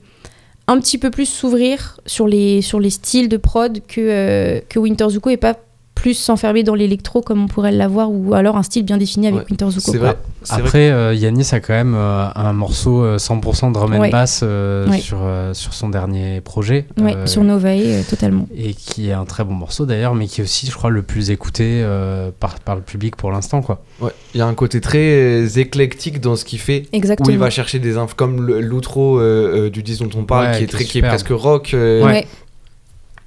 un 0.66 0.78
petit 0.80 0.98
peu 0.98 1.10
plus 1.10 1.26
s'ouvrir 1.26 1.98
sur 2.06 2.26
les, 2.26 2.62
sur 2.62 2.80
les 2.80 2.90
styles 2.90 3.28
de 3.28 3.36
prod 3.36 3.80
que, 3.86 4.00
euh, 4.00 4.60
que 4.68 4.78
Winter 4.78 5.06
Zuko 5.10 5.30
et 5.30 5.36
pas 5.36 5.56
plus 6.04 6.12
s'enfermer 6.12 6.62
dans 6.64 6.74
l'électro 6.74 7.22
comme 7.22 7.44
on 7.44 7.46
pourrait 7.46 7.72
l'avoir 7.72 8.10
ou 8.10 8.34
alors 8.34 8.58
un 8.58 8.62
style 8.62 8.84
bien 8.84 8.98
défini 8.98 9.26
avec 9.28 9.40
Ouais, 9.40 9.46
Winter 9.50 9.70
Zuko. 9.70 9.96
Vrai. 9.96 10.18
Après, 10.50 10.90
euh, 10.90 11.14
Yanis 11.14 11.48
a 11.52 11.60
quand 11.60 11.72
même 11.72 11.94
euh, 11.96 12.26
un 12.34 12.52
morceau 12.52 13.02
euh, 13.02 13.16
100% 13.16 13.72
drum 13.72 13.94
and 13.94 14.00
Ouais. 14.00 14.10
bass 14.10 14.40
euh, 14.42 14.86
Ouais. 14.86 14.98
sur, 14.98 15.20
euh, 15.22 15.54
sur 15.54 15.72
son 15.72 15.88
dernier 15.88 16.42
projet. 16.42 16.84
Euh, 17.00 17.24
sur 17.26 17.42
Novae, 17.42 17.78
euh, 17.86 18.02
totalement. 18.06 18.46
Et 18.54 18.74
qui 18.74 19.08
est 19.08 19.12
un 19.14 19.24
très 19.24 19.44
bon 19.44 19.54
morceau 19.54 19.86
d'ailleurs, 19.86 20.14
mais 20.14 20.26
qui 20.26 20.42
est 20.42 20.44
aussi, 20.44 20.66
je 20.66 20.72
crois, 20.74 20.90
le 20.90 21.00
plus 21.00 21.30
écouté 21.30 21.80
euh, 21.82 22.30
par, 22.38 22.60
par 22.60 22.74
le 22.76 22.82
public 22.82 23.16
pour 23.16 23.32
l'instant. 23.32 23.62
quoi. 23.62 23.82
Ouais. 24.02 24.10
Il 24.34 24.38
y 24.38 24.42
a 24.42 24.46
un 24.46 24.52
côté 24.52 24.82
très 24.82 24.98
euh, 24.98 25.48
éclectique 25.56 26.20
dans 26.20 26.36
ce 26.36 26.44
qu'il 26.44 26.58
fait. 26.58 26.82
Exactement. 26.92 27.28
Où 27.28 27.32
il 27.32 27.38
va 27.38 27.48
chercher 27.48 27.78
des 27.78 27.96
infos 27.96 28.14
comme 28.14 28.46
l'outro 28.46 29.18
euh, 29.18 29.68
euh, 29.68 29.70
du 29.70 29.82
disque 29.82 30.02
dont 30.06 30.20
on 30.20 30.24
parle, 30.24 30.48
Ouais, 30.48 30.50
qui 30.50 30.56
est, 30.56 30.58
qui 30.58 30.64
est 30.64 30.66
très, 30.76 30.84
qui 30.84 30.98
est 30.98 31.00
superbe. 31.00 31.14
presque 31.14 31.30
rock. 31.30 31.74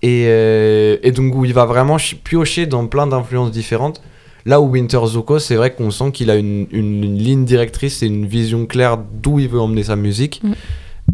Euh. 0.03 0.07
Et, 0.07 0.25
euh, 0.27 0.97
et 1.03 1.11
donc 1.11 1.35
où 1.35 1.45
il 1.45 1.53
va 1.53 1.65
vraiment 1.65 1.97
ch- 1.97 2.17
piocher 2.23 2.65
dans 2.65 2.85
plein 2.87 3.07
d'influences 3.07 3.51
différentes. 3.51 4.01
Là 4.45 4.61
où 4.61 4.69
Winter 4.69 4.99
Zuko, 5.05 5.39
c'est 5.39 5.55
vrai 5.55 5.73
qu'on 5.73 5.91
sent 5.91 6.11
qu'il 6.11 6.29
a 6.31 6.35
une, 6.35 6.67
une- 6.71 7.03
une 7.03 7.17
ligne 7.17 7.43
directrice 7.45 8.01
et 8.03 8.07
une 8.07 8.25
vision 8.25 8.65
claire 8.65 8.97
d'où 8.97 9.39
il 9.39 9.49
veut 9.49 9.59
emmener 9.59 9.83
sa 9.83 9.95
musique. 9.95 10.41
Mm. 10.43 10.51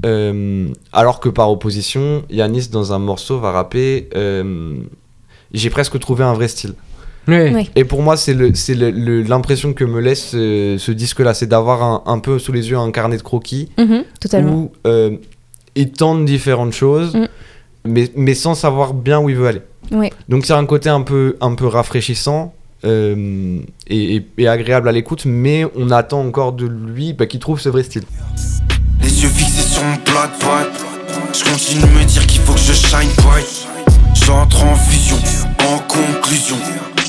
Euh, 0.06 0.68
alors 0.92 1.20
que 1.20 1.30
par 1.30 1.52
opposition, 1.52 2.24
Yanis 2.30 2.70
dans 2.70 2.94
un 2.94 3.00
morceau 3.00 3.40
va 3.40 3.52
rapper 3.52 4.10
euh, 4.16 4.74
J'ai 5.54 5.70
presque 5.70 6.00
trouvé 6.00 6.24
un 6.24 6.34
vrai 6.34 6.48
style. 6.48 6.74
Et 7.76 7.84
pour 7.86 8.02
moi, 8.02 8.18
c'est 8.18 8.34
le- 8.34 8.54
c'est 8.56 8.74
le- 8.76 8.90
le- 8.92 9.22
l'impression 9.22 9.72
que 9.74 9.86
me 9.86 10.02
laisse 10.02 10.32
euh, 10.34 10.78
ce 10.78 10.92
disque-là, 10.92 11.34
c'est 11.34 11.46
d'avoir 11.48 11.82
un, 11.84 12.04
un 12.06 12.20
peu 12.20 12.38
sous 12.40 12.52
les 12.52 12.70
yeux 12.72 12.78
un 12.78 12.92
carnet 12.92 13.18
de 13.18 13.22
croquis 13.22 13.70
Mhm, 13.78 14.04
totalement. 14.20 14.52
où 14.54 14.72
euh, 14.88 15.12
il 15.76 15.92
tente 15.92 16.26
différentes 16.26 16.74
choses, 16.74 17.14
Mm. 17.16 17.28
Mais, 17.86 18.12
mais 18.16 18.34
sans 18.34 18.56
savoir 18.56 18.94
bien 18.94 19.20
où 19.20 19.30
il 19.30 19.36
veut 19.36 19.48
aller. 19.48 19.62
Ouais. 19.92 20.12
Donc 20.30 20.46
c'est 20.46 20.54
un 20.54 20.66
côté 20.66 20.90
un 20.90 21.02
peu, 21.02 21.36
un 21.42 21.56
peu 21.56 21.68
rafraîchissant 21.68 22.54
euh, 22.86 23.60
et, 23.88 24.16
et- 24.16 24.28
et 24.38 24.48
agréable 24.48 24.90
à 24.90 24.92
l'écoute, 24.92 25.24
mais 25.26 25.66
on 25.76 25.90
attend 25.92 26.22
encore 26.22 26.54
de 26.54 26.66
lui 26.66 27.14
bah, 27.14 27.26
qu'il 27.26 27.40
trouve 27.40 27.60
ce 27.60 27.70
vrai 27.70 27.84
style. 27.84 28.04
Les 29.02 29.24
yeux 29.24 29.30
fixés 29.30 29.68
sur 29.68 29.84
mon 29.84 29.98
plat 29.98 30.28
de. 30.28 30.70
Je 31.38 31.44
continue 31.44 31.82
de 31.82 31.88
me 31.88 32.04
dire 32.06 32.26
qu'il 32.28 32.42
faut 32.42 32.54
que 32.54 32.60
je 32.60 32.74
shine 32.74 33.10
bright. 33.18 33.68
J'entre 34.26 34.64
en 34.66 34.76
fusion, 34.76 35.18
en 35.60 35.80
conclusion. 35.80 36.56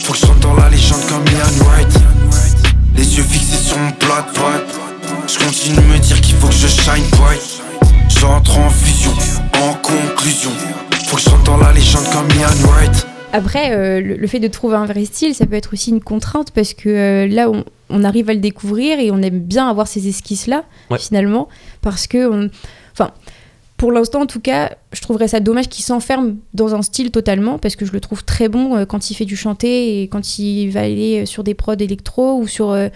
Faut 0.03 0.13
que 0.13 0.19
je 0.19 0.27
rentre 0.27 0.41
dans 0.41 0.55
la 0.55 0.69
légende 0.69 1.01
comme 1.09 1.25
Ian 1.33 1.65
Wright. 1.65 1.95
Les 2.97 3.17
yeux 3.17 3.23
fixés 3.23 3.57
sur 3.59 3.79
mon 3.79 3.91
plat 3.93 4.27
de. 4.35 4.65
Je 5.27 5.39
continue 5.39 5.77
de 5.77 5.93
me 5.93 5.99
dire 5.99 6.21
qu'il 6.21 6.35
faut 6.37 6.49
que 6.49 6.55
je 6.55 6.67
shine 6.67 7.05
bright. 7.13 7.63
J'entre 8.21 8.59
en 8.59 8.71
fusion, 8.71 9.13
conclusion. 9.99 10.51
Faut 11.07 11.17
que 11.17 11.23
je 11.23 11.31
rentre 11.31 11.45
dans 11.45 11.57
la 11.57 11.73
légende 11.73 12.05
comme 12.13 12.29
Ian 12.39 12.49
Wright. 12.67 13.07
Après, 13.33 13.73
euh, 13.73 14.01
le, 14.01 14.15
le 14.17 14.27
fait 14.27 14.39
de 14.41 14.49
trouver 14.49 14.77
un 14.77 14.87
vrai 14.87 15.05
style, 15.05 15.35
ça 15.35 15.47
peut 15.47 15.57
être 15.57 15.73
aussi 15.73 15.91
une 15.91 16.01
contrainte 16.01 16.51
parce 16.53 16.73
que 16.75 16.89
euh, 16.89 17.27
là, 17.29 17.51
on, 17.51 17.65
on 17.91 18.05
arrive 18.05 18.31
à 18.31 18.35
le 18.35 18.41
découvrir 18.41 18.99
et 19.01 19.11
on 19.11 19.21
aime 19.23 19.41
bien 19.41 19.69
avoir 19.69 19.89
ces 19.89 20.07
esquisses-là, 20.09 20.65
Ouais. 20.91 20.99
finalement, 20.99 21.49
parce 21.81 22.07
que, 22.07 22.29
on- 22.31 22.49
enfin, 22.93 23.11
pour 23.77 23.91
l'instant, 23.91 24.21
en 24.23 24.27
tout 24.27 24.39
cas, 24.41 24.77
je 24.93 25.01
trouverais 25.01 25.27
ça 25.29 25.41
dommage 25.41 25.69
qu'il 25.69 25.85
s'enferme 25.85 26.37
dans 26.55 26.75
un 26.77 26.83
style 26.83 27.11
totalement 27.11 27.59
parce 27.59 27.75
que 27.75 27.85
je 27.85 27.93
le 27.93 27.99
trouve 28.01 28.25
très 28.25 28.49
bon 28.49 28.77
euh, 28.77 28.85
quand 28.87 29.11
il 29.11 29.15
fait 29.15 29.25
du 29.25 29.37
chanté 29.37 30.01
et 30.03 30.09
quand 30.09 30.39
il 30.39 30.71
va 30.71 30.81
aller 30.83 31.27
sur 31.27 31.43
des 31.43 31.55
prods 31.55 31.75
électro 31.75 32.39
ou 32.39 32.47
sur, 32.47 32.71
euh, 32.71 32.89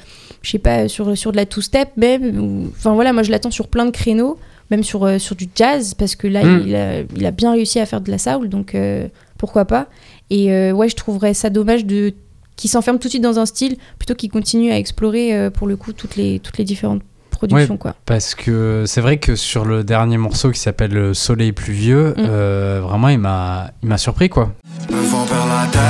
je 0.43 0.51
sais 0.53 0.59
pas, 0.61 0.87
sur, 0.89 1.17
sur 1.19 1.33
de 1.33 1.37
la 1.37 1.47
two-step 1.47 1.91
même. 1.97 2.39
ou- 2.41 2.69
Enfin 2.77 2.93
voilà, 2.95 3.13
moi 3.13 3.25
je 3.25 3.33
l'attends 3.33 3.51
sur 3.51 3.67
plein 3.67 3.87
de 3.87 3.91
créneaux, 3.91 4.39
même 4.71 4.83
sur, 4.83 5.05
euh, 5.05 5.19
sur 5.19 5.35
du 5.37 5.49
jazz 5.55 5.95
parce 5.95 6.15
que 6.17 6.27
là, 6.27 6.45
Mm. 6.45 6.63
il, 6.67 6.75
a, 6.77 7.01
il 7.17 7.27
a 7.27 7.31
bien 7.31 7.53
réussi 7.53 7.81
à 7.81 7.87
faire 7.87 8.01
de 8.01 8.11
la 8.11 8.19
soul, 8.19 8.49
donc 8.49 8.75
euh, 8.75 9.09
pourquoi 9.39 9.65
pas. 9.65 9.87
Et 10.31 10.53
euh, 10.53 10.73
ouais, 10.73 10.89
je 10.89 10.97
trouverais 10.97 11.35
ça 11.35 11.51
dommage 11.51 11.85
de 11.87 12.13
qu'il 12.57 12.69
s'enferme 12.71 12.99
tout 12.99 13.07
de 13.07 13.11
suite 13.11 13.23
dans 13.23 13.39
un 13.39 13.47
style 13.47 13.77
plutôt 13.99 14.15
qu'il 14.15 14.31
continue 14.31 14.73
à 14.73 14.79
explorer 14.79 15.33
euh, 15.35 15.49
pour 15.51 15.67
le 15.69 15.77
coup 15.77 15.93
toutes 15.93 16.17
les, 16.17 16.41
toutes 16.41 16.59
les 16.59 16.65
différentes 16.65 17.03
productions. 17.31 17.75
Ouais, 17.75 17.79
quoi. 17.79 17.95
Parce 18.05 18.35
que 18.35 18.83
c'est 18.87 19.01
vrai 19.01 19.19
que 19.19 19.37
sur 19.37 19.65
le 19.65 19.85
dernier 19.85 20.17
morceau 20.19 20.51
qui 20.51 20.59
s'appelle 20.59 20.91
Le 20.93 21.15
Soleil 21.15 21.53
pluvieux, 21.53 22.11
Mm. 22.11 22.15
euh, 22.19 22.81
vraiment 22.83 23.09
il 23.11 23.19
m'a 23.21 23.71
il 23.83 23.89
m'a 23.89 23.97
surpris 23.99 24.29
quoi. 24.29 24.53
Le 24.91 24.97
vent 24.97 25.25
perd 25.25 25.47
la 25.49 25.67
tête. 25.71 25.81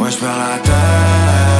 Ouais, 0.00 0.10
je 0.10 0.16
perds 0.16 0.28
la 0.38 0.58
tête. 0.62 1.55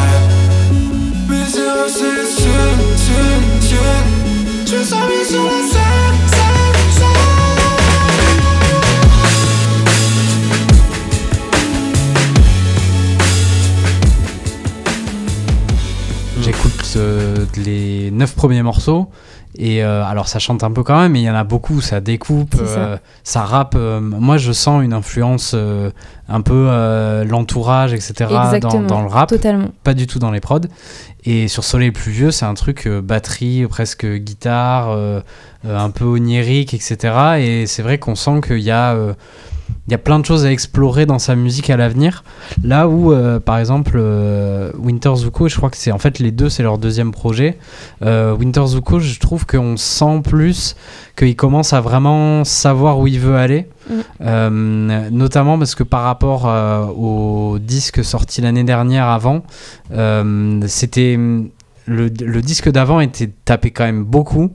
J'écoute 16.40 16.94
euh, 16.96 17.44
les 17.56 18.12
neuf 18.12 18.36
premiers 18.36 18.62
morceaux 18.62 19.08
et 19.58 19.82
euh, 19.84 20.04
alors 20.04 20.28
ça 20.28 20.38
chante 20.38 20.62
un 20.64 20.70
peu 20.70 20.82
quand 20.82 20.98
même, 20.98 21.12
mais 21.12 21.20
il 21.20 21.24
y 21.24 21.30
en 21.30 21.34
a 21.34 21.44
beaucoup, 21.44 21.80
ça 21.80 22.00
découpe, 22.00 22.54
ça. 22.56 22.60
euh, 22.62 22.96
ça 23.24 23.42
rappe. 23.42 23.74
euh, 23.76 24.00
moi 24.00 24.36
je 24.36 24.52
sens 24.52 24.82
une 24.82 24.92
influence 24.92 25.54
un 26.28 26.40
peu 26.40 26.68
l'entourage, 27.28 27.92
etc. 27.92 28.14
Dans, 28.60 28.80
dans 28.82 29.02
le 29.02 29.08
rap, 29.08 29.28
totalement. 29.28 29.68
pas 29.84 29.94
du 29.94 30.06
tout 30.06 30.18
dans 30.18 30.30
les 30.30 30.40
prods. 30.40 30.60
Et 31.24 31.48
sur 31.48 31.64
Soleil 31.64 31.90
pluvieux, 31.90 32.30
c'est 32.30 32.44
un 32.46 32.54
truc 32.54 32.86
batterie, 32.88 33.66
presque 33.68 34.06
guitare, 34.06 34.96
un 35.68 35.90
peu 35.90 36.04
onirique, 36.04 36.72
etc. 36.74 37.14
Et 37.38 37.66
c'est 37.66 37.82
vrai 37.82 37.98
qu'on 37.98 38.14
sent 38.14 38.40
qu'il 38.46 38.60
y 38.60 38.70
a 38.70 38.96
il 39.88 39.92
y 39.92 39.94
a 39.94 39.98
plein 39.98 40.18
de 40.18 40.24
choses 40.24 40.44
à 40.44 40.50
explorer 40.50 41.06
dans 41.06 41.20
sa 41.20 41.36
musique 41.36 41.70
à 41.70 41.76
l'avenir. 41.76 42.24
Là 42.64 42.88
où, 42.88 43.12
euh, 43.12 43.38
par 43.38 43.58
exemple, 43.58 43.92
euh, 43.94 44.72
Winter 44.78 45.14
Zuko, 45.14 45.48
je 45.48 45.56
crois 45.56 45.70
que 45.70 45.76
c'est 45.76 45.92
en 45.92 45.98
fait 45.98 46.18
les 46.18 46.32
deux, 46.32 46.48
c'est 46.48 46.64
leur 46.64 46.78
deuxième 46.78 47.12
projet. 47.12 47.56
Euh, 48.02 48.34
Winter 48.34 48.66
Zuko, 48.66 48.98
je 48.98 49.20
trouve 49.20 49.46
qu'on 49.46 49.76
sent 49.76 50.22
plus 50.24 50.74
qu'il 51.16 51.36
commence 51.36 51.72
à 51.72 51.80
vraiment 51.80 52.42
savoir 52.42 52.98
où 52.98 53.06
il 53.06 53.20
veut 53.20 53.36
aller. 53.36 53.68
Mm. 53.88 53.94
Euh, 54.22 55.10
notamment 55.10 55.56
parce 55.56 55.76
que 55.76 55.84
par 55.84 56.02
rapport 56.02 56.48
euh, 56.48 56.86
au 56.86 57.58
disque 57.60 58.04
sorti 58.04 58.40
l'année 58.40 58.64
dernière 58.64 59.06
avant, 59.06 59.44
c'était 60.66 61.16
le, 61.16 62.08
le 62.08 62.42
disque 62.42 62.70
d'avant 62.70 62.98
était 62.98 63.30
tapé 63.46 63.70
quand 63.70 63.84
même 63.84 64.04
beaucoup. 64.04 64.50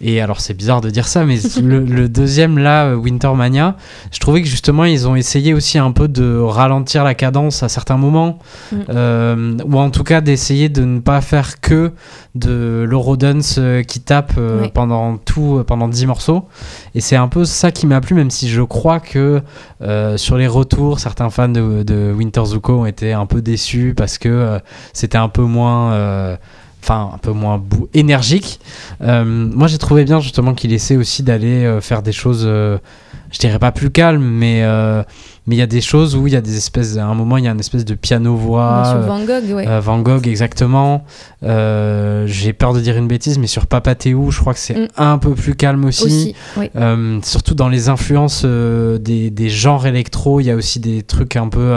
Et 0.00 0.20
alors 0.20 0.40
c'est 0.40 0.54
bizarre 0.54 0.80
de 0.80 0.90
dire 0.90 1.06
ça, 1.06 1.24
mais 1.24 1.38
le, 1.62 1.84
le 1.84 2.08
deuxième 2.08 2.58
là, 2.58 2.96
Wintermania, 2.96 3.76
je 4.10 4.18
trouvais 4.18 4.42
que 4.42 4.48
justement 4.48 4.84
ils 4.84 5.06
ont 5.06 5.14
essayé 5.14 5.54
aussi 5.54 5.78
un 5.78 5.92
peu 5.92 6.08
de 6.08 6.38
ralentir 6.40 7.04
la 7.04 7.14
cadence 7.14 7.62
à 7.62 7.68
certains 7.68 7.96
moments, 7.98 8.38
Mm. 8.72 8.76
euh, 8.90 9.56
ou 9.64 9.78
en 9.78 9.90
tout 9.90 10.04
cas 10.04 10.20
d'essayer 10.20 10.68
de 10.68 10.84
ne 10.84 11.00
pas 11.00 11.20
faire 11.20 11.60
que 11.60 11.92
de 12.34 12.84
l'Eurodance 12.88 13.56
euh, 13.58 13.82
qui 13.82 14.00
tape 14.00 14.32
euh, 14.38 14.68
pendant 14.72 15.16
tout, 15.16 15.62
pendant 15.66 15.88
10 15.88 16.06
morceaux. 16.06 16.46
Et 16.94 17.00
c'est 17.00 17.16
un 17.16 17.28
peu 17.28 17.44
ça 17.44 17.70
qui 17.70 17.86
m'a 17.86 18.00
plu, 18.00 18.14
même 18.14 18.30
si 18.30 18.48
je 18.48 18.62
crois 18.62 19.00
que 19.00 19.42
euh, 19.82 20.16
sur 20.16 20.36
les 20.36 20.46
retours, 20.46 21.00
certains 21.00 21.30
fans 21.30 21.48
de, 21.48 21.82
de 21.82 22.12
Winter 22.16 22.44
Zuko 22.44 22.80
ont 22.80 22.86
été 22.86 23.12
un 23.12 23.26
peu 23.26 23.42
déçus 23.42 23.94
parce 23.96 24.18
que 24.18 24.58
c'était 24.92 25.18
un 25.18 25.28
peu 25.28 25.42
moins. 25.42 26.38
Enfin, 26.82 27.10
un 27.14 27.18
peu 27.18 27.32
moins 27.32 27.62
énergique. 27.92 28.58
Euh, 29.02 29.24
moi, 29.24 29.68
j'ai 29.68 29.78
trouvé 29.78 30.04
bien 30.04 30.20
justement 30.20 30.54
qu'il 30.54 30.72
essaie 30.72 30.96
aussi 30.96 31.22
d'aller 31.22 31.64
euh, 31.64 31.80
faire 31.80 32.02
des 32.02 32.12
choses, 32.12 32.44
euh, 32.46 32.78
je 33.32 33.38
dirais 33.38 33.58
pas 33.58 33.72
plus 33.72 33.90
calmes, 33.90 34.22
mais 34.24 34.62
euh, 34.62 35.02
mais 35.46 35.56
il 35.56 35.58
y 35.58 35.62
a 35.62 35.66
des 35.66 35.80
choses 35.80 36.14
où 36.16 36.26
il 36.26 36.32
y 36.32 36.36
a 36.36 36.40
des 36.40 36.56
espèces, 36.56 36.96
à 36.96 37.06
un 37.06 37.14
moment, 37.14 37.36
il 37.36 37.44
y 37.44 37.48
a 37.48 37.50
une 37.50 37.58
espèce 37.60 37.84
de 37.84 37.94
piano-voix. 37.94 38.84
sur 38.84 38.96
euh, 38.98 39.00
Van 39.06 39.20
Gogh, 39.24 39.52
ouais. 39.56 39.66
euh, 39.66 39.80
Van 39.80 39.98
Gogh, 40.00 40.26
exactement. 40.28 41.04
Euh, 41.42 42.26
J'ai 42.26 42.52
peur 42.52 42.72
de 42.72 42.80
dire 42.80 42.96
une 42.96 43.08
bêtise, 43.08 43.38
mais 43.38 43.46
sur 43.46 43.66
Papa 43.66 43.94
Théou, 43.94 44.30
je 44.30 44.38
crois 44.40 44.52
que 44.52 44.60
c'est 44.60 44.74
Mm. 44.78 44.88
un 44.98 45.18
peu 45.18 45.34
plus 45.34 45.54
calme 45.54 45.84
aussi. 45.86 46.04
Aussi, 46.04 46.34
oui. 46.56 46.70
Surtout 47.24 47.54
dans 47.54 47.68
les 47.68 47.88
influences 47.88 48.44
des, 48.44 49.30
des 49.30 49.48
genres 49.48 49.86
électro, 49.86 50.40
il 50.40 50.44
y 50.44 50.50
a 50.50 50.54
aussi 50.56 50.78
des 50.78 51.02
trucs 51.02 51.36
un 51.36 51.48
peu 51.48 51.72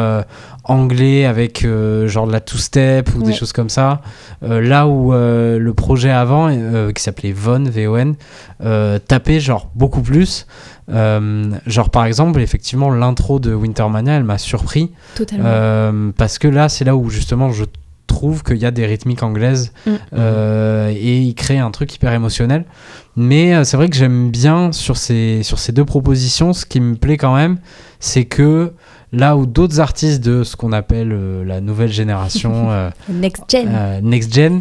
anglais 0.66 1.26
avec 1.26 1.66
genre 2.06 2.28
de 2.28 2.32
la 2.32 2.40
two-step 2.42 3.10
ou 3.16 3.24
des 3.24 3.34
choses 3.34 3.54
comme 3.54 3.70
ça. 3.70 4.02
Là 4.42 4.88
où 4.88 5.14
le 5.14 5.72
projet 5.74 6.12
avant, 6.12 6.50
qui 6.94 7.02
s'appelait 7.02 7.32
Von, 7.32 7.64
V-O-N, 7.64 8.16
tapait 9.08 9.40
genre 9.40 9.70
beaucoup 9.76 10.02
plus. 10.02 10.46
Euh, 10.90 11.52
genre 11.66 11.90
par 11.90 12.06
exemple, 12.06 12.42
effectivement, 12.42 12.90
l'intro 12.90 13.40
de 13.40 13.54
Wintermania, 13.54 14.14
elle 14.14 14.24
m'a 14.24 14.38
surpris. 14.38 14.92
Totalement. 15.16 15.46
Euh, 15.48 16.12
parce 16.18 16.40
que 16.40 16.48
là, 16.48 16.70
c'est 16.70 16.86
là 16.86 16.96
où 16.96 17.10
justement 17.10 17.52
je 17.52 17.66
trouve 18.08 18.44
qu'il 18.44 18.58
y 18.58 18.66
a 18.66 18.72
des 18.72 18.86
rythmiques 18.86 19.24
anglaises 19.24 19.72
Mm. 19.86 19.92
euh, 20.14 20.90
et 20.96 21.20
il 21.20 21.34
crée 21.36 21.58
un 21.58 21.72
truc 21.72 21.94
hyper 21.96 22.14
émotionnel. 22.14 22.66
Mais 23.16 23.64
c'est 23.64 23.78
vrai 23.78 23.90
que 23.90 23.96
j'aime 23.96 24.30
bien 24.32 24.72
sur 24.72 24.98
ces, 24.98 25.42
sur 25.44 25.60
ces 25.60 25.72
deux 25.72 25.86
propositions, 25.86 26.54
ce 26.54 26.66
qui 26.66 26.80
me 26.80 26.96
plaît 26.96 27.18
quand 27.18 27.36
même, 27.36 27.58
c'est 28.00 28.26
que 28.26 28.74
là 29.14 29.38
où 29.38 29.46
d'autres 29.46 29.80
artistes 29.80 30.22
de 30.24 30.44
ce 30.44 30.56
qu'on 30.56 30.72
appelle 30.74 31.12
euh, 31.14 31.46
la 31.46 31.62
nouvelle 31.62 31.92
génération, 31.92 32.68
euh, 32.72 32.90
Next 33.08 33.44
Gen. 33.48 33.70
euh, 33.72 34.02
next 34.02 34.34
gen, 34.34 34.60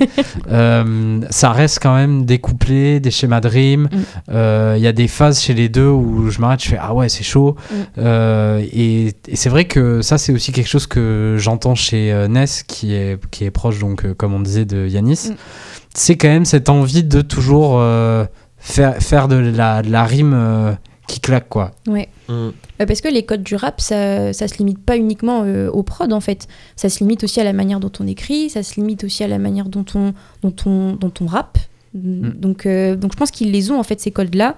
ça 1.30 1.53
reste 1.53 1.80
quand 1.82 1.94
même 1.94 2.24
découplé, 2.26 3.00
des 3.00 3.11
schémas 3.11 3.40
de 3.40 3.48
rime. 3.48 3.84
Mm. 3.84 3.88
Euh, 4.30 4.74
Il 4.76 4.82
y 4.82 4.86
a 4.86 4.92
des 4.92 5.09
phases 5.09 5.40
chez 5.40 5.55
les 5.55 5.68
deux 5.68 5.88
où 5.88 6.30
je 6.30 6.40
m'arrête, 6.40 6.62
je 6.62 6.68
fais 6.68 6.78
ah 6.78 6.94
ouais 6.94 7.09
c'est 7.09 7.24
chaud. 7.24 7.57
Mm. 7.70 8.03
Et 8.72 9.12
et 9.28 9.36
c'est 9.36 9.48
vrai 9.48 9.64
que 9.64 10.03
ça 10.03 10.18
c'est 10.18 10.32
aussi 10.32 10.53
quelque 10.53 10.68
chose 10.68 10.86
que 10.86 11.36
j'entends 11.38 11.74
chez 11.74 12.12
Ness 12.28 12.62
qui 12.62 12.94
est 12.94 13.18
qui 13.30 13.44
est 13.44 13.50
proche 13.50 13.78
donc 13.78 14.12
comme 14.14 14.34
on 14.34 14.40
disait 14.40 14.66
de 14.66 14.86
Yanis. 14.86 15.30
Mm. 15.30 15.34
C'est 15.94 16.16
quand 16.16 16.28
même 16.28 16.44
cette 16.44 16.68
envie 16.68 17.05
de 17.05 17.22
toujours 17.22 17.82
faire 18.59 18.96
faire 18.98 19.28
de 19.28 19.36
la, 19.36 19.82
de 19.82 19.90
la 19.90 20.05
rime 20.05 20.76
qui 21.07 21.20
claque 21.20 21.48
quoi. 21.48 21.72
Ouais. 21.86 22.09
Mm. 22.28 22.32
Euh, 22.32 22.50
Parce 22.86 23.00
que 23.00 23.09
les 23.09 23.24
codes 23.24 23.42
du 23.42 23.57
rap, 23.57 23.80
ça, 23.80 24.32
ça 24.32 24.48
se 24.48 24.59
limite 24.59 24.78
pas 24.78 24.96
uniquement 24.96 25.42
euh, 25.44 25.70
au 25.70 25.82
prod 25.82 26.12
en 26.12 26.20
fait. 26.20 26.48
Ça 26.76 26.88
se 26.88 27.00
limite 27.00 27.24
aussi 27.24 27.40
à 27.40 27.44
la 27.44 27.53
manière 27.53 27.80
dont 27.80 27.92
on 28.00 28.07
écrit, 28.07 28.50
ça 28.50 28.62
se 28.62 28.76
limite 28.76 29.05
aussi 29.05 29.24
à 29.24 29.28
la 29.28 29.38
manière 29.38 29.68
dont 29.68 29.84
on, 29.94 30.14
dont 30.42 30.55
on, 30.66 30.92
dont 30.94 31.12
on 31.20 31.26
rappe. 31.26 31.59
Donc, 31.94 32.64
euh, 32.64 32.96
donc 32.96 33.12
je 33.12 33.18
pense 33.18 33.30
qu'ils 33.30 33.53
les 33.53 33.70
ont 33.70 33.78
en 33.78 33.82
fait 33.82 34.00
ces 34.00 34.11
codes-là. 34.11 34.57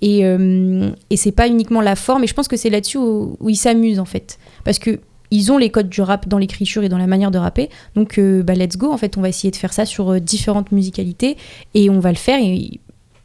Et, 0.00 0.26
euh, 0.26 0.90
et 1.10 1.16
c'est 1.16 1.30
pas 1.30 1.46
uniquement 1.46 1.80
la 1.80 1.94
forme, 1.94 2.24
et 2.24 2.26
je 2.26 2.34
pense 2.34 2.48
que 2.48 2.56
c'est 2.56 2.70
là-dessus 2.70 2.98
où, 2.98 3.36
où 3.38 3.48
ils 3.48 3.56
s'amusent 3.56 4.00
en 4.00 4.04
fait. 4.04 4.38
Parce 4.64 4.80
que 4.80 4.98
ils 5.32 5.50
ont 5.50 5.56
les 5.56 5.70
codes 5.70 5.88
du 5.88 6.02
rap 6.02 6.28
dans 6.28 6.36
l'écriture 6.36 6.84
et 6.84 6.90
dans 6.90 6.98
la 6.98 7.06
manière 7.06 7.30
de 7.30 7.38
rapper. 7.38 7.70
Donc 7.96 8.18
euh, 8.18 8.42
bah, 8.42 8.54
let's 8.54 8.76
go, 8.76 8.92
en 8.92 8.98
fait, 8.98 9.16
on 9.16 9.22
va 9.22 9.30
essayer 9.30 9.50
de 9.50 9.56
faire 9.56 9.72
ça 9.72 9.86
sur 9.86 10.10
euh, 10.10 10.20
différentes 10.20 10.70
musicalités 10.72 11.38
et 11.74 11.88
on 11.88 12.00
va 12.00 12.10
le 12.10 12.18
faire. 12.18 12.38
Et, 12.38 12.80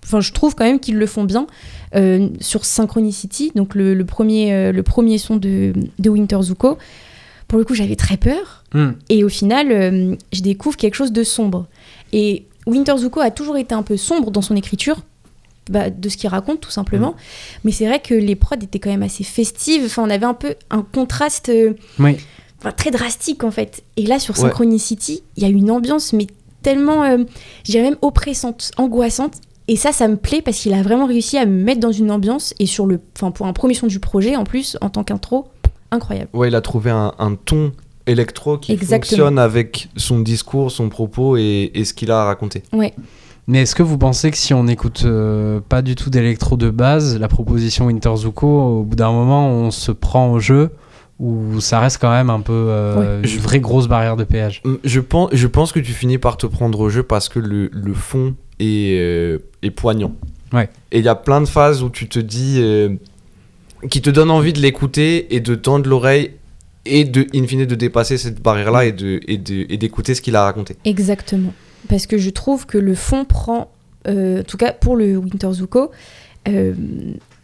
enfin, 0.07 0.21
je 0.21 0.31
trouve 0.31 0.55
quand 0.55 0.63
même 0.63 0.79
qu'ils 0.79 0.97
le 0.97 1.05
font 1.05 1.25
bien. 1.25 1.45
Euh, 1.95 2.27
sur 2.41 2.65
Synchronicity, 2.65 3.51
donc 3.55 3.73
le, 3.73 3.93
le 3.93 4.05
premier, 4.05 4.53
euh, 4.53 4.71
le 4.73 4.83
premier 4.83 5.17
son 5.17 5.37
de, 5.37 5.71
de 5.99 6.09
Winter 6.09 6.37
Zuko, 6.41 6.77
pour 7.47 7.57
le 7.59 7.63
coup, 7.63 7.75
j'avais 7.75 7.95
très 7.95 8.17
peur. 8.17 8.65
Mm. 8.73 8.89
Et 9.07 9.23
au 9.23 9.29
final, 9.29 9.71
euh, 9.71 10.15
je 10.33 10.41
découvre 10.41 10.75
quelque 10.75 10.95
chose 10.95 11.13
de 11.13 11.23
sombre. 11.23 11.65
Et 12.11 12.45
Winter 12.65 12.97
Zuko 12.97 13.21
a 13.21 13.31
toujours 13.31 13.55
été 13.55 13.73
un 13.73 13.83
peu 13.83 13.95
sombre 13.95 14.31
dans 14.31 14.41
son 14.41 14.55
écriture. 14.57 14.97
bah, 15.69 15.89
de 15.89 16.09
ce 16.09 16.17
qu'il 16.17 16.29
raconte 16.29 16.59
tout 16.61 16.71
simplement. 16.71 17.15
Mais 17.63 17.71
c'est 17.71 17.87
vrai 17.87 18.01
que 18.01 18.13
les 18.13 18.35
prods 18.35 18.55
étaient 18.61 18.79
quand 18.79 18.89
même 18.89 19.03
assez 19.03 19.23
festives. 19.23 19.83
Enfin, 19.85 20.03
on 20.03 20.09
avait 20.09 20.25
un 20.25 20.33
peu 20.33 20.55
un 20.69 20.81
contraste 20.81 21.51
Oui. 21.99 22.17
enfin, 22.59 22.71
très 22.71 22.91
drastique 22.91 23.43
en 23.45 23.51
fait. 23.51 23.83
Et 23.95 24.05
là, 24.05 24.19
sur. 24.19 24.35
Synchronicity, 24.35 25.23
il 25.37 25.43
y 25.43 25.45
a 25.45 25.49
une 25.49 25.71
ambiance, 25.71 26.11
mais 26.13 26.27
tellement, 26.63 27.05
je 27.63 27.71
dirais 27.71 27.83
même 27.83 27.97
oppressante, 28.01 28.71
angoissante. 28.77 29.35
Et 29.67 29.75
ça, 29.75 29.91
ça 29.91 30.07
me 30.07 30.15
plaît 30.15 30.41
parce 30.41 30.57
qu'il 30.57 30.73
a 30.73 30.81
vraiment 30.81 31.07
réussi 31.07 31.37
à 31.37 31.45
me 31.45 31.63
mettre 31.63 31.81
dans 31.81 31.91
une 31.91 32.09
ambiance. 32.11 32.53
Et 32.59 32.65
sur 32.65 32.85
le, 32.85 32.99
enfin, 33.17 33.31
pour 33.31 33.47
un 33.47 33.53
premier 33.53 33.73
son 33.73 33.87
du 33.87 33.99
projet, 33.99 34.35
en 34.35 34.43
plus, 34.43 34.77
en 34.81 34.89
tant 34.89 35.03
qu'intro, 35.03 35.47
incroyable. 35.91 36.29
Ouais, 36.33 36.47
il 36.47 36.55
a 36.55 36.61
trouvé 36.61 36.89
un, 36.91 37.13
un 37.19 37.35
ton 37.35 37.73
électro 38.05 38.57
qui 38.57 38.71
Exactement. 38.71 38.99
fonctionne 38.99 39.39
avec 39.39 39.89
son 39.97 40.19
discours, 40.19 40.71
son 40.71 40.87
propos 40.89 41.35
et, 41.37 41.71
et 41.73 41.83
ce 41.83 41.93
qu'il 41.93 42.11
a 42.11 42.21
à 42.21 42.25
raconter. 42.25 42.63
Ouais. 42.71 42.93
Mais 43.47 43.61
est-ce 43.61 43.75
que 43.75 43.83
vous 43.83 43.97
pensez 43.97 44.29
que 44.31 44.37
si 44.37 44.53
on 44.53 44.65
n'écoute 44.65 45.03
euh, 45.05 45.61
pas 45.67 45.81
du 45.81 45.95
tout 45.95 46.09
d'électro 46.09 46.57
de 46.57 46.69
base, 46.69 47.17
la 47.17 47.27
proposition 47.29 47.85
Winter 47.85 48.13
Zuko, 48.15 48.47
au 48.79 48.83
bout 48.83 48.95
d'un 48.95 49.11
moment, 49.11 49.49
on 49.49 49.71
se 49.71 49.91
prend 49.91 50.31
au 50.31 50.39
jeu 50.39 50.71
ou 51.19 51.59
ça 51.61 51.79
reste 51.79 51.97
quand 51.99 52.11
même 52.11 52.29
un 52.29 52.41
peu 52.41 52.53
euh, 52.53 53.21
Ouais. 53.21 53.29
une 53.29 53.39
vraie 53.39 53.59
grosse 53.59 53.87
barrière 53.87 54.15
de 54.17 54.23
péage 54.23 54.61
Hum, 54.65 54.77
Je 54.83 54.99
pense, 54.99 55.29
je 55.33 55.47
pense 55.47 55.71
que 55.71 55.79
tu 55.79 55.91
finis 55.93 56.17
par 56.17 56.37
te 56.37 56.45
prendre 56.45 56.79
au 56.79 56.89
jeu 56.89 57.03
parce 57.03 57.27
que 57.29 57.39
le, 57.39 57.69
le 57.73 57.93
fond 57.93 58.35
est, 58.59 58.97
euh, 58.99 59.39
est 59.63 59.71
poignant. 59.71 60.13
Ouais. 60.53 60.69
Et 60.91 60.99
il 60.99 61.05
y 61.05 61.09
a 61.09 61.15
plein 61.15 61.41
de 61.41 61.47
phases 61.47 61.81
où 61.83 61.89
tu 61.89 62.07
te 62.07 62.19
dis. 62.19 62.57
euh, 62.59 62.89
qui 63.91 64.01
te 64.01 64.09
donnent 64.09 64.31
envie 64.31 64.53
de 64.53 64.59
l'écouter 64.59 65.35
et 65.35 65.39
de 65.39 65.53
tendre 65.53 65.87
l'oreille 65.87 66.31
et 66.85 67.03
de, 67.03 67.27
in 67.35 67.45
fine, 67.45 67.65
de 67.65 67.75
dépasser 67.75 68.17
cette 68.17 68.41
barrière-là 68.41 68.85
et 68.85 68.91
de- 68.91 69.19
et 69.27 69.37
de- 69.37 69.65
et 69.69 69.77
d'écouter 69.77 70.15
ce 70.15 70.21
qu'il 70.21 70.35
a 70.35 70.43
raconté. 70.43 70.75
Exactement. 70.83 71.53
Parce 71.87 72.07
que 72.07 72.17
je 72.17 72.29
trouve 72.31 72.65
que 72.65 72.77
le 72.79 72.95
fond 72.95 73.23
prend, 73.25 73.69
euh, 74.07 74.39
en 74.39 74.43
tout 74.43 74.57
cas 74.57 74.71
pour 74.73 74.95
le 74.95 75.15
Winter 75.17 75.51
Zuko, 75.53 75.91
euh, 76.47 76.73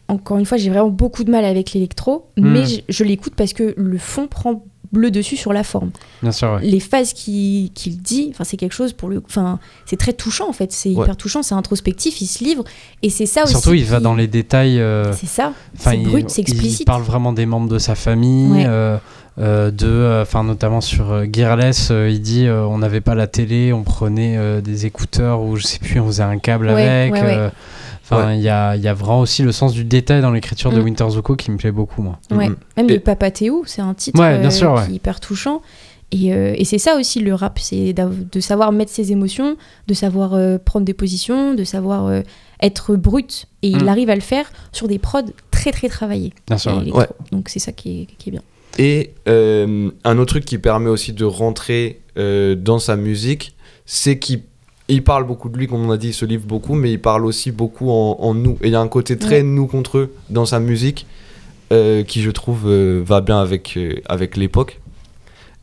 encore 0.07 0.37
une 0.37 0.45
fois, 0.45 0.57
j'ai 0.57 0.69
vraiment 0.69 0.89
beaucoup 0.89 1.23
de 1.23 1.31
mal 1.31 1.45
avec 1.45 1.73
l'électro, 1.73 2.27
Mm. 2.37 2.51
mais 2.51 2.65
je, 2.65 2.81
je 2.89 3.03
l'écoute 3.03 3.33
parce 3.35 3.53
que 3.53 3.73
le 3.77 3.97
fond 3.97 4.27
prend 4.27 4.63
le 4.95 5.09
dessus 5.09 5.37
sur 5.37 5.53
la 5.53 5.63
forme. 5.63 5.89
Bien 6.21 6.31
sûr, 6.31 6.51
ouais. 6.53 6.59
Les 6.67 6.79
phases 6.79 7.13
qui- 7.13 7.71
qu'il 7.73 7.99
dit, 7.99 8.27
enfin 8.29 8.43
c'est 8.43 8.57
quelque 8.57 8.73
chose 8.75 8.93
pour 8.93 9.09
le, 9.09 9.23
enfin 9.25 9.57
c'est 9.87 9.97
très 9.97 10.13
touchant 10.13 10.47
en 10.47 10.53
fait, 10.53 10.71
c'est 10.71 10.89
Ouais. 10.89 11.01
hyper 11.03 11.17
touchant, 11.17 11.41
c'est 11.41 11.55
introspectif, 11.55 12.21
il 12.21 12.27
se 12.27 12.43
livre 12.43 12.63
et 13.01 13.09
c'est 13.09 13.25
ça 13.25 13.43
aussi. 13.43 13.53
Surtout, 13.53 13.73
il 13.73 13.85
va 13.85 13.99
dans 13.99 14.13
les 14.13 14.27
détails. 14.27 14.79
euh, 14.79 15.11
C'est 15.13 15.25
ça. 15.25 15.53
C'est 15.79 15.97
brut, 15.97 16.29
c'est 16.29 16.43
Il 16.43 16.51
explicite. 16.51 16.85
parle 16.85 17.01
vraiment 17.01 17.33
des 17.33 17.47
membres 17.47 17.69
de 17.69 17.79
sa 17.79 17.95
famille. 17.95 18.51
Ouais. 18.51 18.65
euh, 18.67 18.97
euh, 19.39 19.71
de, 19.71 19.87
euh, 19.87 20.21
enfin 20.21 20.43
notamment 20.43 20.79
sur 20.79 21.23
Gearless, 21.33 21.89
il 21.89 22.21
dit 22.21 22.45
on 22.47 22.77
n'avait 22.77 23.01
pas 23.01 23.15
la 23.15 23.25
télé, 23.25 23.73
on 23.73 23.81
prenait 23.81 24.61
des 24.61 24.85
écouteurs 24.85 25.41
ou 25.41 25.55
je 25.55 25.63
sais 25.65 25.79
plus, 25.79 25.99
on 25.99 26.05
faisait 26.05 26.21
un 26.21 26.37
câble 26.37 26.69
avec. 26.69 27.13
Enfin, 28.03 28.33
il 28.33 28.41
y, 28.41 28.49
a, 28.49 28.75
il 28.75 28.81
y 28.81 28.87
a 28.87 28.93
vraiment 28.93 29.21
aussi 29.21 29.43
le 29.43 29.51
sens 29.53 29.71
du 29.73 29.85
détail 29.85 30.21
dans 30.21 30.31
l'écriture 30.31 30.71
de 30.71 30.79
Mm. 30.81 30.83
Winter 30.83 31.09
Zuko 31.09 31.35
qui 31.37 31.49
me 31.51 31.57
plaît 31.57 31.71
beaucoup, 31.71 32.01
moi. 32.01 32.19
Ouais. 32.31 32.49
Mhm. 32.49 32.55
Même 32.77 32.89
Et- 32.89 32.93
le 32.95 32.99
Papa 32.99 33.31
Théo, 33.31 33.63
c'est 33.65 33.81
un 33.81 33.93
titre 33.93 34.19
Ouais, 34.19 34.37
bien 34.39 34.49
euh, 34.49 34.51
sûr, 34.51 34.81
qui 34.85 34.91
est 34.91 34.95
hyper 34.95 35.19
touchant. 35.21 35.61
Et, 36.11 36.31
euh, 36.33 36.53
et 36.55 36.63
c'est 36.65 36.77
ça 36.77 36.95
aussi 36.97 37.21
le 37.21 37.33
rap, 37.33 37.57
c'est 37.59 37.93
de 37.93 38.39
savoir 38.39 38.71
mettre 38.71 38.91
ses 38.91 39.11
émotions, 39.11 39.55
de 39.87 39.93
savoir 39.95 40.33
euh, 40.35 40.57
prendre 40.63 40.85
des 40.85 40.93
positions, 40.93 41.55
de 41.55 41.63
savoir 41.63 42.05
euh, 42.05 42.21
être 42.61 42.95
brut. 42.95 43.47
Et 43.63 43.69
il 43.69 43.85
Mm. 43.85 43.87
arrive 43.87 44.09
à 44.09 44.15
le 44.15 44.21
faire 44.21 44.51
sur 44.73 44.87
des 44.87 44.99
prods 44.99 45.21
très 45.49 45.71
très 45.71 45.87
travaillés. 45.89 46.33
Bien 46.47 46.57
sûr, 46.57 46.77
ouais. 46.93 47.07
Donc 47.31 47.47
c'est 47.49 47.59
ça 47.59 47.71
qui 47.71 48.01
est, 48.01 48.05
qui 48.17 48.29
est 48.29 48.31
bien. 48.33 48.41
Et 48.77 49.13
euh, 49.29 49.89
un 50.03 50.17
autre 50.17 50.33
truc 50.33 50.45
qui 50.45 50.57
permet 50.57 50.89
aussi 50.89 51.13
de 51.13 51.25
rentrer 51.25 52.01
euh, 52.17 52.53
dans 52.55 52.79
sa 52.79 52.95
musique, 52.95 53.55
c'est 53.85 54.19
qu'il 54.19 54.41
il 54.93 55.03
parle 55.03 55.25
beaucoup 55.25 55.49
de 55.49 55.57
lui, 55.57 55.67
comme 55.67 55.85
on 55.85 55.91
a 55.91 55.97
dit, 55.97 56.09
il 56.09 56.13
se 56.13 56.25
livre 56.25 56.45
beaucoup, 56.45 56.75
mais 56.75 56.91
il 56.91 56.99
parle 56.99 57.25
aussi 57.25 57.51
beaucoup 57.51 57.89
en, 57.89 58.17
en 58.19 58.33
nous. 58.33 58.57
Et 58.61 58.67
il 58.67 58.71
y 58.73 58.75
a 58.75 58.79
un 58.79 58.87
côté 58.87 59.17
très 59.17 59.37
Ouais. 59.37 59.43
nous 59.43 59.67
contre 59.67 59.97
eux 59.97 60.13
dans 60.29 60.45
sa 60.45 60.59
musique 60.59 61.05
euh, 61.71 62.03
qui, 62.03 62.21
je 62.21 62.29
trouve, 62.31 62.63
euh, 62.67 63.01
va 63.05 63.21
bien 63.21 63.39
avec, 63.39 63.75
euh, 63.77 63.95
avec 64.07 64.37
l'époque. 64.37 64.79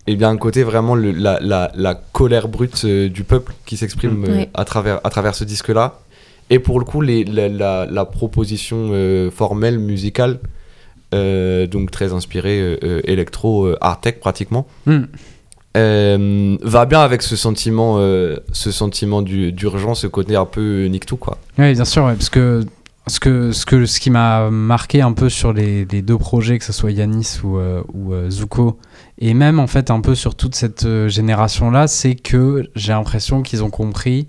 Et 0.06 0.16
bien 0.16 0.30
un 0.30 0.36
côté 0.38 0.62
vraiment 0.64 0.94
le- 0.94 1.12
la, 1.12 1.38
la- 1.40 1.70
la 1.74 1.94
colère 1.94 2.48
brute 2.48 2.82
euh, 2.84 3.08
du 3.08 3.22
peuple 3.22 3.52
qui 3.66 3.76
s'exprime 3.76 4.24
euh, 4.24 4.36
Ouais. 4.38 4.48
à, 4.54 4.64
travers, 4.64 5.00
à 5.04 5.10
travers 5.10 5.34
ce 5.34 5.44
disque-là. 5.44 6.00
Et 6.48 6.58
pour 6.58 6.78
le 6.80 6.84
coup, 6.84 7.00
les, 7.00 7.22
la, 7.24 7.48
la- 7.48 7.86
la 7.86 8.04
proposition 8.06 8.88
euh, 8.92 9.30
formelle, 9.30 9.78
musicale, 9.78 10.40
euh, 11.14 11.66
donc 11.66 11.90
très 11.90 12.12
inspirée 12.12 12.78
électro, 13.04 13.68
art 13.80 14.00
tech 14.00 14.16
pratiquement, 14.20 14.66
Mm. 14.86 15.02
Euh, 15.76 16.56
va 16.62 16.84
bien 16.86 17.00
avec 17.00 17.22
ce 17.22 17.36
sentiment, 17.36 17.96
euh, 17.98 18.36
ce 18.52 18.70
sentiment 18.70 19.22
du- 19.22 19.52
d'urgence, 19.52 20.00
ce 20.00 20.06
côté 20.06 20.36
un 20.36 20.44
peu 20.46 20.86
nique 20.86 21.06
tout 21.06 21.16
quoi. 21.16 21.38
Oui, 21.58 21.72
bien 21.74 21.84
sûr, 21.84 22.04
parce 22.04 22.28
que 22.28 22.64
ce, 23.06 23.20
que, 23.20 23.52
ce, 23.52 23.64
que, 23.66 23.86
ce 23.86 23.98
qui 24.00 24.10
m'a 24.10 24.50
marqué 24.50 25.00
un 25.00 25.12
peu 25.12 25.28
sur 25.28 25.52
les, 25.52 25.84
deux 25.84 26.18
projets, 26.18 26.58
que 26.58 26.64
ce 26.64 26.72
soit 26.72 26.90
Yanis 26.92 27.38
ou, 27.44 27.58
euh, 27.58 27.82
ou 27.94 28.14
Zuko, 28.30 28.78
et 29.18 29.34
même 29.34 29.58
en 29.60 29.66
fait 29.66 29.90
un 29.90 30.00
peu 30.00 30.14
sur 30.14 30.34
toute 30.34 30.54
cette 30.54 30.84
euh, 30.84 31.08
génération-là, 31.08 31.86
c'est 31.86 32.14
que 32.14 32.68
j'ai 32.74 32.92
l'impression 32.92 33.42
qu'ils 33.42 33.62
ont 33.64 33.70
compris 33.70 34.26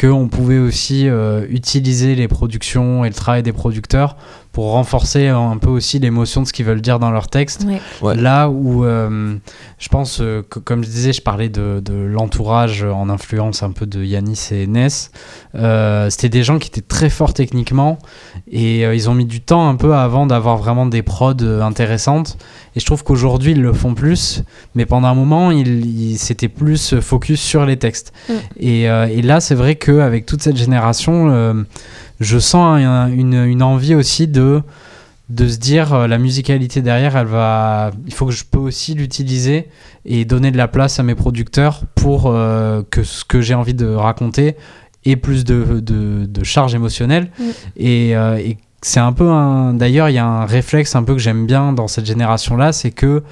qu'on 0.00 0.28
pouvait 0.28 0.58
aussi 0.58 1.08
euh, 1.08 1.46
utiliser 1.48 2.14
les 2.14 2.28
productions 2.28 3.04
et 3.04 3.08
le 3.08 3.14
travail 3.14 3.42
des 3.42 3.52
producteurs 3.52 4.16
pour 4.52 4.70
renforcer 4.72 5.28
un 5.28 5.58
peu 5.58 5.68
aussi 5.68 5.98
l'émotion 5.98 6.40
de 6.40 6.46
ce 6.46 6.52
qu'ils 6.54 6.64
veulent 6.64 6.80
dire 6.80 6.98
dans 6.98 7.10
leur 7.10 7.28
texte. 7.28 7.66
Ouais. 7.68 7.78
Ouais. 8.00 8.16
Là 8.16 8.48
où 8.48 8.86
euh, 8.86 9.36
je 9.78 9.88
pense 9.88 10.20
euh, 10.22 10.42
que, 10.48 10.58
comme 10.58 10.82
je 10.82 10.88
disais, 10.88 11.12
je 11.12 11.20
parlais 11.20 11.50
de, 11.50 11.82
de 11.84 11.92
l'entourage 11.92 12.82
en 12.82 13.10
influence 13.10 13.62
un 13.62 13.70
peu 13.72 13.84
de 13.84 14.02
Yanis 14.02 14.48
et 14.52 14.66
Ness. 14.66 15.10
Euh, 15.54 16.08
C'était 16.08 16.30
des 16.30 16.42
gens 16.42 16.58
qui 16.58 16.68
étaient 16.68 16.80
très 16.80 17.10
forts 17.10 17.34
techniquement 17.34 17.98
et 18.50 18.86
euh, 18.86 18.94
ils 18.94 19.10
ont 19.10 19.14
mis 19.14 19.26
du 19.26 19.42
temps 19.42 19.68
un 19.68 19.76
peu 19.76 19.94
avant 19.94 20.24
d'avoir 20.26 20.56
vraiment 20.56 20.86
des 20.86 21.02
prods 21.02 21.34
euh, 21.42 21.60
intéressantes. 21.60 22.38
Et 22.74 22.80
je 22.80 22.86
trouve 22.86 23.04
qu'aujourd'hui 23.04 23.52
ils 23.52 23.60
le 23.62 23.72
font 23.74 23.92
plus, 23.94 24.42
mais 24.74 24.86
pendant 24.86 25.08
un 25.08 25.14
moment 25.14 25.50
ils, 25.50 25.84
ils- 26.12 26.18
c'était 26.18 26.48
plus 26.48 26.98
focus 27.00 27.40
sur 27.42 27.66
les 27.66 27.76
textes. 27.78 28.14
Mm. 28.28 28.32
Et, 28.60 28.88
euh, 28.88 29.06
et 29.06 29.20
là 29.20 29.40
c'est 29.40 29.54
vrai 29.54 29.76
qu'avec 29.86 30.26
toute 30.26 30.42
cette 30.42 30.56
génération, 30.56 31.30
euh, 31.30 31.54
je 32.20 32.38
sens 32.38 32.78
un- 32.82 33.08
une, 33.08 33.34
une 33.44 33.62
envie 33.62 33.94
aussi 33.94 34.26
de 34.28 34.62
de 35.28 35.48
se 35.48 35.58
dire 35.58 35.92
euh, 35.92 36.06
la 36.06 36.18
musicalité 36.18 36.82
derrière 36.82 37.16
elle 37.16 37.26
va 37.26 37.90
il 38.06 38.14
faut 38.14 38.26
que 38.26 38.32
je 38.32 38.44
peux 38.44 38.60
aussi 38.60 38.94
l'utiliser 38.94 39.66
et 40.04 40.24
donner 40.24 40.52
de 40.52 40.56
la 40.56 40.68
place 40.68 41.00
à 41.00 41.02
mes 41.02 41.16
producteurs 41.16 41.82
pour 41.96 42.26
euh, 42.28 42.82
que 42.90 43.02
ce 43.02 43.24
que 43.24 43.40
j'ai 43.40 43.54
envie 43.54 43.74
de 43.74 43.86
raconter 43.88 44.54
ait 45.04 45.16
plus 45.16 45.44
de, 45.44 45.80
de, 45.80 46.26
de 46.26 46.44
charge 46.44 46.74
émotionnelle. 46.76 47.28
Et, 47.76 48.16
euh, 48.16 48.36
et 48.38 48.56
c'est 48.82 49.00
un 49.00 49.12
peu 49.12 49.28
un 49.28 49.72
d'ailleurs 49.74 50.08
il 50.10 50.14
y 50.14 50.18
a 50.18 50.26
un 50.26 50.44
réflexe 50.46 50.94
un 50.94 51.02
peu 51.02 51.14
que 51.14 51.18
j'aime 51.20 51.44
bien 51.44 51.72
dans 51.72 51.88
cette 51.88 52.06
génération 52.06 52.56
là 52.56 52.72
c'est 52.72 52.92
que 52.92 53.24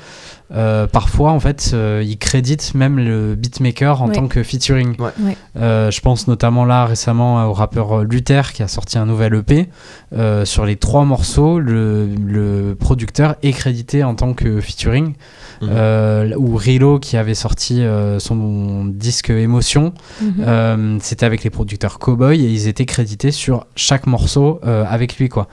euh, 0.52 0.86
parfois 0.86 1.30
en 1.32 1.40
fait 1.40 1.70
euh, 1.72 2.02
ils 2.04 2.18
créditent 2.18 2.74
même 2.74 2.98
le 2.98 3.34
beatmaker 3.34 4.02
en 4.02 4.08
Ouais. 4.08 4.14
tant 4.14 4.28
que 4.28 4.42
featuring 4.42 4.94
Ouais. 5.00 5.10
Ouais. 5.22 5.36
euh, 5.56 5.90
je 5.90 6.00
pense 6.02 6.28
notamment 6.28 6.64
là 6.66 6.84
récemment 6.84 7.46
au 7.46 7.52
rappeur 7.54 8.04
Luther 8.04 8.52
qui 8.52 8.62
a 8.62 8.68
sorti 8.68 8.98
un 8.98 9.06
nouvel 9.06 9.34
EP. 9.34 9.68
Euh, 10.12 10.44
sur 10.44 10.64
les 10.66 10.76
trois 10.76 11.04
morceaux, 11.04 11.58
le, 11.58 12.06
le 12.26 12.76
producteur 12.78 13.36
est 13.42 13.52
crédité 13.52 14.04
en 14.04 14.14
tant 14.14 14.34
que 14.34 14.60
featuring. 14.60 15.14
Mhm. 15.62 15.68
Euh, 15.70 16.34
ou 16.36 16.56
Rilo 16.56 16.98
qui 16.98 17.16
avait 17.16 17.34
sorti 17.34 17.80
euh, 17.82 18.18
son 18.18 18.84
disque 18.84 19.30
Émotion, 19.30 19.94
Mhm. 20.20 20.32
euh, 20.40 20.98
c'était 21.00 21.24
avec 21.24 21.42
les 21.44 21.50
producteurs 21.50 21.98
Cowboy 21.98 22.44
et 22.44 22.48
ils 22.48 22.68
étaient 22.68 22.84
crédités 22.86 23.30
sur 23.30 23.66
chaque 23.76 24.06
morceau 24.06 24.60
euh, 24.66 24.84
avec 24.88 25.16
lui 25.18 25.28
quoi. 25.28 25.48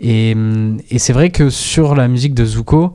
Et 0.00 0.34
c'est 0.98 1.12
vrai 1.12 1.30
que 1.30 1.50
sur 1.50 1.94
la 1.94 2.08
musique 2.08 2.34
de 2.34 2.44
Zuko, 2.44 2.94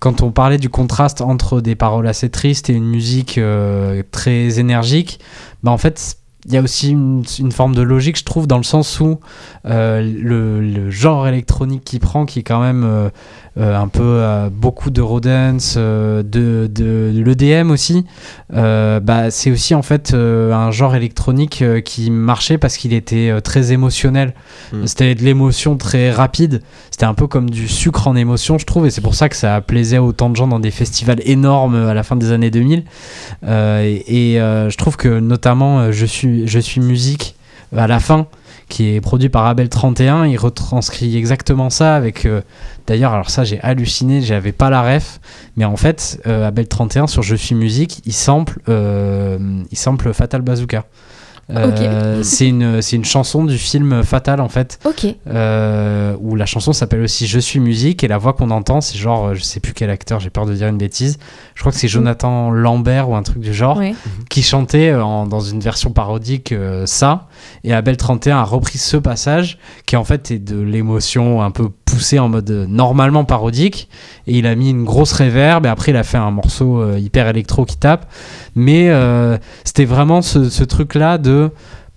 quand 0.00 0.22
on 0.22 0.32
parlait 0.32 0.58
du 0.58 0.70
contraste 0.70 1.20
entre 1.20 1.60
des 1.60 1.76
paroles 1.76 2.08
assez 2.08 2.30
tristes 2.30 2.70
et 2.70 2.72
une 2.72 2.88
musique 2.88 3.36
euh, 3.38 4.02
très 4.10 4.58
énergique, 4.58 5.20
bah 5.62 5.70
en 5.70 5.78
fait, 5.78 6.16
il 6.46 6.54
y 6.54 6.56
a 6.56 6.62
aussi 6.62 6.90
une, 6.90 7.52
forme 7.52 7.74
de 7.74 7.82
logique, 7.82 8.18
je 8.18 8.24
trouve, 8.24 8.46
dans 8.46 8.56
le 8.56 8.64
sens 8.64 8.98
où 8.98 9.20
euh, 9.66 10.00
le, 10.00 10.90
genre 10.90 11.28
électronique 11.28 11.84
qu'il 11.84 12.00
prend, 12.00 12.24
qui 12.24 12.38
est 12.38 12.42
quand 12.42 12.60
même 12.60 12.82
euh, 12.84 13.10
un 13.56 13.88
peu 13.88 14.02
euh, 14.02 14.48
beaucoup 14.50 14.90
d'Eurodance, 14.90 15.74
euh, 15.76 16.22
de, 16.22 16.68
de, 16.72 17.12
de 17.12 17.22
l'EDM 17.22 17.70
aussi, 17.70 18.04
euh, 18.54 19.00
bah, 19.00 19.30
c'est 19.30 19.50
aussi 19.50 19.74
en 19.74 19.82
fait 19.82 20.12
euh, 20.14 20.52
un 20.52 20.70
genre 20.70 20.94
électronique 20.94 21.62
euh, 21.62 21.80
qui 21.80 22.10
marchait 22.10 22.58
parce 22.58 22.76
qu'il 22.76 22.92
était 22.92 23.30
euh, 23.30 23.40
très 23.40 23.72
émotionnel. 23.72 24.34
Mm. 24.72 24.86
C'était 24.86 25.14
de 25.14 25.22
l'émotion 25.22 25.76
très 25.76 26.10
rapide. 26.10 26.62
C'était 26.90 27.06
un 27.06 27.14
peu 27.14 27.26
comme 27.26 27.50
du 27.50 27.68
sucre 27.68 28.06
en 28.08 28.16
émotion, 28.16 28.58
je 28.58 28.66
trouve, 28.66 28.86
et 28.86 28.90
c'est 28.90 29.00
pour 29.00 29.14
ça 29.14 29.28
que 29.28 29.36
ça 29.36 29.60
plaisait 29.60 29.96
à 29.96 30.02
autant 30.02 30.30
de 30.30 30.36
gens 30.36 30.48
dans 30.48 30.60
des 30.60 30.70
festivals 30.70 31.20
énormes 31.24 31.74
à 31.74 31.94
la 31.94 32.02
fin 32.02 32.16
des 32.16 32.32
années 32.32 32.50
2000. 32.50 32.84
Euh, 33.44 33.82
et 33.82 34.30
et, 34.30 34.40
euh, 34.40 34.70
je 34.70 34.76
trouve 34.76 34.96
que 34.96 35.20
notamment 35.20 35.80
euh, 35.80 35.92
Je 35.92 36.06
suis, 36.06 36.46
je 36.46 36.58
suis 36.58 36.80
musique 36.80 37.36
à 37.76 37.86
la 37.86 38.00
fin 38.00 38.26
qui 38.70 38.94
est 38.94 39.00
produit 39.02 39.28
par 39.28 39.44
Abel 39.44 39.68
31, 39.68 40.26
il 40.26 40.38
retranscrit 40.38 41.16
exactement 41.16 41.68
ça 41.68 41.96
avec 41.96 42.24
euh, 42.24 42.40
d'ailleurs 42.86 43.12
alors 43.12 43.28
ça 43.28 43.44
j'ai 43.44 43.60
halluciné, 43.60 44.22
j'avais 44.22 44.52
pas 44.52 44.70
la 44.70 44.80
ref, 44.80 45.20
mais 45.56 45.66
en 45.66 45.76
fait 45.76 46.22
euh, 46.26 46.46
Abel 46.48 46.68
31 46.68 47.06
sur 47.06 47.22
Je 47.22 47.36
suis 47.36 47.54
musique, 47.54 48.00
il 48.06 48.14
sample 48.14 48.60
euh, 48.70 49.38
il 49.70 49.76
sample 49.76 50.14
Fatal 50.14 50.40
Bazooka. 50.40 50.86
Euh, 51.52 52.22
c'est 52.22 52.46
une, 52.46 52.80
une 52.92 53.04
chanson 53.04 53.44
du 53.44 53.58
film 53.58 54.04
Fatal 54.04 54.40
en 54.40 54.48
fait. 54.48 54.78
Ok. 54.84 55.06
Euh, 55.26 56.16
où 56.20 56.36
la 56.36 56.46
chanson 56.46 56.72
s'appelle 56.72 57.02
aussi 57.02 57.26
Je 57.26 57.38
suis 57.38 57.58
musique 57.60 58.04
et 58.04 58.08
la 58.08 58.18
voix 58.18 58.34
qu'on 58.34 58.50
entend 58.50 58.80
c'est 58.80 58.96
genre 58.96 59.34
je 59.34 59.42
sais 59.42 59.60
plus 59.60 59.72
quel 59.72 59.90
acteur 59.90 60.20
j'ai 60.20 60.30
peur 60.30 60.46
de 60.46 60.54
dire 60.54 60.68
une 60.68 60.78
bêtise 60.78 61.18
je 61.60 61.62
crois 61.62 61.72
que 61.72 61.78
c'est 61.78 61.88
Jonathan 61.88 62.50
Lambert 62.50 63.10
ou 63.10 63.14
un 63.16 63.22
truc 63.22 63.40
du 63.40 63.52
genre 63.52 63.76
Ouais. 63.76 63.94
qui 64.30 64.40
chantait 64.42 64.88
euh, 64.88 65.04
en- 65.04 65.26
dans 65.26 65.40
une 65.40 65.60
version 65.60 65.90
parodique 65.90 66.52
euh, 66.52 66.86
ça. 66.86 67.28
Et 67.64 67.74
Abel 67.74 67.98
31 67.98 68.38
a 68.38 68.44
repris 68.44 68.78
ce 68.78 68.96
passage 68.96 69.58
qui 69.84 69.94
en 69.96 70.04
fait 70.04 70.30
est 70.30 70.38
de 70.38 70.58
l'émotion 70.58 71.42
un 71.42 71.50
peu 71.50 71.68
poussée 71.84 72.18
en 72.18 72.30
mode 72.30 72.50
euh, 72.50 72.64
normalement 72.66 73.24
parodique. 73.26 73.90
Et 74.26 74.38
il 74.38 74.46
a 74.46 74.54
mis 74.54 74.70
une 74.70 74.84
grosse 74.84 75.12
réverb 75.12 75.66
et 75.66 75.68
après 75.68 75.92
il 75.92 75.96
a 75.98 76.02
fait 76.02 76.16
un 76.16 76.30
morceau 76.30 76.80
euh, 76.80 76.98
hyper 76.98 77.28
électro 77.28 77.66
qui 77.66 77.76
tape. 77.76 78.10
Mais 78.54 78.88
euh, 78.88 79.36
c'était 79.62 79.84
vraiment 79.84 80.22
ce, 80.22 80.48
ce 80.48 80.64
truc 80.64 80.94
là 80.94 81.18
de 81.18 81.50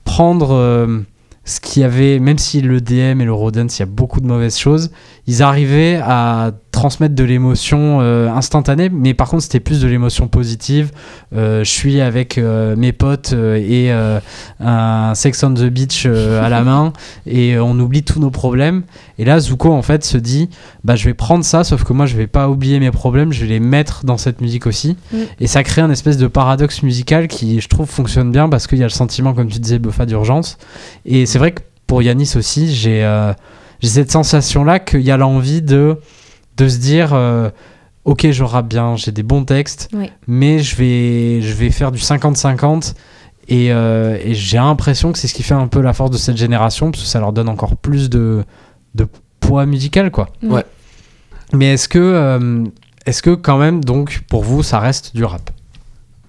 prendre 0.03 0.53
euh, 0.53 0.99
ce 1.45 1.61
qu'il 1.61 1.83
y 1.83 1.85
avait, 1.85 2.19
même 2.19 2.37
si 2.37 2.59
le 2.59 2.81
DM 2.81 3.21
et 3.21 3.25
le 3.25 3.31
Rodent, 3.33 3.67
il 3.67 3.79
y 3.79 3.83
a 3.83 3.85
beaucoup 3.85 4.19
de 4.19 4.27
mauvaises 4.27 4.57
choses, 4.57 4.91
ils 5.25 5.41
arrivaient 5.41 6.01
à 6.03 6.51
transmettre 6.83 7.15
de 7.15 7.23
l'émotion 7.23 7.99
euh, 8.01 8.27
instantanée, 8.27 8.89
mais 8.89 9.13
par 9.13 9.29
contre 9.29 9.43
c'était 9.43 9.61
plus 9.61 9.79
de 9.79 9.87
l'émotion 9.87 10.27
positive. 10.27 10.91
Euh, 11.33 11.63
je 11.63 11.69
suis 11.69 12.01
avec 12.01 12.37
euh, 12.37 12.75
mes 12.75 12.91
potes 12.91 13.31
et 13.31 13.89
un 14.59 15.15
Sex 15.15 15.43
on 15.43 15.53
the 15.53 15.63
Beach 15.63 16.05
à 16.05 16.49
la 16.49 16.61
main 16.63 16.91
et 17.25 17.57
on 17.57 17.79
oublie 17.79 18.03
tous 18.03 18.19
nos 18.19 18.31
problèmes. 18.31 18.83
Et 19.17 19.23
là, 19.23 19.39
Zuko 19.39 19.71
en 19.71 19.81
fait 19.81 20.03
se 20.03 20.17
dit, 20.17 20.49
bah 20.83 20.97
je 20.97 21.05
vais 21.05 21.13
prendre 21.13 21.45
ça, 21.45 21.63
sauf 21.63 21.85
que 21.85 21.93
moi 21.93 22.05
je 22.05 22.17
vais 22.17 22.27
pas 22.27 22.49
oublier 22.49 22.81
mes 22.81 22.91
problèmes, 22.91 23.31
je 23.31 23.45
vais 23.45 23.47
les 23.47 23.59
mettre 23.61 24.03
dans 24.03 24.17
cette 24.17 24.41
musique 24.41 24.67
aussi. 24.67 24.97
Mm. 25.13 25.17
Et 25.39 25.47
ça 25.47 25.63
crée 25.63 25.81
un 25.81 25.89
espèce 25.89 26.17
de 26.17 26.27
paradoxe 26.27 26.83
musical 26.83 27.29
qui, 27.29 27.61
je 27.61 27.69
trouve, 27.69 27.87
fonctionne 27.87 28.29
bien 28.29 28.49
parce 28.49 28.67
qu'il 28.67 28.79
y 28.79 28.83
a 28.83 28.87
le 28.87 28.89
sentiment, 28.89 29.33
comme 29.33 29.47
tu 29.47 29.59
disais, 29.59 29.79
Buffa 29.79 30.05
d'urgence. 30.05 30.57
Et 31.05 31.25
c'est 31.27 31.39
vrai 31.39 31.53
que 31.53 31.61
pour 31.87 32.01
Yanis 32.01 32.33
aussi, 32.35 32.75
j'ai 32.75 33.05
j'ai 33.83 33.89
cette 33.89 34.11
sensation-là 34.11 34.79
qu'il 34.79 35.01
y 35.01 35.11
a 35.11 35.17
l'envie 35.17 35.61
de, 35.61 35.97
de 36.57 36.67
se 36.67 36.77
dire 36.77 37.13
euh, 37.13 37.49
Ok, 38.05 38.29
je 38.31 38.43
rappe 38.43 38.67
bien, 38.67 38.95
j'ai 38.97 39.11
des 39.11 39.23
bons 39.23 39.45
textes, 39.45 39.87
Ouais. 39.93 40.11
mais 40.27 40.59
je 40.59 40.75
vais, 40.75 41.41
je 41.41 41.53
vais 41.53 41.69
faire 41.71 41.91
du 41.91 41.99
50-50. 41.99 42.95
Et, 43.49 43.71
euh, 43.73 44.17
et 44.23 44.33
j'ai 44.33 44.57
l'impression 44.57 45.11
que 45.11 45.17
c'est 45.17 45.27
ce 45.27 45.33
qui 45.33 45.43
fait 45.43 45.53
un 45.53 45.67
peu 45.67 45.81
la 45.81 45.93
force 45.93 46.11
de 46.11 46.17
cette 46.17 46.37
génération, 46.37 46.91
parce 46.91 47.03
que 47.03 47.09
ça 47.09 47.19
leur 47.19 47.33
donne 47.33 47.49
encore 47.49 47.75
plus 47.77 48.09
de, 48.09 48.43
de 48.95 49.07
poids 49.39 49.65
musical, 49.65 50.11
quoi. 50.11 50.29
Ouais. 50.43 50.63
Mais 51.53 51.73
est-ce 51.73 51.87
que, 51.89 51.99
euh, 51.99 52.63
est-ce 53.05 53.21
que 53.21 53.31
quand 53.35 53.57
même, 53.57 53.83
donc, 53.83 54.21
pour 54.29 54.43
vous, 54.43 54.63
ça 54.63 54.79
reste 54.79 55.15
du 55.15 55.23
rap? 55.25 55.49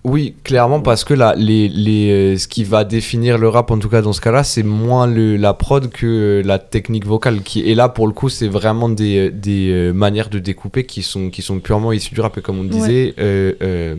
Oui, 0.04 0.34
clairement, 0.44 0.80
parce 0.80 1.02
que 1.02 1.14
là, 1.14 1.34
les, 1.36 1.66
les, 1.68 2.10
euh, 2.34 2.36
ce 2.36 2.46
qui 2.46 2.62
va 2.62 2.84
définir 2.84 3.38
le 3.38 3.48
rap, 3.48 3.70
en 3.70 3.78
tout 3.78 3.88
cas 3.88 4.02
dans 4.02 4.12
ce 4.12 4.20
cas-là, 4.20 4.44
c'est 4.44 4.62
moins 4.62 5.06
le, 5.06 5.36
la 5.36 5.54
prod 5.54 5.88
que 5.90 6.06
euh, 6.06 6.42
la 6.44 6.58
technique 6.58 7.06
vocale. 7.06 7.40
Qui, 7.42 7.60
et 7.62 7.74
là, 7.74 7.88
pour 7.88 8.06
le 8.06 8.12
coup, 8.12 8.28
c'est 8.28 8.48
vraiment 8.48 8.90
des, 8.90 9.28
euh, 9.28 9.30
des 9.30 9.92
manières 9.94 10.28
de 10.28 10.38
découper 10.38 10.84
qui 10.84 11.02
sont, 11.02 11.30
qui 11.30 11.40
sont 11.40 11.58
purement 11.58 11.90
issues 11.90 12.14
du 12.14 12.20
rap. 12.20 12.36
Et 12.36 12.42
comme 12.42 12.58
on 12.58 12.64
disait, 12.64 13.14
euh, 13.18 13.54
euh, 13.62 13.96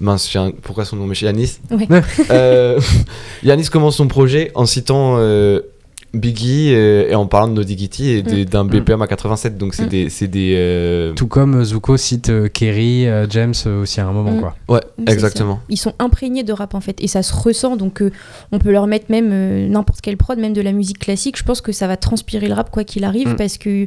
mince, 0.00 0.34
un- 0.36 0.52
pourquoi 0.62 0.86
son 0.86 0.96
nom 0.96 1.12
Yanis 1.12 1.58
Ouais. 1.70 1.86
Euh, 2.30 2.80
Yanis 3.42 3.66
commence 3.68 3.96
son 3.96 4.08
projet 4.08 4.50
en 4.54 4.64
citant 4.64 5.16
Biggie 6.12 6.74
euh, 6.74 7.08
et 7.08 7.14
en 7.14 7.26
parlant 7.26 7.46
de 7.48 7.52
Noddy 7.54 7.78
Gitty 7.78 8.08
et 8.10 8.22
Mm. 8.22 8.44
d'un 8.46 8.64
BPM 8.64 9.00
à 9.00 9.06
87. 9.06 9.56
Donc, 9.56 9.74
c'est 9.74 9.84
Mm. 9.84 9.88
des. 9.88 10.08
c'est 10.10 10.26
des 10.26 10.54
euh, 10.56 11.12
Tout 11.14 11.28
comme 11.28 11.62
Zuko 11.62 11.96
cite 11.96 12.30
euh, 12.30 12.48
Kerry, 12.48 13.06
euh, 13.06 13.26
James 13.30 13.54
euh, 13.66 13.82
aussi 13.82 14.00
à 14.00 14.06
un 14.08 14.12
moment, 14.12 14.32
Mm. 14.32 14.40
quoi. 14.40 14.56
Ouais, 14.68 14.80
exactement. 15.06 15.56
ça. 15.56 15.60
Ils 15.68 15.76
sont 15.76 15.94
imprégnés 16.00 16.42
de 16.42 16.52
rap 16.52 16.74
en 16.74 16.80
fait 16.80 17.00
et 17.00 17.06
ça 17.06 17.22
se 17.22 17.32
ressent 17.32 17.76
donc 17.76 18.02
euh, 18.02 18.10
on 18.50 18.58
peut 18.58 18.72
leur 18.72 18.86
mettre 18.88 19.06
même 19.08 19.30
euh, 19.32 19.68
n'importe 19.68 20.00
quelle 20.00 20.16
prod, 20.16 20.38
même 20.38 20.52
de 20.52 20.60
la 20.62 20.72
musique 20.72 20.98
classique. 20.98 21.38
Je 21.38 21.44
pense 21.44 21.60
que 21.60 21.70
ça 21.72 21.86
va 21.86 21.96
transpirer 21.96 22.48
le 22.48 22.54
rap 22.54 22.70
quoi 22.70 22.82
qu'il 22.84 23.04
arrive 23.04 23.28
Mm. 23.28 23.36
parce 23.36 23.56
que 23.58 23.86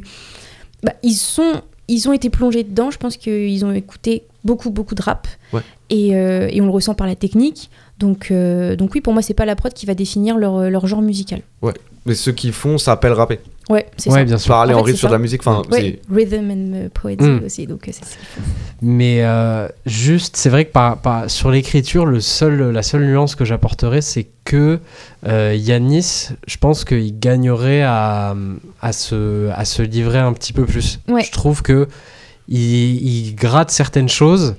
bah, 0.82 0.92
ils 1.02 1.14
sont 1.14 1.60
ils 1.88 2.08
ont 2.08 2.14
été 2.14 2.30
plongés 2.30 2.62
dedans. 2.64 2.90
Je 2.90 2.96
pense 2.96 3.18
qu'ils 3.18 3.62
ont 3.66 3.72
écouté 3.72 4.22
beaucoup 4.44 4.70
beaucoup 4.70 4.94
de 4.94 5.02
rap 5.02 5.28
Ouais. 5.52 5.60
et, 5.90 6.16
euh, 6.16 6.48
et 6.50 6.62
on 6.62 6.64
le 6.64 6.70
ressent 6.70 6.94
par 6.94 7.06
la 7.06 7.14
technique. 7.14 7.68
Donc 7.98 8.30
euh, 8.30 8.74
donc 8.76 8.90
oui 8.94 9.00
pour 9.00 9.12
moi 9.12 9.22
c'est 9.22 9.34
pas 9.34 9.44
la 9.44 9.54
prod 9.56 9.72
qui 9.72 9.86
va 9.86 9.94
définir 9.94 10.36
leur, 10.36 10.68
leur 10.70 10.86
genre 10.86 11.02
musical. 11.02 11.40
Ouais. 11.62 11.74
Mais 12.06 12.14
ceux 12.14 12.32
qui 12.32 12.52
font 12.52 12.76
s'appellent 12.76 13.12
rapper. 13.12 13.38
Ouais 13.70 13.86
c'est 13.96 14.10
Ouais, 14.10 14.18
ça. 14.18 14.24
bien 14.24 14.36
sûr. 14.36 14.48
Parler 14.48 14.74
En 14.74 14.78
en, 14.80 14.80
fait, 14.80 14.88
rythme 14.88 14.98
sur 14.98 15.08
de 15.08 15.12
ça. 15.12 15.16
la 15.16 15.22
musique. 15.22 15.40
Enfin, 15.46 15.62
Ouais, 15.70 16.00
rhythm 16.12 16.50
and 16.50 16.72
euh, 16.74 16.88
poetry 16.92 17.26
Mm. 17.28 17.44
aussi 17.46 17.66
donc 17.66 17.88
euh, 17.88 17.92
c'est 17.94 18.04
ça. 18.04 18.16
Mais 18.82 19.22
euh, 19.22 19.68
juste, 19.86 20.36
c'est 20.36 20.50
vrai 20.50 20.66
que 20.66 20.72
par, 20.72 20.98
par- 21.00 21.30
sur 21.30 21.50
l'écriture, 21.50 22.04
le 22.04 22.20
seul, 22.20 22.70
la 22.72 22.82
seule 22.82 23.06
nuance 23.06 23.34
que 23.36 23.44
j'apporterais, 23.46 24.02
c'est 24.02 24.26
que 24.44 24.80
euh, 25.26 25.54
Yanis, 25.58 26.28
je 26.46 26.56
pense 26.58 26.84
qu'il 26.84 27.18
gagnerait 27.18 27.80
à, 27.82 28.34
à, 28.82 28.92
se, 28.92 29.48
à 29.52 29.64
se 29.64 29.80
livrer 29.82 30.18
un 30.18 30.34
petit 30.34 30.52
peu 30.52 30.66
plus. 30.66 30.98
Ouais. 31.08 31.22
Je 31.22 31.32
trouve 31.32 31.62
que 31.62 31.88
il, 32.48 32.60
il 33.28 33.34
gratte 33.34 33.70
certaines 33.70 34.10
choses, 34.10 34.56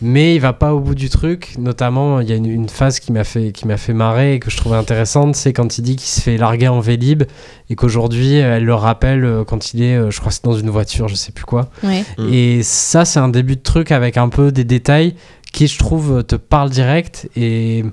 mais 0.00 0.34
il 0.34 0.38
va 0.38 0.52
pas 0.52 0.74
au 0.74 0.80
bout 0.80 0.94
du 0.94 1.08
truc. 1.08 1.54
Notamment, 1.58 2.20
il 2.20 2.28
y 2.28 2.32
a 2.32 2.36
une, 2.36 2.46
une 2.46 2.68
phase 2.68 3.00
qui 3.00 3.12
m'a 3.12 3.24
fait, 3.24 3.52
qui 3.52 3.66
m'a 3.66 3.76
fait 3.76 3.92
marrer 3.92 4.34
et 4.34 4.38
que 4.38 4.50
je 4.50 4.56
trouvais 4.56 4.76
intéressante, 4.76 5.36
c'est 5.36 5.52
quand 5.52 5.78
il 5.78 5.82
dit 5.82 5.96
qu'il 5.96 6.08
se 6.08 6.20
fait 6.20 6.36
larguer 6.36 6.68
en 6.68 6.80
Vélib 6.80 7.24
et 7.70 7.74
qu'aujourd'hui, 7.74 8.34
elle 8.34 8.64
le 8.64 8.74
rappelle 8.74 9.24
euh, 9.24 9.44
quand 9.44 9.74
il 9.74 9.82
est, 9.82 9.96
euh, 9.96 10.10
je 10.10 10.20
crois 10.20 10.32
c'est 10.32 10.44
dans 10.44 10.56
une 10.56 10.70
voiture, 10.70 11.08
je 11.08 11.14
sais 11.14 11.32
plus 11.32 11.44
quoi. 11.44 11.70
Ouais. 11.82 12.04
Mm. 12.18 12.32
Et 12.32 12.62
ça, 12.62 13.04
c'est 13.04 13.20
un 13.20 13.28
début 13.28 13.56
de 13.56 13.62
truc 13.62 13.92
avec 13.92 14.16
un 14.16 14.28
peu 14.28 14.52
des 14.52 14.64
détails 14.64 15.14
qui, 15.52 15.66
je 15.66 15.78
trouve, 15.78 16.22
te 16.24 16.36
parlent 16.36 16.70
direct. 16.70 17.28
Et 17.36 17.84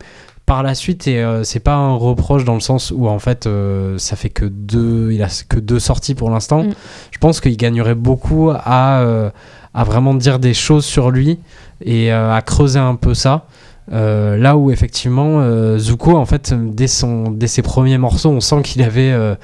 par 0.45 0.61
la 0.61 0.75
suite, 0.75 1.07
et 1.07 1.23
euh, 1.23 1.43
c'est 1.43 1.59
pas 1.59 1.75
un 1.75 1.95
reproche 1.95 2.45
dans 2.45 2.53
le 2.53 2.59
sens 2.59 2.91
où 2.95 3.07
en 3.07 3.19
fait, 3.19 3.47
euh, 3.47 3.97
ça 3.97 4.15
fait 4.15 4.29
que 4.29 4.45
deux, 4.45 5.11
il 5.11 5.23
a 5.23 5.27
que 5.49 5.59
deux 5.59 5.79
sorties 5.79 6.13
pour 6.13 6.29
l'instant. 6.29 6.63
Mm. 6.63 6.73
Je 7.11 7.17
pense 7.17 7.41
qu'il 7.41 7.57
gagnerait 7.57 7.95
beaucoup 7.95 8.51
à, 8.51 8.99
euh, 8.99 9.29
à 9.73 9.83
vraiment 9.83 10.13
dire 10.13 10.37
des 10.39 10.53
choses 10.53 10.85
sur 10.85 11.09
lui 11.09 11.39
et 11.83 12.11
euh, 12.13 12.33
à 12.33 12.41
creuser 12.41 12.79
un 12.79 12.95
peu 12.95 13.13
ça. 13.13 13.45
Euh, 13.93 14.35
là 14.35 14.57
où 14.57 14.71
effectivement 14.71 15.41
euh, 15.41 15.77
Zuko 15.77 16.17
en 16.17 16.25
fait 16.25 16.55
dès, 16.73 16.87
son, 16.87 17.29
dès 17.29 17.45
ses 17.45 17.61
premiers 17.61 17.99
morceaux 17.99 18.31
on 18.31 18.39
sent 18.39 18.63
qu'il 18.63 18.81
avait 18.81 19.11
euh, 19.11 19.35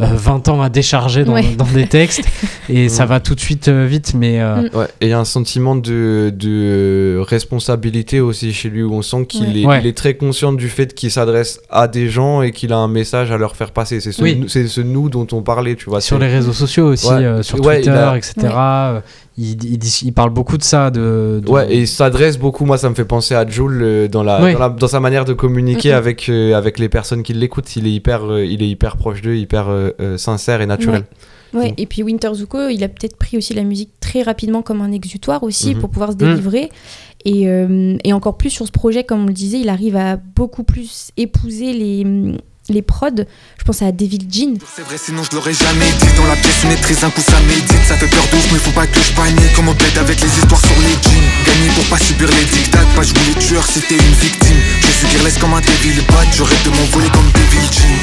euh, 0.00 0.06
20 0.14 0.48
ans 0.48 0.62
à 0.62 0.70
décharger 0.70 1.26
dans, 1.26 1.34
Ouais. 1.34 1.44
dans 1.58 1.66
des 1.66 1.86
textes 1.86 2.24
et 2.70 2.88
ça 2.88 3.04
va 3.04 3.20
tout 3.20 3.34
de 3.34 3.40
suite 3.40 3.68
euh, 3.68 3.84
vite 3.84 4.14
mais 4.16 4.40
euh, 4.40 4.62
Mm. 4.72 4.76
Ouais, 4.78 4.86
et 5.02 5.06
il 5.06 5.08
y 5.10 5.12
a 5.12 5.18
un 5.18 5.26
sentiment 5.26 5.76
de, 5.76 6.32
de 6.34 7.22
responsabilité 7.28 8.20
aussi 8.20 8.54
chez 8.54 8.70
lui 8.70 8.82
où 8.82 8.94
on 8.94 9.02
sent 9.02 9.26
qu'il 9.26 9.42
Ouais. 9.48 9.60
est, 9.60 9.66
Ouais. 9.66 9.80
il 9.82 9.86
est 9.86 9.96
très 9.96 10.14
conscient 10.14 10.54
du 10.54 10.70
fait 10.70 10.94
qu'il 10.94 11.10
s'adresse 11.10 11.60
à 11.68 11.86
des 11.86 12.08
gens 12.08 12.40
et 12.40 12.52
qu'il 12.52 12.72
a 12.72 12.78
un 12.78 12.88
message 12.88 13.30
à 13.30 13.36
leur 13.36 13.54
faire 13.54 13.70
passer. 13.70 14.00
C'est 14.00 14.12
ce, 14.12 14.22
Oui. 14.22 14.34
nous- 14.40 14.48
c'est 14.48 14.66
ce 14.66 14.80
nous 14.80 15.10
dont 15.10 15.26
on 15.32 15.42
parlait, 15.42 15.74
tu 15.76 15.90
vois. 15.90 16.00
sur 16.00 16.18
les 16.18 16.28
réseaux 16.28 16.54
sociaux 16.54 16.86
aussi, 16.86 17.06
Ouais. 17.08 17.24
euh, 17.24 17.42
sur 17.42 17.60
Ouais, 17.60 17.82
Twitter, 17.82 17.90
a- 17.90 18.16
etc. 18.16 18.34
Il, 19.40 19.64
il, 19.64 19.78
dit- 19.78 20.02
il 20.04 20.12
parle 20.12 20.30
beaucoup 20.30 20.58
de 20.58 20.62
ça. 20.62 20.90
De, 20.90 21.40
de- 21.44 21.50
Ouais, 21.50 21.72
et 21.72 21.78
il 21.80 21.88
s'adresse 21.88 22.36
beaucoup. 22.38 22.64
Moi, 22.66 22.76
ça 22.78 22.90
me 22.90 22.94
fait 22.94 23.04
penser 23.06 23.34
à 23.34 23.46
Jules 23.48 23.80
euh, 23.82 24.08
dans, 24.08 24.22
la, 24.22 24.42
Ouais. 24.42 24.52
dans, 24.52 24.58
la- 24.58 24.68
dans 24.68 24.88
sa 24.88 25.00
manière 25.00 25.24
de 25.24 25.32
communiquer 25.32 25.90
Mhm. 25.90 25.94
avec, 25.96 26.28
euh, 26.28 26.54
avec 26.54 26.78
les 26.78 26.88
personnes 26.88 27.22
qui 27.22 27.32
l'écoutent. 27.32 27.74
Il 27.76 27.86
est 27.86 27.92
hyper, 27.92 28.24
euh, 28.30 28.44
il 28.44 28.62
est 28.62 28.68
hyper 28.68 28.96
proche 28.96 29.22
d'eux, 29.22 29.36
hyper 29.36 29.68
euh, 29.68 29.90
euh, 30.00 30.16
sincère 30.18 30.60
et 30.60 30.66
naturel. 30.66 31.04
Ouais, 31.54 31.70
Mm. 31.70 31.74
et 31.78 31.86
puis 31.86 32.02
Winter 32.04 32.30
Zuko, 32.34 32.68
il 32.68 32.84
a 32.84 32.88
peut-être 32.88 33.16
pris 33.16 33.36
aussi 33.36 33.54
la 33.54 33.64
musique 33.64 33.90
très 33.98 34.22
rapidement 34.22 34.62
comme 34.62 34.80
un 34.82 34.92
exutoire 34.92 35.42
aussi 35.42 35.74
Mhm. 35.74 35.80
pour 35.80 35.90
pouvoir 35.90 36.12
se 36.12 36.16
délivrer. 36.16 36.68
Et, 37.24 37.48
euh, 37.48 37.96
et 38.04 38.12
encore 38.12 38.36
plus 38.36 38.50
sur 38.50 38.66
ce 38.66 38.72
projet, 38.72 39.04
comme 39.04 39.22
on 39.24 39.26
le 39.26 39.32
disait, 39.32 39.58
il 39.60 39.68
arrive 39.68 39.96
à 39.96 40.16
beaucoup 40.16 40.62
plus 40.64 41.10
épouser 41.16 41.72
les, 41.72 42.04
les 42.68 42.82
prods. 42.82 43.24
Je 43.58 43.64
pense 43.64 43.82
à 43.82 43.92
Devil 43.92 44.26
Jean. 44.30 44.58
C'est 44.76 44.82
vrai, 44.82 44.96
sinon 44.98 45.22
je 45.22 45.34
l'aurais 45.34 45.54
jamais 45.54 45.90
dit. 45.98 46.12
Dans 46.16 46.26
la 46.26 46.36
pièce, 46.36 46.64
est 46.64 46.80
très 46.82 47.04
un 47.04 47.10
coup, 47.10 47.22
ça 47.22 47.40
médite. 47.40 47.84
Ça 47.86 47.96
fait 47.96 48.06
peur 48.06 48.24
d'ouf, 48.30 48.52
mais 48.52 48.58
faut 48.58 48.70
pas 48.70 48.86
que 48.86 49.00
je 49.00 49.12
panique. 49.12 49.52
Comme 49.54 49.68
on 49.68 49.74
plaide 49.74 49.98
avec 49.98 50.20
les 50.20 50.28
histoires 50.28 50.60
sur 50.60 50.76
les 50.82 50.94
jeans? 51.02 51.28
Gagner 51.46 51.70
pour 51.74 51.84
pas 51.86 51.98
subir 51.98 52.28
les 52.28 52.44
dictats. 52.44 52.84
Pas 52.94 53.02
jouer 53.02 53.20
les 53.26 53.40
tueurs, 53.42 53.66
c'était 53.66 53.96
une 53.96 54.14
victime. 54.14 54.56
Je 54.82 54.92
suis 54.92 55.08
guerless 55.08 55.38
comme 55.38 55.54
un 55.54 55.60
Devil 55.60 56.02
Bat. 56.08 56.30
Je 56.32 56.42
rêve 56.42 56.62
de 56.64 56.70
m'envoler 56.70 57.08
comme 57.10 57.30
Devil 57.32 57.66
Jean. 57.72 57.96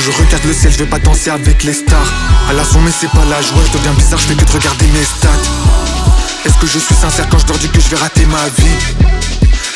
Je 0.00 0.10
regarde 0.10 0.44
le 0.44 0.52
ciel, 0.52 0.70
je 0.70 0.78
vais 0.78 0.86
pas 0.86 0.98
danser 0.98 1.30
avec 1.30 1.64
les 1.64 1.72
stars. 1.72 2.12
À 2.50 2.52
la 2.52 2.64
son, 2.64 2.80
mais 2.80 2.90
c'est 2.90 3.10
pas 3.10 3.24
la 3.24 3.40
joie. 3.40 3.62
Je 3.66 3.78
deviens 3.78 3.94
bizarre, 3.94 4.18
je 4.18 4.26
fais 4.26 4.34
que 4.34 4.44
de 4.44 4.52
regarder 4.52 4.86
mes 4.88 5.04
stats. 5.04 5.30
Est-ce 6.44 6.58
que 6.58 6.66
je 6.66 6.78
suis 6.78 6.94
sincère 6.94 7.26
quand 7.30 7.38
je 7.38 7.46
leur 7.46 7.58
dis 7.58 7.68
que 7.68 7.80
je 7.80 7.88
vais 7.88 7.96
rater 7.96 8.26
ma 8.26 8.44
vie? 8.58 9.16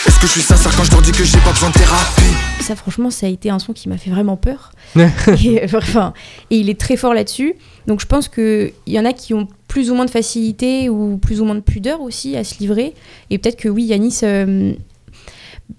Est-ce 0.06 0.18
que 0.18 0.26
je 0.26 0.32
suis 0.32 0.42
sincère 0.42 0.72
quand 0.76 0.84
je 0.84 0.90
leur 0.90 1.00
dis 1.00 1.12
que 1.12 1.24
j'ai 1.24 1.38
pas 1.38 1.52
besoin 1.52 1.70
de 1.70 1.78
thérapie? 1.78 2.47
Ça, 2.60 2.76
franchement, 2.76 3.10
ça 3.10 3.26
a 3.26 3.28
été 3.30 3.50
un 3.50 3.58
son 3.58 3.72
qui 3.72 3.88
m'a 3.88 3.96
fait 3.96 4.10
vraiment 4.10 4.36
peur. 4.36 4.72
et, 4.96 5.04
euh, 5.62 5.66
enfin, 5.74 6.12
et 6.50 6.56
il 6.58 6.68
est 6.70 6.78
très 6.78 6.96
fort 6.96 7.14
là-dessus. 7.14 7.54
Donc 7.86 8.00
je 8.00 8.06
pense 8.06 8.28
qu'il 8.28 8.72
y 8.86 8.98
en 8.98 9.04
a 9.04 9.12
qui 9.12 9.32
ont 9.34 9.48
plus 9.68 9.90
ou 9.90 9.94
moins 9.94 10.04
de 10.04 10.10
facilité 10.10 10.88
ou 10.88 11.16
plus 11.18 11.40
ou 11.40 11.44
moins 11.44 11.54
de 11.54 11.60
pudeur 11.60 12.00
aussi 12.00 12.36
à 12.36 12.44
se 12.44 12.58
livrer. 12.58 12.94
Et 13.30 13.38
peut-être 13.38 13.56
que 13.56 13.68
oui, 13.68 13.84
Yanis 13.84 14.20
euh, 14.22 14.72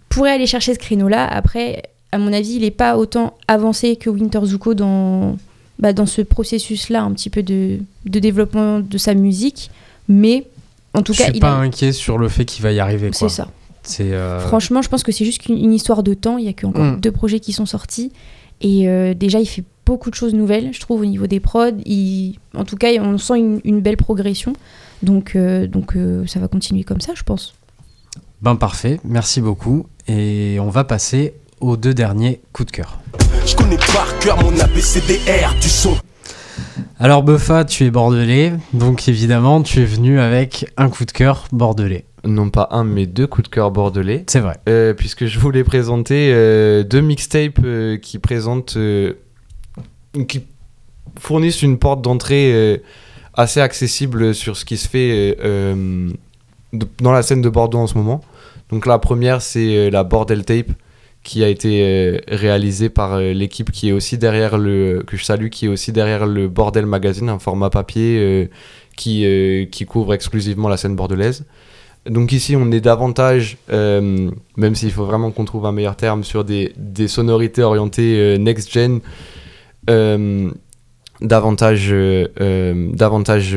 pourrait 0.10 0.32
aller 0.32 0.48
chercher 0.48 0.74
ce 0.74 0.80
créneau-là. 0.80 1.26
Après, 1.28 1.84
à 2.12 2.18
mon 2.18 2.34
avis, 2.34 2.54
il 2.56 2.62
n'est 2.62 2.72
pas 2.72 2.98
autant 2.98 3.36
avancé 3.48 3.96
que 3.96 4.10
Winter 4.10 4.40
Zuko 4.44 4.74
dans, 4.74 5.38
bah, 5.80 5.94
dans 5.94 6.06
ce 6.08 6.22
processus-là, 6.22 7.02
un 7.04 7.12
petit 7.14 7.30
peu 7.30 7.44
de, 7.44 7.80
de 8.06 8.20
développement 8.20 8.80
de 8.80 8.98
sa 8.98 9.14
musique. 9.14 9.70
Mais 10.08 10.46
en 10.96 11.04
tout 11.04 11.14
je 11.14 11.20
cas, 11.20 11.26
suis 11.26 11.34
il 11.36 11.40
pas 11.40 11.52
a- 11.54 11.60
inquiet 11.60 11.92
sur 11.92 12.18
le 12.18 12.30
fait 12.30 12.46
qu'il 12.46 12.64
va 12.64 12.72
y 12.72 12.80
arriver. 12.80 13.10
c'est 13.14 13.30
ça. 13.30 13.48
Euh, 14.02 14.40
Franchement, 14.40 14.82
je 14.82 14.90
pense 14.90 15.04
que 15.04 15.12
c'est 15.12 15.26
juste 15.26 15.46
une 15.48 15.74
histoire 15.74 16.04
de 16.04 16.14
temps. 16.14 16.38
Il 16.38 16.46
y 16.46 16.50
a 16.50 16.54
que 16.54 16.66
encore 16.66 16.84
Mm. 16.86 17.00
deux 17.00 17.12
projets 17.12 17.40
qui 17.40 17.54
sont 17.54 17.66
sortis. 17.66 18.12
Et 18.62 18.88
euh, 18.90 19.14
déjà, 19.14 19.40
il 19.40 19.46
fait 19.46 19.64
beaucoup 19.86 20.10
de 20.10 20.16
choses 20.16 20.34
nouvelles, 20.34 20.70
je 20.74 20.80
trouve, 20.80 21.02
au 21.02 21.06
niveau 21.06 21.28
des 21.28 21.40
prods. 21.40 21.72
Il- 21.86 22.36
En 22.56 22.66
tout 22.66 22.76
cas, 22.76 22.90
on 23.02 23.18
sent 23.18 23.38
une, 23.40 23.62
une 23.64 23.80
belle 23.82 23.98
progression. 23.98 24.54
Donc, 25.02 25.34
euh, 25.36 25.66
donc 25.68 25.96
euh, 25.96 26.26
ça 26.28 26.40
va 26.40 26.48
continuer 26.50 26.84
comme 26.84 27.00
ça, 27.02 27.14
je 27.16 27.24
pense. 27.24 27.54
ben 28.42 28.56
parfait, 28.56 29.00
merci 29.04 29.40
beaucoup. 29.42 29.86
Et 30.08 30.58
on 30.62 30.70
va 30.70 30.84
passer 30.84 31.34
aux 31.62 31.78
deux 31.78 31.94
derniers 31.94 32.42
coups 32.54 32.68
de 32.68 32.72
cœur. 32.72 33.00
Je 33.46 33.56
connais 33.56 33.78
par 33.78 34.18
cœur 34.20 34.42
mon 34.44 34.58
ABCDR 34.60 35.56
du 35.62 35.70
son. 35.70 35.96
Alors 37.00 37.24
Buffa, 37.24 37.64
tu 37.66 37.86
es 37.86 37.92
bordelais, 37.92 38.54
donc 38.74 39.08
évidemment 39.08 39.62
tu 39.62 39.80
es 39.82 39.86
venu 39.86 40.20
avec 40.20 40.70
un 40.78 40.90
coup 40.90 41.06
de 41.06 41.12
cœur 41.12 41.46
bordelais. 41.54 42.04
Non 42.26 42.50
pas 42.50 42.68
un, 42.72 42.84
mais 42.84 43.06
deux 43.06 43.28
coups 43.28 43.50
de 43.50 43.54
cœur 43.54 43.72
bordelais. 43.72 44.26
C'est 44.28 44.40
vrai. 44.42 44.58
Euh, 44.68 44.94
puisque 44.94 45.26
je 45.26 45.40
voulais 45.40 45.64
présenter 45.64 46.32
euh, 46.34 46.84
deux 46.84 47.02
mixtapes 47.02 47.60
euh, 47.64 47.98
qui 47.98 48.20
présentent, 48.20 48.78
qui 50.28 50.44
fournissent 51.18 51.62
une 51.62 51.78
porte 51.80 52.02
d'entrée 52.02 52.82
assez 53.36 53.62
accessible 53.62 54.34
sur 54.34 54.58
ce 54.58 54.66
qui 54.66 54.78
se 54.78 54.88
fait 54.88 55.38
de- 55.38 56.88
dans 57.02 57.12
la 57.12 57.22
scène 57.24 57.42
de 57.42 57.50
Bordeaux 57.50 57.80
en 57.80 57.88
ce 57.88 57.96
moment. 57.98 58.22
Donc 58.70 58.86
la 58.86 59.00
première, 59.00 59.42
c'est 59.42 59.90
la 59.90 60.04
Bordel 60.04 60.46
Tape 60.46 60.72
qui 61.24 61.44
a 61.44 61.48
été 61.50 62.22
réalisée 62.28 62.90
par 62.90 63.18
l'équipe 63.20 63.72
qui 63.72 63.90
est 63.90 63.92
aussi 63.92 64.18
derrière 64.18 64.58
le 64.58 65.04
que 65.06 65.18
je 65.18 65.24
salue 65.24 65.50
qui 65.50 65.66
est 65.66 65.68
aussi 65.68 65.92
derrière 65.92 66.26
le 66.26 66.48
Bordel 66.48 66.86
Magazine 66.86 67.28
un 67.28 67.40
format 67.40 67.70
papier 67.70 68.50
qui 68.96 69.26
qui 69.72 69.86
couvre 69.86 70.14
exclusivement 70.14 70.70
la 70.70 70.78
scène 70.78 70.96
bordelaise 70.96 71.46
donc 72.06 72.32
ici, 72.32 72.56
on 72.56 72.72
est 72.72 72.80
davantage, 72.80 73.58
euh, 73.72 74.32
même 74.56 74.76
s'il 74.76 74.92
faut 74.92 75.06
vraiment 75.06 75.32
qu'on 75.32 75.46
trouve 75.46 75.66
un 75.66 75.72
meilleur 75.72 75.96
terme, 75.96 76.24
sur 76.24 76.44
des, 76.44 76.74
des 76.78 77.08
sonorités 77.08 77.62
orientées 77.62 78.18
euh, 78.18 78.38
next-gen, 78.38 79.02
euh, 79.90 80.50
davantage, 81.22 81.94
davantage 82.94 83.54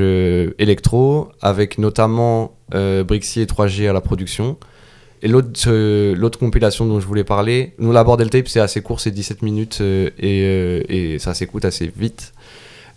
électro, 0.59 1.28
avec 1.40 1.78
notamment 1.78 2.57
Brixie 2.72 3.43
et 3.43 3.47
3G 3.47 3.88
à 3.88 3.93
la 3.93 4.01
production. 4.01 4.57
Et 5.22 5.28
l'autre 5.28 6.38
compilation 6.40 6.86
dont 6.86 6.99
je 6.99 7.07
voulais 7.07 7.22
parler, 7.22 7.74
nous 7.78 7.93
la 7.93 8.03
Bordel 8.03 8.30
Tape, 8.30 8.49
c'est 8.49 8.59
assez 8.59 8.80
court, 8.82 8.99
c'est 8.99 9.12
17 9.12 9.43
minutes 9.43 9.80
et, 9.80 11.14
et 11.14 11.18
ça 11.20 11.34
s'écoute 11.34 11.64
assez 11.64 11.93
vite. 11.97 12.32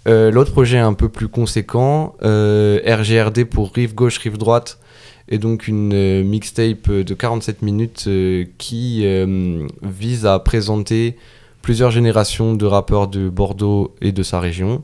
L'autre 0.08 0.52
projet 0.52 0.80
un 0.80 0.93
peu 0.93 1.10
plus 1.10 1.28
conséquent, 1.28 2.16
RGRD 2.24 3.43
pour 3.43 3.72
rive 3.72 3.93
gauche, 3.93 4.18
rive 4.18 4.39
droite, 4.39 4.80
et 5.28 5.38
donc 5.38 5.67
une 5.67 5.93
euh, 5.93 6.23
mixtape 6.23 6.89
de 6.91 7.13
47 7.13 7.61
minutes 7.61 8.05
euh, 8.07 8.45
qui 8.57 9.01
euh, 9.03 9.67
vise 9.82 10.26
à 10.26 10.39
présenter 10.39 11.15
plusieurs 11.61 11.91
générations 11.91 12.53
de 12.53 12.65
rappeurs 12.65 13.07
de 13.07 13.28
Bordeaux 13.30 13.95
et 14.01 14.11
de 14.11 14.21
sa 14.23 14.39
région, 14.39 14.84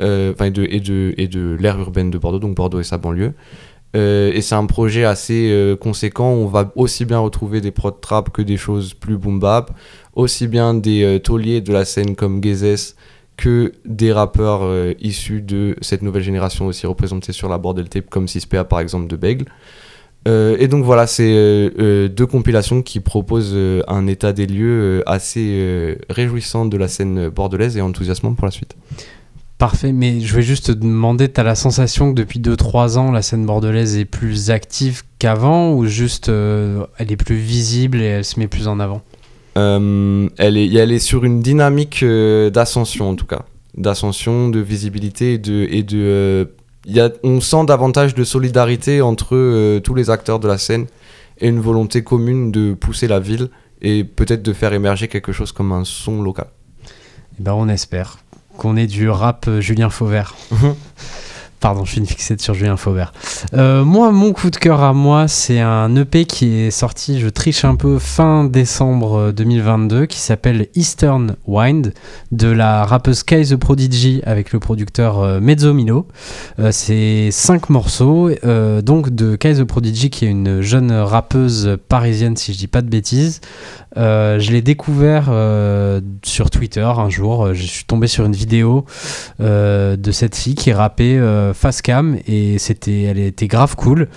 euh, 0.00 0.32
enfin 0.32 0.46
et 0.46 0.50
de, 0.50 0.64
et 0.64 0.80
de, 0.80 1.14
et 1.18 1.28
de 1.28 1.56
l'ère 1.60 1.78
urbaine 1.78 2.10
de 2.10 2.18
Bordeaux, 2.18 2.38
donc 2.38 2.56
Bordeaux 2.56 2.80
et 2.80 2.84
sa 2.84 2.98
banlieue. 2.98 3.34
Euh, 3.94 4.32
et 4.32 4.40
c'est 4.40 4.54
un 4.54 4.66
projet 4.66 5.04
assez 5.04 5.50
euh, 5.50 5.76
conséquent. 5.76 6.30
On 6.30 6.46
va 6.46 6.72
aussi 6.76 7.04
bien 7.04 7.18
retrouver 7.18 7.60
des 7.60 7.70
prod 7.70 8.00
trap 8.00 8.30
que 8.30 8.40
des 8.42 8.56
choses 8.56 8.94
plus 8.94 9.18
boom 9.18 9.38
bap, 9.38 9.72
aussi 10.14 10.46
bien 10.46 10.74
des 10.74 11.02
euh, 11.02 11.18
tauliers 11.18 11.60
de 11.60 11.72
la 11.72 11.84
scène 11.84 12.16
comme 12.16 12.42
Gezes 12.42 12.96
que 13.36 13.72
des 13.84 14.12
rappeurs 14.12 14.60
euh, 14.62 14.94
issus 15.00 15.42
de 15.42 15.76
cette 15.80 16.02
nouvelle 16.02 16.22
génération 16.22 16.66
aussi 16.66 16.86
représentés 16.86 17.32
sur 17.32 17.48
la 17.48 17.58
Bordel 17.58 17.88
Tape 17.88 18.08
comme 18.08 18.26
6PA 18.26 18.64
par 18.64 18.80
exemple 18.80 19.06
de 19.06 19.16
Bègle. 19.16 19.46
Euh, 20.28 20.56
et 20.58 20.68
donc 20.68 20.84
voilà, 20.84 21.06
c'est 21.06 21.32
euh, 21.32 21.70
euh, 21.78 22.08
deux 22.08 22.26
compilations 22.26 22.82
qui 22.82 23.00
proposent 23.00 23.52
euh, 23.54 23.82
un 23.88 24.06
état 24.06 24.32
des 24.32 24.46
lieux 24.46 25.02
assez 25.06 25.98
réjouissant 26.08 26.66
de 26.66 26.76
la 26.76 26.88
scène 26.88 27.28
bordelaise 27.28 27.76
et 27.76 27.80
enthousiasmant 27.80 28.34
pour 28.34 28.46
la 28.46 28.50
suite. 28.50 28.76
Parfait, 29.58 29.92
mais 29.92 30.20
je 30.20 30.34
vais 30.34 30.42
juste 30.42 30.66
te 30.66 30.72
demander, 30.72 31.28
t'as 31.28 31.44
la 31.44 31.54
sensation 31.54 32.12
que 32.12 32.16
depuis 32.16 32.40
2-3 32.40 32.98
ans, 32.98 33.12
la 33.12 33.22
scène 33.22 33.46
bordelaise 33.46 33.96
est 33.96 34.04
plus 34.04 34.50
active 34.50 35.02
qu'avant 35.18 35.72
ou 35.72 35.86
juste 35.86 36.28
elle 36.28 37.12
est 37.12 37.16
plus 37.16 37.36
visible 37.36 38.00
et 38.00 38.06
elle 38.06 38.24
se 38.24 38.40
met 38.40 38.48
plus 38.48 38.66
en 38.66 38.80
avant? 38.80 39.02
Elle, 39.54 40.56
est, 40.56 40.72
elle 40.74 40.90
est 40.90 40.98
sur 40.98 41.24
une 41.24 41.40
dynamique 41.40 42.04
d'ascension 42.04 43.10
en 43.10 43.14
tout 43.14 43.26
cas, 43.26 43.42
d'ascension, 43.76 44.48
de 44.48 44.60
visibilité 44.60 45.34
et 45.34 45.38
de... 45.38 45.68
Et 45.70 45.82
de 45.82 46.48
il 46.48 46.61
y 46.86 47.00
a, 47.00 47.10
on 47.22 47.40
sent 47.40 47.64
davantage 47.66 48.14
de 48.14 48.24
solidarité 48.24 49.02
entre 49.02 49.34
euh, 49.36 49.80
tous 49.80 49.94
les 49.94 50.10
acteurs 50.10 50.40
de 50.40 50.48
la 50.48 50.58
scène 50.58 50.86
et 51.38 51.48
une 51.48 51.60
volonté 51.60 52.02
commune 52.02 52.52
de 52.52 52.74
pousser 52.74 53.08
la 53.08 53.20
ville 53.20 53.48
et 53.80 54.04
peut-être 54.04 54.42
de 54.42 54.52
faire 54.52 54.72
émerger 54.72 55.08
quelque 55.08 55.32
chose 55.32 55.52
comme 55.52 55.72
un 55.72 55.84
son 55.84 56.22
local. 56.22 56.46
Eh 57.38 57.42
ben 57.42 57.54
on 57.54 57.68
espère 57.68 58.18
qu'on 58.56 58.76
ait 58.76 58.86
du 58.86 59.08
rap 59.08 59.46
euh, 59.48 59.60
Julien 59.60 59.90
Fauvert. 59.90 60.34
Pardon, 61.62 61.84
je 61.84 61.92
suis 61.92 62.00
une 62.00 62.06
fixette 62.08 62.42
sur 62.42 62.54
Julien 62.54 62.76
Fauvert. 62.76 63.12
Euh, 63.54 63.84
moi, 63.84 64.10
mon 64.10 64.32
coup 64.32 64.50
de 64.50 64.56
cœur 64.56 64.82
à 64.82 64.92
moi, 64.92 65.28
c'est 65.28 65.60
un 65.60 65.94
EP 65.94 66.24
qui 66.24 66.58
est 66.58 66.72
sorti, 66.72 67.20
je 67.20 67.28
triche 67.28 67.64
un 67.64 67.76
peu, 67.76 68.00
fin 68.00 68.42
décembre 68.42 69.16
euh, 69.28 69.32
2022, 69.32 70.06
qui 70.06 70.18
s'appelle 70.18 70.66
Eastern 70.74 71.36
Wind, 71.46 71.94
de 72.32 72.48
la 72.48 72.84
rappeuse 72.84 73.22
Kai 73.22 73.44
The 73.44 73.54
Prodigy 73.54 74.22
avec 74.26 74.52
le 74.52 74.58
producteur 74.58 75.20
euh, 75.20 75.38
Mezzo 75.38 75.72
Milo. 75.72 76.08
Euh, 76.58 76.70
c'est 76.72 77.28
cinq 77.30 77.70
morceaux, 77.70 78.28
euh, 78.42 78.82
donc 78.82 79.10
de 79.10 79.36
Kai 79.36 79.54
The 79.54 79.62
Prodigy, 79.62 80.10
qui 80.10 80.24
est 80.24 80.30
une 80.30 80.62
jeune 80.62 80.90
rappeuse 80.90 81.78
parisienne, 81.88 82.36
si 82.36 82.52
je 82.52 82.58
dis 82.58 82.66
pas 82.66 82.82
de 82.82 82.88
bêtises. 82.88 83.40
Euh, 83.96 84.38
je 84.38 84.52
l'ai 84.52 84.62
découvert 84.62 85.26
euh, 85.28 86.00
sur 86.24 86.50
Twitter 86.50 86.80
un 86.80 87.10
jour. 87.10 87.46
Euh, 87.46 87.54
Je 87.54 87.66
suis 87.66 87.84
tombé 87.84 88.06
sur 88.06 88.24
une 88.24 88.32
vidéo 88.32 88.84
euh, 89.40 89.96
de 89.96 90.10
cette 90.12 90.34
fille 90.34 90.54
qui 90.54 90.72
rappait 90.72 91.18
euh, 91.18 91.51
face 91.54 91.82
cam 91.82 92.16
et 92.26 92.58
c'était, 92.58 93.02
elle 93.02 93.18
était 93.18 93.46
grave 93.48 93.76
cool. 93.76 94.08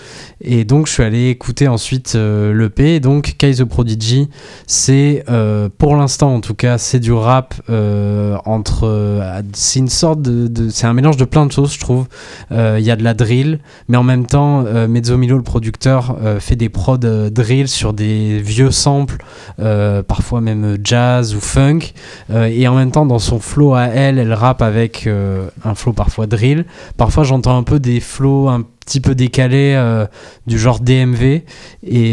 Et 0.42 0.64
donc 0.66 0.88
je 0.88 0.94
suis 0.94 1.04
allé 1.04 1.30
écouter 1.30 1.68
ensuite 1.68 2.14
euh, 2.16 2.54
l'EP. 2.54 3.00
Donc 3.00 3.36
Kai 3.38 3.54
The 3.56 3.64
Prodigy, 3.64 4.30
c'est 4.68 5.24
euh, 5.30 5.70
pour 5.78 5.96
l'instant 5.96 6.34
en 6.34 6.42
tout 6.42 6.54
cas, 6.56 6.78
c'est 6.78 7.00
du 7.00 7.12
rap 7.14 7.54
euh, 7.70 8.38
entre. 8.46 9.22
c'est 9.54 9.80
une 9.80 9.90
sorte 9.90 10.22
de, 10.22 10.48
de- 10.48 10.70
c'est 10.70 10.88
un 10.88 10.94
mélange 10.94 11.18
de 11.18 11.26
plein 11.26 11.46
de 11.46 11.52
choses, 11.52 11.74
je 11.74 11.80
trouve. 11.80 12.08
Il 12.52 12.82
y 12.84 12.92
a 12.92 12.96
de 12.96 13.04
la 13.04 13.14
drill, 13.14 13.60
mais 13.88 13.98
en 13.98 14.04
même 14.04 14.26
temps, 14.26 14.64
Mezzo 14.88 15.18
Milo, 15.18 15.38
le 15.38 15.44
producteur, 15.44 16.18
fait 16.40 16.56
des 16.56 16.70
prods 16.70 16.98
drill 16.98 17.68
sur 17.68 17.94
des 17.94 18.40
vieux 18.40 18.72
samples, 18.72 19.18
parfois 20.08 20.42
même 20.42 20.78
jazz 20.84 21.36
ou 21.36 21.40
funk. 21.40 21.80
Et 22.34 22.68
en 22.68 22.76
même 22.76 22.92
temps, 22.92 23.06
dans 23.06 23.20
son 23.20 23.40
flow 23.40 23.74
à 23.74 23.84
elle, 23.86 24.18
elle 24.20 24.34
rappe 24.34 24.62
avec 24.62 25.08
un 25.08 25.76
flow 25.76 25.94
parfois 25.94 26.28
drill. 26.28 26.66
Parfois, 26.98 27.24
j'entends 27.26 27.58
un 27.58 27.64
peu 27.64 27.80
des 27.80 28.00
flows 28.00 28.50
un 28.50 28.64
petit 28.86 29.02
peu 29.02 29.16
décalés 29.16 29.74
euh, 29.76 30.06
du 30.48 30.60
genre 30.60 30.80
DMV. 30.80 31.24
Et, 31.24 31.44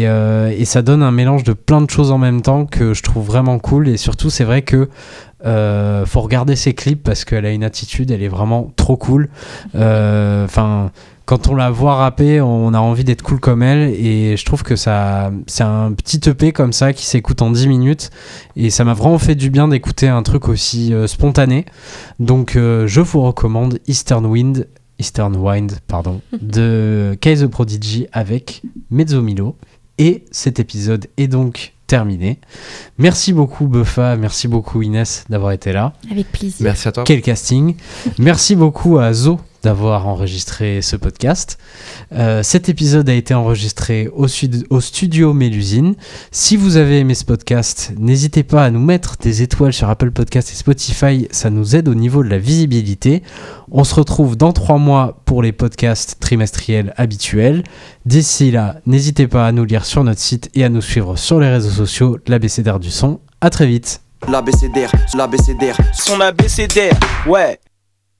euh, 0.07 0.53
et 0.57 0.65
ça 0.65 0.81
donne 0.81 1.03
un 1.03 1.11
mélange 1.11 1.43
de 1.43 1.53
plein 1.53 1.81
de 1.81 1.89
choses 1.89 2.11
en 2.11 2.17
même 2.17 2.41
temps 2.41 2.65
que 2.65 2.93
je 2.93 3.03
trouve 3.03 3.25
vraiment 3.25 3.59
cool. 3.59 3.87
Et 3.87 3.97
surtout, 3.97 4.29
c'est 4.29 4.43
vrai 4.43 4.63
que 4.63 4.89
euh, 5.45 6.05
faut 6.05 6.21
regarder 6.21 6.55
ses 6.55 6.73
clips 6.73 7.03
parce 7.03 7.25
qu'elle 7.25 7.45
a 7.45 7.51
une 7.51 7.63
attitude, 7.63 8.11
elle 8.11 8.23
est 8.23 8.29
vraiment 8.29 8.71
trop 8.75 8.97
cool. 8.97 9.29
Enfin, 9.75 10.91
quand 11.25 11.47
on 11.47 11.55
la 11.55 11.69
voit 11.69 11.95
rapper, 11.95 12.41
on 12.41 12.73
a 12.73 12.79
envie 12.79 13.03
d'être 13.03 13.21
cool 13.21 13.39
comme 13.39 13.61
elle. 13.61 13.89
Et 13.93 14.35
je 14.35 14.43
trouve 14.43 14.63
que 14.63 14.75
ça, 14.75 15.31
c'est 15.45 15.63
un 15.63 15.91
petit 15.91 16.27
EP 16.27 16.53
comme 16.53 16.73
ça 16.73 16.91
qui 16.91 17.05
s'écoute 17.05 17.41
en 17.41 17.51
10 17.51 17.67
minutes. 17.67 18.09
Et 18.55 18.71
ça 18.71 18.83
m'a 18.83 18.93
vraiment 18.93 19.19
fait 19.19 19.35
du 19.35 19.49
bien 19.49 19.67
d'écouter 19.67 20.07
un 20.07 20.23
truc 20.23 20.49
aussi 20.49 20.93
spontané. 21.05 21.65
Donc, 22.19 22.53
je 22.55 23.01
vous 23.01 23.21
recommande 23.21 23.79
Eastern 23.87 24.25
Wind. 24.25 24.67
Eastern 24.99 25.35
Wind, 25.35 25.79
pardon, 25.87 26.21
de 26.41 27.17
Kay 27.19 27.37
The 27.37 27.47
Prodigy 27.47 28.07
avec 28.11 28.61
Mezzo 28.89 29.21
Milo. 29.21 29.55
Et 29.97 30.25
cet 30.31 30.59
épisode 30.59 31.07
est 31.17 31.27
donc 31.27 31.73
terminé. 31.85 32.39
Merci 32.97 33.31
beaucoup 33.33 33.67
Buffa, 33.67 34.15
merci 34.15 34.47
beaucoup 34.47 34.81
Inès 34.81 35.25
d'avoir 35.29 35.51
été 35.51 35.71
là. 35.71 35.93
Avec 36.09 36.31
plaisir. 36.31 36.63
Merci 36.63 36.87
à 36.87 36.91
toi. 36.91 37.03
Quel 37.03 37.21
casting. 37.21 37.75
Merci 38.17 38.55
beaucoup 38.55 38.97
à 38.97 39.13
Zo 39.13 39.39
d'avoir 39.63 40.07
enregistré 40.07 40.81
ce 40.81 40.95
podcast. 40.95 41.57
Euh, 42.11 42.43
cet 42.43 42.69
épisode 42.69 43.09
a 43.09 43.13
été 43.13 43.33
enregistré 43.33 44.09
au, 44.13 44.27
sud- 44.27 44.65
au 44.69 44.81
studio 44.81 45.33
Mélusine. 45.33 45.95
Si 46.31 46.57
vous 46.57 46.77
avez 46.77 46.99
aimé 46.99 47.15
ce 47.15 47.25
podcast, 47.25 47.93
n'hésitez 47.97 48.43
pas 48.43 48.65
à 48.65 48.69
nous 48.69 48.81
mettre 48.81 49.15
des 49.21 49.41
étoiles 49.41 49.73
sur 49.73 49.89
Apple 49.89 50.11
Podcast 50.11 50.51
et 50.51 50.55
Spotify. 50.55 51.27
Ça 51.31 51.49
nous 51.49 51.75
aide 51.75 51.87
au 51.87 51.95
niveau 51.95 52.23
de 52.23 52.29
la 52.29 52.37
visibilité. 52.37 53.23
On 53.71 53.83
se 53.83 53.95
retrouve 53.95 54.35
dans 54.37 54.51
trois 54.53 54.77
mois 54.77 55.21
pour 55.25 55.41
les 55.41 55.51
podcasts 55.51 56.17
trimestriels 56.19 56.93
habituels. 56.97 57.63
D'ici 58.05 58.51
là, 58.51 58.75
n'hésitez 58.85 59.27
pas 59.27 59.47
à 59.47 59.51
nous 59.51 59.63
lire 59.65 59.85
sur 59.85 60.03
notre 60.03 60.19
site 60.19 60.49
et 60.55 60.63
à 60.63 60.69
nous 60.69 60.81
suivre 60.81 61.15
sur 61.15 61.39
les 61.39 61.49
réseaux 61.49 61.69
sociaux 61.71 62.17
de 62.25 62.31
l'ABCDR 62.31 62.79
du 62.79 62.91
son. 62.91 63.19
À 63.41 63.49
très 63.49 63.65
vite. 63.65 64.01
L'ABCDR, 64.29 64.89
l'ABCDR. 65.17 65.75
Son 65.93 66.19
ABCDR, 66.21 66.97
ouais. 67.27 67.59